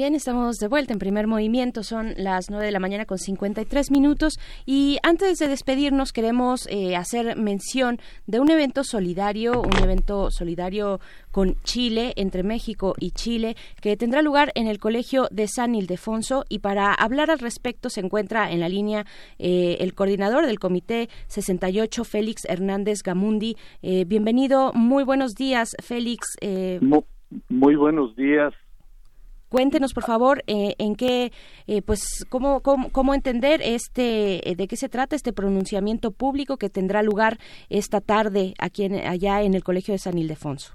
Bien, 0.00 0.14
estamos 0.14 0.56
de 0.56 0.66
vuelta 0.66 0.94
en 0.94 0.98
primer 0.98 1.26
movimiento, 1.26 1.82
son 1.82 2.14
las 2.16 2.48
9 2.48 2.64
de 2.64 2.72
la 2.72 2.78
mañana 2.78 3.04
con 3.04 3.18
53 3.18 3.90
minutos 3.90 4.38
y 4.64 4.96
antes 5.02 5.38
de 5.38 5.46
despedirnos 5.46 6.14
queremos 6.14 6.66
eh, 6.70 6.96
hacer 6.96 7.36
mención 7.36 7.98
de 8.26 8.40
un 8.40 8.50
evento 8.50 8.82
solidario, 8.82 9.60
un 9.60 9.76
evento 9.76 10.30
solidario 10.30 11.00
con 11.30 11.56
Chile, 11.64 12.14
entre 12.16 12.42
México 12.42 12.94
y 12.98 13.10
Chile, 13.10 13.56
que 13.82 13.98
tendrá 13.98 14.22
lugar 14.22 14.52
en 14.54 14.68
el 14.68 14.78
Colegio 14.78 15.28
de 15.30 15.46
San 15.48 15.74
Ildefonso 15.74 16.46
y 16.48 16.60
para 16.60 16.94
hablar 16.94 17.30
al 17.30 17.38
respecto 17.38 17.90
se 17.90 18.00
encuentra 18.00 18.50
en 18.50 18.60
la 18.60 18.70
línea 18.70 19.04
eh, 19.38 19.76
el 19.80 19.92
coordinador 19.92 20.46
del 20.46 20.58
Comité 20.58 21.10
68, 21.26 22.04
Félix 22.04 22.46
Hernández 22.46 23.02
Gamundi. 23.02 23.54
Eh, 23.82 24.06
bienvenido, 24.06 24.72
muy 24.72 25.04
buenos 25.04 25.34
días, 25.34 25.76
Félix. 25.78 26.38
Muy, 26.80 27.04
muy 27.50 27.74
buenos 27.76 28.16
días. 28.16 28.54
Cuéntenos, 29.50 29.94
por 29.94 30.04
favor, 30.04 30.44
eh, 30.46 30.76
en 30.78 30.94
qué, 30.94 31.32
eh, 31.66 31.82
pues, 31.82 32.24
cómo, 32.28 32.60
cómo, 32.62 33.14
entender 33.14 33.60
este, 33.64 34.48
eh, 34.48 34.54
de 34.54 34.68
qué 34.68 34.76
se 34.76 34.88
trata 34.88 35.16
este 35.16 35.32
pronunciamiento 35.32 36.12
público 36.12 36.56
que 36.56 36.70
tendrá 36.70 37.02
lugar 37.02 37.36
esta 37.68 38.00
tarde 38.00 38.54
aquí 38.60 38.84
en, 38.84 39.04
allá 39.04 39.42
en 39.42 39.54
el 39.54 39.64
Colegio 39.64 39.90
de 39.92 39.98
San 39.98 40.18
Ildefonso. 40.18 40.74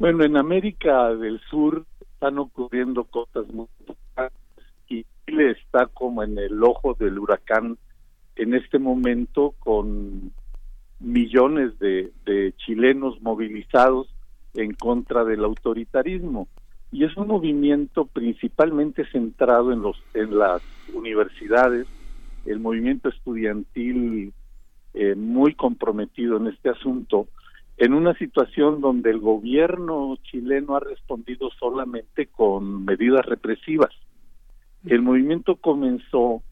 Bueno, 0.00 0.24
en 0.24 0.36
América 0.36 1.14
del 1.14 1.40
Sur 1.48 1.86
están 2.00 2.40
ocurriendo 2.40 3.04
cosas 3.04 3.46
muy 3.54 3.68
y 4.88 5.06
Chile 5.24 5.52
está 5.52 5.86
como 5.86 6.24
en 6.24 6.38
el 6.38 6.60
ojo 6.64 6.94
del 6.98 7.20
huracán 7.20 7.78
en 8.34 8.54
este 8.54 8.80
momento 8.80 9.54
con 9.60 10.32
millones 10.98 11.78
de 11.78 12.12
chilenos 12.66 13.22
movilizados 13.22 14.12
en 14.54 14.74
contra 14.74 15.24
del 15.24 15.44
autoritarismo 15.44 16.48
y 16.92 17.04
es 17.04 17.16
un 17.16 17.28
movimiento 17.28 18.06
principalmente 18.06 19.04
centrado 19.10 19.72
en 19.72 19.82
los 19.82 19.96
en 20.14 20.38
las 20.38 20.62
universidades 20.92 21.86
el 22.46 22.58
movimiento 22.58 23.08
estudiantil 23.08 24.32
eh, 24.94 25.14
muy 25.14 25.54
comprometido 25.54 26.36
en 26.38 26.48
este 26.48 26.70
asunto 26.70 27.28
en 27.76 27.94
una 27.94 28.14
situación 28.14 28.80
donde 28.80 29.10
el 29.10 29.20
gobierno 29.20 30.16
chileno 30.24 30.76
ha 30.76 30.80
respondido 30.80 31.48
solamente 31.58 32.26
con 32.26 32.84
medidas 32.84 33.24
represivas. 33.24 33.90
El 34.84 35.00
movimiento 35.00 35.56
comenzó 35.56 36.42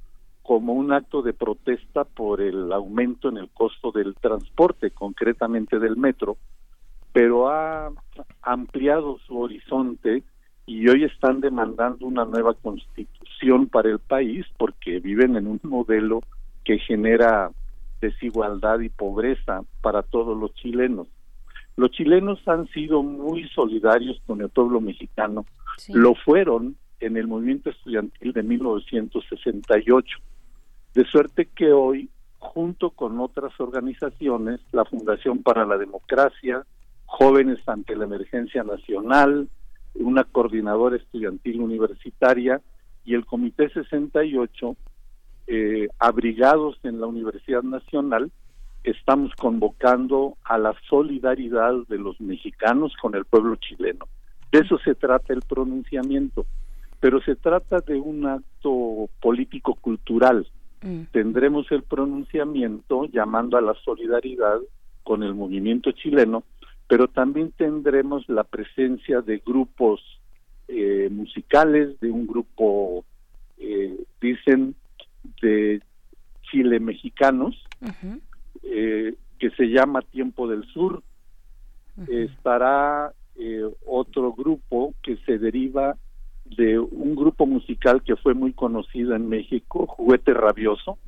como 0.42 0.72
un 0.72 0.90
acto 0.90 1.20
de 1.20 1.34
protesta 1.34 2.04
por 2.04 2.40
el 2.40 2.72
aumento 2.72 3.28
en 3.28 3.36
el 3.36 3.50
costo 3.50 3.92
del 3.92 4.14
transporte 4.14 4.90
concretamente 4.92 5.78
del 5.78 5.98
metro 5.98 6.38
pero 7.18 7.48
ha 7.48 7.90
ampliado 8.42 9.18
su 9.26 9.40
horizonte 9.40 10.22
y 10.66 10.86
hoy 10.88 11.02
están 11.02 11.40
demandando 11.40 12.06
una 12.06 12.24
nueva 12.24 12.54
constitución 12.54 13.66
para 13.66 13.90
el 13.90 13.98
país 13.98 14.46
porque 14.56 15.00
viven 15.00 15.34
en 15.34 15.48
un 15.48 15.58
modelo 15.64 16.20
que 16.64 16.78
genera 16.78 17.50
desigualdad 18.00 18.78
y 18.78 18.88
pobreza 18.88 19.64
para 19.80 20.02
todos 20.02 20.38
los 20.38 20.54
chilenos. 20.54 21.08
Los 21.74 21.90
chilenos 21.90 22.38
han 22.46 22.68
sido 22.68 23.02
muy 23.02 23.48
solidarios 23.48 24.22
con 24.24 24.40
el 24.40 24.48
pueblo 24.48 24.80
mexicano, 24.80 25.44
lo 25.88 26.14
fueron 26.14 26.76
en 27.00 27.16
el 27.16 27.26
movimiento 27.26 27.70
estudiantil 27.70 28.32
de 28.32 28.44
1968, 28.44 30.18
de 30.94 31.04
suerte 31.04 31.46
que 31.46 31.72
hoy, 31.72 32.10
junto 32.38 32.90
con 32.90 33.18
otras 33.18 33.58
organizaciones, 33.58 34.60
la 34.70 34.84
Fundación 34.84 35.42
para 35.42 35.66
la 35.66 35.78
Democracia, 35.78 36.64
Jóvenes 37.08 37.58
ante 37.66 37.96
la 37.96 38.04
Emergencia 38.04 38.62
Nacional, 38.62 39.48
una 39.94 40.24
coordinadora 40.24 40.96
estudiantil 40.96 41.60
universitaria 41.60 42.60
y 43.04 43.14
el 43.14 43.24
Comité 43.24 43.70
68, 43.70 44.76
eh, 45.46 45.88
abrigados 45.98 46.78
en 46.82 47.00
la 47.00 47.06
Universidad 47.06 47.62
Nacional, 47.62 48.30
estamos 48.84 49.34
convocando 49.36 50.36
a 50.44 50.58
la 50.58 50.74
solidaridad 50.88 51.72
de 51.88 51.96
los 51.96 52.20
mexicanos 52.20 52.92
con 53.00 53.14
el 53.14 53.24
pueblo 53.24 53.56
chileno. 53.56 54.06
De 54.52 54.60
eso 54.60 54.78
se 54.78 54.94
trata 54.94 55.32
el 55.32 55.40
pronunciamiento, 55.40 56.44
pero 57.00 57.22
se 57.22 57.36
trata 57.36 57.80
de 57.80 57.98
un 57.98 58.26
acto 58.26 59.08
político-cultural. 59.22 60.46
Mm. 60.82 61.04
Tendremos 61.10 61.72
el 61.72 61.82
pronunciamiento 61.82 63.06
llamando 63.06 63.56
a 63.56 63.62
la 63.62 63.74
solidaridad 63.82 64.58
con 65.02 65.22
el 65.22 65.34
movimiento 65.34 65.90
chileno, 65.92 66.44
pero 66.88 67.06
también 67.08 67.52
tendremos 67.52 68.28
la 68.28 68.44
presencia 68.44 69.20
de 69.20 69.42
grupos 69.44 70.00
eh, 70.66 71.08
musicales, 71.10 72.00
de 72.00 72.10
un 72.10 72.26
grupo, 72.26 73.04
eh, 73.58 74.04
dicen, 74.20 74.74
de 75.42 75.82
Chile 76.50 76.80
mexicanos, 76.80 77.62
eh, 78.62 79.14
que 79.38 79.50
se 79.50 79.66
llama 79.66 80.02
Tiempo 80.02 80.48
del 80.48 80.64
Sur. 80.72 81.02
Estará 82.08 83.12
eh, 83.36 83.62
otro 83.86 84.32
grupo 84.32 84.94
que 85.02 85.16
se 85.26 85.38
deriva 85.38 85.96
de 86.44 86.78
un 86.78 87.14
grupo 87.14 87.44
musical 87.44 88.02
que 88.02 88.16
fue 88.16 88.34
muy 88.34 88.52
conocido 88.52 89.14
en 89.14 89.28
México, 89.28 89.86
Juguete 89.86 90.32
Rabioso, 90.32 90.98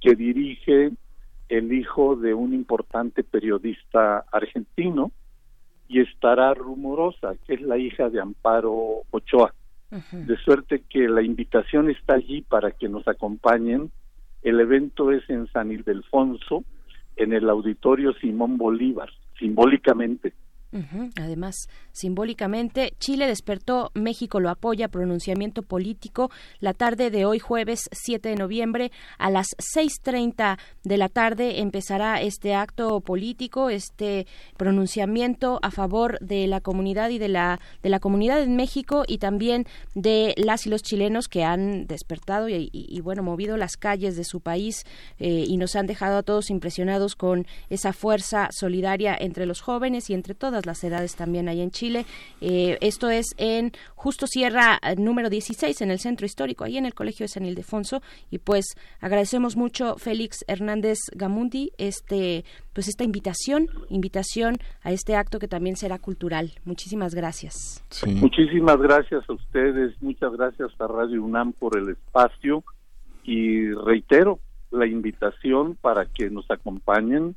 que 0.00 0.14
dirige 0.14 0.92
el 1.48 1.72
hijo 1.72 2.16
de 2.16 2.34
un 2.34 2.52
importante 2.52 3.24
periodista 3.24 4.24
argentino 4.32 5.12
y 5.88 6.00
estará 6.00 6.52
Rumorosa, 6.54 7.34
que 7.46 7.54
es 7.54 7.62
la 7.62 7.78
hija 7.78 8.10
de 8.10 8.20
Amparo 8.20 9.02
Ochoa. 9.10 9.54
De 10.12 10.36
suerte 10.36 10.82
que 10.86 11.08
la 11.08 11.22
invitación 11.22 11.88
está 11.88 12.14
allí 12.14 12.42
para 12.42 12.72
que 12.72 12.90
nos 12.90 13.08
acompañen. 13.08 13.90
El 14.42 14.60
evento 14.60 15.12
es 15.12 15.28
en 15.30 15.46
San 15.46 15.72
Ildefonso, 15.72 16.62
en 17.16 17.32
el 17.32 17.48
auditorio 17.48 18.12
Simón 18.14 18.58
Bolívar, 18.58 19.08
simbólicamente. 19.38 20.34
Además, 21.16 21.68
simbólicamente, 21.92 22.92
Chile 23.00 23.26
despertó, 23.26 23.90
México 23.94 24.38
lo 24.38 24.50
apoya, 24.50 24.88
pronunciamiento 24.88 25.62
político, 25.62 26.30
la 26.60 26.74
tarde 26.74 27.10
de 27.10 27.24
hoy 27.24 27.38
jueves 27.38 27.88
7 27.90 28.28
de 28.28 28.36
noviembre 28.36 28.92
a 29.18 29.30
las 29.30 29.46
6.30 29.74 30.58
de 30.84 30.96
la 30.98 31.08
tarde 31.08 31.60
empezará 31.60 32.20
este 32.20 32.54
acto 32.54 33.00
político, 33.00 33.70
este 33.70 34.26
pronunciamiento 34.58 35.58
a 35.62 35.70
favor 35.70 36.18
de 36.20 36.46
la 36.46 36.60
comunidad 36.60 37.08
y 37.10 37.18
de 37.18 37.28
la, 37.28 37.60
de 37.82 37.88
la 37.88 37.98
comunidad 37.98 38.42
en 38.42 38.56
México 38.56 39.04
y 39.06 39.18
también 39.18 39.66
de 39.94 40.34
las 40.36 40.66
y 40.66 40.70
los 40.70 40.82
chilenos 40.82 41.28
que 41.28 41.44
han 41.44 41.86
despertado 41.86 42.48
y, 42.48 43.00
bueno, 43.02 43.22
movido 43.22 43.56
las 43.56 43.76
calles 43.76 44.16
de 44.16 44.24
su 44.24 44.40
país 44.40 44.84
eh, 45.18 45.44
y 45.46 45.56
nos 45.56 45.76
han 45.76 45.86
dejado 45.86 46.18
a 46.18 46.22
todos 46.22 46.50
impresionados 46.50 47.16
con 47.16 47.46
esa 47.70 47.92
fuerza 47.92 48.48
solidaria 48.52 49.16
entre 49.18 49.46
los 49.46 49.60
jóvenes 49.60 50.10
y 50.10 50.14
entre 50.14 50.34
todas 50.34 50.57
las 50.66 50.82
edades 50.84 51.16
también 51.16 51.48
ahí 51.48 51.60
en 51.60 51.70
Chile. 51.70 52.06
Eh, 52.40 52.78
esto 52.80 53.10
es 53.10 53.26
en 53.36 53.72
Justo 53.94 54.26
Sierra 54.26 54.78
eh, 54.82 54.96
número 54.96 55.30
16 55.30 55.80
en 55.80 55.90
el 55.90 55.98
centro 55.98 56.26
histórico, 56.26 56.64
ahí 56.64 56.76
en 56.76 56.86
el 56.86 56.94
Colegio 56.94 57.24
de 57.24 57.28
San 57.28 57.44
Ildefonso. 57.44 58.02
Y 58.30 58.38
pues 58.38 58.76
agradecemos 59.00 59.56
mucho 59.56 59.96
Félix 59.96 60.44
Hernández 60.48 60.98
Gamundi 61.14 61.72
este 61.78 62.44
pues 62.72 62.86
esta 62.86 63.02
invitación, 63.02 63.66
invitación 63.88 64.58
a 64.82 64.92
este 64.92 65.16
acto 65.16 65.40
que 65.40 65.48
también 65.48 65.76
será 65.76 65.98
cultural. 65.98 66.52
Muchísimas 66.64 67.12
gracias. 67.12 67.84
Muchísimas 68.06 68.78
gracias 68.78 69.28
a 69.28 69.32
ustedes, 69.32 70.00
muchas 70.00 70.32
gracias 70.32 70.70
a 70.78 70.86
Radio 70.86 71.24
UNAM 71.24 71.52
por 71.54 71.76
el 71.76 71.88
espacio 71.88 72.62
y 73.24 73.68
reitero 73.72 74.38
la 74.70 74.86
invitación 74.86 75.76
para 75.80 76.06
que 76.06 76.30
nos 76.30 76.48
acompañen 76.50 77.34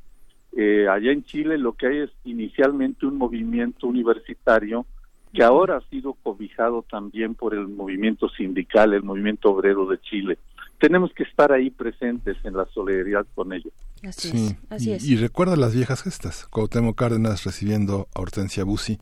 eh, 0.56 0.86
allá 0.88 1.12
en 1.12 1.24
Chile 1.24 1.58
lo 1.58 1.72
que 1.72 1.86
hay 1.86 1.98
es 1.98 2.10
inicialmente 2.24 3.06
un 3.06 3.16
movimiento 3.16 3.86
universitario 3.86 4.86
que 5.32 5.42
ahora 5.42 5.78
ha 5.78 5.88
sido 5.88 6.12
cobijado 6.12 6.84
también 6.90 7.34
por 7.34 7.54
el 7.54 7.66
movimiento 7.68 8.28
sindical, 8.28 8.92
el 8.92 9.02
movimiento 9.02 9.50
obrero 9.50 9.86
de 9.86 9.98
Chile. 10.00 10.38
Tenemos 10.78 11.12
que 11.14 11.22
estar 11.22 11.52
ahí 11.52 11.70
presentes 11.70 12.36
en 12.44 12.54
la 12.54 12.66
solidaridad 12.66 13.24
con 13.34 13.52
ellos. 13.52 13.72
Así 14.02 14.56
es, 14.68 15.06
y, 15.06 15.16
recuerda 15.16 15.56
las 15.56 15.74
viejas 15.74 16.02
gestas. 16.02 16.46
Cuauhtémoc 16.48 16.98
Cárdenas 16.98 17.44
recibiendo 17.44 18.08
a 18.14 18.20
Hortensia 18.20 18.64
Bussi, 18.64 18.98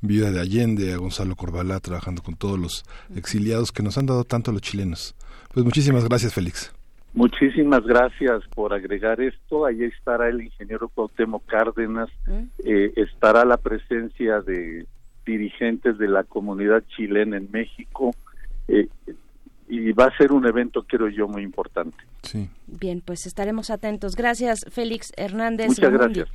viuda 0.00 0.32
de 0.32 0.40
Allende, 0.40 0.92
a 0.92 0.96
Gonzalo 0.96 1.36
Corbalá, 1.36 1.78
trabajando 1.80 2.22
con 2.22 2.34
todos 2.34 2.58
los 2.58 2.84
exiliados 3.14 3.70
que 3.72 3.82
nos 3.82 3.96
han 3.96 4.06
dado 4.06 4.24
tanto 4.24 4.52
los 4.52 4.60
chilenos. 4.60 5.14
Pues 5.54 5.64
muchísimas 5.64 6.04
gracias, 6.04 6.34
Félix. 6.34 6.72
Muchísimas 7.12 7.84
gracias 7.84 8.46
por 8.54 8.72
agregar 8.72 9.20
esto. 9.20 9.66
Ahí 9.66 9.82
estará 9.84 10.28
el 10.28 10.42
ingeniero 10.42 10.88
Cuauhtémoc 10.88 11.44
Cárdenas, 11.46 12.08
mm. 12.26 12.42
eh, 12.64 12.92
estará 12.96 13.44
la 13.44 13.56
presencia 13.56 14.40
de 14.40 14.86
dirigentes 15.26 15.98
de 15.98 16.08
la 16.08 16.24
comunidad 16.24 16.82
chilena 16.96 17.36
en 17.36 17.48
México 17.50 18.14
eh, 18.68 18.88
y 19.68 19.92
va 19.92 20.06
a 20.06 20.16
ser 20.16 20.32
un 20.32 20.46
evento, 20.46 20.82
creo 20.82 21.08
yo, 21.08 21.28
muy 21.28 21.42
importante. 21.42 21.96
Sí. 22.22 22.48
Bien, 22.66 23.02
pues 23.04 23.26
estaremos 23.26 23.70
atentos. 23.70 24.16
Gracias, 24.16 24.60
Félix 24.70 25.12
Hernández. 25.16 25.68
Muchas 25.68 25.92
gracias. 25.92 26.28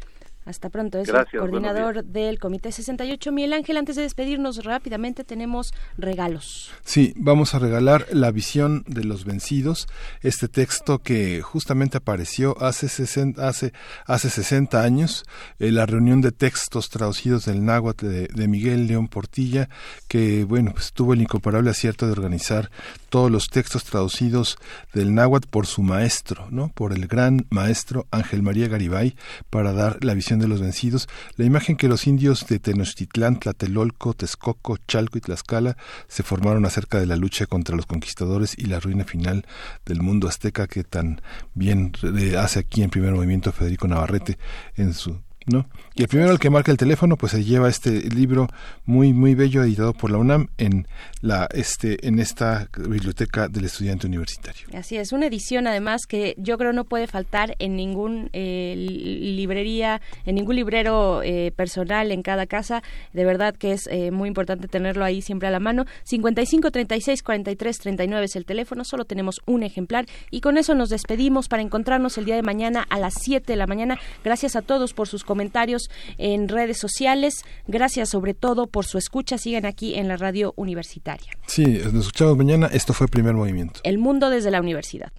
Hasta 0.45 0.69
pronto. 0.69 0.99
Es 0.99 1.09
el 1.09 1.39
coordinador 1.39 2.05
del 2.05 2.37
Comité 2.37 2.71
68. 2.71 3.31
Miguel 3.31 3.53
Ángel, 3.53 3.77
antes 3.77 3.95
de 3.95 4.03
despedirnos 4.03 4.63
rápidamente, 4.63 5.23
tenemos 5.23 5.73
regalos. 5.97 6.71
Sí, 6.83 7.13
vamos 7.17 7.55
a 7.55 7.59
regalar 7.59 8.05
La 8.11 8.29
visión 8.29 8.83
de 8.85 9.03
los 9.03 9.25
vencidos, 9.25 9.87
este 10.21 10.47
texto 10.47 10.99
que 10.99 11.41
justamente 11.41 11.97
apareció 11.97 12.55
hace 12.61 12.89
60, 12.89 13.47
hace, 13.47 13.73
hace 14.05 14.29
60 14.29 14.83
años, 14.83 15.25
en 15.57 15.73
la 15.73 15.87
reunión 15.87 16.21
de 16.21 16.31
textos 16.31 16.89
traducidos 16.91 17.45
del 17.45 17.65
náhuatl 17.65 18.07
de, 18.07 18.47
Miguel 18.47 18.85
León 18.85 19.07
Portilla, 19.07 19.69
que, 20.07 20.43
bueno, 20.43 20.73
pues 20.73 20.93
tuvo 20.93 21.13
el 21.13 21.21
incomparable 21.21 21.71
acierto 21.71 22.05
de 22.05 22.11
organizar 22.11 22.69
todos 23.09 23.31
los 23.31 23.47
textos 23.47 23.83
traducidos 23.83 24.57
del 24.93 25.15
náhuatl 25.15 25.47
por 25.49 25.65
su 25.65 25.81
maestro, 25.81 26.47
¿no? 26.51 26.69
Por 26.69 26.93
el 26.93 27.07
gran 27.07 27.47
maestro 27.49 28.05
Ángel 28.11 28.43
María 28.43 28.67
Garibay, 28.67 29.15
para 29.49 29.73
dar 29.73 30.03
la 30.03 30.13
visión 30.13 30.34
de 30.39 30.47
los 30.47 30.61
vencidos, 30.61 31.07
la 31.37 31.45
imagen 31.45 31.77
que 31.77 31.87
los 31.87 32.07
indios 32.07 32.45
de 32.47 32.59
Tenochtitlán, 32.59 33.39
Tlatelolco, 33.39 34.13
Texcoco, 34.13 34.77
Chalco 34.87 35.17
y 35.17 35.21
Tlaxcala 35.21 35.77
se 36.07 36.23
formaron 36.23 36.65
acerca 36.65 36.99
de 36.99 37.05
la 37.05 37.15
lucha 37.15 37.45
contra 37.45 37.75
los 37.75 37.85
conquistadores 37.85 38.55
y 38.57 38.65
la 38.65 38.79
ruina 38.79 39.05
final 39.05 39.45
del 39.85 40.01
mundo 40.01 40.27
azteca 40.27 40.67
que 40.67 40.83
tan 40.83 41.21
bien 41.53 41.93
hace 42.37 42.59
aquí 42.59 42.83
en 42.83 42.89
primer 42.89 43.13
movimiento 43.13 43.51
Federico 43.51 43.87
Navarrete 43.87 44.37
en 44.75 44.93
su 44.93 45.24
¿no? 45.45 45.67
Y 45.95 46.01
el 46.01 46.07
primero 46.07 46.31
al 46.31 46.39
que 46.39 46.49
marca 46.49 46.71
el 46.71 46.77
teléfono, 46.77 47.17
pues 47.17 47.31
se 47.31 47.43
lleva 47.43 47.69
este 47.69 47.91
libro 48.09 48.47
muy 48.85 49.13
muy 49.13 49.35
bello 49.35 49.63
editado 49.63 49.93
por 49.93 50.11
la 50.11 50.17
UNAM 50.17 50.47
en 50.57 50.87
la 51.21 51.47
este 51.53 52.07
en 52.07 52.19
esta 52.19 52.67
biblioteca 52.77 53.47
del 53.47 53.65
estudiante 53.65 54.07
universitario. 54.07 54.67
Así 54.73 54.97
es, 54.97 55.11
una 55.11 55.27
edición 55.27 55.67
además 55.67 56.05
que 56.07 56.35
yo 56.37 56.57
creo 56.57 56.73
no 56.73 56.83
puede 56.85 57.07
faltar 57.07 57.55
en 57.59 57.75
ningún 57.75 58.29
eh, 58.33 58.75
librería, 58.75 60.01
en 60.25 60.35
ningún 60.35 60.55
librero 60.55 61.21
eh, 61.23 61.51
personal 61.55 62.11
en 62.11 62.21
cada 62.21 62.45
casa. 62.45 62.83
De 63.13 63.25
verdad 63.25 63.55
que 63.55 63.71
es 63.71 63.87
eh, 63.87 64.11
muy 64.11 64.27
importante 64.27 64.67
tenerlo 64.67 65.05
ahí 65.05 65.21
siempre 65.21 65.47
a 65.47 65.51
la 65.51 65.59
mano. 65.59 65.85
55 66.03 66.71
36 66.71 67.23
43 67.23 67.79
39 67.79 68.25
es 68.25 68.35
el 68.35 68.45
teléfono, 68.45 68.83
solo 68.83 69.05
tenemos 69.05 69.41
un 69.45 69.63
ejemplar 69.63 70.05
y 70.31 70.41
con 70.41 70.57
eso 70.57 70.75
nos 70.75 70.89
despedimos 70.89 71.47
para 71.47 71.61
encontrarnos 71.61 72.17
el 72.17 72.25
día 72.25 72.35
de 72.35 72.43
mañana 72.43 72.85
a 72.89 72.99
las 72.99 73.15
7 73.21 73.45
de 73.45 73.57
la 73.57 73.67
mañana. 73.67 73.97
Gracias 74.23 74.55
a 74.55 74.61
todos 74.61 74.93
por 74.93 75.07
sus 75.07 75.23
comentarios 75.35 75.89
en 76.17 76.47
redes 76.47 76.77
sociales. 76.77 77.43
Gracias 77.67 78.09
sobre 78.09 78.33
todo 78.33 78.67
por 78.67 78.85
su 78.85 78.97
escucha. 78.97 79.37
Sigan 79.37 79.65
aquí 79.65 79.95
en 79.95 80.07
la 80.07 80.15
radio 80.15 80.53
universitaria. 80.55 81.29
Sí, 81.45 81.65
nos 81.91 82.05
escuchamos 82.05 82.37
mañana. 82.37 82.67
Esto 82.67 82.93
fue 82.93 83.09
Primer 83.09 83.33
Movimiento. 83.33 83.81
El 83.83 83.97
mundo 83.97 84.29
desde 84.29 84.49
la 84.49 84.61
universidad. 84.61 85.11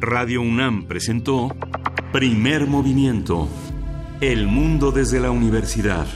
Radio 0.00 0.42
UNAM 0.42 0.84
presentó 0.84 1.56
Primer 2.12 2.66
Movimiento. 2.66 3.48
El 4.20 4.48
mundo 4.48 4.92
desde 4.92 5.18
la 5.18 5.30
universidad. 5.30 6.06